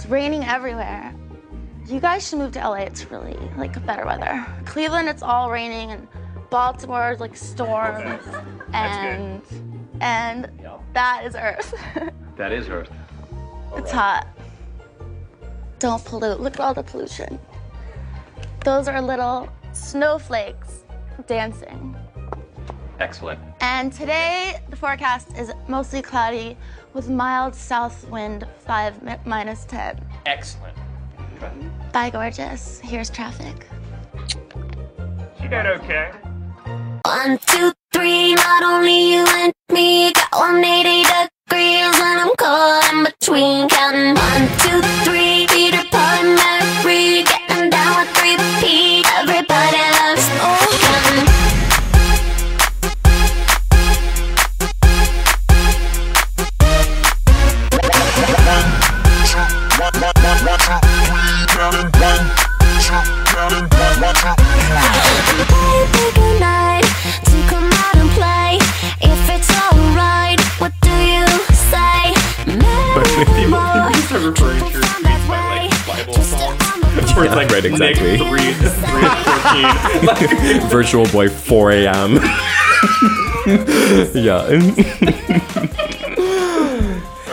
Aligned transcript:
It's 0.00 0.08
raining 0.08 0.44
everywhere. 0.44 1.14
You 1.84 2.00
guys 2.00 2.26
should 2.26 2.38
move 2.38 2.52
to 2.52 2.60
LA. 2.60 2.84
It's 2.88 3.10
really 3.10 3.36
like 3.58 3.84
better 3.84 4.06
weather. 4.06 4.46
Cleveland, 4.64 5.10
it's 5.10 5.22
all 5.22 5.50
raining, 5.50 5.90
and 5.90 6.08
Baltimore 6.48 7.12
is 7.12 7.20
like 7.20 7.36
storms, 7.36 8.22
and 8.72 9.42
and 10.00 10.48
that 10.94 11.26
is 11.26 11.36
Earth. 11.36 11.74
That 12.38 12.50
is 12.50 12.70
Earth. 12.70 12.90
it's 13.76 13.90
hot. 13.90 14.26
Don't 15.78 16.02
pollute. 16.02 16.40
Look 16.40 16.54
at 16.54 16.60
all 16.60 16.72
the 16.72 16.82
pollution. 16.82 17.38
Those 18.64 18.88
are 18.88 19.02
little 19.02 19.50
snowflakes 19.74 20.84
dancing. 21.26 21.94
Excellent. 23.00 23.38
And 23.60 23.92
today, 23.92 24.60
the 24.70 24.76
forecast 24.76 25.36
is 25.36 25.52
mostly 25.68 26.00
cloudy 26.00 26.56
with 26.92 27.08
mild 27.08 27.54
south 27.54 28.08
wind, 28.08 28.46
5 28.66 29.02
mi- 29.02 29.16
minus 29.24 29.64
10. 29.66 30.00
Excellent. 30.26 30.76
Bye, 31.92 32.10
gorgeous. 32.10 32.80
Here's 32.80 33.10
traffic. 33.10 33.66
She 35.40 35.48
did 35.48 35.66
okay. 35.66 36.10
One, 37.04 37.38
two, 37.46 37.72
three, 37.92 38.34
not 38.34 38.62
only 38.62 39.14
you 39.14 39.24
and 39.26 39.52
me, 39.72 40.12
got 40.12 40.30
180 40.32 41.02
degrees 41.02 42.00
and 42.00 42.20
I'm 42.20 42.36
caught 42.36 42.92
in 42.92 43.04
between. 43.04 43.68
Counting 43.68 44.14
one, 44.14 44.48
Like 77.36 77.50
right, 77.50 77.64
exactly. 77.64 78.18
Nick 78.18 78.20
3, 78.20 78.52
3 78.52 78.60
14. 80.58 80.60
Virtual 80.68 81.06
Boy 81.06 81.28
4 81.28 81.70
a.m. 81.72 82.16
yeah. 84.14 84.48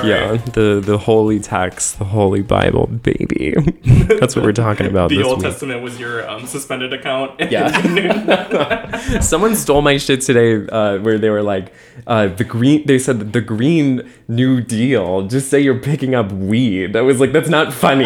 yeah, 0.04 0.38
the 0.54 0.82
the 0.84 0.98
holy 0.98 1.40
text, 1.40 2.00
the 2.00 2.06
holy 2.06 2.42
Bible, 2.42 2.88
baby. 2.88 3.56
That's 4.20 4.36
what 4.36 4.46
we're 4.46 4.52
talking 4.54 4.86
about 4.86 5.10
The 5.10 5.24
Old 5.24 5.40
week. 5.40 5.48
Testament 5.48 5.82
was 5.82 6.00
your 6.00 6.28
um, 6.30 6.46
suspended 6.46 6.94
account. 6.94 7.40
Yeah. 7.52 9.20
Someone 9.20 9.56
stole 9.56 9.82
my 9.82 9.98
shit 9.98 10.22
today 10.22 10.66
uh, 10.68 11.00
where 11.00 11.18
they 11.18 11.30
were 11.30 11.44
like, 11.44 11.74
uh, 12.06 12.28
the 12.28 12.44
green, 12.44 12.86
they 12.86 13.00
said 13.00 13.34
the 13.34 13.42
Green 13.42 14.10
New 14.28 14.62
Deal, 14.62 15.24
just 15.28 15.50
say 15.50 15.60
you're 15.60 15.80
picking 15.80 16.16
up 16.16 16.32
weed. 16.32 16.96
I 16.96 17.02
was 17.02 17.20
like, 17.20 17.32
that's 17.32 17.50
not 17.50 17.74
funny. 17.74 18.06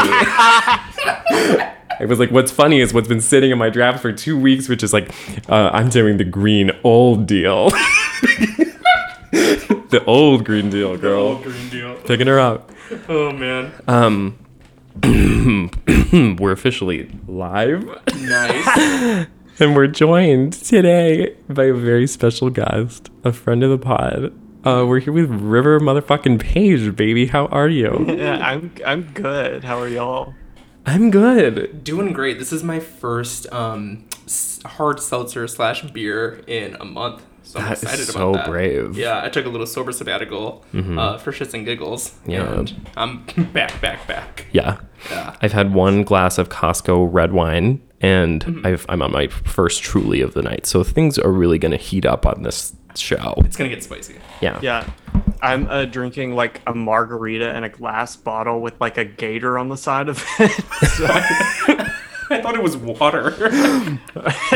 It 2.00 2.08
was 2.08 2.20
like, 2.20 2.32
what's 2.32 2.52
funny 2.52 2.80
is 2.80 2.94
what's 2.94 3.08
been 3.08 3.22
sitting 3.22 3.52
in 3.52 3.58
my 3.58 3.70
draft 3.70 4.02
for 4.02 4.12
two 4.12 4.40
weeks, 4.40 4.68
which 4.70 4.84
is 4.84 4.94
like, 4.94 5.12
uh, 5.50 5.70
I'm 5.74 5.90
doing 5.90 6.18
the 6.18 6.24
Green 6.24 6.72
Old 6.84 7.26
Deal. 7.28 7.70
the 9.32 10.04
old 10.08 10.46
Green 10.46 10.70
Deal, 10.70 10.98
girl. 10.98 11.30
The 11.30 11.36
old 11.36 11.44
Green 11.44 11.70
Deal. 11.70 11.96
Picking 12.02 12.28
her 12.28 12.40
up. 12.40 12.72
Oh 13.08 13.32
man. 13.32 13.72
Um, 13.88 14.38
we're 16.40 16.52
officially 16.52 17.10
live. 17.26 17.86
Nice. 18.18 19.28
And 19.60 19.76
we're 19.76 19.88
joined 19.88 20.54
today 20.54 21.36
by 21.48 21.66
a 21.66 21.74
very 21.74 22.08
special 22.08 22.50
guest, 22.50 23.12
a 23.24 23.32
friend 23.32 23.64
of 23.64 23.70
the 23.70 23.78
pod. 23.78 24.34
Uh, 24.66 24.86
we're 24.88 25.00
here 25.00 25.14
with 25.14 25.30
River 25.30 25.80
motherfucking 25.80 26.40
Page, 26.40 26.96
baby. 26.96 27.28
How 27.28 27.46
are 27.48 27.68
you? 27.70 28.06
Yeah, 28.08 28.38
I'm 28.38 28.72
I'm 28.84 29.04
good. 29.14 29.64
How 29.64 29.80
are 29.80 29.88
y'all? 29.88 30.34
I'm 30.86 31.12
good. 31.12 31.84
Doing 31.84 32.12
great. 32.14 32.40
This 32.40 32.52
is 32.52 32.64
my 32.64 32.80
first 32.80 33.52
um 33.52 34.06
hard 34.66 35.00
seltzer 35.00 35.48
slash 35.48 35.82
beer 35.92 36.42
in 36.48 36.76
a 36.80 36.86
month. 36.86 37.24
So 37.44 37.60
I'm 37.60 37.66
That 37.66 37.74
is 37.74 37.84
excited 37.84 38.06
so 38.08 38.30
about 38.30 38.46
that. 38.46 38.50
brave. 38.50 38.98
Yeah, 38.98 39.22
I 39.24 39.30
took 39.30 39.46
a 39.46 39.50
little 39.50 39.68
sober 39.68 39.92
sabbatical 39.92 40.64
uh, 40.74 41.18
for 41.18 41.32
shits 41.32 41.54
and 41.54 41.66
giggles. 41.66 42.14
Yeah. 42.26 42.60
And 42.60 42.90
I'm 42.96 43.24
back, 43.54 43.82
back, 43.82 44.08
back. 44.08 44.46
Yeah. 44.52 44.80
Yeah. 45.10 45.36
I've 45.42 45.52
had 45.52 45.74
one 45.74 46.04
glass 46.04 46.38
of 46.38 46.50
Costco 46.50 47.10
red 47.12 47.34
wine, 47.34 47.82
and 48.00 48.62
I've, 48.64 48.86
I'm 48.88 49.02
on 49.02 49.12
my 49.12 49.28
first 49.28 49.82
truly 49.82 50.22
of 50.22 50.34
the 50.34 50.44
night. 50.44 50.66
So 50.68 50.84
things 50.84 51.18
are 51.18 51.32
really 51.32 51.58
going 51.58 51.72
to 51.72 51.78
heat 51.78 52.06
up 52.06 52.26
on 52.26 52.44
this 52.44 52.74
show. 52.96 53.34
It's 53.40 53.58
gonna 53.58 53.70
get 53.70 53.84
spicy. 53.84 54.16
Yeah. 54.42 54.60
Yeah, 54.62 54.90
I'm 55.42 55.68
uh, 55.68 55.86
drinking 55.86 56.36
like 56.36 56.62
a 56.68 56.74
margarita 56.74 57.56
in 57.56 57.64
a 57.64 57.70
glass 57.70 58.16
bottle 58.16 58.62
with 58.62 58.80
like 58.80 58.98
a 58.98 59.06
gator 59.06 59.58
on 59.58 59.70
the 59.70 59.78
side 59.78 60.10
of 60.10 60.24
it. 60.40 60.52
So, 60.92 61.06
I 62.30 62.42
thought 62.42 62.56
it 62.56 62.64
was 62.64 62.78
water. 62.78 63.32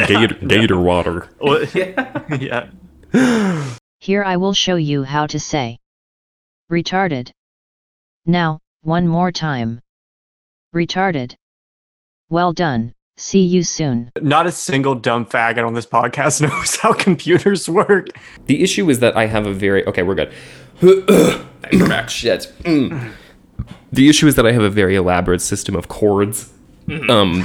Gator, 0.07 0.35
gator 0.47 0.79
water. 0.79 1.29
well, 1.41 1.65
yeah. 2.39 2.69
Here 3.99 4.23
I 4.23 4.37
will 4.37 4.53
show 4.53 4.75
you 4.77 5.03
how 5.03 5.27
to 5.27 5.39
say 5.39 5.79
retarded. 6.71 7.31
Now, 8.25 8.59
one 8.81 9.07
more 9.07 9.31
time. 9.31 9.81
Retarded. 10.73 11.35
Well 12.29 12.53
done. 12.53 12.93
See 13.17 13.41
you 13.41 13.63
soon. 13.63 14.11
Not 14.21 14.45
a 14.45 14.51
single 14.51 14.95
dumb 14.95 15.25
faggot 15.25 15.65
on 15.65 15.73
this 15.73 15.85
podcast 15.85 16.41
knows 16.41 16.75
how 16.77 16.93
computers 16.93 17.69
work. 17.69 18.07
The 18.45 18.61
issue 18.63 18.89
is 18.89 18.99
that 18.99 19.15
I 19.15 19.25
have 19.27 19.45
a 19.45 19.53
very. 19.53 19.85
Okay, 19.85 20.03
we're 20.03 20.15
good. 20.15 20.31
We're. 20.81 21.45
Shit. 22.07 22.53
Mm. 22.63 23.11
The 23.91 24.09
issue 24.09 24.27
is 24.27 24.35
that 24.35 24.45
I 24.45 24.51
have 24.51 24.61
a 24.61 24.69
very 24.69 24.95
elaborate 24.95 25.41
system 25.41 25.75
of 25.75 25.87
chords. 25.87 26.51
Um, 26.87 27.39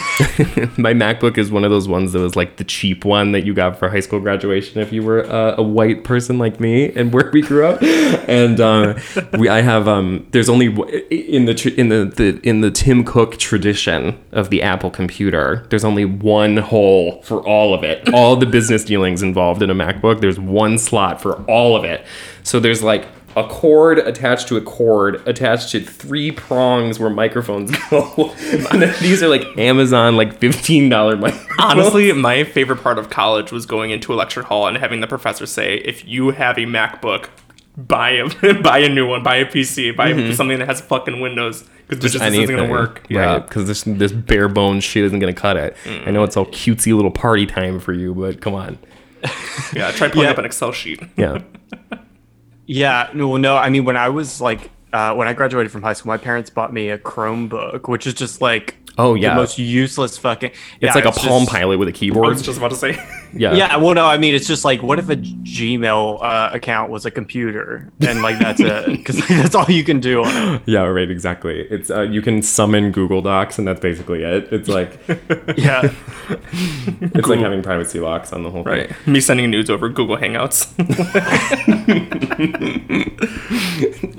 my 0.76 0.92
MacBook 0.92 1.38
is 1.38 1.50
one 1.50 1.64
of 1.64 1.70
those 1.70 1.88
ones 1.88 2.12
that 2.12 2.18
was 2.18 2.36
like 2.36 2.58
the 2.58 2.64
cheap 2.64 3.06
one 3.06 3.32
that 3.32 3.46
you 3.46 3.54
got 3.54 3.78
for 3.78 3.88
high 3.88 4.00
school 4.00 4.20
graduation 4.20 4.82
if 4.82 4.92
you 4.92 5.02
were 5.02 5.24
uh, 5.24 5.54
a 5.56 5.62
white 5.62 6.04
person 6.04 6.36
like 6.36 6.60
me 6.60 6.92
and 6.92 7.12
where 7.14 7.30
we 7.32 7.40
grew 7.40 7.64
up. 7.64 7.82
And 7.82 8.60
uh, 8.60 8.98
we, 9.38 9.48
I 9.48 9.62
have 9.62 9.88
um, 9.88 10.26
there's 10.32 10.50
only 10.50 10.66
in 11.10 11.46
the 11.46 11.54
tr- 11.54 11.70
in 11.70 11.88
the, 11.88 12.04
the 12.04 12.40
in 12.46 12.60
the 12.60 12.70
Tim 12.70 13.02
Cook 13.02 13.38
tradition 13.38 14.22
of 14.32 14.50
the 14.50 14.62
Apple 14.62 14.90
computer. 14.90 15.66
There's 15.70 15.84
only 15.84 16.04
one 16.04 16.58
hole 16.58 17.22
for 17.22 17.40
all 17.46 17.72
of 17.72 17.82
it. 17.82 18.12
All 18.12 18.36
the 18.36 18.46
business 18.46 18.84
dealings 18.84 19.22
involved 19.22 19.62
in 19.62 19.70
a 19.70 19.74
MacBook. 19.74 20.20
There's 20.20 20.38
one 20.38 20.76
slot 20.76 21.22
for 21.22 21.42
all 21.44 21.76
of 21.76 21.84
it. 21.84 22.04
So 22.42 22.60
there's 22.60 22.82
like 22.82 23.06
a 23.36 23.46
cord 23.46 23.98
attached 23.98 24.48
to 24.48 24.56
a 24.56 24.60
cord 24.60 25.26
attached 25.26 25.70
to 25.70 25.80
three 25.80 26.32
prongs 26.32 26.98
where 26.98 27.10
microphones 27.10 27.70
go. 27.90 28.34
and 28.72 28.82
these 29.00 29.22
are 29.22 29.28
like 29.28 29.44
Amazon 29.56 30.16
like 30.16 30.38
fifteen 30.38 30.88
dollar 30.88 31.16
microphones. 31.16 31.50
Honestly, 31.58 32.12
my 32.12 32.44
favorite 32.44 32.82
part 32.82 32.98
of 32.98 33.10
college 33.10 33.52
was 33.52 33.66
going 33.66 33.90
into 33.90 34.12
a 34.12 34.16
lecture 34.16 34.42
hall 34.42 34.66
and 34.66 34.76
having 34.76 35.00
the 35.00 35.06
professor 35.06 35.46
say, 35.46 35.76
"If 35.76 36.04
you 36.06 36.30
have 36.30 36.58
a 36.58 36.62
MacBook, 36.62 37.28
buy 37.76 38.10
a 38.10 38.54
buy 38.62 38.78
a 38.78 38.88
new 38.88 39.06
one, 39.06 39.22
buy 39.22 39.36
a 39.36 39.46
PC, 39.46 39.96
buy 39.96 40.12
mm-hmm. 40.12 40.32
something 40.32 40.58
that 40.58 40.66
has 40.66 40.80
fucking 40.80 41.20
Windows 41.20 41.64
because 41.88 42.02
this 42.02 42.12
just 42.12 42.24
isn't 42.24 42.46
gonna 42.56 42.70
work." 42.70 43.06
right? 43.10 43.38
Because 43.38 43.66
this 43.66 43.84
this 43.84 44.12
bare 44.12 44.48
bones 44.48 44.82
shit 44.84 45.04
isn't 45.04 45.18
gonna 45.18 45.32
cut 45.32 45.56
it. 45.56 45.76
I 45.86 46.10
know 46.10 46.22
mm. 46.22 46.26
it's 46.26 46.36
all 46.36 46.46
cutesy 46.46 46.94
little 46.94 47.10
party 47.10 47.46
time 47.46 47.78
for 47.80 47.92
you, 47.92 48.14
but 48.14 48.40
come 48.40 48.54
on. 48.54 48.78
yeah. 49.72 49.90
Try 49.92 50.08
pulling 50.08 50.26
Yeah. 50.26 50.32
up 50.32 50.38
an 50.38 50.44
Excel 50.44 50.72
sheet. 50.72 51.00
Yeah, 51.16 51.42
Yeah, 52.72 53.10
no, 53.14 53.36
no. 53.36 53.56
I 53.56 53.68
mean, 53.68 53.84
when 53.84 53.96
I 53.96 54.10
was 54.10 54.40
like, 54.40 54.70
uh, 54.92 55.12
when 55.14 55.26
I 55.26 55.32
graduated 55.32 55.72
from 55.72 55.82
high 55.82 55.92
school, 55.92 56.10
my 56.10 56.18
parents 56.18 56.50
bought 56.50 56.72
me 56.72 56.88
a 56.90 56.98
Chromebook, 56.98 57.88
which 57.88 58.06
is 58.06 58.14
just 58.14 58.40
like, 58.40 58.76
Oh, 58.96 59.14
yeah. 59.14 59.30
the 59.30 59.34
most 59.34 59.58
useless 59.58 60.16
fucking. 60.18 60.52
it's 60.80 60.94
like 60.94 61.04
a 61.04 61.10
Palm 61.10 61.46
Pilot 61.46 61.78
with 61.78 61.88
a 61.88 61.92
keyboard. 61.92 62.26
I 62.26 62.28
was 62.28 62.42
just 62.42 62.58
about 62.58 62.70
to 62.70 62.76
say. 62.76 62.92
yeah, 63.32 63.54
Yeah, 63.54 63.76
well, 63.76 63.94
no, 63.94 64.06
I 64.06 64.18
mean, 64.18 64.34
it's 64.34 64.46
just 64.46 64.64
like, 64.64 64.82
what 64.82 64.98
if 64.98 65.08
a 65.08 65.16
Gmail 65.16 66.22
uh, 66.22 66.50
account 66.52 66.90
was 66.90 67.06
a 67.06 67.10
computer 67.10 67.90
and 68.00 68.22
like 68.22 68.38
that's 68.38 68.60
it? 68.60 68.86
Because 69.00 69.26
that's 69.28 69.54
all 69.54 69.66
you 69.68 69.84
can 69.84 70.00
do 70.00 70.20
yeah, 70.66 70.82
right. 70.82 71.10
Exactly. 71.10 71.60
It's 71.70 71.90
uh, 71.90 72.02
you 72.02 72.22
can 72.22 72.42
summon 72.42 72.92
Google 72.92 73.22
Docs, 73.22 73.58
and 73.58 73.66
that's 73.66 73.80
basically 73.80 74.22
it. 74.22 74.52
It's 74.52 74.68
like 74.68 74.98
Yeah, 75.56 75.92
it's 77.00 77.28
like 77.28 77.40
having 77.40 77.62
privacy 77.62 78.00
locks 78.00 78.32
on 78.32 78.42
the 78.42 78.50
whole 78.50 78.64
thing. 78.64 78.72
Right. 78.72 79.06
Me 79.06 79.20
sending 79.20 79.50
nudes 79.50 79.70
over 79.70 79.88
Google 79.88 80.16
Hangouts. 80.16 80.72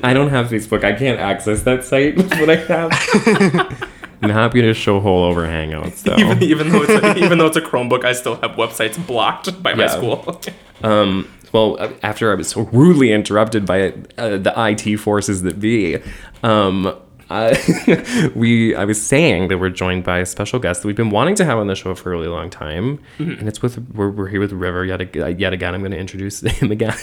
I 0.04 0.14
don't 0.14 0.30
have 0.30 0.48
Facebook. 0.48 0.84
I 0.84 0.94
can't 0.94 1.20
access 1.20 1.64
that 1.64 1.84
site. 1.84 2.18
Is 2.18 2.30
what 2.40 2.50
I 2.50 2.56
have. 2.56 3.92
I'm 4.22 4.30
happy 4.30 4.62
to 4.62 4.74
show 4.74 5.00
whole 5.00 5.24
over 5.24 5.42
Hangouts 5.48 6.02
though. 6.04 6.16
even, 6.18 6.44
even 6.44 6.70
though 6.70 6.84
it's 6.84 7.04
a, 7.04 7.18
even 7.24 7.38
though 7.38 7.48
it's 7.48 7.58
a 7.58 7.62
Chromebook, 7.62 8.04
I 8.06 8.14
still 8.14 8.36
have 8.36 8.52
websites 8.52 9.04
blocked 9.06 9.62
by 9.64 9.74
my 9.74 9.84
Yeah. 9.84 9.88
school. 9.90 10.42
Um, 10.84 11.28
well, 11.52 11.78
after 12.04 12.32
I 12.32 12.36
was 12.36 12.48
so 12.50 12.62
rudely 12.72 13.12
interrupted 13.12 13.66
by 13.66 13.94
uh, 14.18 14.38
the 14.38 14.54
IT 14.58 14.98
forces 14.98 15.42
that 15.44 15.60
be, 15.60 15.98
um, 16.44 16.96
uh, 17.30 17.56
we 18.36 18.76
I 18.76 18.84
was 18.86 19.02
saying 19.02 19.48
that 19.50 19.58
we're 19.58 19.70
joined 19.70 20.04
by 20.04 20.20
a 20.20 20.26
special 20.26 20.60
guest 20.60 20.82
that 20.82 20.88
we've 20.88 20.96
been 20.98 21.10
wanting 21.12 21.36
to 21.36 21.46
have 21.46 21.58
on 21.58 21.68
the 21.68 21.76
show 21.76 21.96
for 21.96 22.12
a 22.14 22.16
really 22.18 22.28
long 22.28 22.50
time, 22.50 23.00
Mm-hmm. 23.20 23.40
and 23.40 23.48
it's 23.48 23.62
with 23.62 23.78
we're, 23.94 24.10
we're 24.10 24.28
here 24.28 24.40
with 24.42 24.52
River 24.52 24.84
yet 24.86 25.02
ag- 25.02 25.40
yet 25.40 25.54
again. 25.54 25.74
I'm 25.74 25.82
going 25.82 25.92
to 25.94 25.98
introduce 25.98 26.42
him 26.60 26.72
again. 26.72 26.94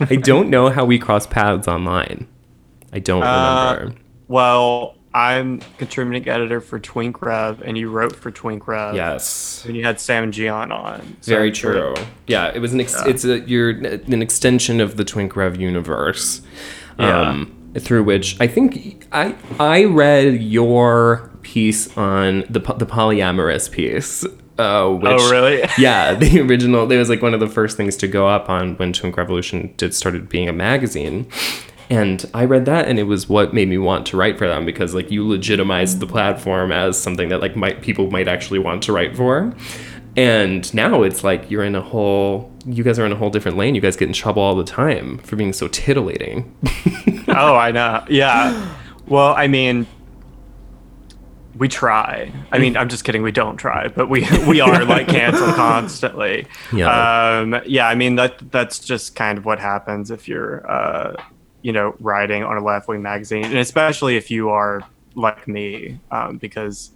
I 0.00 0.16
don't 0.22 0.48
know 0.50 0.70
how 0.70 0.84
we 0.84 0.98
cross 0.98 1.26
paths 1.26 1.66
online. 1.68 2.26
I 2.92 2.98
don't 3.00 3.22
Uh, 3.22 3.74
remember. 3.80 4.00
Well, 4.28 4.96
I'm 5.14 5.60
contributing 5.78 6.28
editor 6.28 6.60
for 6.60 6.80
Twink 6.80 7.22
Rev, 7.22 7.62
and 7.62 7.78
you 7.78 7.88
wrote 7.88 8.16
for 8.16 8.30
Twink 8.32 8.66
Rev. 8.66 8.96
Yes. 8.96 9.64
And 9.64 9.76
you 9.76 9.84
had 9.84 10.00
Sam 10.00 10.24
and 10.24 10.32
Gian 10.32 10.72
on. 10.72 11.16
So 11.20 11.32
Very 11.32 11.52
true. 11.52 11.94
Yeah, 12.26 12.50
it 12.52 12.58
was 12.58 12.72
an 12.72 12.80
ex- 12.80 13.00
it's 13.06 13.24
a 13.24 13.38
you're 13.40 13.70
an 13.70 14.20
extension 14.22 14.80
of 14.80 14.96
the 14.96 15.04
Twink 15.04 15.36
Rev 15.36 15.56
universe. 15.60 16.42
Um 16.98 17.52
through 17.78 18.04
which 18.04 18.36
I 18.40 18.46
think 18.46 19.04
I 19.12 19.34
I 19.58 19.84
read 19.84 20.42
your 20.42 21.30
piece 21.42 21.96
on 21.96 22.40
the 22.50 22.60
the 22.60 22.86
polyamorous 22.86 23.70
piece. 23.70 24.24
Uh, 24.56 24.88
which, 24.88 25.10
Oh, 25.12 25.30
really? 25.32 25.64
yeah, 25.78 26.14
the 26.14 26.40
original. 26.40 26.90
It 26.90 26.96
was 26.96 27.08
like 27.08 27.20
one 27.22 27.34
of 27.34 27.40
the 27.40 27.48
first 27.48 27.76
things 27.76 27.96
to 27.96 28.06
go 28.06 28.28
up 28.28 28.48
on 28.48 28.76
when 28.76 28.92
Twink 28.92 29.16
Revolution 29.16 29.74
did 29.76 29.92
started 29.94 30.28
being 30.28 30.48
a 30.48 30.52
magazine. 30.52 31.26
And 31.90 32.24
I 32.32 32.44
read 32.44 32.64
that, 32.64 32.88
and 32.88 32.98
it 32.98 33.04
was 33.04 33.28
what 33.28 33.52
made 33.52 33.68
me 33.68 33.78
want 33.78 34.06
to 34.06 34.16
write 34.16 34.38
for 34.38 34.46
them 34.46 34.64
because 34.64 34.94
like 34.94 35.10
you 35.10 35.26
legitimized 35.26 36.00
the 36.00 36.06
platform 36.06 36.72
as 36.72 37.00
something 37.00 37.28
that 37.28 37.40
like 37.40 37.56
might 37.56 37.82
people 37.82 38.10
might 38.10 38.28
actually 38.28 38.58
want 38.58 38.82
to 38.84 38.92
write 38.92 39.16
for. 39.16 39.54
And 40.16 40.72
now 40.72 41.02
it's 41.02 41.24
like 41.24 41.50
you're 41.50 41.64
in 41.64 41.74
a 41.74 41.82
whole. 41.82 42.50
You 42.66 42.82
guys 42.82 42.98
are 42.98 43.04
in 43.04 43.12
a 43.12 43.16
whole 43.16 43.30
different 43.30 43.56
lane. 43.58 43.74
You 43.74 43.80
guys 43.80 43.96
get 43.96 44.08
in 44.08 44.14
trouble 44.14 44.40
all 44.40 44.54
the 44.54 44.64
time 44.64 45.18
for 45.18 45.36
being 45.36 45.52
so 45.52 45.68
titillating. 45.68 46.54
Oh, 47.36 47.56
I 47.56 47.72
know. 47.72 48.04
Yeah. 48.08 48.76
Well, 49.08 49.34
I 49.34 49.48
mean, 49.48 49.88
we 51.56 51.68
try. 51.68 52.32
I 52.52 52.58
mean, 52.58 52.76
I'm 52.76 52.88
just 52.88 53.04
kidding. 53.04 53.22
We 53.22 53.32
don't 53.32 53.56
try, 53.56 53.88
but 53.88 54.08
we 54.08 54.26
we 54.46 54.60
are 54.60 54.84
like 54.84 55.08
canceled 55.08 55.54
constantly. 55.56 56.46
Yeah. 56.72 57.38
Um, 57.40 57.60
yeah. 57.66 57.88
I 57.88 57.94
mean 57.94 58.16
that 58.16 58.52
that's 58.52 58.78
just 58.78 59.14
kind 59.16 59.38
of 59.38 59.44
what 59.44 59.58
happens 59.58 60.10
if 60.10 60.28
you're, 60.28 60.68
uh, 60.70 61.22
you 61.64 61.72
know, 61.72 61.96
writing 61.98 62.44
on 62.44 62.58
a 62.58 62.62
left 62.62 62.88
wing 62.88 63.00
magazine, 63.00 63.44
and 63.46 63.56
especially 63.56 64.18
if 64.18 64.30
you 64.30 64.50
are 64.50 64.82
like 65.14 65.48
me, 65.48 65.98
um, 66.10 66.36
because 66.36 66.90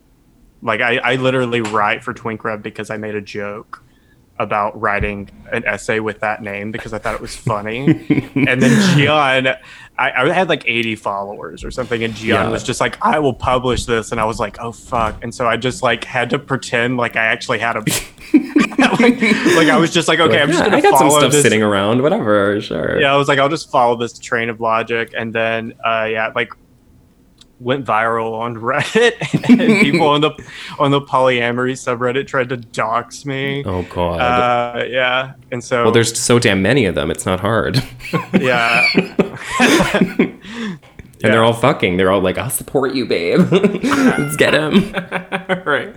like 0.60 0.82
I, 0.82 0.98
I 0.98 1.16
literally 1.16 1.62
write 1.62 2.04
for 2.04 2.12
Twink 2.12 2.44
because 2.62 2.90
I 2.90 2.98
made 2.98 3.14
a 3.14 3.22
joke 3.22 3.82
about 4.38 4.78
writing 4.80 5.28
an 5.52 5.64
essay 5.66 5.98
with 6.00 6.20
that 6.20 6.42
name 6.42 6.70
because 6.70 6.92
I 6.92 6.98
thought 6.98 7.14
it 7.14 7.20
was 7.20 7.34
funny. 7.52 7.86
and 8.34 8.62
then 8.62 8.96
Gian, 8.96 9.48
I, 9.98 10.10
I 10.12 10.32
had 10.32 10.48
like 10.48 10.62
80 10.66 10.94
followers 10.96 11.64
or 11.64 11.70
something, 11.70 12.02
and 12.04 12.14
Gian 12.14 12.28
Yeah. 12.46 12.50
was 12.50 12.62
just 12.62 12.80
like, 12.80 12.96
I 13.02 13.18
will 13.18 13.34
publish 13.34 13.84
this. 13.86 14.12
And 14.12 14.20
I 14.20 14.24
was 14.24 14.38
like, 14.38 14.58
oh, 14.60 14.72
fuck. 14.72 15.22
And 15.22 15.34
so 15.34 15.48
I 15.48 15.56
just 15.56 15.82
like 15.82 16.04
had 16.04 16.30
to 16.30 16.38
pretend 16.38 16.96
like 16.98 17.16
I 17.16 17.24
actually 17.24 17.58
had 17.58 17.76
a. 17.76 17.80
like, 17.80 19.00
like 19.22 19.68
I 19.68 19.76
was 19.78 19.92
just 19.92 20.06
like, 20.08 20.20
okay, 20.20 20.40
I'm 20.40 20.48
just 20.48 20.60
Yeah, 20.60 20.66
going 20.70 20.74
I 20.78 20.80
to 20.82 20.90
got 20.90 20.98
some 20.98 21.10
stuff 21.10 21.32
this. 21.32 21.42
sitting 21.42 21.62
around. 21.62 22.02
Whatever, 22.02 22.60
sure. 22.60 23.00
Yeah, 23.00 23.12
I 23.12 23.16
was 23.16 23.26
like, 23.28 23.38
I'll 23.38 23.48
just 23.48 23.70
follow 23.70 23.96
this 23.96 24.18
train 24.18 24.48
of 24.50 24.60
logic, 24.60 25.12
and 25.16 25.32
then 25.34 25.72
uh, 25.84 26.06
yeah, 26.10 26.30
like 26.34 26.52
went 27.60 27.84
viral 27.84 28.32
on 28.32 28.56
Reddit, 28.56 29.14
and 29.48 29.80
people 29.80 30.06
on 30.06 30.20
the 30.20 30.30
on 30.78 30.90
the 30.90 31.00
polyamory 31.00 31.72
subreddit 31.72 32.26
tried 32.26 32.48
to 32.50 32.56
dox 32.56 33.24
me. 33.24 33.64
Oh 33.64 33.82
god. 33.84 34.20
Uh, 34.20 34.84
yeah, 34.84 35.34
and 35.50 35.62
so 35.62 35.84
well, 35.84 35.92
there's 35.92 36.18
so 36.18 36.38
damn 36.38 36.62
many 36.62 36.84
of 36.84 36.94
them. 36.94 37.10
It's 37.10 37.26
not 37.26 37.40
hard. 37.40 37.82
yeah, 38.40 38.86
And 41.20 41.32
they're 41.32 41.42
all 41.42 41.52
fucking. 41.52 41.96
They're 41.96 42.12
all 42.12 42.20
like, 42.20 42.38
"I'll 42.38 42.48
support 42.48 42.94
you, 42.94 43.04
babe. 43.04 43.40
Let's 43.50 44.36
get 44.36 44.54
him." 44.54 44.92
right. 45.66 45.96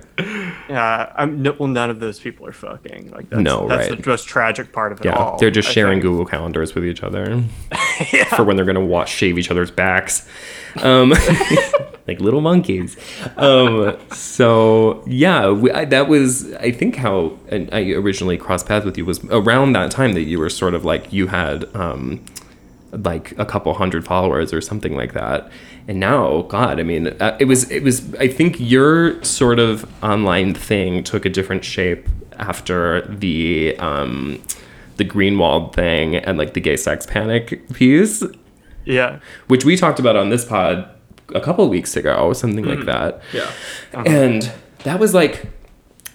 Yeah. 0.68 1.12
I'm 1.16 1.42
no, 1.42 1.54
well, 1.58 1.68
none 1.68 1.90
of 1.90 2.00
those 2.00 2.18
people 2.20 2.46
are 2.46 2.52
fucking. 2.52 3.10
Like 3.10 3.28
that's, 3.30 3.42
No, 3.42 3.66
that's 3.68 3.90
right. 3.90 4.02
the 4.02 4.08
most 4.10 4.26
tragic 4.26 4.72
part 4.72 4.92
of 4.92 5.00
it 5.00 5.06
Yeah, 5.06 5.14
all. 5.16 5.38
they're 5.38 5.50
just 5.50 5.68
I 5.70 5.72
sharing 5.72 5.94
think. 6.00 6.02
Google 6.02 6.24
calendars 6.26 6.74
with 6.74 6.84
each 6.84 7.02
other 7.02 7.42
for 8.36 8.44
when 8.44 8.56
they're 8.56 8.64
gonna 8.64 8.84
watch 8.84 9.10
shave 9.10 9.38
each 9.38 9.50
other's 9.50 9.70
backs, 9.70 10.28
um, 10.82 11.10
like 12.06 12.20
little 12.20 12.40
monkeys. 12.40 12.96
Um, 13.36 13.96
so 14.12 15.02
yeah, 15.06 15.50
we, 15.50 15.70
I, 15.70 15.84
that 15.86 16.08
was 16.08 16.52
I 16.54 16.70
think 16.72 16.96
how 16.96 17.38
I 17.50 17.90
originally 17.92 18.36
crossed 18.38 18.66
paths 18.66 18.84
with 18.84 18.96
you 18.98 19.04
was 19.04 19.24
around 19.26 19.72
that 19.74 19.90
time 19.90 20.12
that 20.14 20.22
you 20.22 20.38
were 20.38 20.50
sort 20.50 20.74
of 20.74 20.84
like 20.84 21.12
you 21.12 21.26
had 21.28 21.64
um, 21.76 22.24
like 22.92 23.36
a 23.38 23.44
couple 23.46 23.72
hundred 23.74 24.04
followers 24.04 24.52
or 24.52 24.60
something 24.60 24.94
like 24.96 25.12
that. 25.14 25.50
And 25.88 25.98
now, 25.98 26.42
God, 26.42 26.78
I 26.78 26.84
mean, 26.84 27.08
uh, 27.08 27.36
it 27.40 27.46
was 27.46 27.70
it 27.70 27.82
was. 27.82 28.14
I 28.16 28.28
think 28.28 28.56
your 28.60 29.22
sort 29.24 29.58
of 29.58 29.84
online 30.02 30.54
thing 30.54 31.02
took 31.02 31.24
a 31.24 31.28
different 31.28 31.64
shape 31.64 32.08
after 32.38 33.02
the 33.02 33.76
um, 33.78 34.40
the 34.96 35.04
Greenwald 35.04 35.74
thing 35.74 36.16
and 36.16 36.38
like 36.38 36.54
the 36.54 36.60
gay 36.60 36.76
sex 36.76 37.04
panic 37.06 37.68
piece, 37.72 38.22
Yeah, 38.84 39.18
which 39.48 39.64
we 39.64 39.76
talked 39.76 39.98
about 39.98 40.16
on 40.16 40.30
this 40.30 40.44
pod 40.44 40.88
a 41.34 41.40
couple 41.40 41.68
weeks 41.68 41.96
ago, 41.96 42.32
something 42.32 42.64
like 42.64 42.84
that. 42.84 43.20
Yeah. 43.32 43.50
And 43.92 44.52
that 44.84 45.00
was 45.00 45.14
like, 45.14 45.46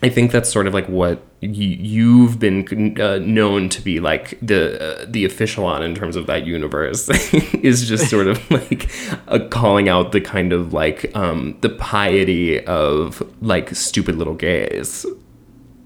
I 0.03 0.09
think 0.09 0.31
that's 0.31 0.49
sort 0.51 0.67
of 0.67 0.73
like 0.75 0.87
what 0.87 1.19
y- 1.41 1.47
you've 1.49 2.37
been 2.39 2.99
uh, 3.01 3.17
known 3.17 3.67
to 3.69 3.81
be 3.81 3.99
like 3.99 4.37
the 4.41 5.01
uh, 5.01 5.05
the 5.09 5.25
official 5.25 5.65
on 5.65 5.81
in 5.81 5.95
terms 5.95 6.15
of 6.15 6.27
that 6.27 6.45
universe 6.45 7.09
is 7.63 7.87
just 7.87 8.09
sort 8.09 8.27
of 8.27 8.51
like 8.57 8.89
uh, 9.27 9.39
calling 9.49 9.89
out 9.89 10.11
the 10.11 10.21
kind 10.21 10.53
of 10.53 10.71
like 10.71 11.15
um, 11.15 11.57
the 11.61 11.69
piety 11.69 12.63
of 12.65 13.23
like 13.41 13.73
stupid 13.75 14.15
little 14.17 14.35
gays. 14.35 15.05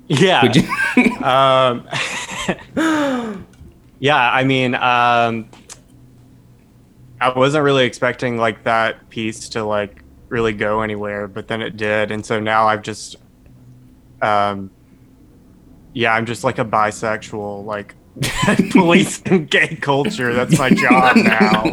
yeah. 0.08 0.52
Um, 1.24 1.88
yeah, 4.00 4.32
I 4.32 4.44
mean, 4.44 4.74
um, 4.76 5.48
I 7.22 7.32
wasn't 7.36 7.64
really 7.64 7.86
expecting 7.86 8.38
like 8.38 8.64
that 8.64 9.10
piece 9.10 9.48
to 9.50 9.64
like 9.64 10.04
really 10.30 10.54
go 10.54 10.82
anywhere, 10.82 11.28
but 11.28 11.48
then 11.48 11.62
it 11.62 11.78
did, 11.78 12.10
and 12.12 12.26
so 12.26 12.40
now 12.40 12.68
I've 12.68 12.82
just, 12.82 13.16
um, 14.22 14.72
yeah, 15.94 16.14
I'm 16.14 16.26
just 16.26 16.44
like 16.44 16.58
a 16.60 16.66
bisexual, 16.66 17.66
like 17.66 17.96
policing 18.72 19.46
gay 19.46 19.76
culture. 19.76 20.34
That's 20.34 20.58
my 20.58 20.70
job 20.70 21.16
now. 21.18 21.64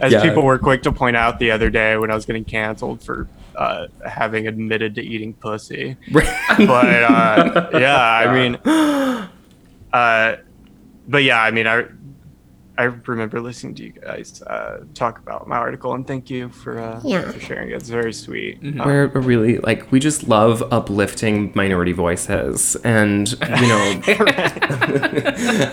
As 0.00 0.12
Yeah. 0.12 0.22
people 0.22 0.42
were 0.42 0.58
quick 0.58 0.82
to 0.84 0.92
point 0.92 1.16
out 1.16 1.38
the 1.38 1.50
other 1.50 1.70
day 1.70 1.96
when 1.96 2.10
I 2.10 2.14
was 2.14 2.26
getting 2.26 2.44
canceled 2.44 3.02
for 3.02 3.28
uh, 3.56 3.86
having 4.06 4.46
admitted 4.46 4.94
to 4.94 5.02
eating 5.02 5.34
pussy 5.34 5.96
but 6.12 7.02
uh, 7.02 7.68
yeah, 7.74 8.00
I 8.00 8.32
mean, 8.32 8.54
uh, 9.92 10.36
but 11.08 11.22
yeah, 11.24 11.42
I 11.42 11.50
mean, 11.50 11.66
I 11.66 11.84
I 12.80 12.84
remember 12.84 13.42
listening 13.42 13.74
to 13.74 13.82
you 13.82 13.90
guys 13.90 14.40
uh, 14.40 14.84
talk 14.94 15.18
about 15.18 15.46
my 15.46 15.56
article, 15.56 15.92
and 15.92 16.06
thank 16.06 16.30
you 16.30 16.48
for, 16.48 16.78
uh, 16.78 16.98
for 17.00 17.38
sharing 17.38 17.68
it. 17.68 17.74
It's 17.74 17.90
very 17.90 18.14
sweet. 18.14 18.58
Um, 18.62 18.78
We're 18.78 19.08
we're 19.08 19.20
really 19.20 19.58
like 19.58 19.92
we 19.92 20.00
just 20.00 20.26
love 20.28 20.62
uplifting 20.72 21.52
minority 21.54 21.92
voices, 21.92 22.76
and 22.76 23.30
you 23.32 23.68
know, 23.68 24.00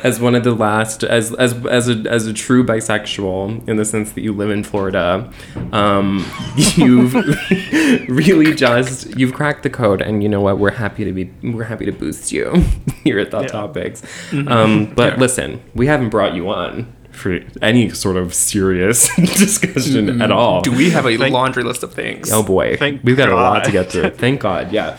as 0.04 0.20
one 0.20 0.36
of 0.36 0.44
the 0.44 0.54
last, 0.54 1.06
as 1.06 1.34
as 1.36 1.54
as 1.68 1.88
a 1.88 1.94
as 2.10 2.28
a 2.28 2.34
true 2.34 2.66
bisexual, 2.66 3.66
in 3.70 3.78
the 3.78 3.86
sense 3.86 4.12
that 4.12 4.22
you 4.22 4.34
live 4.34 4.50
in 4.50 4.66
Florida, 4.66 5.32
um, 5.72 6.30
you've 6.58 7.14
really 8.10 8.54
just 8.54 9.18
you've 9.18 9.34
cracked 9.34 9.64
the 9.64 9.70
code, 9.70 10.02
and 10.02 10.22
you 10.24 10.28
know 10.28 10.42
what? 10.42 10.60
We're 10.60 10.72
happy 10.72 11.06
to 11.06 11.14
be 11.14 11.32
we're 11.42 11.64
happy 11.64 11.86
to 11.86 11.94
boost 11.94 12.34
you 12.34 12.66
here 13.06 13.18
at 13.18 13.32
Thought 13.32 13.44
Yeah. 13.44 13.48
Topics. 13.48 14.04
Um, 14.34 14.94
but 14.94 15.18
listen, 15.20 15.64
we 15.74 15.88
haven't 15.88 16.10
brought 16.10 16.34
you 16.34 16.50
on. 16.50 16.97
For 17.18 17.40
any 17.62 17.90
sort 17.90 18.16
of 18.16 18.34
serious 18.34 19.14
discussion 19.16 20.22
at 20.22 20.32
all. 20.32 20.62
Do 20.62 20.72
we 20.72 20.92
have 20.92 21.06
a 21.06 21.18
Thank- 21.18 21.34
laundry 21.34 21.64
list 21.64 21.84
of 21.84 21.94
things? 21.94 22.32
Oh 22.32 22.44
boy, 22.44 22.78
Thank 22.78 23.04
we've 23.04 23.18
got 23.18 23.30
a 23.30 23.36
lot 23.36 23.64
to 23.66 23.72
get 23.72 23.92
through. 23.92 24.10
Thank 24.26 24.42
God, 24.42 24.72
yeah. 24.72 24.98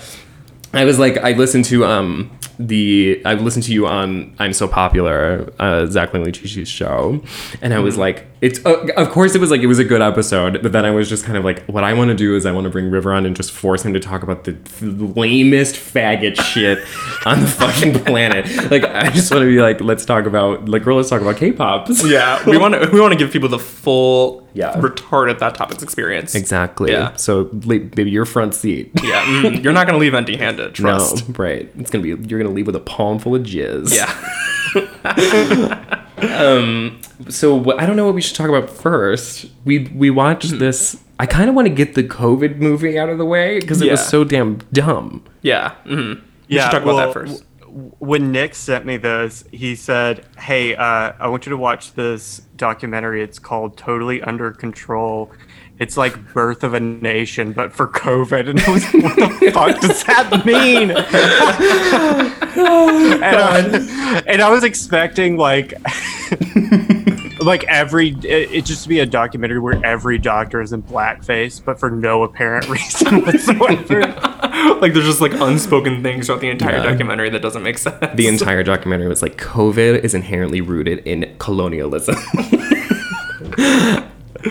I 0.73 0.85
was 0.85 0.99
like, 0.99 1.17
I 1.19 1.33
listened 1.33 1.65
to 1.67 1.85
um 1.85 2.31
the 2.59 3.23
I 3.25 3.35
listened 3.35 3.65
to 3.65 3.73
you 3.73 3.87
on 3.87 4.35
I'm 4.39 4.53
So 4.53 4.67
Popular, 4.69 5.53
uh, 5.59 5.87
Zach 5.87 6.13
Langley 6.13 6.33
Chichi's 6.33 6.69
show, 6.69 7.23
and 7.63 7.73
I 7.75 7.79
was 7.79 7.95
Mm-hmm. 7.95 8.01
like, 8.01 8.27
it's 8.41 8.65
uh, 8.65 8.87
of 8.97 9.11
course 9.11 9.35
it 9.35 9.41
was 9.41 9.51
like 9.51 9.61
it 9.63 9.67
was 9.67 9.79
a 9.81 9.85
good 9.85 10.01
episode, 10.03 10.63
but 10.63 10.71
then 10.73 10.85
I 10.85 10.91
was 10.93 11.09
just 11.09 11.25
kind 11.25 11.37
of 11.37 11.45
like, 11.45 11.65
what 11.67 11.83
I 11.85 11.93
want 11.95 12.09
to 12.11 12.15
do 12.15 12.37
is 12.37 12.47
I 12.47 12.53
want 12.53 12.65
to 12.65 12.71
bring 12.71 12.91
River 12.91 13.13
on 13.13 13.27
and 13.27 13.35
just 13.35 13.51
force 13.51 13.85
him 13.85 13.93
to 13.95 14.01
talk 14.01 14.23
about 14.23 14.45
the 14.45 14.57
lamest 14.81 15.75
faggot 15.75 16.41
shit 16.41 16.79
on 17.27 17.41
the 17.41 17.47
fucking 17.47 17.95
planet. 18.05 18.47
Like 18.71 18.85
I 18.85 19.11
just 19.11 19.33
want 19.33 19.43
to 19.43 19.47
be 19.49 19.61
like, 19.61 19.81
let's 19.81 20.05
talk 20.05 20.27
about 20.27 20.69
like, 20.69 20.85
girl, 20.85 20.97
let's 20.97 21.09
talk 21.11 21.21
about 21.21 21.37
K-pop. 21.37 21.89
Yeah, 22.05 22.43
we 22.49 22.59
want 22.59 22.75
to 22.75 22.89
we 22.93 23.01
want 23.01 23.13
to 23.13 23.19
give 23.19 23.33
people 23.33 23.49
the 23.49 23.59
full 23.59 24.47
Yeah. 24.55 24.75
retarded 24.75 25.39
that 25.41 25.55
topics 25.57 25.83
experience. 25.83 26.35
Exactly. 26.37 26.93
Yeah. 26.93 27.17
So, 27.17 27.45
baby, 27.45 28.11
your 28.11 28.25
front 28.25 28.55
seat. 28.55 28.91
Yeah, 29.03 29.25
mm, 29.25 29.63
you're 29.65 29.73
not 29.73 29.87
gonna 29.87 29.99
leave 29.99 30.15
empty-handed. 30.15 30.75
Trust. 30.75 31.29
No, 31.29 31.35
right. 31.43 31.69
It's 31.77 31.91
gonna 31.91 32.03
be 32.03 32.11
you're 32.29 32.41
gonna 32.41 32.48
leave 32.51 32.67
with 32.67 32.77
a 32.77 32.81
palm 32.81 33.19
full 33.19 33.35
of 33.35 33.43
jizz. 33.43 33.95
Yeah. 33.95 34.13
um, 36.19 37.01
so 37.29 37.55
what, 37.55 37.81
I 37.81 37.87
don't 37.87 37.97
know 37.97 38.05
what 38.07 38.15
we 38.15 38.21
should 38.21 38.37
talk 38.37 38.49
about 38.49 38.69
first. 38.71 39.47
We 39.65 39.85
we 39.95 40.11
watched 40.11 40.59
this. 40.59 40.97
I 41.21 41.27
kind 41.27 41.49
of 41.49 41.55
want 41.57 41.67
to 41.67 41.75
get 41.75 41.95
the 41.95 42.05
COVID 42.05 42.59
movie 42.59 42.99
out 42.99 43.09
of 43.09 43.19
the 43.19 43.25
way 43.25 43.59
because 43.61 43.83
it 43.83 43.91
was 43.91 44.07
so 44.07 44.25
damn 44.25 44.59
dumb. 44.73 45.25
Yeah. 45.43 45.75
Mm-hmm. 45.85 46.21
We 46.49 46.57
Yeah, 46.57 46.65
should 46.65 46.73
talk 46.73 46.83
about 46.83 46.97
that 46.97 47.13
first. 47.13 47.45
w- 47.61 47.91
when 47.99 48.31
Nick 48.33 48.55
sent 48.55 48.87
me 48.87 48.97
this, 48.99 49.45
he 49.51 49.75
said, 49.75 50.25
"Hey, 50.39 50.75
uh, 50.77 51.13
I 51.19 51.29
want 51.29 51.45
you 51.47 51.51
to 51.51 51.57
watch 51.57 51.95
this 51.95 52.43
documentary. 52.57 53.23
It's 53.23 53.39
called 53.39 53.77
Totally 53.77 54.23
Under 54.23 54.51
Control. 54.53 55.31
It's 55.81 55.97
like 55.97 56.33
Birth 56.35 56.65
of 56.65 56.75
a 56.75 56.81
Nation, 56.81 57.53
but 57.53 57.73
for 57.73 57.87
COVID." 57.89 58.49
And 58.49 58.61
I 58.61 58.71
was, 58.71 58.85
like, 58.95 59.17
"What 59.17 59.41
the 59.41 59.51
fuck 59.53 59.81
does 59.81 60.05
that 60.05 60.45
mean?" 60.47 60.91
and, 63.23 63.37
I, 63.37 64.23
and 64.27 64.43
I 64.43 64.51
was 64.51 64.65
expecting 64.65 65.37
like. 65.37 65.75
Like 67.41 67.63
every, 67.69 68.09
it, 68.25 68.51
it 68.51 68.65
just 68.65 68.83
to 68.83 68.89
be 68.89 68.99
a 68.99 69.07
documentary 69.07 69.61
where 69.61 69.81
every 69.87 70.19
doctor 70.19 70.61
is 70.61 70.73
in 70.73 70.83
blackface, 70.83 71.65
but 71.65 71.79
for 71.79 71.89
no 71.89 72.25
apparent 72.25 72.69
reason 72.69 73.21
whatsoever. 73.21 74.01
like 74.81 74.93
there's 74.93 75.07
just 75.07 75.21
like 75.21 75.33
unspoken 75.35 76.03
things 76.03 76.27
throughout 76.27 76.41
the 76.41 76.51
entire 76.51 76.79
Yeah. 76.79 76.83
documentary 76.83 77.31
that 77.31 77.41
doesn't 77.41 77.63
make 77.63 77.79
sense. 77.79 77.97
The 78.17 78.27
entire 78.27 78.65
documentary 78.65 79.07
was 79.07 79.23
like 79.23 79.37
COVID 79.37 80.01
is 80.03 80.15
inherently 80.15 80.61
rooted 80.61 80.99
in 81.07 81.33
colonialism. 81.39 82.17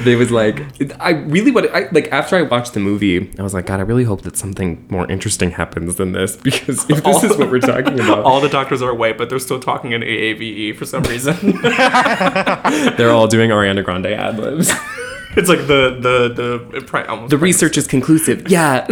They 0.03 0.15
was 0.15 0.31
like, 0.31 0.61
I 0.99 1.11
really 1.11 1.51
what 1.51 1.73
I 1.73 1.87
like 1.91 2.11
after 2.11 2.35
I 2.35 2.41
watched 2.41 2.73
the 2.73 2.79
movie, 2.79 3.31
I 3.39 3.43
was 3.43 3.53
like, 3.53 3.65
God, 3.67 3.79
I 3.79 3.83
really 3.83 4.03
hope 4.03 4.23
that 4.23 4.35
something 4.37 4.85
more 4.89 5.09
interesting 5.09 5.51
happens 5.51 5.95
than 5.95 6.11
this 6.11 6.35
because 6.49 6.89
if 6.89 7.03
this 7.03 7.23
is 7.23 7.37
what 7.37 7.49
we're 7.49 7.59
talking 7.59 7.99
about, 7.99 8.23
all 8.23 8.41
the 8.41 8.49
doctors 8.49 8.81
are 8.81 8.93
white, 8.93 9.17
but 9.17 9.29
they're 9.29 9.39
still 9.39 9.59
talking 9.59 9.91
in 9.93 10.01
AAVE 10.01 10.75
for 10.75 10.85
some 10.85 11.03
reason. 11.03 11.35
they're 12.97 13.11
all 13.11 13.27
doing 13.27 13.49
Ariana 13.49 13.83
Grande 13.83 14.07
ad 14.07 14.37
libs. 14.39 14.69
it's 15.37 15.49
like 15.49 15.59
the 15.67 15.97
the 15.99 16.69
the 16.73 16.81
pri- 16.81 17.05
almost 17.05 17.29
The 17.29 17.37
research 17.37 17.77
is 17.77 17.87
conclusive. 17.87 18.47
Yeah. 18.49 18.85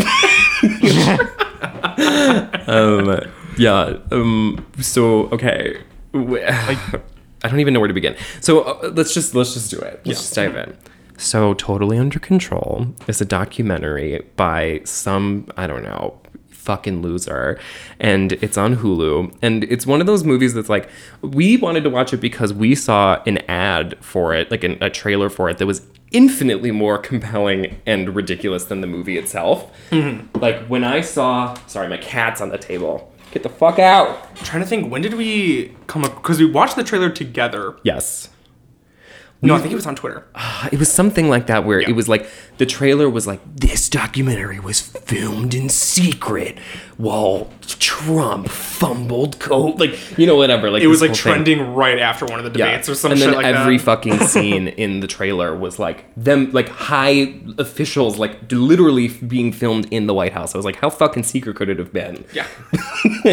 um, 2.67 3.19
yeah. 3.57 3.97
Um, 4.11 4.65
so 4.79 5.27
okay. 5.29 5.81
W- 6.13 6.45
I 7.45 7.47
don't 7.47 7.59
even 7.59 7.73
know 7.73 7.79
where 7.79 7.87
to 7.87 7.93
begin. 7.93 8.15
So 8.41 8.61
uh, 8.61 8.91
let's 8.95 9.13
just 9.13 9.35
let's 9.35 9.53
just 9.53 9.69
do 9.69 9.77
it. 9.79 10.01
Let's 10.03 10.19
just 10.21 10.33
dive 10.33 10.55
in. 10.55 10.75
So 11.17 11.53
totally 11.53 11.97
under 11.97 12.19
control 12.19 12.87
is 13.07 13.21
a 13.21 13.25
documentary 13.25 14.25
by 14.35 14.81
some 14.83 15.47
I 15.55 15.67
don't 15.67 15.83
know 15.83 16.19
fucking 16.49 17.03
loser 17.03 17.59
and 17.99 18.31
it's 18.33 18.57
on 18.57 18.75
Hulu 18.77 19.37
and 19.43 19.63
it's 19.65 19.85
one 19.85 20.01
of 20.01 20.07
those 20.07 20.23
movies 20.23 20.55
that's 20.55 20.67
like 20.67 20.89
we 21.21 21.57
wanted 21.57 21.83
to 21.83 21.91
watch 21.91 22.11
it 22.11 22.17
because 22.17 22.51
we 22.55 22.73
saw 22.73 23.21
an 23.27 23.37
ad 23.47 23.95
for 24.03 24.33
it 24.33 24.49
like 24.49 24.63
an, 24.63 24.75
a 24.81 24.89
trailer 24.89 25.29
for 25.29 25.47
it 25.47 25.59
that 25.59 25.67
was 25.67 25.85
infinitely 26.11 26.71
more 26.71 26.97
compelling 26.97 27.79
and 27.85 28.15
ridiculous 28.15 28.65
than 28.65 28.81
the 28.81 28.87
movie 28.87 29.15
itself 29.15 29.71
like 30.41 30.65
when 30.65 30.83
I 30.83 31.01
saw 31.01 31.55
sorry 31.67 31.87
my 31.87 31.97
cat's 31.97 32.41
on 32.41 32.49
the 32.49 32.57
table 32.57 33.13
get 33.36 33.44
the 33.44 33.50
fuck 33.50 33.77
out 33.80 34.30
I'm 34.38 34.46
trying 34.46 34.63
to 34.63 34.68
think 34.68 34.89
when 34.89 35.01
did 35.01 35.13
we 35.13 35.75
come 35.88 36.06
up 36.06 36.15
because 36.15 36.39
we 36.39 36.46
watched 36.50 36.77
the 36.77 36.84
trailer 36.84 37.10
together. 37.10 37.77
yes 37.84 38.30
No, 39.42 39.54
I 39.56 39.60
think 39.60 39.74
it 39.74 39.75
was 39.75 39.86
on 39.86 39.96
Twitter. 39.96 40.25
it 40.72 40.80
was 40.80 40.89
something 40.92 41.30
like 41.30 41.48
that 41.48 41.65
where 41.65 41.80
it 41.82 41.96
was 41.96 42.08
like 42.08 42.27
the 42.58 42.65
trailer 42.65 43.10
was 43.10 43.27
like 43.27 43.42
this 43.46 43.89
documentary 43.89 44.60
was 44.60 44.80
filmed 44.80 45.54
in 45.54 45.68
secret 45.70 46.58
while 46.97 47.49
Trump 47.67 48.47
fumbled 48.47 49.37
code 49.39 49.79
like 49.79 50.17
you 50.17 50.25
know 50.25 50.35
whatever 50.37 50.71
like 50.71 50.81
It 50.81 50.87
was 50.87 51.01
like 51.01 51.09
whole 51.09 51.15
thing. 51.15 51.33
trending 51.33 51.73
right 51.73 51.99
after 51.99 52.25
one 52.25 52.39
of 52.39 52.45
the 52.45 52.49
debates 52.51 52.87
or 52.87 52.95
some 52.95 53.11
and 53.11 53.19
then 53.21 53.33
like 53.33 53.45
every 53.45 53.77
that. 53.77 53.83
fucking 53.83 54.19
scene 54.27 54.67
in 54.69 55.01
the 55.01 55.07
trailer 55.07 55.55
was 55.55 55.77
like 55.77 56.05
them 56.15 56.51
like 56.51 56.69
high 56.69 57.33
officials 57.57 58.17
like 58.17 58.37
literally 58.51 59.09
being 59.09 59.51
filmed 59.51 59.87
in 59.91 60.07
the 60.07 60.13
White 60.13 60.31
House 60.33 60.55
I 60.55 60.57
was 60.57 60.65
like 60.65 60.77
how 60.77 60.89
fucking 60.89 61.23
secret 61.23 61.55
could 61.57 61.69
it 61.69 61.79
have 61.79 61.91
been 61.91 62.23
yeah. 62.33 62.47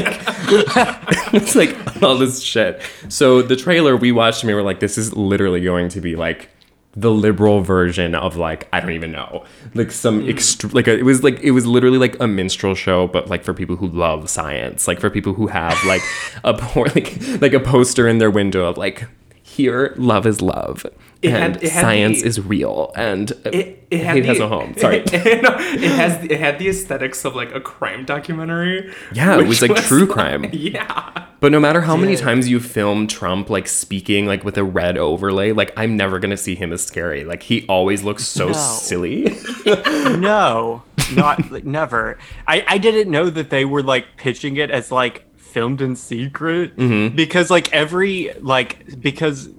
it's 1.32 1.54
like 1.54 2.02
all 2.02 2.16
this 2.16 2.42
shit. 2.42 2.80
So 3.08 3.42
the 3.42 3.56
trailer 3.56 3.96
we 3.96 4.12
watched 4.12 4.42
and 4.42 4.48
we 4.48 4.54
were 4.54 4.62
like, 4.62 4.80
this 4.80 4.98
is 4.98 5.14
literally 5.14 5.60
going 5.60 5.88
to 5.90 6.00
be 6.00 6.16
like 6.16 6.48
the 6.94 7.10
liberal 7.10 7.62
version 7.62 8.14
of 8.14 8.36
like 8.36 8.68
I 8.72 8.80
don't 8.80 8.92
even 8.92 9.12
know. 9.12 9.44
Like 9.74 9.90
some 9.90 10.22
hmm. 10.22 10.28
extre- 10.28 10.72
like 10.74 10.86
a, 10.88 10.98
it 10.98 11.04
was 11.04 11.22
like 11.22 11.40
it 11.40 11.52
was 11.52 11.66
literally 11.66 11.98
like 11.98 12.18
a 12.20 12.26
minstrel 12.26 12.74
show 12.74 13.06
but 13.06 13.28
like 13.28 13.44
for 13.44 13.54
people 13.54 13.76
who 13.76 13.88
love 13.88 14.28
science. 14.28 14.86
Like 14.86 15.00
for 15.00 15.10
people 15.10 15.32
who 15.32 15.46
have 15.46 15.78
like 15.86 16.02
a 16.44 16.54
por- 16.54 16.86
like 16.94 17.16
like 17.40 17.54
a 17.54 17.60
poster 17.60 18.06
in 18.06 18.18
their 18.18 18.30
window 18.30 18.66
of 18.66 18.76
like 18.76 19.06
here 19.52 19.94
love 19.96 20.26
is 20.26 20.40
love 20.40 20.86
It 21.22 21.30
and 21.32 21.54
had- 21.54 21.62
it 21.62 21.70
had 21.70 21.80
science 21.82 22.22
the- 22.22 22.28
is 22.28 22.40
real 22.40 22.92
and 22.96 23.30
It, 23.44 23.86
it 23.90 24.00
had 24.04 24.14
hate 24.16 24.20
the, 24.22 24.26
has 24.28 24.40
a 24.40 24.48
home 24.48 24.74
sorry 24.78 24.98
no, 25.12 25.50
it 25.58 25.92
has 26.02 26.24
it 26.24 26.38
had 26.40 26.58
the 26.58 26.68
aesthetics 26.68 27.24
of 27.24 27.34
like 27.36 27.54
a 27.54 27.60
crime 27.60 28.04
documentary. 28.04 28.90
Yeah, 29.12 29.38
it 29.38 29.46
was 29.46 29.60
like 29.62 29.76
true 29.76 30.06
crime. 30.06 30.48
Yeah. 30.52 31.26
But 31.40 31.50
no 31.50 31.58
matter 31.58 31.80
how 31.80 31.96
many 31.96 32.14
times 32.14 32.48
you 32.48 32.60
film 32.60 33.08
Trump 33.08 33.50
like 33.50 33.66
speaking 33.66 34.26
like 34.26 34.44
with 34.44 34.56
a 34.56 34.62
red 34.62 34.96
overlay, 34.96 35.50
like 35.52 35.72
I'm 35.76 35.96
never 35.96 36.18
gonna 36.20 36.36
see 36.36 36.54
him 36.54 36.72
as 36.72 36.84
scary. 36.86 37.24
Like 37.24 37.42
he 37.42 37.66
always 37.66 38.04
looks 38.04 38.24
so 38.24 38.46
No. 38.48 38.52
silly. 38.52 39.36
no, 40.18 40.82
not 41.14 41.50
like, 41.50 41.64
never. 41.64 42.18
I 42.46 42.64
I 42.68 42.78
didn't 42.78 43.10
know 43.10 43.28
that 43.30 43.50
they 43.50 43.64
were 43.64 43.82
like 43.82 44.06
pitching 44.16 44.56
it 44.56 44.70
as 44.70 44.90
like 44.92 45.24
filmed 45.52 45.80
in 45.80 45.94
secret 45.94 46.76
mm-hmm. 46.76 47.14
because 47.14 47.50
like 47.50 47.72
every 47.72 48.32
like 48.40 49.00
because 49.00 49.50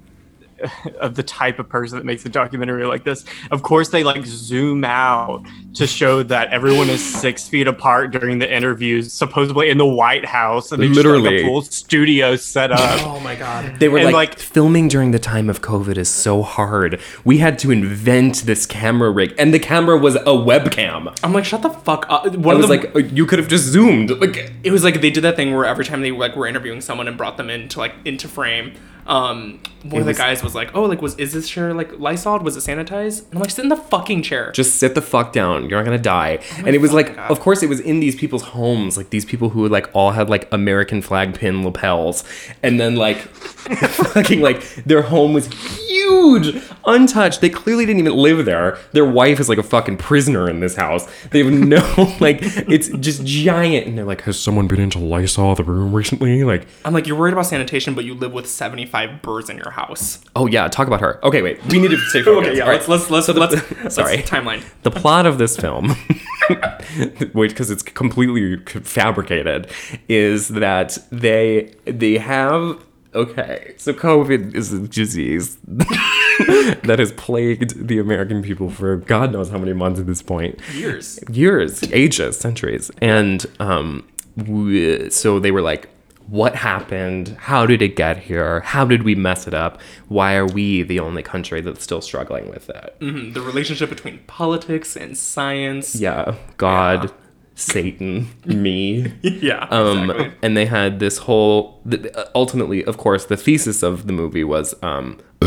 of 1.00 1.16
the 1.16 1.24
type 1.24 1.60
of 1.60 1.70
person 1.70 1.98
that 1.98 2.06
makes 2.06 2.26
a 2.26 2.30
documentary 2.30 2.86
like 2.86 3.04
this. 3.04 3.26
Of 3.52 3.64
course, 3.64 3.90
they 3.90 4.04
like 4.04 4.26
zoom 4.26 4.84
out 4.84 5.46
to 5.74 5.88
show 5.88 6.22
that 6.24 6.50
everyone 6.54 6.90
is 6.90 7.04
six 7.04 7.48
feet 7.48 7.68
apart 7.68 8.12
during 8.12 8.40
the 8.40 8.52
interviews, 8.56 9.12
supposedly 9.12 9.70
in 9.70 9.78
the 9.78 9.86
White 9.86 10.26
House, 10.26 10.72
and 10.72 10.82
they 10.82 10.88
just 10.88 10.98
like, 10.98 11.06
Literally. 11.06 11.42
a 11.42 11.46
full 11.46 11.62
studio 11.64 12.36
set 12.36 12.72
up. 12.72 13.00
Oh 13.14 13.20
my 13.20 13.36
god. 13.36 13.80
They 13.80 13.90
were 13.90 13.98
And, 13.98 14.06
like, 14.08 14.14
like- 14.32 14.40
filming 14.40 14.88
during 14.88 15.12
the 15.12 15.20
time 15.20 15.50
of 15.50 15.62
COVID 15.62 15.98
is 15.98 16.10
so 16.10 16.42
hard. 16.44 17.00
We 17.24 17.38
had 17.40 17.58
to 17.60 17.72
invent 17.72 18.44
this 18.46 18.66
camera 18.66 19.10
rig, 19.12 19.34
and 19.38 19.54
the 19.54 19.60
camera 19.60 19.98
was 19.98 20.16
a 20.16 20.20
webcam. 20.26 21.18
I'm 21.24 21.34
like, 21.34 21.46
shut 21.46 21.62
the 21.62 21.70
fuck 21.70 22.06
up. 22.10 22.26
I 22.26 22.30
One 22.30 22.58
was 22.58 22.70
of 22.70 22.70
the, 22.70 22.88
like, 22.88 22.96
uh, 22.96 23.00
you 23.00 23.26
could 23.26 23.40
have 23.40 23.48
just 23.48 23.66
zoomed. 23.66 24.12
Like, 24.12 24.52
it 24.64 24.72
was 24.72 24.84
like 24.84 25.02
they 25.02 25.10
did 25.10 25.22
that 25.24 25.36
thing 25.36 25.54
where 25.56 25.66
every 25.66 25.86
time 25.86 26.02
they 26.02 26.12
like 26.12 26.36
were 26.36 26.48
interviewing 26.48 26.82
someone 26.82 27.08
and 27.08 27.18
brought 27.18 27.38
them 27.38 27.50
into 27.50 27.80
like 27.80 27.94
into 28.06 28.28
frame, 28.28 28.74
um, 29.06 29.60
one 29.84 30.02
of 30.02 30.08
was- 30.08 30.16
the 30.18 30.22
guys 30.24 30.42
was 30.44 30.56
like, 30.56 30.74
"Oh, 30.76 30.84
like 30.84 31.02
was 31.02 31.16
is 31.18 31.34
this 31.34 31.50
chair 31.50 31.74
like 31.74 32.00
Lysol? 32.00 32.40
Was 32.40 32.56
it 32.56 32.62
sanitized?" 32.62 33.26
And 33.26 33.34
I'm 33.36 33.40
like, 33.42 33.50
"Sit 33.50 33.64
in 33.64 33.70
the 33.70 33.76
fucking 33.76 34.22
chair." 34.24 34.52
just 34.54 34.76
sit 34.78 34.96
the 34.96 35.02
fuck 35.02 35.34
down. 35.34 35.63
You're 35.70 35.80
not 35.80 35.86
gonna 35.86 35.98
die. 35.98 36.40
Oh 36.42 36.64
and 36.66 36.70
it 36.76 36.82
was 36.82 36.94
like, 36.94 37.16
God. 37.16 37.32
of 37.32 37.40
course, 37.40 37.64
it 37.64 37.70
was 37.70 37.80
in 37.80 38.00
these 38.00 38.16
people's 38.16 38.44
homes, 38.44 38.98
like 38.98 39.10
these 39.10 39.26
people 39.26 39.50
who 39.50 39.68
like 39.68 39.90
all 39.94 40.12
had 40.12 40.30
like 40.30 40.48
American 40.52 41.02
flag 41.02 41.34
pin 41.36 41.64
lapels, 41.64 42.24
and 42.62 42.80
then 42.80 42.96
like, 42.96 43.18
fucking 43.18 44.42
like 44.42 44.62
their 44.86 45.02
home 45.04 45.34
was 45.34 45.48
huge, 45.48 46.62
untouched. 46.86 47.42
They 47.42 47.50
clearly 47.50 47.86
didn't 47.86 48.00
even 48.02 48.14
live 48.14 48.46
there. 48.46 48.78
Their 48.92 49.06
wife 49.06 49.40
is 49.40 49.50
like 49.50 49.58
a 49.58 49.64
fucking 49.64 49.98
prisoner 49.98 50.50
in 50.50 50.60
this 50.60 50.76
house. 50.76 51.08
They 51.32 51.44
have 51.44 51.54
no 51.54 52.16
like, 52.20 52.40
it's 52.42 52.90
just 52.90 53.24
giant. 53.26 53.88
And 53.88 53.98
they're 53.98 54.06
like, 54.06 54.22
has 54.22 54.40
someone 54.40 54.68
been 54.68 54.80
into 54.80 55.00
Lysol 55.00 55.56
the 55.56 55.64
room 55.64 55.94
recently? 55.94 56.44
Like, 56.44 56.68
I'm 56.86 56.94
like, 56.94 57.08
you're 57.08 57.18
worried 57.18 57.34
about 57.34 57.46
sanitation, 57.46 57.94
but 57.94 58.06
you 58.06 58.14
live 58.14 58.34
with 58.34 58.48
75 58.48 59.22
birds 59.22 59.50
in 59.50 59.58
your 59.58 59.72
house. 59.72 60.20
oh 60.36 60.48
yeah, 60.48 60.68
talk 60.68 60.88
about 60.88 61.02
her. 61.02 61.24
Okay, 61.26 61.42
wait, 61.42 61.64
we 61.68 61.80
need 61.80 61.92
to 61.92 61.98
stay 61.98 62.22
focused. 62.22 62.34
Okay, 62.44 62.58
yeah, 62.58 62.64
All 62.64 62.70
right. 62.72 62.88
let's 62.90 63.10
let's 63.10 63.28
let's, 63.30 63.72
let's 63.84 63.96
sorry. 63.96 64.18
timeline. 64.18 64.64
the 64.82 64.92
plot 64.92 65.26
of 65.26 65.38
this 65.38 65.53
film 65.58 65.90
which 67.34 67.52
because 67.52 67.70
it's 67.70 67.84
completely 67.84 68.58
fabricated 68.82 69.70
is 70.08 70.50
that 70.50 70.98
they 71.12 71.74
they 71.86 72.18
have 72.18 72.84
okay 73.16 73.74
so 73.78 73.94
covid 73.94 74.54
is 74.56 74.74
a 74.74 74.80
disease 74.88 75.58
that 75.68 76.96
has 77.00 77.12
plagued 77.14 77.88
the 77.88 78.00
american 78.00 78.42
people 78.42 78.70
for 78.70 78.98
god 78.98 79.32
knows 79.32 79.50
how 79.50 79.58
many 79.58 79.74
months 79.74 80.00
at 80.00 80.08
this 80.08 80.22
point 80.22 80.60
Years. 80.74 81.20
years 81.30 81.84
ages 81.94 82.38
centuries 82.38 82.92
and 83.02 83.46
um 83.60 84.08
we, 84.36 85.10
so 85.12 85.40
they 85.40 85.52
were 85.52 85.62
like 85.62 85.90
what 86.28 86.56
happened 86.56 87.36
how 87.40 87.66
did 87.66 87.82
it 87.82 87.96
get 87.96 88.18
here 88.18 88.62
how 88.62 88.86
did 88.86 89.04
we 89.04 89.14
mess 89.14 89.46
it 89.48 89.54
up 89.54 89.80
why 90.08 90.36
are 90.36 90.46
we 90.48 90.82
the 90.84 91.00
only 91.00 91.22
country 91.22 91.60
that's 91.62 91.84
still 91.84 92.02
struggling 92.02 92.50
with 92.50 92.70
it 92.70 92.96
Mhm, 93.02 93.34
The 93.34 93.42
relationship 93.42 93.90
between 93.90 94.20
politics 94.28 94.96
and 94.96 95.18
science. 95.18 95.96
yeah 95.96 96.36
god 96.58 97.12
satan 97.56 98.30
me 98.46 99.12
Yeah. 99.22 99.68
um 99.70 100.10
exactly. 100.12 100.32
and 100.42 100.58
they 100.58 100.66
had 100.66 101.00
this 101.00 101.18
whole 101.20 101.82
th- 101.90 102.08
ultimately 102.34 102.84
of 102.86 102.98
course 102.98 103.26
the 103.26 103.38
thesis 103.38 103.84
of 103.84 104.08
the 104.08 104.14
movie 104.14 104.44
was 104.44 104.74
um 104.82 105.20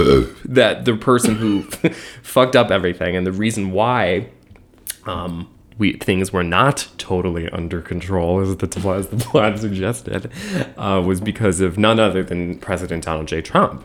that 0.45 0.85
the 0.85 0.95
person 0.97 1.35
who 1.37 1.63
fucked 2.23 2.55
up 2.55 2.71
everything 2.71 3.17
and 3.17 3.27
the 3.27 3.33
reason 3.33 3.73
why 3.73 4.29
um 5.07 5.49
we 5.79 5.95
things 5.95 6.33
were 6.33 6.45
not 6.45 6.89
totally 6.99 7.49
under 7.51 7.81
control 7.81 8.41
as 8.41 8.57
the 8.57 8.67
as 8.95 9.09
the 9.09 9.17
plot 9.25 9.59
suggested 9.59 10.31
uh, 10.77 11.03
was 11.05 11.21
because 11.21 11.61
of 11.61 11.79
none 11.79 12.01
other 12.01 12.23
than 12.23 12.59
President 12.59 13.05
Donald 13.05 13.29
J. 13.29 13.43
Trump. 13.43 13.85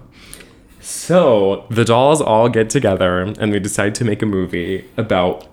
So 0.79 1.65
the 1.69 1.85
dolls 1.85 2.21
all 2.21 2.49
get 2.49 2.69
together 2.69 3.21
and 3.21 3.53
they 3.53 3.59
decide 3.59 3.93
to 3.95 4.05
make 4.05 4.21
a 4.21 4.25
movie 4.25 4.89
about 4.97 5.47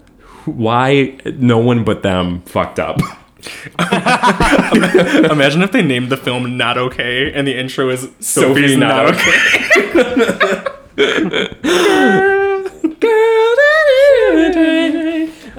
why 0.47 1.19
no 1.37 1.59
one 1.59 1.85
but 1.85 2.03
them 2.03 2.41
fucked 2.43 2.79
up. 2.79 2.99
Imagine 5.31 5.63
if 5.63 5.71
they 5.71 5.83
named 5.83 6.11
the 6.11 6.17
film 6.17 6.57
Not 6.57 6.77
Okay 6.79 7.33
and 7.33 7.47
the 7.47 7.57
intro 7.57 7.89
is 7.91 8.03
Sophie's, 8.21 8.75
Sophie's 8.75 8.77
Not, 8.77 9.15
Not 9.15 9.15
Okay. 12.85 13.35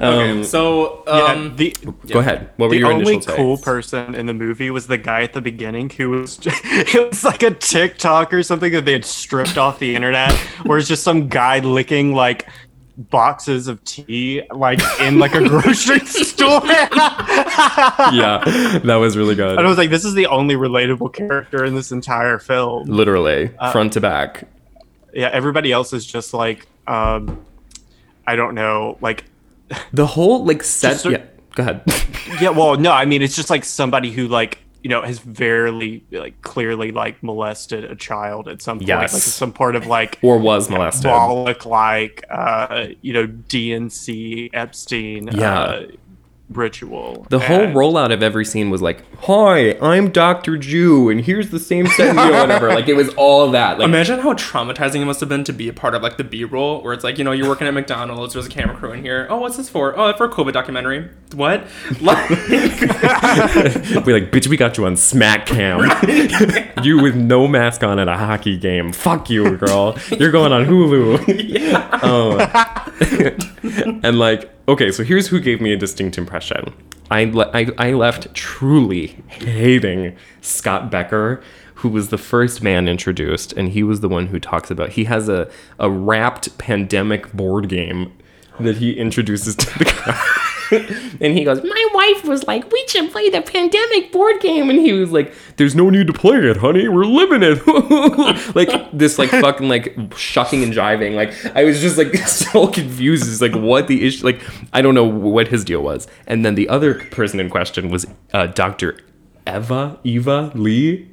Um, 0.00 0.42
So, 0.44 1.02
Yeah, 1.06 1.12
um, 1.12 1.56
the 1.56 1.76
Go 2.08 2.20
ahead. 2.20 2.50
What 2.56 2.66
were 2.66 2.70
the 2.74 2.78
your 2.78 2.92
only 2.92 3.14
initial 3.14 3.34
cool 3.36 3.56
takes? 3.56 3.64
person 3.64 4.14
in 4.14 4.26
the 4.26 4.34
movie 4.34 4.70
was 4.70 4.86
the 4.86 4.98
guy 4.98 5.22
at 5.22 5.32
the 5.34 5.40
beginning 5.40 5.90
who 5.90 6.10
was 6.10 6.36
just, 6.36 6.60
it 6.64 7.08
was 7.10 7.22
like 7.24 7.42
a 7.42 7.50
TikTok 7.50 8.32
or 8.32 8.42
something 8.42 8.72
that 8.72 8.84
they 8.84 8.92
had 8.92 9.04
stripped 9.04 9.58
off 9.58 9.78
the 9.78 9.94
internet, 9.94 10.32
where 10.64 10.78
it's 10.78 10.88
just 10.88 11.02
some 11.02 11.28
guy 11.28 11.58
licking 11.60 12.14
like 12.14 12.48
boxes 12.96 13.66
of 13.66 13.82
tea 13.84 14.42
like 14.50 14.78
in 15.00 15.18
like 15.18 15.34
a 15.34 15.46
grocery 15.48 16.00
store. 16.06 16.60
yeah, 16.66 18.42
that 18.84 18.96
was 18.96 19.16
really 19.16 19.34
good. 19.34 19.56
And 19.58 19.66
I 19.66 19.68
was 19.68 19.78
like, 19.78 19.90
this 19.90 20.04
is 20.04 20.14
the 20.14 20.26
only 20.26 20.54
relatable 20.54 21.12
character 21.14 21.64
in 21.64 21.74
this 21.74 21.92
entire 21.92 22.38
film. 22.38 22.88
Literally, 22.88 23.50
Uh, 23.58 23.72
front 23.72 23.92
to 23.94 24.00
back. 24.00 24.48
Yeah, 25.12 25.28
everybody 25.32 25.72
else 25.72 25.92
is 25.92 26.06
just 26.06 26.34
like, 26.34 26.66
um, 26.86 27.44
I 28.26 28.36
don't 28.36 28.54
know, 28.54 28.96
like, 29.00 29.24
The 29.92 30.06
whole 30.06 30.44
like 30.44 30.62
set. 30.62 30.92
Just 30.92 31.04
yeah, 31.06 31.22
go 31.54 31.62
ahead. 31.62 31.82
yeah, 32.40 32.50
well, 32.50 32.76
no, 32.76 32.92
I 32.92 33.04
mean, 33.04 33.22
it's 33.22 33.36
just 33.36 33.50
like 33.50 33.64
somebody 33.64 34.10
who 34.10 34.26
like, 34.28 34.58
you 34.82 34.88
know, 34.90 35.02
has 35.02 35.18
very 35.18 36.02
like 36.10 36.40
clearly 36.42 36.90
like 36.90 37.22
molested 37.22 37.84
a 37.84 37.94
child 37.94 38.48
at 38.48 38.62
some 38.62 38.78
point, 38.78 38.88
Yes. 38.88 39.12
like 39.12 39.22
some 39.22 39.52
part 39.52 39.76
of 39.76 39.86
like 39.86 40.18
or 40.22 40.38
was 40.38 40.70
molested. 40.70 41.02
symbolic 41.02 41.66
like, 41.66 42.24
uh, 42.30 42.86
you 43.02 43.12
know, 43.12 43.26
DNC 43.26 44.50
Epstein, 44.54 45.28
Yeah. 45.32 45.52
uh, 45.60 45.86
ritual. 46.52 47.26
The 47.30 47.38
whole 47.38 47.60
And- 47.62 47.74
rollout 47.74 48.12
of 48.12 48.22
every 48.22 48.44
scene 48.44 48.70
was 48.70 48.82
like, 48.82 49.02
"Hi, 49.22 49.76
I'm 49.80 50.10
Doctor 50.10 50.56
Jew, 50.56 51.08
and 51.08 51.20
here's 51.20 51.50
the 51.50 51.58
same 51.58 51.86
set 51.86 52.16
or 52.16 52.32
whatever." 52.40 52.68
Like 52.70 52.88
it 52.88 52.94
was 52.96 53.08
all 53.14 53.50
that. 53.52 53.78
Like 53.78 53.86
imagine 53.88 54.18
how 54.20 54.34
traumatizing 54.34 55.00
it 55.00 55.04
must 55.04 55.20
have 55.20 55.28
been 55.28 55.44
to 55.44 55.52
be 55.52 55.68
a 55.68 55.72
part 55.72 55.94
of 55.94 56.02
like 56.02 56.16
the 56.16 56.24
B-roll, 56.24 56.82
where 56.82 56.92
it's 56.92 57.04
like, 57.04 57.18
you 57.18 57.24
know, 57.24 57.32
you're 57.32 57.48
working 57.48 57.66
at 57.66 57.74
McDonald's, 57.74 58.34
there's 58.34 58.46
a 58.46 58.50
camera 58.50 58.76
crew 58.76 58.92
in 58.92 59.02
here. 59.02 59.26
Oh, 59.30 59.36
what's 59.38 59.56
this 59.56 59.68
for? 59.68 59.96
Oh, 59.98 60.12
for 60.16 60.24
a 60.26 60.28
COVID 60.30 60.52
documentary. 60.52 61.08
What? 61.34 61.66
Like, 62.00 62.30
we 64.06 64.12
like, 64.12 64.30
bitch, 64.32 64.46
we 64.48 64.56
got 64.56 64.76
you 64.78 64.86
on 64.86 64.96
Smack 64.96 65.46
Cam. 65.46 65.80
you 66.82 67.00
with 67.02 67.14
no 67.14 67.46
mask 67.46 67.82
on 67.84 67.98
at 67.98 68.08
a 68.08 68.16
hockey 68.16 68.56
game. 68.56 68.92
Fuck 68.92 69.28
you, 69.30 69.56
girl. 69.56 69.96
You're 70.18 70.30
going 70.30 70.52
on 70.52 70.64
Hulu. 70.66 71.80
Oh. 72.02 72.38
and 74.02 74.18
like, 74.18 74.50
okay, 74.70 74.90
so 74.90 75.02
here's 75.04 75.28
who 75.28 75.40
gave 75.40 75.60
me 75.60 75.72
a 75.72 75.76
distinct 75.76 76.16
impression. 76.18 76.72
I, 77.10 77.24
le- 77.24 77.50
I, 77.52 77.66
I 77.76 77.92
left 77.92 78.32
truly 78.34 79.16
hating 79.28 80.16
Scott 80.40 80.90
Becker, 80.90 81.42
who 81.76 81.88
was 81.88 82.08
the 82.10 82.18
first 82.18 82.62
man 82.62 82.88
introduced, 82.88 83.52
and 83.54 83.70
he 83.70 83.82
was 83.82 84.00
the 84.00 84.08
one 84.08 84.28
who 84.28 84.38
talks 84.38 84.70
about. 84.70 84.90
He 84.90 85.04
has 85.04 85.28
a, 85.28 85.50
a 85.78 85.90
wrapped 85.90 86.56
pandemic 86.58 87.32
board 87.32 87.68
game 87.68 88.12
that 88.60 88.76
he 88.76 88.92
introduces 88.92 89.56
to 89.56 89.78
the 89.78 89.84
crowd. 89.86 90.39
and 91.20 91.36
he 91.36 91.44
goes, 91.44 91.62
My 91.62 91.88
wife 91.94 92.24
was 92.24 92.46
like, 92.46 92.70
We 92.70 92.84
should 92.88 93.10
play 93.10 93.28
the 93.28 93.42
pandemic 93.42 94.12
board 94.12 94.40
game. 94.40 94.70
And 94.70 94.78
he 94.78 94.92
was 94.92 95.10
like, 95.10 95.34
There's 95.56 95.74
no 95.74 95.90
need 95.90 96.06
to 96.06 96.12
play 96.12 96.38
it, 96.38 96.58
honey. 96.58 96.88
We're 96.88 97.04
living 97.04 97.42
it. 97.42 97.66
like 98.54 98.90
this, 98.92 99.18
like 99.18 99.30
fucking 99.30 99.68
like 99.68 99.96
shucking 100.16 100.62
and 100.62 100.72
jiving. 100.72 101.14
Like 101.14 101.34
I 101.56 101.64
was 101.64 101.80
just 101.80 101.98
like 101.98 102.14
so 102.26 102.66
confused. 102.66 103.30
It's 103.30 103.40
like 103.40 103.54
what 103.54 103.88
the 103.88 104.06
issue 104.06 104.24
like 104.24 104.40
I 104.72 104.82
don't 104.82 104.94
know 104.94 105.04
what 105.04 105.48
his 105.48 105.64
deal 105.64 105.82
was. 105.82 106.06
And 106.26 106.44
then 106.44 106.54
the 106.54 106.68
other 106.68 106.94
person 106.94 107.40
in 107.40 107.50
question 107.50 107.90
was 107.90 108.06
uh, 108.32 108.46
Dr. 108.46 108.98
Eva, 109.46 109.98
Eva 110.04 110.52
Lee, 110.54 111.08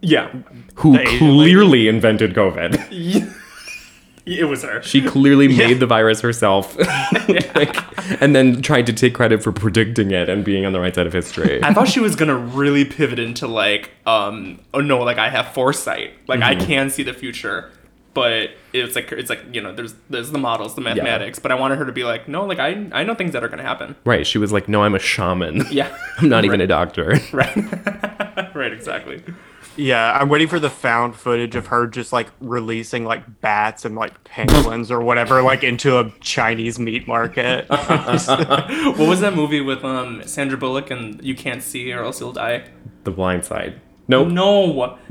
yeah, 0.00 0.32
who 0.76 0.98
clearly 1.18 1.88
invented 1.88 2.34
COVID. 2.34 3.32
It 4.26 4.44
was 4.44 4.62
her. 4.64 4.82
She 4.82 5.00
clearly 5.02 5.48
made 5.48 5.80
the 5.80 5.86
virus 5.86 6.20
herself, 6.20 6.76
like, 7.54 8.20
and 8.20 8.34
then 8.34 8.60
tried 8.60 8.86
to 8.86 8.92
take 8.92 9.14
credit 9.14 9.42
for 9.42 9.52
predicting 9.52 10.10
it 10.10 10.28
and 10.28 10.44
being 10.44 10.66
on 10.66 10.72
the 10.72 10.80
right 10.80 10.94
side 10.94 11.06
of 11.06 11.12
history. 11.12 11.62
I 11.62 11.72
thought 11.72 11.88
she 11.88 12.00
was 12.00 12.16
gonna 12.16 12.36
really 12.36 12.84
pivot 12.84 13.18
into 13.18 13.46
like, 13.46 13.90
um, 14.06 14.60
oh 14.74 14.80
no, 14.80 14.98
like 15.02 15.18
I 15.18 15.28
have 15.30 15.48
foresight, 15.54 16.12
like 16.26 16.42
I 16.42 16.54
Mm-hmm. 16.56 16.66
can 16.66 16.90
see 16.90 17.02
the 17.02 17.14
future. 17.14 17.70
But 18.14 18.52
it's 18.72 18.96
like 18.96 19.12
it's 19.12 19.28
like 19.28 19.42
you 19.52 19.60
know, 19.60 19.74
there's 19.74 19.94
there's 20.08 20.30
the 20.30 20.38
models, 20.38 20.74
the 20.74 20.80
mathematics. 20.80 21.38
But 21.38 21.52
I 21.52 21.54
wanted 21.54 21.76
her 21.76 21.84
to 21.84 21.92
be 21.92 22.02
like, 22.02 22.28
no, 22.28 22.46
like 22.46 22.58
I 22.58 22.88
I 22.92 23.04
know 23.04 23.14
things 23.14 23.32
that 23.34 23.44
are 23.44 23.48
gonna 23.48 23.62
happen. 23.62 23.94
Right? 24.06 24.26
She 24.26 24.38
was 24.38 24.52
like, 24.54 24.68
"No, 24.70 24.82
I'm 24.84 24.94
a 24.94 24.98
shaman. 24.98 25.66
Yeah, 25.70 25.94
I'm 26.18 26.30
not 26.30 26.46
even 26.46 26.62
a 26.62 26.66
doctor." 26.66 27.18
right, 27.32 28.54
right, 28.54 28.72
exactly. 28.72 29.22
Yeah, 29.76 30.18
I'm 30.18 30.28
waiting 30.28 30.48
for 30.48 30.58
the 30.58 30.70
found 30.70 31.16
footage 31.16 31.54
of 31.54 31.66
her 31.66 31.86
just 31.86 32.12
like 32.12 32.28
releasing 32.40 33.04
like 33.04 33.40
bats 33.40 33.84
and 33.84 33.94
like 33.94 34.24
penguins 34.24 34.90
or 34.90 35.00
whatever 35.00 35.42
like 35.42 35.62
into 35.62 35.98
a 35.98 36.10
Chinese 36.20 36.78
meat 36.78 37.06
market. 37.06 37.66
What 37.70 39.08
was 39.08 39.20
that 39.20 39.34
movie 39.34 39.60
with 39.60 39.84
um 39.84 40.22
Sandra 40.26 40.56
Bullock 40.56 40.90
and 40.90 41.22
You 41.22 41.34
Can't 41.34 41.62
See 41.62 41.92
or 41.92 42.02
else 42.04 42.20
you'll 42.20 42.32
die? 42.32 42.64
The 43.04 43.10
Blind 43.10 43.44
Side. 43.44 43.80
Nope. 44.08 44.28
No, 44.28 44.98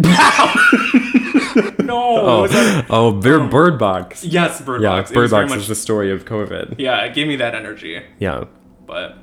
no. 1.80 2.18
Oh, 2.18 2.42
was 2.44 2.52
that- 2.52 2.86
oh, 2.90 3.12
Bird, 3.12 3.50
Bird 3.50 3.78
Box. 3.78 4.24
Yes, 4.24 4.62
Bird 4.62 4.82
Yeah, 4.82 4.90
Box. 4.90 5.12
It 5.12 5.14
Bird 5.14 5.22
was 5.24 5.32
very 5.32 5.44
Box 5.44 5.50
much- 5.52 5.60
is 5.62 5.68
the 5.68 5.76
story 5.76 6.12
of 6.12 6.26
COVID. 6.26 6.76
Yeah, 6.80 7.04
it 7.04 7.14
gave 7.14 7.28
me 7.28 7.36
that 7.38 7.56
energy, 7.56 8.02
Yeah. 8.20 8.46
but 8.86 9.18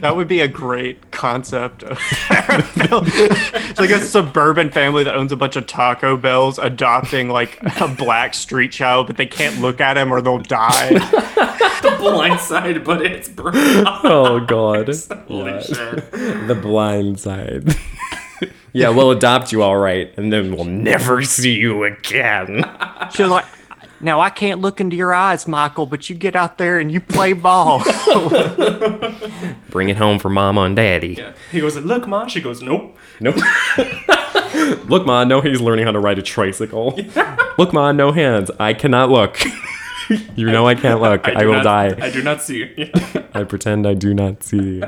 that 0.00 0.14
would 0.14 0.28
be 0.28 0.40
a 0.40 0.48
great 0.48 1.10
concept. 1.10 1.82
Of 1.82 1.98
it's 2.30 3.80
like 3.80 3.90
a 3.90 4.00
suburban 4.00 4.70
family 4.70 5.04
that 5.04 5.14
owns 5.16 5.32
a 5.32 5.36
bunch 5.36 5.56
of 5.56 5.66
Taco 5.66 6.16
Bells 6.16 6.58
adopting 6.58 7.28
like 7.28 7.58
a 7.80 7.88
black 7.88 8.34
street 8.34 8.70
child, 8.72 9.06
but 9.08 9.16
they 9.16 9.26
can't 9.26 9.60
look 9.60 9.80
at 9.80 9.96
him 9.96 10.12
or 10.12 10.20
they'll 10.20 10.38
die. 10.38 10.90
the 11.82 11.96
blind 11.98 12.38
side, 12.40 12.84
but 12.84 13.04
it's 13.04 13.28
Bird 13.28 13.54
Oh 13.56 14.40
God. 14.46 14.88
Holy 15.28 15.50
Yeah. 15.52 15.60
shit. 15.60 16.10
The 16.12 16.58
Blind 16.60 17.18
Side. 17.20 17.74
yeah, 18.72 18.88
we'll 18.90 19.10
adopt 19.10 19.50
you 19.52 19.62
all 19.62 19.76
right, 19.76 20.12
and 20.16 20.32
then 20.32 20.54
we'll 20.54 20.64
never 20.64 21.22
see 21.22 21.54
you 21.54 21.84
again. 21.84 22.64
She 23.12 23.22
was 23.22 23.30
like, 23.32 23.44
"Now 24.00 24.20
I 24.20 24.30
can't 24.30 24.60
look 24.60 24.80
into 24.80 24.96
your 24.96 25.12
eyes, 25.14 25.46
Michael, 25.48 25.86
but 25.86 26.08
you 26.10 26.16
get 26.16 26.34
out 26.36 26.58
there 26.58 26.78
and 26.78 26.90
you 26.92 27.00
play 27.00 27.32
ball." 27.32 27.82
Bring 29.70 29.88
it 29.88 29.96
home 29.96 30.18
for 30.18 30.28
Mama 30.30 30.62
and 30.62 30.76
Daddy. 30.76 31.14
Yeah. 31.14 31.32
He 31.52 31.60
goes, 31.60 31.76
look, 31.76 32.06
ma. 32.08 32.26
She 32.26 32.40
goes, 32.40 32.62
nope. 32.62 32.96
Nope. 33.20 33.36
look, 34.88 35.04
Ma, 35.06 35.24
no, 35.24 35.40
he's 35.40 35.60
learning 35.60 35.84
how 35.86 35.92
to 35.92 36.00
ride 36.00 36.18
a 36.18 36.22
tricycle. 36.22 36.98
look, 37.58 37.72
Ma, 37.72 37.92
no 37.92 38.12
hands. 38.12 38.50
I 38.58 38.72
cannot 38.74 39.10
look. 39.10 39.38
you 40.36 40.46
know 40.50 40.66
I 40.66 40.74
can't 40.74 41.00
look. 41.00 41.28
I, 41.28 41.34
do 41.40 41.46
will 41.48 41.54
not- 41.54 41.64
die. 41.64 41.94
I 42.00 42.10
do 42.10 42.22
not 42.22 42.42
see. 42.42 42.90
I 43.34 43.44
pretend 43.44 43.86
I 43.86 43.94
do 43.94 44.14
not 44.14 44.42
see. 44.42 44.82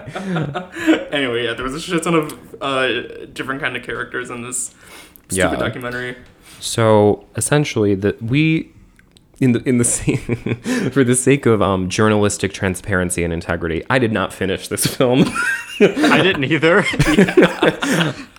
anyway, 1.13 1.45
yeah, 1.45 1.55
there 1.55 1.65
was 1.65 1.75
a 1.75 1.81
shit 1.81 2.03
ton 2.03 2.15
of 2.15 2.57
uh, 2.63 3.27
different 3.27 3.61
kind 3.61 3.77
of 3.77 3.83
characters 3.83 4.31
in 4.31 4.43
this 4.43 4.75
stupid 5.29 5.37
Yeah. 5.37 5.57
documentary. 5.57 6.17
So 6.59 7.27
essentially, 7.37 7.95
that 7.97 8.23
we, 8.23 8.73
in 9.41 9.53
the 9.53 9.63
in 9.69 9.79
the 9.79 9.85
sa- 9.85 10.91
for 10.91 11.03
the 11.03 11.15
sake 11.17 11.47
of 11.47 11.63
um, 11.63 11.89
journalistic 11.89 12.53
transparency 12.53 13.25
and 13.25 13.33
integrity, 13.33 13.83
I 13.91 13.99
did 13.99 14.13
not 14.13 14.33
finish 14.33 14.69
this 14.69 14.87
film. 14.87 15.25
I 15.81 16.23
didn't 16.23 16.45
either. 16.45 16.85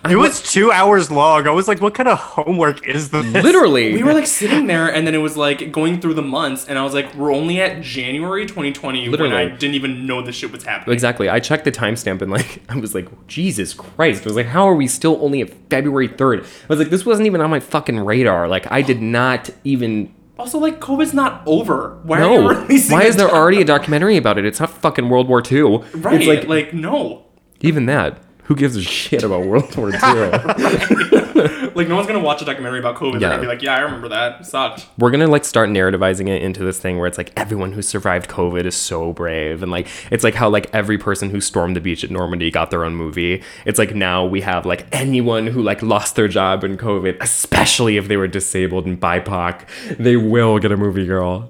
it 0.08 0.16
was 0.16 0.42
two 0.42 0.70
hours 0.70 1.10
long. 1.10 1.46
I 1.46 1.50
was 1.50 1.66
like, 1.66 1.80
"What 1.80 1.94
kind 1.94 2.08
of 2.08 2.18
homework 2.18 2.86
is 2.86 3.10
this?" 3.10 3.26
Literally, 3.26 3.94
We 3.94 4.02
were 4.04 4.14
like 4.14 4.26
sitting 4.28 4.68
there, 4.68 4.86
and 4.92 5.06
then 5.06 5.14
it 5.14 5.18
was 5.18 5.36
like 5.36 5.72
going 5.72 6.00
through 6.00 6.14
the 6.14 6.22
months, 6.22 6.66
and 6.66 6.78
I 6.78 6.84
was 6.84 6.94
like, 6.94 7.12
we're 7.16 7.32
only 7.32 7.60
at 7.60 7.82
January 7.82 8.46
2020 8.46 9.08
when 9.08 9.20
I 9.20 9.22
Literally. 9.24 9.58
didn't 9.58 9.74
even 9.74 10.06
know 10.06 10.22
this 10.22 10.36
shit 10.36 10.52
was 10.52 10.62
happening. 10.62 10.92
Exactly. 10.94 11.28
I 11.28 11.40
checked 11.40 11.64
the 11.64 11.72
timestamp 11.72 12.22
and 12.22 12.30
like 12.30 12.62
I 12.68 12.76
was 12.76 12.94
like, 12.94 13.08
Jesus 13.26 13.74
Christ. 13.74 14.22
I 14.22 14.26
was 14.26 14.36
like, 14.36 14.46
how 14.46 14.68
are 14.68 14.74
we 14.74 14.86
still 14.86 15.18
only 15.20 15.40
at 15.40 15.50
February 15.68 16.08
3rd? 16.08 16.44
I 16.44 16.66
was 16.68 16.78
like, 16.78 16.90
this 16.90 17.04
wasn't 17.04 17.26
even 17.26 17.40
on 17.40 17.50
my 17.50 17.60
fucking 17.60 17.98
radar. 17.98 18.46
Like 18.48 18.70
I 18.70 18.82
did 18.82 19.02
not 19.02 19.50
even 19.64 20.14
Also, 20.42 20.58
like, 20.58 20.80
COVID's 20.80 21.14
not 21.14 21.40
over. 21.46 22.00
Why 22.02 22.20
are 22.20 22.34
you 22.34 22.48
releasing 22.62 22.92
Why 22.96 23.04
is 23.04 23.14
there 23.14 23.30
already 23.30 23.60
a 23.60 23.64
documentary 23.64 24.16
about 24.16 24.38
it? 24.38 24.44
It's 24.44 24.58
not 24.58 24.70
fucking 24.70 25.08
World 25.08 25.28
War 25.28 25.40
II. 25.40 25.84
Right, 25.94 26.20
It's 26.20 26.26
like, 26.26 26.48
like, 26.48 26.74
no. 26.74 27.26
even 27.60 27.86
that. 27.86 28.18
Who 28.52 28.58
gives 28.58 28.76
a 28.76 28.82
shit 28.82 29.22
about 29.22 29.46
World 29.46 29.74
War 29.76 29.88
II? 29.94 29.98
Like 31.74 31.88
no 31.88 31.96
one's 31.96 32.06
gonna 32.06 32.20
watch 32.20 32.42
a 32.42 32.44
documentary 32.44 32.78
about 32.80 32.96
COVID 32.96 33.20
Yeah. 33.20 33.32
and 33.32 33.40
be 33.40 33.46
like, 33.48 33.62
yeah, 33.62 33.74
I 33.74 33.80
remember 33.80 34.08
that. 34.10 34.40
It 34.42 34.44
sucked. 34.46 34.86
We're 34.98 35.10
gonna 35.10 35.26
like 35.26 35.44
start 35.46 35.70
narrativizing 35.70 36.28
it 36.28 36.42
into 36.42 36.62
this 36.64 36.78
thing 36.78 36.98
where 36.98 37.06
it's 37.06 37.16
like 37.16 37.32
everyone 37.36 37.72
who 37.72 37.80
survived 37.80 38.28
COVID 38.28 38.66
is 38.66 38.76
so 38.76 39.12
brave, 39.14 39.62
and 39.62 39.72
like 39.72 39.88
it's 40.10 40.22
like 40.22 40.34
how 40.34 40.50
like 40.50 40.68
every 40.74 40.98
person 40.98 41.30
who 41.30 41.40
stormed 41.40 41.74
the 41.74 41.80
beach 41.80 42.04
at 42.04 42.10
Normandy 42.10 42.50
got 42.50 42.70
their 42.70 42.84
own 42.84 42.94
movie. 42.94 43.42
It's 43.64 43.78
like 43.78 43.94
now 43.94 44.26
we 44.26 44.42
have 44.42 44.66
like 44.66 44.86
anyone 44.92 45.46
who 45.46 45.62
like 45.62 45.82
lost 45.82 46.14
their 46.16 46.28
job 46.28 46.62
in 46.62 46.76
COVID, 46.76 47.16
especially 47.22 47.96
if 47.96 48.06
they 48.08 48.18
were 48.18 48.28
disabled 48.28 48.84
and 48.84 49.00
BIPOC, 49.00 49.96
they 49.96 50.16
will 50.18 50.58
get 50.58 50.72
a 50.72 50.76
movie 50.76 51.06
girl. 51.06 51.48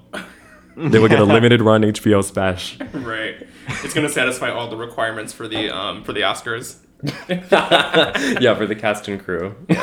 They 0.77 0.99
will 0.99 1.09
get 1.09 1.19
a 1.21 1.25
limited 1.25 1.61
run 1.61 1.83
HBO 1.83 2.23
special. 2.25 2.87
Right. 2.95 3.47
It's 3.85 3.93
gonna 3.95 4.09
satisfy 4.09 4.51
all 4.51 4.69
the 4.71 4.77
requirements 4.77 5.33
for 5.33 5.47
the 5.49 5.69
um 5.71 6.03
for 6.05 6.13
the 6.13 6.21
Oscars. 6.21 6.77
yeah, 7.29 8.55
for 8.55 8.67
the 8.67 8.77
cast 8.79 9.09
and 9.09 9.23
crew. 9.23 9.55
But 9.69 9.79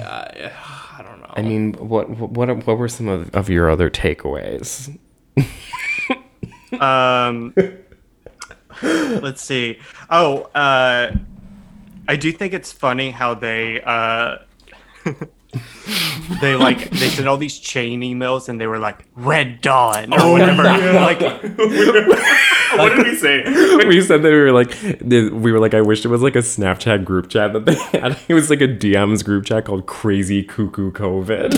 uh, 0.00 0.50
I 0.92 1.02
don't 1.02 1.20
know. 1.20 1.32
I 1.36 1.42
mean, 1.42 1.74
what 1.74 2.10
what 2.10 2.66
what 2.66 2.78
were 2.78 2.88
some 2.88 3.08
of, 3.08 3.32
of 3.34 3.48
your 3.48 3.70
other 3.70 3.88
takeaways? 3.88 4.98
Um, 6.80 7.54
let's 8.82 9.42
see. 9.42 9.78
Oh, 10.10 10.42
uh, 10.54 11.14
I 12.08 12.16
do 12.16 12.32
think 12.32 12.54
it's 12.54 12.72
funny 12.72 13.10
how 13.10 13.34
they 13.34 13.82
uh, 13.82 14.38
they 16.40 16.56
like 16.56 16.90
they 16.90 17.08
sent 17.08 17.28
all 17.28 17.36
these 17.36 17.58
chain 17.58 18.00
emails 18.00 18.48
and 18.48 18.60
they 18.60 18.66
were 18.66 18.78
like 18.78 19.04
Red 19.14 19.60
Dawn 19.60 20.12
oh 20.12 20.28
or 20.28 20.32
whatever. 20.32 20.62
Like, 21.02 21.20
what 22.78 22.96
did 22.96 23.06
we 23.06 23.16
say? 23.16 23.42
we 23.86 24.00
said 24.00 24.22
that 24.22 24.30
we 24.30 24.40
were 24.40 24.52
like 24.52 24.74
we 25.02 25.52
were 25.52 25.60
like 25.60 25.74
I 25.74 25.82
wish 25.82 26.04
it 26.04 26.08
was 26.08 26.22
like 26.22 26.36
a 26.36 26.40
Snapchat 26.40 27.04
group 27.04 27.28
chat 27.28 27.52
that 27.52 27.66
they 27.66 27.74
had. 27.74 28.18
It 28.28 28.34
was 28.34 28.48
like 28.48 28.60
a 28.60 28.68
DMs 28.68 29.24
group 29.24 29.44
chat 29.44 29.66
called 29.66 29.86
Crazy 29.86 30.42
Cuckoo 30.42 30.90
COVID. 30.92 31.52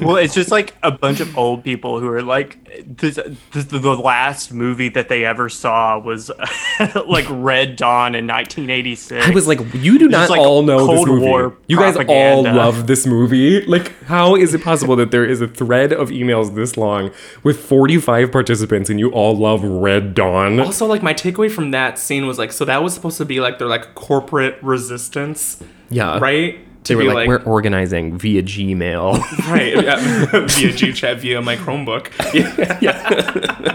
Well, 0.00 0.16
it's 0.16 0.34
just 0.34 0.50
like 0.50 0.74
a 0.82 0.90
bunch 0.90 1.20
of 1.20 1.36
old 1.38 1.64
people 1.64 1.98
who 2.00 2.08
are 2.08 2.22
like, 2.22 2.58
this, 2.86 3.18
this, 3.52 3.64
the 3.64 3.78
last 3.80 4.52
movie 4.52 4.88
that 4.90 5.08
they 5.08 5.24
ever 5.24 5.48
saw 5.48 5.98
was 5.98 6.30
like 7.06 7.24
Red 7.30 7.76
Dawn 7.76 8.14
in 8.14 8.26
1986. 8.26 9.26
I 9.26 9.30
was 9.30 9.48
like, 9.48 9.60
you 9.74 9.98
do 9.98 10.08
not 10.08 10.28
like 10.28 10.40
all 10.40 10.62
know 10.62 10.78
this 10.86 10.86
Cold 10.86 11.08
movie. 11.08 11.26
War 11.26 11.56
you 11.66 11.76
guys 11.78 11.96
all 12.08 12.42
love 12.42 12.86
this 12.86 13.06
movie. 13.06 13.64
Like, 13.64 13.92
how 14.04 14.36
is 14.36 14.54
it 14.54 14.62
possible 14.62 14.96
that 14.96 15.10
there 15.10 15.24
is 15.24 15.40
a 15.40 15.48
thread 15.48 15.92
of 15.92 16.10
emails 16.10 16.54
this 16.54 16.76
long 16.76 17.10
with 17.42 17.58
45 17.60 18.30
participants 18.30 18.90
and 18.90 18.98
you 19.00 19.10
all 19.10 19.36
love 19.36 19.62
Red 19.64 20.14
Dawn? 20.14 20.60
Also, 20.60 20.86
like 20.86 21.02
my 21.02 21.14
takeaway 21.14 21.50
from 21.50 21.70
that 21.70 21.98
scene 21.98 22.26
was 22.26 22.38
like, 22.38 22.52
so 22.52 22.64
that 22.64 22.82
was 22.82 22.92
supposed 22.94 23.18
to 23.18 23.24
be 23.24 23.40
like 23.40 23.58
their 23.58 23.68
like 23.68 23.94
corporate 23.94 24.58
resistance, 24.62 25.62
Yeah, 25.90 26.18
right? 26.18 26.58
They 26.84 26.96
were 26.96 27.02
be 27.02 27.08
like, 27.08 27.28
we're 27.28 27.42
organizing 27.42 28.18
via 28.18 28.42
Gmail. 28.42 29.18
right 29.48 29.74
yeah, 29.82 29.96
via 30.30 30.46
GChat 30.46 31.18
via 31.18 31.40
my 31.40 31.56
Chromebook. 31.56 32.10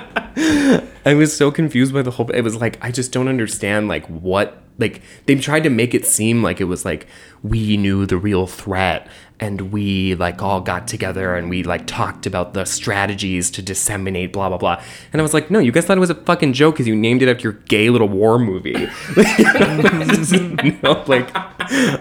I 1.06 1.14
was 1.16 1.36
so 1.36 1.52
confused 1.52 1.94
by 1.94 2.02
the 2.02 2.12
whole. 2.12 2.30
It 2.32 2.42
was 2.42 2.56
like 2.56 2.78
I 2.82 2.92
just 2.92 3.12
don't 3.12 3.28
understand 3.28 3.88
like 3.88 4.06
what 4.08 4.62
like 4.78 5.02
they 5.26 5.36
tried 5.36 5.64
to 5.64 5.70
make 5.70 5.94
it 5.94 6.06
seem 6.06 6.42
like 6.42 6.62
it 6.62 6.66
was 6.66 6.86
like 6.86 7.08
we 7.44 7.76
knew 7.78 8.06
the 8.06 8.18
real 8.18 8.48
threat 8.48 9.08
and 9.40 9.74
we 9.74 10.16
like 10.16 10.42
all 10.42 10.62
got 10.62 10.88
together 10.88 11.36
and 11.36 11.50
we 11.50 11.64
like 11.64 11.86
talked 11.88 12.26
about 12.26 12.54
the 12.54 12.66
strategies 12.66 13.52
to 13.52 13.62
disseminate 13.62 14.32
blah 14.32 14.50
blah 14.50 14.58
blah. 14.58 14.82
And 15.12 15.22
I 15.22 15.24
was 15.24 15.34
like, 15.34 15.52
no, 15.52 15.60
you 15.60 15.72
guys 15.72 15.86
thought 15.86 15.98
it 15.98 16.02
was 16.02 16.10
a 16.10 16.16
fucking 16.16 16.54
joke 16.54 16.76
because 16.76 16.88
you 16.88 16.96
named 16.96 17.22
it 17.22 17.30
after 17.30 17.44
your 17.44 17.54
gay 17.54 17.90
little 17.90 18.10
war 18.10 18.40
movie. 18.40 18.74
no, 20.84 21.04
like 21.08 21.36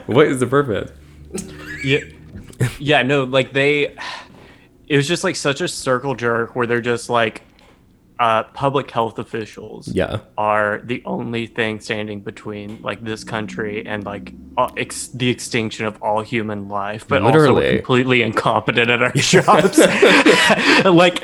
what 0.06 0.26
is 0.26 0.40
the 0.40 0.46
purpose? 0.48 0.90
yeah, 1.84 2.00
yeah, 2.78 3.02
no, 3.02 3.24
like 3.24 3.52
they, 3.52 3.96
it 4.86 4.96
was 4.96 5.06
just 5.06 5.24
like 5.24 5.36
such 5.36 5.60
a 5.60 5.68
circle 5.68 6.14
jerk 6.14 6.56
where 6.56 6.66
they're 6.66 6.80
just 6.80 7.10
like, 7.10 7.42
uh, 8.20 8.42
public 8.54 8.90
health 8.90 9.18
officials 9.18 9.88
Yeah. 9.88 10.18
are 10.36 10.80
the 10.84 11.02
only 11.04 11.46
thing 11.46 11.78
standing 11.80 12.20
between 12.20 12.80
like 12.82 13.04
this 13.04 13.22
country 13.24 13.86
and 13.86 14.04
like 14.04 14.32
uh, 14.56 14.68
ex- 14.76 15.08
the 15.08 15.28
extinction 15.30 15.86
of 15.86 16.02
all 16.02 16.22
human 16.22 16.68
life, 16.68 17.06
but 17.06 17.22
also 17.22 17.38
Literally. 17.38 17.62
we're 17.66 17.76
completely 17.76 18.22
incompetent 18.22 18.90
at 18.90 19.02
our 19.02 19.12
jobs. 19.14 19.78
like, 20.84 21.22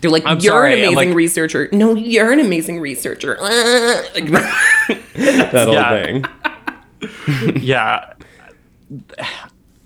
They're 0.00 0.10
like, 0.10 0.24
I'm 0.26 0.38
you're 0.40 0.52
sorry, 0.52 0.72
an 0.82 0.88
amazing 0.88 1.08
like- 1.10 1.16
researcher. 1.16 1.68
No, 1.70 1.94
you're 1.94 2.32
an 2.32 2.40
amazing 2.40 2.80
researcher. 2.80 3.38
Like, 3.40 4.26
that 4.32 5.50
whole 5.64 5.74
Yeah. 5.74 6.04
thing. 6.04 7.60
yeah. 7.62 8.12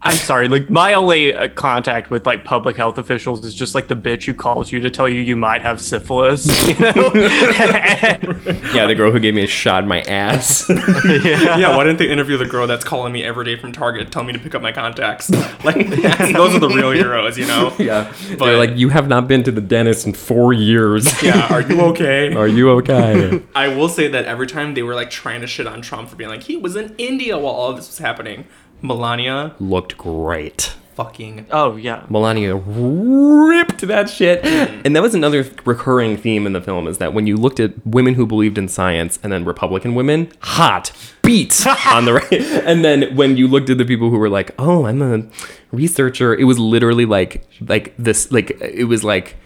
I'm 0.07 0.17
sorry. 0.17 0.49
Like 0.49 0.71
my 0.71 0.95
only 0.95 1.35
uh, 1.35 1.49
contact 1.49 2.11
with 2.11 2.27
like 2.27 2.45
public 2.45 2.77
health 2.77 2.99
officials 2.99 3.45
is 3.45 3.55
just 3.55 3.75
like 3.75 3.89
the 3.89 3.95
bitch 3.97 4.25
who 4.25 4.35
calls 4.35 4.71
you 4.73 4.81
to 4.81 4.91
tell 4.91 5.09
you 5.09 5.21
you 5.21 5.37
might 5.37 5.63
have 5.63 5.81
syphilis. 5.81 6.47
You 6.67 6.75
know? 6.81 6.93
Yeah, 8.75 8.87
the 8.87 8.95
girl 8.97 9.11
who 9.11 9.19
gave 9.21 9.35
me 9.35 9.45
a 9.45 9.47
shot 9.47 9.83
in 9.83 9.89
my 9.89 10.03
ass. 10.03 10.69
yeah, 11.05 11.77
why 11.77 11.85
didn't 11.85 11.99
they 11.99 12.11
interview 12.11 12.37
the 12.37 12.45
girl 12.45 12.67
that's 12.67 12.85
calling 12.85 13.13
me 13.13 13.25
every 13.25 13.45
day 13.45 13.57
from 13.57 13.73
Target, 13.73 14.11
telling 14.13 14.27
me 14.29 14.33
to 14.35 14.39
pick 14.39 14.55
up 14.55 14.63
my 14.63 14.73
contacts? 14.73 15.31
Like, 15.65 15.89
those 15.89 16.55
are 16.55 16.59
the 16.59 16.69
real 16.75 16.91
heroes, 16.91 17.39
you 17.39 17.47
know? 17.47 17.75
yeah. 17.79 18.13
But- 18.39 18.47
They're 18.47 18.59
like, 18.59 18.77
you 18.77 18.89
have 18.91 19.09
not 19.09 19.29
been 19.29 19.43
to 19.45 19.53
the 19.53 19.61
dentist 19.61 20.07
in 20.07 20.13
four 20.13 20.53
years. 20.53 21.23
Yeah, 21.23 21.53
are 21.53 21.63
you 21.63 21.81
okay? 21.83 22.35
Are 22.35 22.49
you 22.49 22.71
okay? 22.73 23.43
I 23.55 23.69
will 23.69 23.89
say 23.89 24.09
that 24.09 24.25
every 24.27 24.47
time 24.47 24.75
they 24.75 24.83
were 24.83 24.95
like 24.95 25.11
trying 25.11 25.41
to 25.41 25.47
shit 25.47 25.67
on 25.67 25.81
Trump 25.83 26.09
for 26.09 26.17
being 26.17 26.31
like 26.31 26.43
he 26.45 26.57
was 26.57 26.77
in 26.77 26.95
India 26.99 27.39
while 27.39 27.55
all 27.55 27.73
this 27.73 27.87
was 27.89 27.99
happening, 27.99 28.47
Melania 28.83 29.55
Looked 29.61 29.97
great. 29.99 30.75
fucking 30.95 31.47
oh 31.51 31.77
yeah. 31.77 32.05
Melania 32.09 32.55
ripped 32.57 33.81
that 33.83 34.09
shit. 34.09 34.43
Mm. 34.43 34.83
And 34.85 34.97
that 34.97 35.03
was 35.03 35.15
another 35.15 35.45
recurring 35.65 36.17
theme 36.17 36.47
in 36.47 36.53
the 36.55 36.61
film 36.61 36.87
is 36.87 36.99
that 36.99 37.13
when 37.13 37.27
you 37.27 37.37
looked 37.37 37.61
at 37.61 37.73
women 37.87 38.15
who 38.15 38.27
believed 38.27 38.57
in 38.59 38.69
science 38.69 39.19
and 39.23 39.31
then 39.33 39.45
Republican 39.45 39.95
women, 39.95 40.31
hot, 40.41 40.93
beat 41.23 41.67
on 41.87 42.05
the 42.07 42.15
right. 42.15 42.33
And 42.33 42.85
then 42.85 43.15
when 43.15 43.37
you 43.37 43.47
looked 43.49 43.69
at 43.69 43.77
the 43.79 43.85
people 43.85 44.09
who 44.11 44.19
were 44.19 44.31
like, 44.31 44.53
"Oh, 44.59 44.87
I'm 44.87 45.03
a 45.03 45.23
researcher," 45.71 46.35
it 46.35 46.45
was 46.45 46.59
literally 46.59 47.05
like 47.05 47.47
like 47.61 47.95
this 47.99 48.31
like 48.33 48.51
it 48.61 48.85
was 48.85 49.05
like 49.05 49.37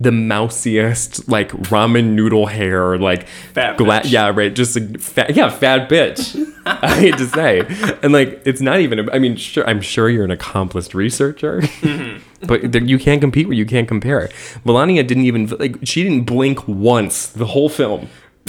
the 0.00 0.10
mousiest 0.10 1.28
like 1.28 1.50
ramen 1.68 2.12
noodle 2.14 2.46
hair 2.46 2.96
like 2.96 3.28
Fat 3.52 3.76
gla- 3.76 4.00
bitch. 4.00 4.10
yeah 4.10 4.32
right 4.34 4.54
just 4.54 4.74
a 4.76 4.98
fat 4.98 5.36
yeah 5.36 5.50
fat 5.50 5.90
bitch 5.90 6.34
i 6.66 6.98
hate 6.98 7.18
to 7.18 7.26
say. 7.26 7.60
And 8.02 8.12
like 8.12 8.40
it's 8.46 8.60
not 8.62 8.80
even 8.80 8.98
a- 9.00 9.12
i 9.12 9.18
mean 9.18 9.36
sure 9.36 9.68
i'm 9.68 9.80
sure 9.82 10.08
you're 10.08 10.24
an 10.24 10.30
accomplished 10.30 10.94
researcher 10.94 11.60
mm-hmm. 11.60 12.46
but 12.46 12.72
there, 12.72 12.82
you 12.82 12.98
can't 12.98 13.20
compete 13.20 13.46
where 13.46 13.56
you 13.56 13.66
can't 13.66 13.86
compare. 13.88 14.30
Melania 14.64 15.02
didn't 15.02 15.24
even 15.26 15.46
like 15.58 15.76
she 15.84 16.02
didn't 16.02 16.24
blink 16.24 16.66
once 16.66 17.26
the 17.26 17.46
whole 17.46 17.68
film. 17.68 18.08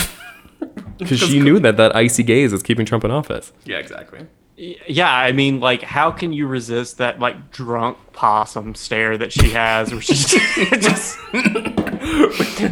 Because 0.97 1.19
she 1.19 1.39
knew 1.39 1.59
that 1.59 1.77
that 1.77 1.95
icy 1.95 2.21
gaze 2.21 2.53
is 2.53 2.61
keeping 2.61 2.85
trump 2.85 3.03
in 3.03 3.09
office. 3.11 3.51
Yeah, 3.65 3.77
exactly. 3.77 4.27
Yeah, 4.61 5.11
I 5.11 5.31
mean, 5.31 5.59
like, 5.59 5.81
how 5.81 6.11
can 6.11 6.33
you 6.33 6.45
resist 6.45 6.99
that 6.99 7.19
like 7.19 7.51
drunk 7.51 7.97
possum 8.13 8.75
stare 8.75 9.17
that 9.17 9.33
she 9.33 9.49
has, 9.51 9.91
where 9.91 10.01
she's 10.01 10.25
just 10.79 11.17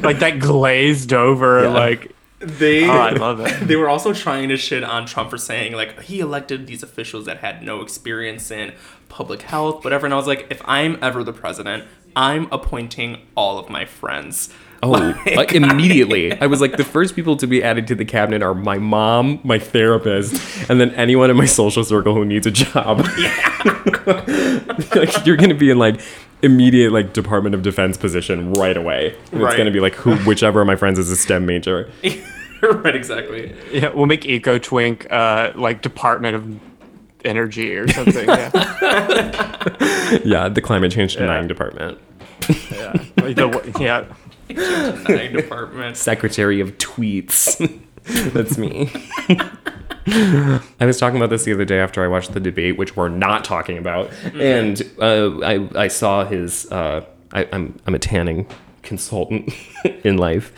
like 0.04 0.20
that 0.20 0.38
glazed 0.40 1.14
over, 1.14 1.70
like. 1.70 2.16
They 2.42 2.88
Oh, 2.88 2.94
I 2.94 3.10
love 3.10 3.42
it. 3.42 3.54
they 3.68 3.76
were 3.76 3.90
also 3.90 4.14
trying 4.14 4.48
to 4.48 4.56
shit 4.56 4.82
on 4.82 5.06
Trump 5.06 5.30
for 5.30 5.38
saying 5.38 5.74
like 5.74 6.04
he 6.04 6.22
elected 6.22 6.68
these 6.68 6.84
officials 6.84 7.26
that 7.26 7.40
had 7.40 7.62
no 7.64 7.82
experience 7.82 8.50
in 8.50 8.74
public 9.10 9.42
health, 9.42 9.84
whatever. 9.84 10.06
And 10.06 10.14
I 10.14 10.18
was 10.18 10.26
like, 10.26 10.48
if 10.50 10.62
I'm 10.64 10.98
ever 11.02 11.22
the 11.22 11.34
president, 11.34 11.84
I'm 12.16 12.48
appointing 12.50 13.28
all 13.36 13.58
of 13.60 13.70
my 13.70 13.84
friends. 13.84 14.54
Oh, 14.82 15.14
like, 15.36 15.54
immediately. 15.54 16.40
I 16.40 16.46
was 16.48 16.62
like, 16.62 16.78
the 16.78 16.86
first 16.86 17.16
people 17.16 17.36
to 17.38 17.48
be 17.48 17.62
added 17.64 17.88
to 17.88 17.96
the 17.96 18.06
cabinet 18.06 18.42
are 18.42 18.54
my 18.54 18.78
mom, 18.78 19.40
my 19.44 19.60
therapist, 19.60 20.70
and 20.70 20.80
then 20.80 20.92
anyone 20.92 21.30
in 21.30 21.36
my 21.36 21.46
social 21.46 21.84
circle 21.84 22.14
who 22.14 22.24
needs 22.24 22.48
a 22.48 22.52
job. 22.52 23.00
like, 24.96 25.26
you're 25.26 25.36
going 25.38 25.50
to 25.50 25.56
be 25.56 25.70
in 25.70 25.78
like 25.78 26.00
immediate 26.42 26.92
like 26.94 27.12
Department 27.14 27.56
of 27.56 27.62
Defense 27.62 27.98
position 27.98 28.54
right 28.54 28.78
away. 28.78 29.16
And 29.32 29.42
It's 29.42 29.56
going 29.56 29.66
to 29.66 29.72
be 29.72 29.80
like 29.82 29.96
who, 29.96 30.16
whichever 30.20 30.62
of 30.62 30.68
my 30.68 30.76
friends 30.76 30.98
is 31.00 31.10
a 31.12 31.16
STEM 31.18 31.46
major. 31.46 31.90
right, 32.62 32.96
exactly. 32.96 33.54
Yeah, 33.72 33.90
we'll 33.90 34.06
make 34.06 34.26
Eco 34.26 34.58
Twink 34.58 35.12
uh, 35.12 35.52
like 35.56 35.82
Department 35.82 36.36
of 36.36 36.60
Energy 37.26 37.76
or 37.76 37.88
something. 37.90 38.28
Yeah, 38.30 38.50
Yeah, 40.24 40.48
the 40.50 40.62
climate 40.64 40.92
change 40.94 41.16
denying 41.18 41.48
department. 41.50 42.00
yeah. 42.72 42.94
The- 43.18 43.76
yeah. 43.80 44.06
Nine 44.50 45.34
departments. 45.34 46.00
Secretary 46.02 46.60
of 46.60 46.78
Tweets. 46.78 47.58
That's 48.34 48.58
me. 48.58 48.92
I 50.80 50.86
was 50.86 50.98
talking 50.98 51.18
about 51.18 51.30
this 51.30 51.44
the 51.44 51.54
other 51.54 51.66
day 51.66 51.80
after 51.80 52.04
I 52.04 52.08
watched 52.08 52.34
the 52.34 52.40
debate, 52.40 52.78
which 52.78 52.96
we're 52.96 53.10
not 53.10 53.44
talking 53.44 53.78
about, 53.78 54.10
and 54.34 54.82
uh, 55.00 55.40
I 55.42 55.70
I 55.76 55.88
saw 55.88 56.26
his. 56.26 56.72
Uh, 56.72 57.06
I, 57.32 57.48
I'm 57.52 57.80
I'm 57.86 57.94
a 57.94 58.00
tanning 58.00 58.48
consultant 58.82 59.54
in 60.04 60.18
life 60.18 60.54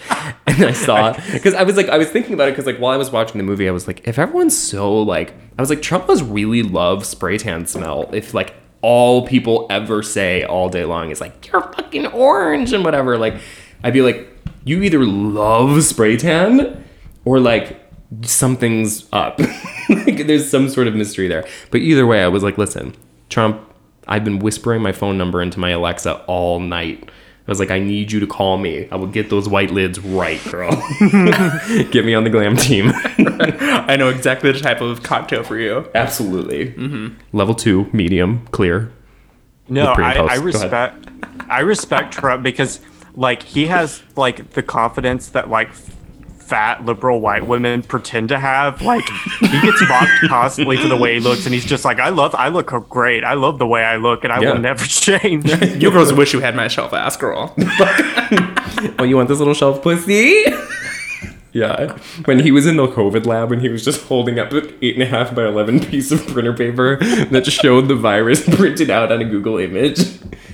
and 0.45 0.63
i 0.63 0.71
saw 0.71 1.12
because 1.34 1.56
i 1.56 1.63
was 1.63 1.75
like 1.75 1.89
i 1.89 1.97
was 1.97 2.08
thinking 2.08 2.34
about 2.34 2.47
it 2.47 2.51
because 2.51 2.67
like 2.67 2.77
while 2.77 2.93
i 2.93 2.95
was 2.95 3.12
watching 3.12 3.39
the 3.39 3.43
movie 3.43 3.67
i 3.67 3.71
was 3.71 3.88
like 3.88 4.08
if 4.08 4.19
everyone's 4.19 4.58
so 4.58 5.01
like 5.01 5.34
i 5.58 5.62
was 5.62 5.71
like 5.71 5.82
trump 5.82 6.08
must 6.08 6.23
really 6.25 6.62
love 6.62 7.04
spray 7.04 7.38
tan 7.38 7.65
smell 7.65 8.10
if 8.13 8.34
like 8.34 8.54
all 8.82 9.27
people 9.27 9.67
ever 9.69 10.01
say 10.01 10.43
all 10.43 10.69
day 10.69 10.86
long 10.86 11.10
is 11.10 11.19
like 11.19 11.47
you're 11.47 11.62
fucking 11.62 12.06
orange 12.08 12.73
and 12.73 12.86
whatever 12.86 13.17
like 13.17 13.36
i'd 13.83 13.93
be 13.93 14.01
like 14.01 14.27
you 14.63 14.81
either 14.81 15.03
love 15.03 15.83
spray 15.83 16.17
tan 16.17 16.83
or 17.25 17.39
like 17.39 17.79
something's 18.23 19.07
up 19.13 19.39
like 19.89 20.27
there's 20.27 20.49
some 20.49 20.67
sort 20.69 20.87
of 20.87 20.95
mystery 20.95 21.27
there 21.27 21.45
but 21.71 21.79
either 21.81 22.05
way 22.05 22.23
i 22.23 22.27
was 22.27 22.43
like 22.43 22.57
listen 22.57 22.95
trump 23.29 23.61
i've 24.07 24.23
been 24.23 24.39
whispering 24.39 24.81
my 24.81 24.91
phone 24.91 25.17
number 25.17 25.41
into 25.41 25.59
my 25.59 25.69
alexa 25.69 26.15
all 26.25 26.59
night 26.59 27.09
I 27.47 27.51
was 27.51 27.59
like, 27.59 27.71
I 27.71 27.79
need 27.79 28.11
you 28.11 28.19
to 28.19 28.27
call 28.27 28.59
me. 28.59 28.87
I 28.91 28.95
will 28.97 29.07
get 29.07 29.31
those 29.31 29.49
white 29.49 29.71
lids 29.71 29.99
right, 29.99 30.41
girl. 30.51 30.71
get 31.89 32.05
me 32.05 32.13
on 32.13 32.23
the 32.23 32.29
glam 32.29 32.55
team. 32.55 32.91
I 32.93 33.95
know 33.97 34.09
exactly 34.09 34.51
the 34.51 34.59
type 34.59 34.79
of 34.79 35.01
cocktail 35.01 35.43
for 35.43 35.57
you. 35.57 35.89
Absolutely. 35.95 36.67
Mm-hmm. 36.67 37.35
Level 37.35 37.55
two, 37.55 37.89
medium, 37.93 38.45
clear. 38.51 38.91
No, 39.67 39.95
pre 39.95 40.05
I. 40.05 40.13
I 40.17 40.35
respect 40.35 41.07
I 41.49 41.61
respect 41.61 42.13
Trump 42.13 42.43
because 42.43 42.79
like 43.15 43.43
he 43.43 43.67
has 43.67 44.02
like 44.15 44.52
the 44.52 44.63
confidence 44.63 45.30
that 45.30 45.50
like 45.50 45.71
fat 45.74 46.84
liberal 46.86 47.21
white 47.21 47.47
women 47.47 47.82
pretend 47.82 48.28
to 48.30 48.38
have. 48.38 48.82
Like 48.82 49.08
he 49.39 49.62
gets 49.62 49.82
mocked 49.88 50.12
constantly 50.28 50.76
for 50.78 50.88
the 50.89 50.97
way 50.97 51.13
he 51.13 51.19
looks, 51.21 51.45
and 51.45 51.54
he's 51.54 51.63
just 51.65 51.86
like, 51.86 52.00
I 52.00 52.10
love, 52.10 52.36
I 52.36 52.50
look 52.50 52.67
great. 52.89 53.24
I 53.24 53.36
love 53.36 53.58
the 53.58 53.67
way 53.67 53.84
I 53.86 53.95
look, 53.95 54.24
and 54.26 54.34
I 54.34 54.41
Yeah. 54.41 54.54
will 54.54 54.60
never 54.60 54.86
change. 54.86 55.50
You 55.82 55.91
girls 55.91 56.12
wish 56.13 56.34
you 56.34 56.39
had 56.41 56.56
my 56.56 56.67
shelf 56.67 56.93
ass 56.93 57.15
girl. 57.17 57.54
Oh, 59.00 59.04
you 59.04 59.15
want 59.15 59.30
this 59.30 59.38
little 59.39 59.54
shelf 59.54 59.82
pussy? 59.82 60.43
Yeah. 61.53 61.97
When 62.25 62.39
he 62.39 62.51
was 62.51 62.65
in 62.65 62.77
the 62.77 62.87
COVID 62.87 63.25
lab, 63.25 63.51
and 63.51 63.61
he 63.61 63.69
was 63.69 63.83
just 63.83 64.03
holding 64.05 64.39
up 64.39 64.51
an 64.53 64.73
eight 64.81 64.95
and 64.95 65.03
a 65.03 65.05
half 65.05 65.35
by 65.35 65.45
eleven 65.45 65.79
piece 65.79 66.11
of 66.11 66.25
printer 66.27 66.53
paper 66.53 66.97
that 66.97 67.45
showed 67.45 67.87
the 67.87 67.95
virus 67.95 68.47
printed 68.55 68.89
out 68.89 69.11
on 69.11 69.21
a 69.21 69.25
Google 69.25 69.57
image, 69.57 69.99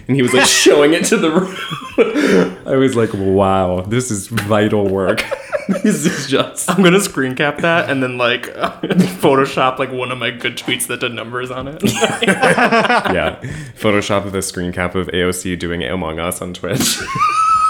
and 0.07 0.15
he 0.15 0.21
was 0.21 0.33
like 0.33 0.47
showing 0.47 0.93
it 0.93 1.05
to 1.05 1.17
the 1.17 1.31
room. 1.31 2.57
I 2.67 2.75
was 2.75 2.95
like, 2.95 3.11
wow, 3.13 3.81
this 3.81 4.11
is 4.11 4.27
vital 4.27 4.87
work. 4.87 5.23
this 5.83 6.05
is 6.05 6.27
just. 6.27 6.69
I'm 6.69 6.83
gonna 6.83 6.99
screen 7.01 7.35
cap 7.35 7.57
that 7.59 7.89
and 7.89 8.01
then 8.01 8.17
like 8.17 8.43
Photoshop 8.43 9.79
like 9.79 9.91
one 9.91 10.11
of 10.11 10.17
my 10.17 10.31
good 10.31 10.57
tweets 10.57 10.87
that 10.87 11.01
did 11.01 11.13
numbers 11.13 11.51
on 11.51 11.67
it. 11.67 11.83
yeah. 11.83 13.39
Photoshop 13.75 14.25
of 14.25 14.31
the 14.31 14.41
screen 14.41 14.71
cap 14.71 14.95
of 14.95 15.07
AOC 15.07 15.59
doing 15.59 15.83
Among 15.83 16.19
Us 16.19 16.41
on 16.41 16.53
Twitch. 16.53 16.99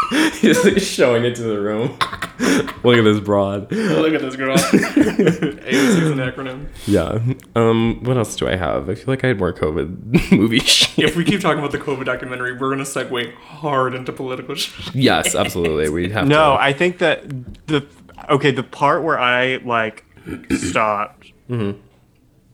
He's 0.39 0.63
like 0.63 0.79
showing 0.79 1.25
it 1.25 1.35
to 1.35 1.43
the 1.43 1.59
room. 1.59 1.97
Look 2.83 2.97
at 2.97 3.03
this 3.03 3.19
broad. 3.19 3.71
Look 3.71 4.13
at 4.13 4.21
this 4.21 4.35
girl. 4.35 4.55
AOC 4.57 5.67
is 5.67 6.11
an 6.11 6.19
acronym. 6.19 6.67
Yeah. 6.85 7.19
Um. 7.55 8.03
What 8.03 8.17
else 8.17 8.35
do 8.35 8.47
I 8.47 8.55
have? 8.55 8.89
I 8.89 8.95
feel 8.95 9.07
like 9.07 9.23
I 9.23 9.27
had 9.27 9.39
more 9.39 9.51
COVID 9.51 10.31
movie 10.31 10.59
shit. 10.59 11.05
If 11.09 11.15
we 11.15 11.25
keep 11.25 11.41
talking 11.41 11.59
about 11.59 11.71
the 11.71 11.79
COVID 11.79 12.05
documentary, 12.05 12.53
we're 12.53 12.69
gonna 12.69 12.83
segue 12.83 13.33
hard 13.35 13.95
into 13.95 14.13
political 14.13 14.55
shit. 14.55 14.95
Yes, 14.95 15.35
absolutely. 15.35 15.89
We 15.89 16.09
have 16.11 16.27
no, 16.27 16.53
to. 16.53 16.61
I 16.61 16.71
think 16.71 16.99
that 16.99 17.27
the 17.67 17.85
okay, 18.29 18.51
the 18.51 18.63
part 18.63 19.03
where 19.03 19.19
I 19.19 19.57
like 19.57 20.05
stopped. 20.51 21.31
Mm-hmm. 21.49 21.79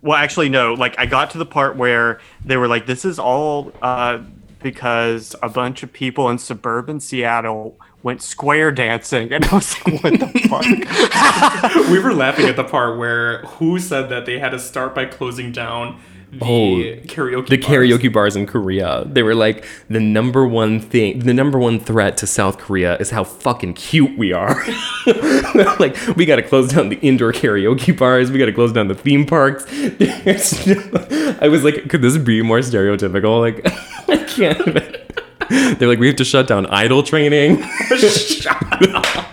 Well, 0.01 0.17
actually, 0.17 0.49
no. 0.49 0.73
Like, 0.73 0.99
I 0.99 1.05
got 1.05 1.31
to 1.31 1.37
the 1.37 1.45
part 1.45 1.77
where 1.77 2.19
they 2.43 2.57
were 2.57 2.67
like, 2.67 2.87
"This 2.87 3.05
is 3.05 3.19
all 3.19 3.71
uh, 3.81 4.19
because 4.63 5.35
a 5.43 5.49
bunch 5.49 5.83
of 5.83 5.93
people 5.93 6.29
in 6.29 6.37
suburban 6.39 6.99
Seattle 6.99 7.77
went 8.01 8.21
square 8.21 8.71
dancing," 8.71 9.31
and 9.31 9.45
I 9.45 9.55
was 9.55 9.75
like, 9.85 10.03
"What 10.03 10.19
the 10.19 10.27
fuck?" 10.49 10.65
We 11.91 11.99
were 11.99 12.13
laughing 12.13 12.45
at 12.47 12.55
the 12.55 12.63
part 12.63 12.97
where 12.97 13.39
who 13.43 13.77
said 13.79 14.09
that 14.09 14.25
they 14.25 14.39
had 14.39 14.49
to 14.49 14.59
start 14.59 14.95
by 14.95 15.05
closing 15.05 15.51
down 15.51 15.99
the 16.31 16.39
Oh, 16.43 16.77
karaoke. 17.05 17.47
the 17.47 17.57
bars. 17.57 17.69
karaoke 17.69 18.11
bars 18.11 18.35
in 18.35 18.47
Korea. 18.47 19.03
They 19.05 19.21
were 19.21 19.35
like 19.35 19.65
the 19.87 19.99
number 19.99 20.47
one 20.47 20.79
thing, 20.79 21.19
the 21.19 21.33
number 21.33 21.59
one 21.59 21.79
threat 21.79 22.17
to 22.17 22.27
South 22.27 22.57
Korea 22.57 22.97
is 22.97 23.11
how 23.11 23.23
fucking 23.23 23.75
cute 23.75 24.17
we 24.17 24.33
are. 24.33 24.55
like 25.79 25.95
we 26.17 26.25
got 26.25 26.37
to 26.37 26.41
close 26.41 26.69
down 26.73 26.89
the 26.89 26.95
indoor 27.01 27.33
karaoke 27.33 27.95
bars. 27.95 28.31
We 28.31 28.39
got 28.39 28.47
to 28.47 28.51
close 28.53 28.73
down 28.73 28.87
the 28.87 28.95
theme 28.95 29.27
parks. 29.27 29.63
I 31.41 31.47
was 31.49 31.63
like, 31.63 31.87
could 31.89 32.01
this 32.01 32.17
be 32.17 32.41
more 32.41 32.59
stereotypical? 32.59 33.39
Like 33.39 33.63
I 34.13 34.23
can't. 34.23 35.79
They're 35.79 35.87
like, 35.87 35.99
we 35.99 36.07
have 36.07 36.15
to 36.17 36.23
shut 36.25 36.47
down 36.47 36.65
idol 36.67 37.03
training. 37.03 37.63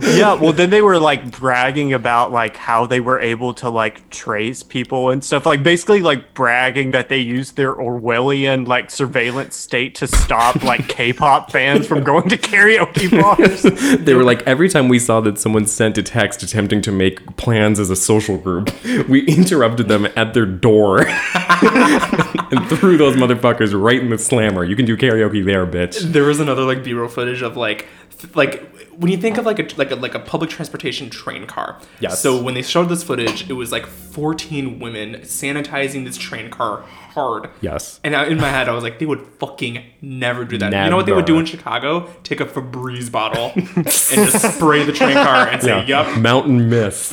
yeah. 0.16 0.34
Well, 0.34 0.52
then 0.52 0.70
they 0.70 0.82
were 0.82 0.98
like 0.98 1.30
bragging 1.30 1.92
about 1.92 2.32
like 2.32 2.56
how 2.56 2.86
they 2.86 3.00
were 3.00 3.20
able 3.20 3.52
to 3.54 3.68
like 3.68 4.08
trace 4.10 4.62
people 4.62 5.10
and 5.10 5.22
stuff. 5.22 5.44
Like 5.46 5.62
basically 5.62 6.00
like 6.00 6.34
bragging 6.34 6.92
that 6.92 7.08
they 7.08 7.18
used 7.18 7.56
their 7.56 7.74
Orwellian 7.74 8.66
like 8.66 8.90
surveillance 8.90 9.56
state 9.56 9.94
to 9.96 10.06
stop 10.06 10.62
like 10.62 10.88
K-pop 10.88 11.50
fans 11.50 11.86
from 11.86 12.02
going 12.02 12.28
to 12.30 12.36
karaoke 12.36 13.10
bars. 13.20 13.62
they 14.04 14.14
were 14.14 14.24
like, 14.24 14.42
every 14.42 14.68
time 14.68 14.88
we 14.88 14.98
saw 14.98 15.20
that 15.20 15.38
someone 15.38 15.66
sent 15.66 15.98
a 15.98 16.02
text 16.02 16.42
attempting 16.42 16.80
to 16.82 16.92
make 16.92 17.36
plans 17.36 17.78
as 17.78 17.90
a 17.90 17.96
social 17.96 18.38
group, 18.38 18.70
we 19.08 19.26
interrupted 19.26 19.88
them 19.88 20.06
at 20.16 20.34
their 20.34 20.46
door 20.46 21.06
and 21.06 22.66
threw 22.68 22.96
those 22.96 23.16
motherfuckers 23.16 23.78
right 23.80 24.00
in 24.00 24.10
the 24.10 24.18
slammer. 24.18 24.64
You 24.64 24.76
can 24.76 24.86
do 24.86 24.96
karaoke 24.96 25.44
there, 25.44 25.66
bitch. 25.66 26.00
There 26.00 26.24
was 26.24 26.40
another 26.40 26.62
like 26.62 26.82
B-roll 26.82 27.08
footage 27.08 27.42
of 27.42 27.56
like 27.56 27.80
th- 27.80 27.99
like 28.34 28.62
when 28.96 29.10
you 29.10 29.16
think 29.16 29.38
of 29.38 29.46
like 29.46 29.58
a 29.58 29.76
like 29.76 29.90
a 29.90 29.96
like 29.96 30.14
a 30.14 30.18
public 30.18 30.50
transportation 30.50 31.10
train 31.10 31.46
car. 31.46 31.80
Yes. 32.00 32.20
So 32.20 32.42
when 32.42 32.54
they 32.54 32.62
showed 32.62 32.88
this 32.88 33.02
footage, 33.02 33.48
it 33.48 33.54
was 33.54 33.72
like 33.72 33.86
14 33.86 34.78
women 34.78 35.16
sanitizing 35.22 36.04
this 36.04 36.16
train 36.16 36.50
car 36.50 36.82
hard. 36.82 37.50
Yes. 37.60 38.00
And 38.04 38.14
I, 38.14 38.26
in 38.26 38.38
my 38.38 38.48
head, 38.48 38.68
I 38.68 38.72
was 38.72 38.84
like, 38.84 38.98
they 38.98 39.06
would 39.06 39.26
fucking 39.38 39.82
never 40.00 40.44
do 40.44 40.58
that. 40.58 40.72
You 40.72 40.90
know 40.90 40.96
what 40.96 41.06
they 41.06 41.12
would 41.12 41.24
do 41.24 41.38
in 41.38 41.46
Chicago? 41.46 42.10
Take 42.22 42.40
a 42.40 42.46
Febreze 42.46 43.10
bottle 43.10 43.52
and 43.56 43.84
just 43.84 44.56
spray 44.56 44.84
the 44.84 44.92
train 44.92 45.14
car 45.14 45.48
and 45.48 45.62
say, 45.62 45.84
"Yup." 45.86 46.18
Mountain 46.18 46.68
mist. 46.68 47.12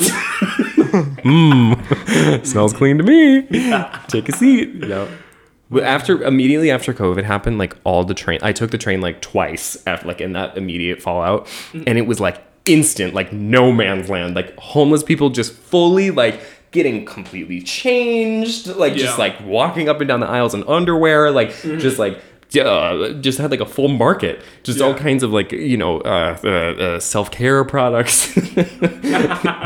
Mmm. 1.21 1.77
Smells 2.45 2.73
clean 2.73 2.97
to 2.97 3.03
me. 3.03 3.43
Take 4.07 4.29
a 4.29 4.31
seat. 4.33 4.75
Yep. 4.75 5.09
After 5.81 6.23
immediately 6.23 6.71
after 6.71 6.93
COVID 6.93 7.23
happened, 7.23 7.57
like 7.57 7.75
all 7.83 8.03
the 8.05 8.13
train, 8.13 8.39
I 8.41 8.53
took 8.53 8.71
the 8.71 8.77
train 8.77 9.01
like 9.01 9.21
twice 9.21 9.77
after 9.85 10.07
like 10.07 10.21
in 10.21 10.31
that 10.33 10.57
immediate 10.57 11.01
fallout, 11.01 11.47
and 11.73 11.97
it 11.97 12.07
was 12.07 12.19
like 12.21 12.41
instant, 12.65 13.13
like 13.13 13.33
no 13.33 13.71
man's 13.71 14.09
land. 14.09 14.35
Like 14.35 14.55
homeless 14.57 15.03
people 15.03 15.29
just 15.29 15.51
fully 15.53 16.09
like 16.09 16.39
getting 16.71 17.05
completely 17.05 17.61
changed, 17.61 18.67
like 18.67 18.93
just 18.95 19.19
like 19.19 19.35
walking 19.45 19.89
up 19.89 19.99
and 19.99 20.07
down 20.07 20.21
the 20.21 20.27
aisles 20.27 20.53
in 20.53 20.63
underwear, 20.65 21.31
like 21.31 21.51
just 21.61 21.99
like. 21.99 22.21
Uh, 22.57 23.11
just 23.19 23.39
had 23.39 23.51
like 23.51 23.59
a 23.59 23.65
full 23.65 23.89
market, 23.89 24.41
just 24.63 24.79
all 24.79 24.93
kinds 24.93 25.21
of 25.21 25.33
like 25.33 25.51
you 25.51 25.75
know 25.75 25.99
uh, 25.99 26.37
uh, 26.45 26.49
uh, 26.49 26.97
self 26.99 27.29
care 27.29 27.61
products, 27.65 28.33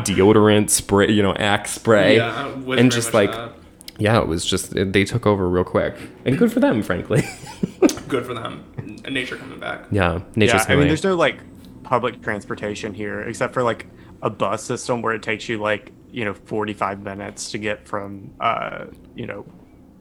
deodorant, 0.04 0.72
spray, 0.72 1.12
you 1.12 1.22
know, 1.22 1.34
Axe 1.36 1.74
spray, 1.74 2.16
Yeah, 2.16 2.52
and 2.70 2.92
just 2.92 3.14
like 3.14 3.32
that. 3.32 3.54
Yeah, 3.98 4.20
it 4.20 4.28
was 4.28 4.46
just 4.46 4.74
they 4.74 5.04
took 5.06 5.26
over 5.26 5.48
real 5.50 5.64
quick, 5.64 5.96
and 6.26 6.38
good 6.38 6.52
for 6.52 6.60
them, 6.60 6.82
frankly. 6.82 7.24
good 8.08 8.26
for 8.26 8.34
them. 8.34 8.64
Nature 9.10 9.38
coming 9.38 9.60
back. 9.60 9.86
yeah, 9.92 10.22
nature's 10.36 10.66
yeah, 10.68 10.74
I 10.74 10.76
mean, 10.76 10.88
there's 10.88 11.04
no 11.04 11.16
like 11.16 11.40
public 11.84 12.22
transportation 12.22 12.94
here 12.94 13.22
except 13.22 13.54
for 13.54 13.64
like 13.64 13.88
a 14.22 14.30
bus 14.30 14.64
system 14.64 15.02
where 15.02 15.14
it 15.14 15.24
takes 15.24 15.50
you 15.50 15.58
like 15.58 15.92
you 16.10 16.24
know 16.24 16.34
45 16.34 17.02
minutes 17.02 17.52
to 17.52 17.58
get 17.58 17.88
from 17.88 18.34
uh 18.40 18.86
you 19.16 19.26
know 19.26 19.46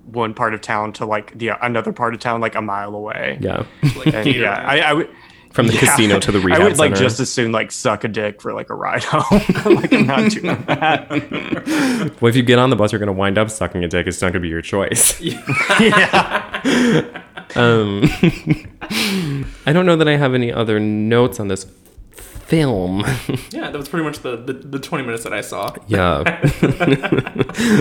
one 0.06 0.34
part 0.34 0.54
of 0.54 0.60
town 0.60 0.92
to 0.94 1.06
like 1.06 1.36
the 1.38 1.50
another 1.64 1.92
part 1.92 2.14
of 2.14 2.20
town 2.20 2.40
like 2.40 2.54
a 2.54 2.62
mile 2.62 2.94
away. 2.94 3.38
yeah, 3.40 3.64
Like, 3.96 4.14
And 4.14 4.26
yeah, 4.34 4.54
I, 4.54 4.80
I 4.80 4.92
would. 4.92 5.08
From 5.50 5.66
the 5.66 5.72
yeah, 5.74 5.80
casino 5.80 6.20
to 6.20 6.30
the 6.32 6.38
I 6.38 6.42
rehab 6.42 6.62
would 6.62 6.78
like 6.78 6.94
center. 6.94 7.08
just 7.08 7.20
as 7.20 7.30
soon 7.32 7.50
like 7.50 7.72
suck 7.72 8.04
a 8.04 8.08
dick 8.08 8.40
for 8.40 8.52
like 8.52 8.70
a 8.70 8.74
ride 8.74 9.02
home. 9.04 9.42
like 9.74 9.92
I'm 9.92 10.06
not 10.06 10.30
doing 10.30 10.64
that. 10.66 11.10
well, 12.20 12.28
if 12.28 12.36
you 12.36 12.42
get 12.42 12.58
on 12.58 12.70
the 12.70 12.76
bus, 12.76 12.92
you're 12.92 13.00
gonna 13.00 13.12
wind 13.12 13.36
up 13.36 13.50
sucking 13.50 13.82
a 13.82 13.88
dick. 13.88 14.06
It's 14.06 14.22
not 14.22 14.32
gonna 14.32 14.40
be 14.40 14.48
your 14.48 14.62
choice. 14.62 15.20
yeah. 15.80 17.22
Um, 17.56 18.04
I 19.66 19.72
don't 19.72 19.84
know 19.84 19.96
that 19.96 20.06
I 20.06 20.14
have 20.16 20.34
any 20.34 20.52
other 20.52 20.78
notes 20.78 21.40
on 21.40 21.48
this 21.48 21.66
film. 22.12 23.00
Yeah, 23.50 23.70
that 23.70 23.76
was 23.76 23.88
pretty 23.88 24.04
much 24.04 24.20
the, 24.20 24.36
the, 24.36 24.52
the 24.52 24.78
20 24.78 25.02
minutes 25.04 25.24
that 25.24 25.32
I 25.32 25.40
saw. 25.40 25.74
Yeah. 25.88 26.22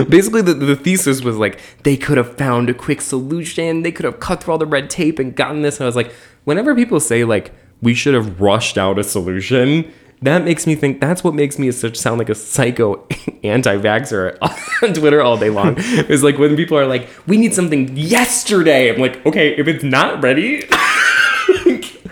Basically, 0.08 0.42
the, 0.42 0.54
the 0.54 0.74
thesis 0.74 1.22
was 1.22 1.36
like 1.36 1.60
they 1.84 1.96
could 1.96 2.16
have 2.16 2.36
found 2.36 2.68
a 2.68 2.74
quick 2.74 3.00
solution. 3.00 3.82
They 3.82 3.92
could 3.92 4.04
have 4.04 4.18
cut 4.18 4.42
through 4.42 4.52
all 4.52 4.58
the 4.58 4.66
red 4.66 4.90
tape 4.90 5.20
and 5.20 5.36
gotten 5.36 5.62
this. 5.62 5.78
And 5.78 5.84
I 5.84 5.86
was 5.86 5.94
like, 5.96 6.12
whenever 6.50 6.74
people 6.74 6.98
say 6.98 7.22
like 7.22 7.52
we 7.80 7.94
should 7.94 8.12
have 8.12 8.40
rushed 8.40 8.76
out 8.76 8.98
a 8.98 9.04
solution, 9.04 9.90
that 10.20 10.42
makes 10.42 10.66
me 10.66 10.74
think 10.74 11.00
that's 11.00 11.22
what 11.22 11.32
makes 11.32 11.60
me 11.60 11.70
such 11.70 11.96
sound 11.96 12.18
like 12.18 12.28
a 12.28 12.34
psycho 12.34 13.06
anti-vaxxer 13.44 14.36
on 14.82 14.92
Twitter 14.92 15.22
all 15.22 15.38
day 15.38 15.48
long. 15.48 15.76
is 15.78 16.24
like 16.24 16.38
when 16.38 16.56
people 16.56 16.76
are 16.76 16.86
like, 16.86 17.08
we 17.28 17.36
need 17.36 17.54
something 17.54 17.96
yesterday. 17.96 18.92
I'm 18.92 19.00
like, 19.00 19.24
okay, 19.24 19.56
if 19.56 19.68
it's 19.68 19.84
not 19.84 20.22
ready. 20.24 20.64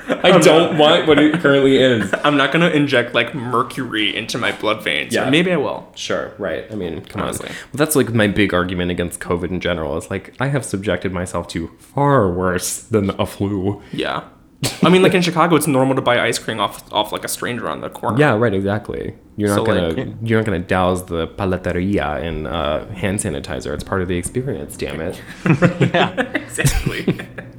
I 0.22 0.38
don't 0.38 0.78
want 0.78 1.06
what 1.06 1.18
it 1.18 1.40
currently 1.40 1.76
is. 1.76 2.12
I'm 2.24 2.36
not 2.36 2.52
gonna 2.52 2.70
inject 2.70 3.14
like 3.14 3.34
mercury 3.34 4.14
into 4.16 4.38
my 4.38 4.52
blood 4.52 4.82
veins. 4.82 5.14
Yeah. 5.14 5.28
Or 5.28 5.30
maybe 5.30 5.52
I 5.52 5.56
will. 5.56 5.90
Sure, 5.94 6.32
right. 6.38 6.64
I 6.70 6.74
mean, 6.74 7.02
come 7.04 7.22
Honestly. 7.22 7.48
on. 7.48 7.54
Well, 7.54 7.74
that's 7.74 7.94
like 7.94 8.12
my 8.14 8.26
big 8.26 8.54
argument 8.54 8.90
against 8.90 9.20
COVID 9.20 9.50
in 9.50 9.60
general. 9.60 9.96
Is 9.96 10.10
like 10.10 10.34
I 10.40 10.46
have 10.48 10.64
subjected 10.64 11.12
myself 11.12 11.46
to 11.48 11.68
far 11.78 12.30
worse 12.32 12.78
than 12.82 13.10
a 13.20 13.26
flu. 13.26 13.82
Yeah. 13.92 14.24
I 14.82 14.88
mean, 14.88 15.02
like 15.02 15.14
in 15.14 15.22
Chicago, 15.22 15.54
it's 15.56 15.66
normal 15.68 15.94
to 15.96 16.02
buy 16.02 16.18
ice 16.20 16.38
cream 16.38 16.58
off 16.58 16.82
off 16.92 17.12
like 17.12 17.24
a 17.24 17.28
stranger 17.28 17.68
on 17.68 17.80
the 17.80 17.88
corner. 17.90 18.18
Yeah, 18.18 18.34
right. 18.36 18.52
Exactly. 18.52 19.14
You're 19.36 19.50
not 19.50 19.58
So, 19.58 19.64
gonna 19.64 19.88
like- 19.90 20.08
you're 20.22 20.40
not 20.40 20.46
gonna 20.46 20.58
douse 20.58 21.02
the 21.02 21.28
paleteria 21.28 22.20
in 22.22 22.46
uh, 22.46 22.86
hand 22.92 23.20
sanitizer. 23.20 23.72
It's 23.72 23.84
part 23.84 24.02
of 24.02 24.08
the 24.08 24.16
experience. 24.16 24.76
Damn 24.76 25.00
it. 25.00 25.20
Yeah. 25.94 26.20
exactly. 26.34 27.20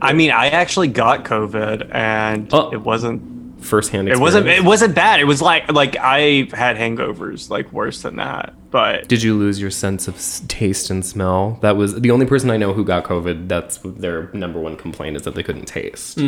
I 0.00 0.12
mean, 0.14 0.30
I 0.30 0.48
actually 0.48 0.88
got 0.88 1.24
COVID, 1.24 1.90
and 1.94 2.48
Oh. 2.52 2.70
it 2.72 2.80
wasn't. 2.80 3.20
First 3.66 3.90
hand. 3.90 4.08
It 4.08 4.18
wasn't. 4.18 4.46
It 4.46 4.64
wasn't 4.64 4.94
bad. 4.94 5.20
It 5.20 5.24
was 5.24 5.42
like 5.42 5.70
like 5.72 5.96
I 5.96 6.48
had 6.52 6.76
hangovers 6.76 7.50
like 7.50 7.72
worse 7.72 8.02
than 8.02 8.16
that. 8.16 8.54
But 8.70 9.08
Did 9.08 9.22
you 9.22 9.34
lose 9.34 9.60
your 9.60 9.70
sense 9.70 10.06
of 10.08 10.16
taste 10.48 10.90
and 10.90 11.04
smell? 11.04 11.58
That 11.62 11.76
was 11.76 12.00
the 12.00 12.10
only 12.10 12.26
person 12.26 12.50
I 12.50 12.56
know 12.56 12.72
who 12.72 12.84
got 12.84 13.04
COVID. 13.04 13.48
That's 13.48 13.78
their 13.84 14.30
number 14.32 14.60
one 14.60 14.76
complaint 14.76 15.16
is 15.16 15.22
that 15.22 15.34
they 15.34 15.42
couldn't 15.42 15.64
taste. 15.66 16.18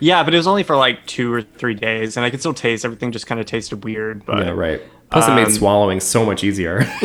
yeah, 0.00 0.22
but 0.22 0.34
it 0.34 0.36
was 0.36 0.46
only 0.46 0.62
for 0.62 0.76
like 0.76 1.04
two 1.06 1.32
or 1.32 1.42
three 1.42 1.74
days, 1.74 2.16
and 2.16 2.24
I 2.26 2.30
could 2.30 2.40
still 2.40 2.54
taste 2.54 2.84
everything. 2.84 3.10
Just 3.12 3.26
kind 3.26 3.40
of 3.40 3.46
tasted 3.46 3.84
weird. 3.84 4.24
But 4.26 4.44
Yeah, 4.46 4.50
right. 4.50 4.82
Plus, 5.10 5.28
it 5.28 5.34
made 5.34 5.46
Um, 5.46 5.52
swallowing 5.52 6.00
so 6.00 6.24
much 6.26 6.42
easier. 6.44 6.82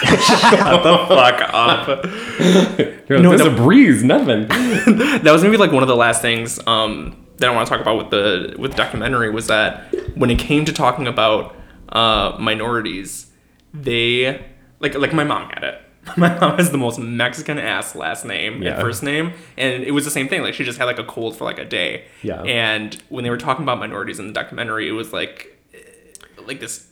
Shut 0.00 0.82
the 0.82 1.04
fuck 1.08 1.40
up. 1.52 2.04
You're 3.08 3.18
like, 3.18 3.22
No, 3.22 3.30
There's 3.36 3.42
the- 3.42 3.52
a 3.52 3.56
breeze, 3.56 4.02
nothing. 4.04 4.46
that 4.48 5.30
was 5.32 5.42
maybe 5.42 5.56
like 5.56 5.72
one 5.72 5.82
of 5.82 5.88
the 5.88 5.96
last 5.96 6.22
things 6.22 6.58
um, 6.66 7.16
that 7.40 7.50
I 7.50 7.54
want 7.54 7.66
to 7.66 7.70
talk 7.72 7.80
about 7.80 7.96
with 7.98 8.10
the 8.10 8.54
with 8.58 8.70
the 8.72 8.76
documentary 8.76 9.30
was 9.30 9.46
that 9.48 9.92
when 10.16 10.30
it 10.30 10.38
came 10.38 10.64
to 10.66 10.72
talking 10.72 11.06
about 11.06 11.56
uh, 11.90 12.36
minorities, 12.38 13.30
they 13.74 14.44
like 14.78 14.94
like 14.94 15.12
my 15.12 15.24
mom 15.24 15.50
had 15.50 15.64
it. 15.64 15.80
My 16.16 16.34
mom 16.40 16.56
has 16.56 16.70
the 16.70 16.78
most 16.78 16.98
Mexican 16.98 17.58
ass 17.58 17.94
last 17.94 18.24
name 18.24 18.62
Yeah. 18.62 18.70
and 18.72 18.80
first 18.80 19.02
name, 19.02 19.34
and 19.58 19.84
it 19.84 19.90
was 19.90 20.06
the 20.06 20.10
same 20.10 20.28
thing. 20.28 20.40
Like 20.42 20.54
she 20.54 20.64
just 20.64 20.78
had 20.78 20.86
like 20.86 20.98
a 20.98 21.04
cold 21.04 21.36
for 21.36 21.44
like 21.44 21.58
a 21.58 21.64
day. 21.64 22.06
Yeah. 22.22 22.40
And 22.42 22.94
when 23.10 23.22
they 23.22 23.28
were 23.28 23.36
talking 23.36 23.64
about 23.64 23.78
minorities 23.78 24.18
in 24.18 24.26
the 24.26 24.32
documentary, 24.32 24.88
it 24.88 24.92
was 24.92 25.12
like 25.12 25.58
like 26.46 26.58
this 26.58 26.86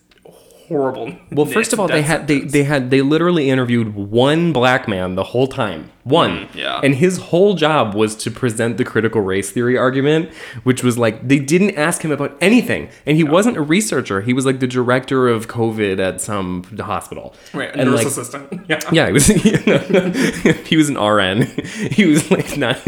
horrible. 0.68 1.16
Well, 1.32 1.46
first 1.46 1.72
of 1.72 1.80
all, 1.80 1.88
they 1.88 2.02
had 2.02 2.28
they 2.28 2.40
they 2.40 2.64
had 2.64 2.90
they 2.90 3.02
literally 3.02 3.50
interviewed 3.50 3.94
one 3.94 4.52
black 4.52 4.86
man 4.86 5.14
the 5.14 5.24
whole 5.24 5.46
time. 5.46 5.90
One. 6.04 6.46
Mm, 6.46 6.54
yeah. 6.54 6.80
And 6.82 6.94
his 6.94 7.18
whole 7.18 7.54
job 7.54 7.94
was 7.94 8.14
to 8.16 8.30
present 8.30 8.78
the 8.78 8.84
critical 8.84 9.20
race 9.20 9.50
theory 9.50 9.76
argument, 9.76 10.32
which 10.62 10.82
was 10.82 10.96
like 10.96 11.26
they 11.26 11.38
didn't 11.38 11.76
ask 11.76 12.02
him 12.02 12.10
about 12.10 12.36
anything. 12.40 12.90
And 13.06 13.16
he 13.16 13.24
wasn't 13.24 13.56
a 13.56 13.62
researcher. 13.62 14.20
He 14.20 14.32
was 14.32 14.46
like 14.46 14.60
the 14.60 14.66
director 14.66 15.28
of 15.28 15.48
COVID 15.48 15.98
at 15.98 16.20
some 16.20 16.64
hospital. 16.78 17.34
right, 17.52 17.70
a 17.70 17.80
and 17.80 17.90
nurse 17.90 17.98
like, 17.98 18.06
assistant. 18.06 18.48
Yeah. 18.68 18.80
Yeah, 18.92 19.06
he 19.06 19.12
was. 19.12 19.26
he 20.66 20.76
was 20.76 20.88
an 20.88 20.98
RN. 20.98 21.42
He 21.98 22.06
was 22.06 22.30
like 22.30 22.56
not, 22.56 22.78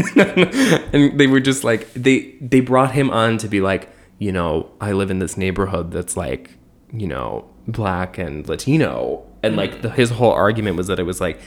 and 0.93 1.19
they 1.19 1.27
were 1.27 1.40
just 1.40 1.64
like 1.64 1.93
they 1.95 2.35
they 2.40 2.61
brought 2.61 2.93
him 2.93 3.11
on 3.11 3.38
to 3.38 3.49
be 3.49 3.61
like, 3.61 3.88
you 4.19 4.33
know, 4.33 4.71
I 4.81 4.93
live 4.93 5.11
in 5.11 5.19
this 5.19 5.37
neighborhood 5.37 5.90
that's 5.90 6.16
like, 6.16 6.51
you 6.93 7.07
know, 7.07 7.49
black 7.66 8.18
and 8.18 8.49
Latino, 8.49 9.23
and 9.42 9.57
like 9.57 9.83
the, 9.83 9.90
his 9.90 10.11
whole 10.11 10.33
argument 10.33 10.77
was 10.77 10.87
that 10.88 10.99
it 10.99 11.05
was 11.05 11.20
like, 11.20 11.40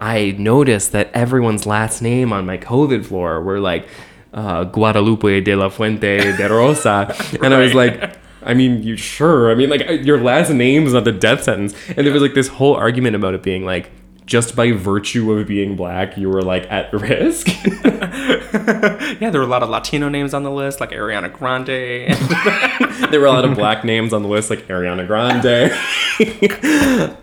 I 0.00 0.34
noticed 0.38 0.92
that 0.92 1.10
everyone's 1.12 1.66
last 1.66 2.02
name 2.02 2.32
on 2.32 2.46
my 2.46 2.58
COVID 2.58 3.04
floor 3.04 3.40
were 3.40 3.60
like 3.60 3.88
uh, 4.32 4.64
Guadalupe 4.64 5.40
de 5.40 5.54
la 5.54 5.68
Fuente 5.68 6.36
de 6.36 6.48
Rosa, 6.48 7.14
and 7.42 7.54
I 7.54 7.58
was 7.58 7.74
like. 7.74 8.16
I 8.44 8.54
mean, 8.54 8.82
you 8.82 8.96
sure? 8.96 9.52
I 9.52 9.54
mean, 9.54 9.70
like 9.70 10.04
your 10.04 10.20
last 10.20 10.50
name 10.50 10.84
is 10.84 10.94
not 10.94 11.04
the 11.04 11.12
death 11.12 11.44
sentence, 11.44 11.76
and 11.96 12.04
there 12.04 12.12
was 12.12 12.22
like 12.22 12.34
this 12.34 12.48
whole 12.48 12.74
argument 12.74 13.14
about 13.14 13.34
it 13.34 13.42
being 13.44 13.64
like 13.64 13.88
just 14.26 14.54
by 14.54 14.72
virtue 14.72 15.32
of 15.32 15.46
being 15.46 15.76
black, 15.76 16.16
you 16.16 16.28
were 16.28 16.42
like 16.42 16.70
at 16.70 16.92
risk. 16.92 17.48
yeah, 17.74 19.30
there 19.30 19.40
were 19.40 19.46
a 19.46 19.46
lot 19.46 19.62
of 19.62 19.68
Latino 19.68 20.08
names 20.08 20.32
on 20.32 20.42
the 20.42 20.50
list, 20.50 20.80
like 20.80 20.90
Ariana 20.90 21.32
Grande. 21.32 21.66
there 23.10 23.20
were 23.20 23.26
a 23.26 23.32
lot 23.32 23.44
of 23.44 23.54
black 23.56 23.84
names 23.84 24.12
on 24.12 24.22
the 24.22 24.28
list, 24.28 24.48
like 24.50 24.66
Ariana 24.68 25.06
Grande. 25.06 25.72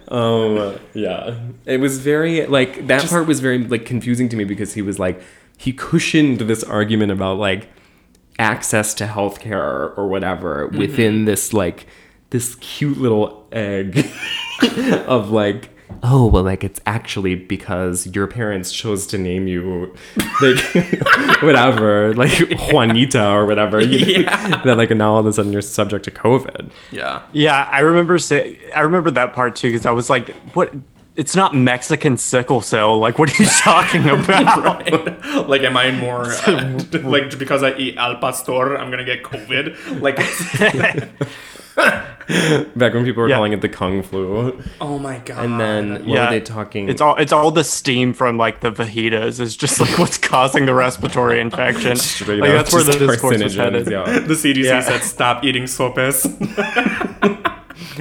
um, 0.10 0.80
yeah, 0.94 1.36
it 1.66 1.80
was 1.80 2.00
very 2.00 2.46
like 2.48 2.88
that 2.88 3.08
part 3.10 3.28
was 3.28 3.40
very 3.40 3.60
like 3.60 3.86
confusing 3.86 4.28
to 4.30 4.36
me 4.36 4.44
because 4.44 4.74
he 4.74 4.82
was 4.82 5.00
like 5.00 5.22
he 5.58 5.72
cushioned 5.72 6.40
this 6.42 6.64
argument 6.64 7.12
about 7.12 7.38
like 7.38 7.70
access 8.38 8.94
to 8.94 9.06
healthcare 9.06 9.98
or 9.98 10.08
whatever 10.08 10.68
within 10.68 11.26
this 11.26 11.52
like 11.54 11.86
this 12.30 12.56
cute 12.56 12.98
little 12.98 13.48
egg 13.52 14.10
of 15.08 15.32
like 15.32 15.70
oh 16.04 16.26
well 16.28 16.44
like 16.44 16.64
it's 16.64 16.80
actually 16.86 17.36
because 17.36 18.08
your 18.08 18.28
parents 18.28 18.72
chose 18.72 19.06
to 19.08 19.18
name 19.18 19.48
you 19.48 19.94
like 20.42 20.60
whatever 21.42 22.14
like 22.14 22.32
juanita 22.72 23.30
or 23.30 23.46
whatever 23.46 23.82
Yeah. 23.84 24.62
that 24.64 24.78
like 24.78 24.92
now 24.92 25.14
all 25.14 25.20
of 25.20 25.26
a 25.26 25.34
sudden 25.34 25.52
you're 25.52 25.62
subject 25.62 26.06
to 26.06 26.12
covid 26.12 26.70
yeah. 26.92 27.22
yeah, 27.34 27.68
I 27.72 27.80
remember 27.80 28.18
say 28.18 28.60
I 28.76 28.82
remember 28.82 29.12
that 29.12 29.34
part 29.34 29.56
too 29.56 29.70
because 29.72 29.86
I 29.86 29.92
was 29.92 30.10
like, 30.10 30.30
what? 30.54 30.74
It's 31.16 31.36
not 31.36 31.54
Mexican 31.54 32.16
sickle 32.16 32.62
cell. 32.62 32.98
Like, 32.98 33.20
what 33.20 33.30
are 33.38 33.44
you 33.44 33.50
talking 33.50 34.08
about? 34.08 35.50
like, 35.50 35.64
am 35.64 35.76
I 35.76 35.92
more 35.92 36.26
uh, 36.48 36.80
like 37.04 37.38
because 37.38 37.62
I 37.62 37.76
eat 37.76 37.98
al 37.98 38.16
pastor, 38.18 38.78
I'm 38.78 38.90
gonna 38.90 39.04
get 39.04 39.24
COVID? 39.24 40.00
Like, 40.02 40.18
back 42.76 42.94
when 42.94 43.04
people 43.06 43.24
were 43.24 43.30
Yeah. 43.30 43.36
calling 43.36 43.54
it 43.54 43.62
the 43.62 43.70
kung 43.70 44.04
flu 44.04 44.62
oh 44.82 45.00
my 45.00 45.18
god. 45.26 45.44
and 45.46 45.60
then 45.60 45.92
what 45.94 46.04
Yeah. 46.08 46.26
were 46.26 46.32
they 46.32 46.42
talking 46.42 46.88
It's 46.90 47.02
all 47.02 47.16
it's 47.16 47.32
all 47.32 47.50
the 47.52 47.64
steam 47.64 48.14
from 48.14 48.38
like 48.38 48.60
the 48.62 48.72
fajitas 48.72 49.40
is 49.40 49.56
just 49.58 49.80
like 49.80 49.98
what's 49.98 50.18
causing 50.18 50.66
the 50.66 50.74
respiratory 50.76 51.40
infection. 51.40 51.96
Straight 51.98 52.40
like 52.40 52.52
up, 52.52 52.56
that's 52.58 52.74
where 52.74 52.84
the 52.84 52.92
just 52.94 53.00
discourse 53.08 53.42
was 53.42 53.56
carcinogens, 53.56 53.58
headed. 53.58 53.92
yeah. 53.92 54.20
the 54.20 54.36
CDC 54.36 54.64
Yeah. 54.66 54.82
said 54.82 55.02
stop 55.02 55.44
eating 55.44 55.66
sopes. 55.68 56.28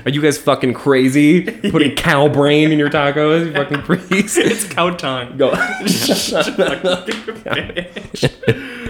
Are 0.04 0.10
you 0.10 0.20
guys 0.20 0.38
fucking 0.38 0.74
crazy? 0.74 1.42
Putting 1.70 1.94
cow 1.96 2.28
brain 2.28 2.70
in 2.72 2.78
your 2.78 2.90
tacos, 2.90 3.46
you 3.46 3.52
fucking 3.52 3.82
freaks. 3.82 4.36
it's 4.36 4.64
cow 4.64 4.90
tongue. 4.90 5.36
Go. 5.36 5.50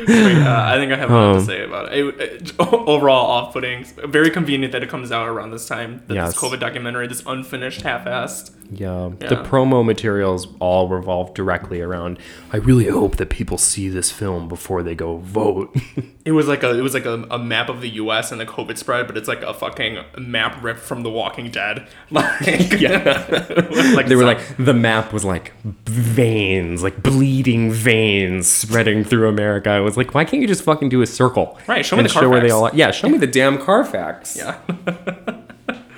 Uh, 0.08 0.62
I 0.64 0.76
think 0.76 0.92
I 0.92 0.96
have 0.96 1.10
a 1.10 1.14
lot 1.14 1.30
Um, 1.30 1.38
to 1.40 1.44
say 1.44 1.64
about 1.64 1.92
it. 1.92 1.98
It- 1.98 2.20
it- 2.20 2.52
Overall, 2.72 3.26
off-putting. 3.26 3.84
Very 4.06 4.30
convenient 4.30 4.72
that 4.72 4.82
it 4.82 4.88
comes 4.88 5.12
out 5.12 5.28
around 5.28 5.50
this 5.50 5.66
time. 5.66 6.02
That 6.06 6.14
Yes. 6.14 6.32
This 6.34 6.42
COVID 6.42 6.60
documentary, 6.60 7.06
this 7.06 7.22
unfinished, 7.26 7.82
half-assed. 7.82 8.52
Yeah. 8.72 9.10
Yeah. 9.20 9.28
The 9.28 9.36
promo 9.36 9.84
materials 9.84 10.48
all 10.60 10.88
revolve 10.88 11.34
directly 11.34 11.80
around. 11.80 12.18
I 12.52 12.56
really 12.58 12.86
hope 12.88 13.16
that 13.16 13.30
people 13.30 13.56
see 13.58 13.88
this 13.88 14.10
film 14.10 14.48
before 14.48 14.82
they 14.82 14.94
go 14.94 15.16
vote. 15.18 15.74
It 16.28 16.32
was 16.32 16.46
like 16.46 16.62
a 16.62 16.76
it 16.78 16.82
was 16.82 16.92
like 16.92 17.06
a, 17.06 17.26
a 17.30 17.38
map 17.38 17.70
of 17.70 17.80
the 17.80 17.88
U.S. 17.88 18.30
and 18.32 18.38
the 18.38 18.44
COVID 18.44 18.76
spread, 18.76 19.06
but 19.06 19.16
it's 19.16 19.28
like 19.28 19.40
a 19.40 19.54
fucking 19.54 19.98
map 20.18 20.62
ripped 20.62 20.80
from 20.80 21.02
The 21.02 21.08
Walking 21.10 21.50
Dead. 21.50 21.88
Like 22.10 22.78
yeah. 22.78 23.26
like 23.94 24.06
they 24.08 24.14
were 24.14 24.22
some- 24.22 24.26
like 24.26 24.56
the 24.58 24.74
map 24.74 25.12
was 25.14 25.24
like 25.24 25.54
veins, 25.86 26.82
like 26.82 27.02
bleeding 27.02 27.70
veins 27.72 28.46
spreading 28.46 29.04
through 29.04 29.28
America. 29.28 29.70
I 29.70 29.80
was 29.80 29.96
like, 29.96 30.12
why 30.14 30.24
can't 30.26 30.42
you 30.42 30.46
just 30.48 30.62
fucking 30.64 30.90
do 30.90 31.00
a 31.00 31.06
circle? 31.06 31.58
Right, 31.66 31.84
show 31.86 31.96
me 31.96 32.02
the 32.02 32.08
show 32.10 32.28
where 32.28 32.40
they 32.42 32.50
all 32.50 32.64
are. 32.64 32.70
Yeah, 32.74 32.90
show 32.90 33.08
me 33.08 33.16
the 33.16 33.26
damn 33.26 33.56
Carfax. 33.58 34.36
yeah. 34.36 34.58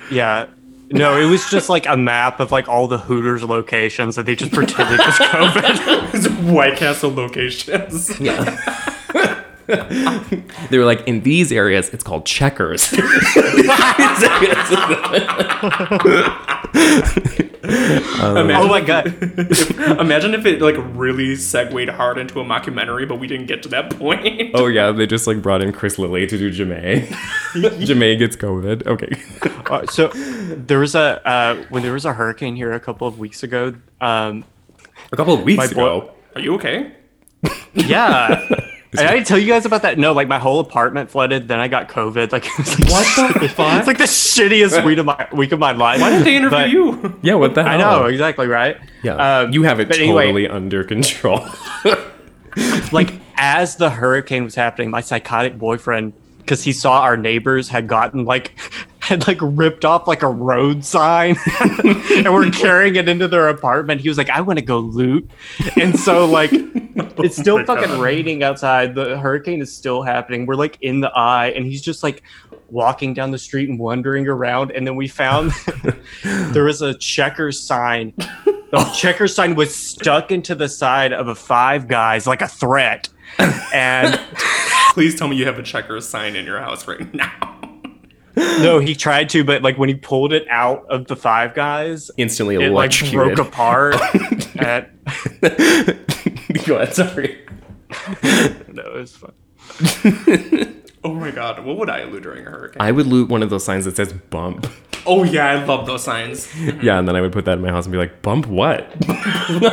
Yeah. 0.09 0.47
No, 0.93 1.15
it 1.17 1.25
was 1.29 1.49
just 1.49 1.69
like 1.69 1.85
a 1.87 1.95
map 1.95 2.41
of 2.41 2.51
like 2.51 2.67
all 2.67 2.85
the 2.89 2.97
Hooters 2.97 3.43
locations 3.43 4.17
that 4.17 4.25
they 4.25 4.35
just 4.35 4.51
pretended 4.51 4.99
was 4.99 5.15
COVID. 5.15 6.13
It's 6.13 6.27
White 6.51 6.75
Castle 6.77 7.13
locations. 7.13 8.19
They 10.69 10.77
were 10.77 10.85
like, 10.85 11.07
in 11.07 11.21
these 11.23 11.51
areas, 11.51 11.89
it's 11.89 12.03
called 12.03 12.25
checkers. 12.25 12.91
Imagine, 17.63 18.55
oh 18.55 18.67
my 18.67 18.81
god. 18.81 19.07
imagine 19.99 20.33
if 20.33 20.45
it 20.45 20.61
like 20.61 20.75
really 20.95 21.35
segued 21.35 21.89
hard 21.89 22.17
into 22.17 22.39
a 22.39 22.43
mockumentary, 22.43 23.07
but 23.07 23.19
we 23.19 23.27
didn't 23.27 23.45
get 23.47 23.61
to 23.63 23.69
that 23.69 23.95
point. 23.97 24.51
oh 24.55 24.67
yeah, 24.67 24.91
they 24.91 25.05
just 25.07 25.27
like 25.27 25.41
brought 25.41 25.61
in 25.61 25.71
Chris 25.71 25.97
Lilley 25.97 26.27
to 26.27 26.37
do 26.37 26.51
Ja'mie. 26.51 27.05
Ja'mie 27.53 28.17
gets 28.17 28.35
COVID. 28.35 28.85
Okay. 28.87 29.09
Uh, 29.69 29.85
so 29.87 30.07
there 30.55 30.79
was 30.79 30.95
a 30.95 31.25
uh, 31.27 31.55
when 31.69 31.83
there 31.83 31.93
was 31.93 32.05
a 32.05 32.13
hurricane 32.13 32.55
here 32.55 32.71
a 32.71 32.79
couple 32.79 33.07
of 33.07 33.19
weeks 33.19 33.43
ago. 33.43 33.75
Um, 33.99 34.43
A 35.11 35.15
couple 35.17 35.33
of 35.33 35.43
weeks 35.43 35.57
My 35.57 35.67
boy- 35.67 35.97
ago. 35.97 36.11
Are 36.35 36.41
you 36.41 36.55
okay? 36.55 36.93
yeah. 37.73 38.47
And 38.97 39.07
I 39.07 39.13
didn't 39.13 39.27
tell 39.27 39.37
you 39.39 39.47
guys 39.47 39.65
about 39.65 39.83
that. 39.83 39.97
No, 39.97 40.11
like 40.11 40.27
my 40.27 40.37
whole 40.39 40.59
apartment 40.59 41.09
flooded. 41.09 41.47
Then 41.47 41.59
I 41.59 41.67
got 41.69 41.87
COVID. 41.87 42.31
Like, 42.31 42.45
like 42.89 42.89
What 42.89 43.41
the 43.41 43.47
fuck? 43.55 43.77
It's 43.79 43.87
like 43.87 43.97
the 43.97 44.03
shittiest 44.03 44.83
week 44.83 44.97
of 44.97 45.05
my 45.05 45.27
week 45.31 45.51
of 45.53 45.59
my 45.59 45.71
life. 45.71 46.01
Why 46.01 46.09
did 46.09 46.25
they 46.25 46.35
interview 46.35 46.57
But- 46.57 46.69
you? 46.71 47.19
Yeah, 47.21 47.35
what 47.35 47.55
the 47.55 47.63
hell? 47.63 47.71
I 47.71 47.77
know 47.77 48.05
exactly 48.05 48.47
right. 48.47 48.77
Yeah, 49.03 49.15
Um, 49.43 49.53
you 49.53 49.63
have 49.63 49.79
it 49.79 49.85
totally 49.85 50.09
anyway, 50.27 50.47
under 50.47 50.83
control. 50.83 51.47
like 52.91 53.13
as 53.37 53.77
the 53.77 53.89
hurricane 53.89 54.43
was 54.43 54.55
happening, 54.55 54.89
my 54.91 55.01
psychotic 55.01 55.57
boyfriend, 55.57 56.13
because 56.39 56.63
he 56.63 56.73
saw 56.73 57.01
our 57.01 57.17
neighbors 57.17 57.69
had 57.69 57.87
gotten 57.87 58.25
like 58.25 58.53
had 59.11 59.27
like 59.27 59.39
ripped 59.41 59.83
off 59.83 60.07
like 60.07 60.23
a 60.23 60.29
road 60.29 60.85
sign 60.85 61.35
and 61.83 62.33
we're 62.33 62.49
carrying 62.49 62.95
it 62.95 63.09
into 63.09 63.27
their 63.27 63.49
apartment. 63.49 63.99
He 63.99 64.07
was 64.07 64.17
like, 64.17 64.29
I 64.29 64.39
want 64.39 64.57
to 64.57 64.63
go 64.63 64.79
loot. 64.79 65.29
And 65.79 65.99
so 65.99 66.25
like 66.25 66.49
it's 66.53 67.35
still 67.35 67.63
fucking 67.65 67.89
God. 67.89 67.99
raining 67.99 68.41
outside. 68.41 68.95
The 68.95 69.19
hurricane 69.19 69.61
is 69.61 69.75
still 69.75 70.01
happening. 70.01 70.45
We're 70.45 70.55
like 70.55 70.77
in 70.81 71.01
the 71.01 71.09
eye, 71.09 71.47
and 71.47 71.65
he's 71.65 71.81
just 71.81 72.03
like 72.03 72.23
walking 72.69 73.13
down 73.13 73.31
the 73.31 73.37
street 73.37 73.67
and 73.67 73.77
wandering 73.77 74.27
around. 74.27 74.71
And 74.71 74.87
then 74.87 74.95
we 74.95 75.09
found 75.09 75.51
there 76.23 76.63
was 76.63 76.81
a 76.81 76.93
checker 76.93 77.51
sign. 77.51 78.13
The 78.45 78.91
checker 78.95 79.27
sign 79.27 79.55
was 79.55 79.75
stuck 79.75 80.31
into 80.31 80.55
the 80.55 80.69
side 80.69 81.11
of 81.11 81.27
a 81.27 81.35
five 81.35 81.89
guys 81.89 82.25
like 82.25 82.41
a 82.41 82.47
threat. 82.47 83.09
And 83.73 84.17
Please 84.93 85.17
tell 85.17 85.29
me 85.29 85.37
you 85.37 85.45
have 85.45 85.57
a 85.57 85.63
checker 85.63 86.01
sign 86.01 86.35
in 86.35 86.45
your 86.45 86.59
house 86.59 86.87
right 86.87 87.13
now. 87.13 87.60
no, 88.61 88.79
he 88.79 88.95
tried 88.95 89.29
to, 89.29 89.43
but 89.43 89.61
like 89.61 89.77
when 89.77 89.89
he 89.89 89.95
pulled 89.95 90.33
it 90.33 90.47
out 90.49 90.85
of 90.89 91.07
the 91.07 91.15
five 91.15 91.53
guys, 91.53 92.09
Instantly 92.17 92.55
it 92.55 92.69
like 92.71 92.91
broke 93.11 93.37
apart. 93.37 93.95
at, 94.57 94.89
Go 96.65 96.75
ahead, 96.75 96.93
sorry. 96.93 97.45
no, 98.67 98.83
it 98.83 98.93
was 98.93 99.15
fun. 99.15 100.80
Oh 101.03 101.13
my 101.15 101.31
god, 101.31 101.65
what 101.65 101.77
would 101.77 101.89
I 101.89 102.03
loot 102.03 102.23
during 102.23 102.45
a 102.45 102.49
hurricane? 102.51 102.81
I 102.81 102.91
would 102.91 103.07
loot 103.07 103.29
one 103.29 103.41
of 103.41 103.49
those 103.49 103.63
signs 103.65 103.85
that 103.85 103.95
says 103.95 104.13
bump. 104.13 104.67
oh 105.07 105.23
yeah, 105.23 105.47
I 105.47 105.63
love 105.65 105.87
those 105.87 106.03
signs. 106.03 106.47
Yeah, 106.81 106.99
and 106.99 107.07
then 107.07 107.15
I 107.15 107.21
would 107.21 107.31
put 107.31 107.45
that 107.45 107.53
in 107.53 107.61
my 107.61 107.69
house 107.69 107.85
and 107.85 107.91
be 107.91 107.97
like, 107.97 108.21
bump 108.21 108.45
what? 108.47 108.81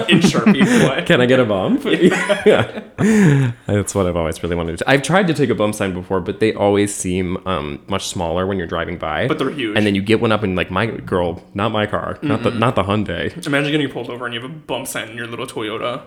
In 0.09 0.21
Sharpie, 0.21 0.85
what? 0.89 1.07
Can 1.07 1.21
I 1.21 1.27
get 1.27 1.39
a 1.41 1.45
bump? 1.45 1.85
yeah. 1.85 2.83
That's 3.67 3.95
what 3.95 4.07
I've 4.07 4.17
always 4.17 4.43
really 4.43 4.57
wanted 4.57 4.79
to. 4.79 4.89
I've 4.91 5.03
tried 5.03 5.27
to 5.29 5.35
take 5.35 5.51
a 5.51 5.55
bump 5.55 5.75
sign 5.75 5.93
before, 5.95 6.21
but 6.21 6.41
they 6.41 6.53
always 6.55 6.95
seem 6.95 7.37
um, 7.47 7.83
much 7.89 8.09
smaller 8.09 8.47
when 8.47 8.59
you're 8.59 8.67
driving 8.67 8.99
by. 8.99 9.29
But 9.29 9.39
they're 9.39 9.51
huge. 9.51 9.77
And 9.77 9.87
then 9.87 9.95
you 9.95 10.03
get 10.03 10.21
one 10.21 10.33
up 10.33 10.43
and 10.43 10.57
like 10.57 10.71
my 10.71 10.87
girl, 10.87 11.43
not 11.55 11.73
my 11.73 11.87
car, 11.87 12.19
not 12.23 12.43
the 12.43 12.51
not 12.51 12.75
the 12.75 12.83
Hyundai. 12.83 13.47
Imagine 13.47 13.71
getting 13.73 13.89
pulled 13.91 14.11
over 14.11 14.25
and 14.27 14.35
you 14.35 14.41
have 14.41 14.51
a 14.51 14.53
bump 14.55 14.87
sign 14.87 15.09
in 15.11 15.17
your 15.17 15.27
little 15.27 15.47
Toyota. 15.47 16.03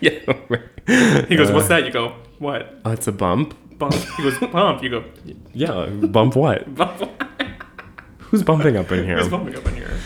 yeah. 0.00 0.20
right. 0.48 1.26
He 1.28 1.36
goes, 1.36 1.50
"What's 1.50 1.68
that?" 1.68 1.84
You 1.84 1.90
go, 1.90 2.14
"What?" 2.38 2.80
Oh, 2.84 2.92
it's 2.92 3.06
a 3.06 3.12
bump. 3.12 3.54
Bump. 3.78 3.94
He 3.94 4.22
goes, 4.22 4.38
"Bump." 4.38 4.82
You 4.82 4.90
go, 4.90 5.04
Yeah, 5.54 5.86
bump 5.86 6.36
what? 6.36 6.74
"Bump." 6.76 7.10
Who's 8.18 8.42
bumping 8.42 8.76
up 8.76 8.92
in 8.92 9.04
here? 9.04 9.18
Who's 9.18 9.28
bumping 9.28 9.56
up 9.56 9.66
in 9.66 9.74
here? 9.76 9.96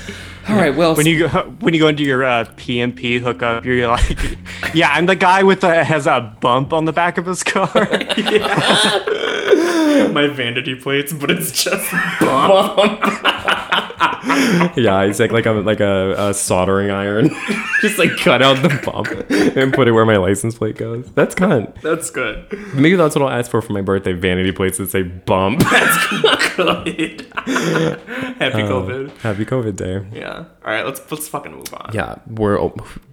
All 0.48 0.56
right, 0.56 0.74
well, 0.74 0.94
When 0.94 1.06
you 1.06 1.20
go 1.20 1.28
when 1.60 1.72
you 1.74 1.80
go 1.80 1.88
into 1.88 2.02
your 2.02 2.24
uh, 2.24 2.44
PMP 2.56 3.20
hookup, 3.20 3.64
you're 3.64 3.88
like, 3.88 4.38
yeah, 4.74 4.90
I'm 4.92 5.06
the 5.06 5.16
guy 5.16 5.42
with 5.42 5.60
the 5.60 5.84
has 5.84 6.06
a 6.06 6.36
bump 6.40 6.72
on 6.72 6.84
the 6.84 6.92
back 6.92 7.16
of 7.18 7.26
his 7.26 7.42
car. 7.42 7.68
My 10.12 10.26
vanity 10.28 10.74
plates, 10.74 11.12
but 11.12 11.30
it's 11.30 11.64
just 11.64 11.90
bump. 12.20 12.78
yeah, 14.76 15.02
it's 15.02 15.18
like 15.18 15.32
like 15.32 15.46
a 15.46 15.52
like 15.52 15.80
a, 15.80 16.28
a 16.28 16.34
soldering 16.34 16.90
iron. 16.90 17.30
Just 17.80 17.98
like 17.98 18.16
cut 18.18 18.42
out 18.42 18.62
the 18.62 18.68
bump 18.84 19.08
and 19.56 19.72
put 19.72 19.88
it 19.88 19.92
where 19.92 20.04
my 20.04 20.16
license 20.16 20.56
plate 20.56 20.76
goes. 20.76 21.10
That's 21.12 21.34
cunt. 21.34 21.80
That's 21.80 22.10
good. 22.10 22.46
Maybe 22.74 22.96
that's 22.96 23.16
what 23.16 23.22
I'll 23.22 23.36
ask 23.36 23.50
for 23.50 23.62
for 23.62 23.72
my 23.72 23.80
birthday. 23.80 24.12
Vanity 24.12 24.52
plates 24.52 24.78
that 24.78 24.90
say 24.90 25.02
bump. 25.02 25.60
That's 25.70 26.54
good. 26.54 27.26
Happy 28.38 28.62
COVID. 28.62 29.16
Happy 29.18 29.44
COVID 29.44 29.76
day. 29.76 30.06
Yeah. 30.12 30.44
All 30.64 30.72
right. 30.72 30.84
Let's 30.84 31.10
let's 31.10 31.28
fucking 31.28 31.52
move 31.52 31.72
on. 31.74 31.90
Yeah, 31.94 32.16
we're. 32.26 32.62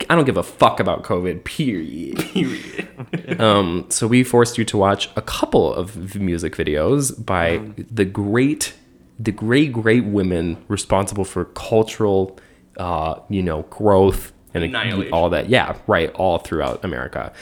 I 0.10 0.16
don't 0.16 0.26
give 0.26 0.38
a 0.38 0.44
fuck 0.44 0.80
about 0.80 1.04
COVID. 1.04 1.46
Period. 1.46 2.18
Period. 2.20 3.40
Um, 3.40 3.86
so 3.90 4.08
we 4.08 4.24
forced 4.24 4.58
you 4.58 4.66
to 4.66 4.78
watch 4.78 5.10
a 5.16 5.22
couple 5.22 5.74
of 5.74 6.16
music 6.16 6.56
videos 6.56 7.26
by 7.26 7.62
the 7.76 8.06
great, 8.06 8.74
the 9.20 9.32
great, 9.32 9.74
great 9.74 10.06
women 10.06 10.64
responsible 10.68 11.26
for 11.26 11.46
cultural, 11.46 12.40
uh, 12.78 13.20
you 13.30 13.44
know, 13.44 13.64
growth 13.64 14.32
and 14.54 14.76
all 15.12 15.30
that. 15.30 15.50
Yeah, 15.50 15.78
right, 15.88 16.10
all 16.14 16.38
throughout 16.40 16.84
America. 16.84 17.34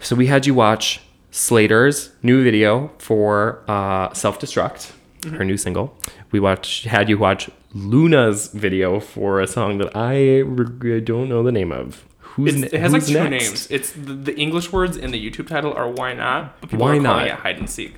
So 0.00 0.14
we 0.14 0.28
had 0.28 0.46
you 0.46 0.54
watch 0.54 1.00
Slayyyter's 1.32 2.10
new 2.22 2.42
video 2.42 2.90
for 2.98 3.64
uh, 3.68 4.12
"Self 4.12 4.38
Destruct," 4.38 4.92
her 5.30 5.44
new 5.44 5.56
single. 5.56 5.96
We 6.30 6.40
watched, 6.40 6.84
had 6.84 7.08
you 7.08 7.18
watch 7.18 7.50
Loona's 7.74 8.48
video 8.48 9.00
for 9.00 9.40
a 9.40 9.46
song 9.46 9.78
that 9.78 9.94
I 9.96 10.38
re- 10.40 11.00
don't 11.00 11.28
know 11.28 11.42
the 11.42 11.52
name 11.52 11.72
of. 11.72 12.04
Who's 12.18 12.54
it 12.54 12.72
has 12.74 12.92
like 12.92 13.04
two 13.04 13.14
next? 13.14 13.30
names. 13.30 13.70
It's 13.70 13.92
the, 13.92 14.12
the 14.14 14.36
English 14.36 14.70
words 14.70 14.96
in 14.96 15.10
the 15.10 15.30
YouTube 15.30 15.48
title 15.48 15.72
are 15.74 15.90
"Why 15.90 16.14
Not," 16.14 16.60
but 16.60 16.70
people 16.70 16.84
Why 16.86 16.92
are 16.96 17.02
calling 17.02 17.02
Not? 17.02 17.26
it 17.26 17.32
"Hide 17.34 17.58
and 17.58 17.68
Seek." 17.68 17.94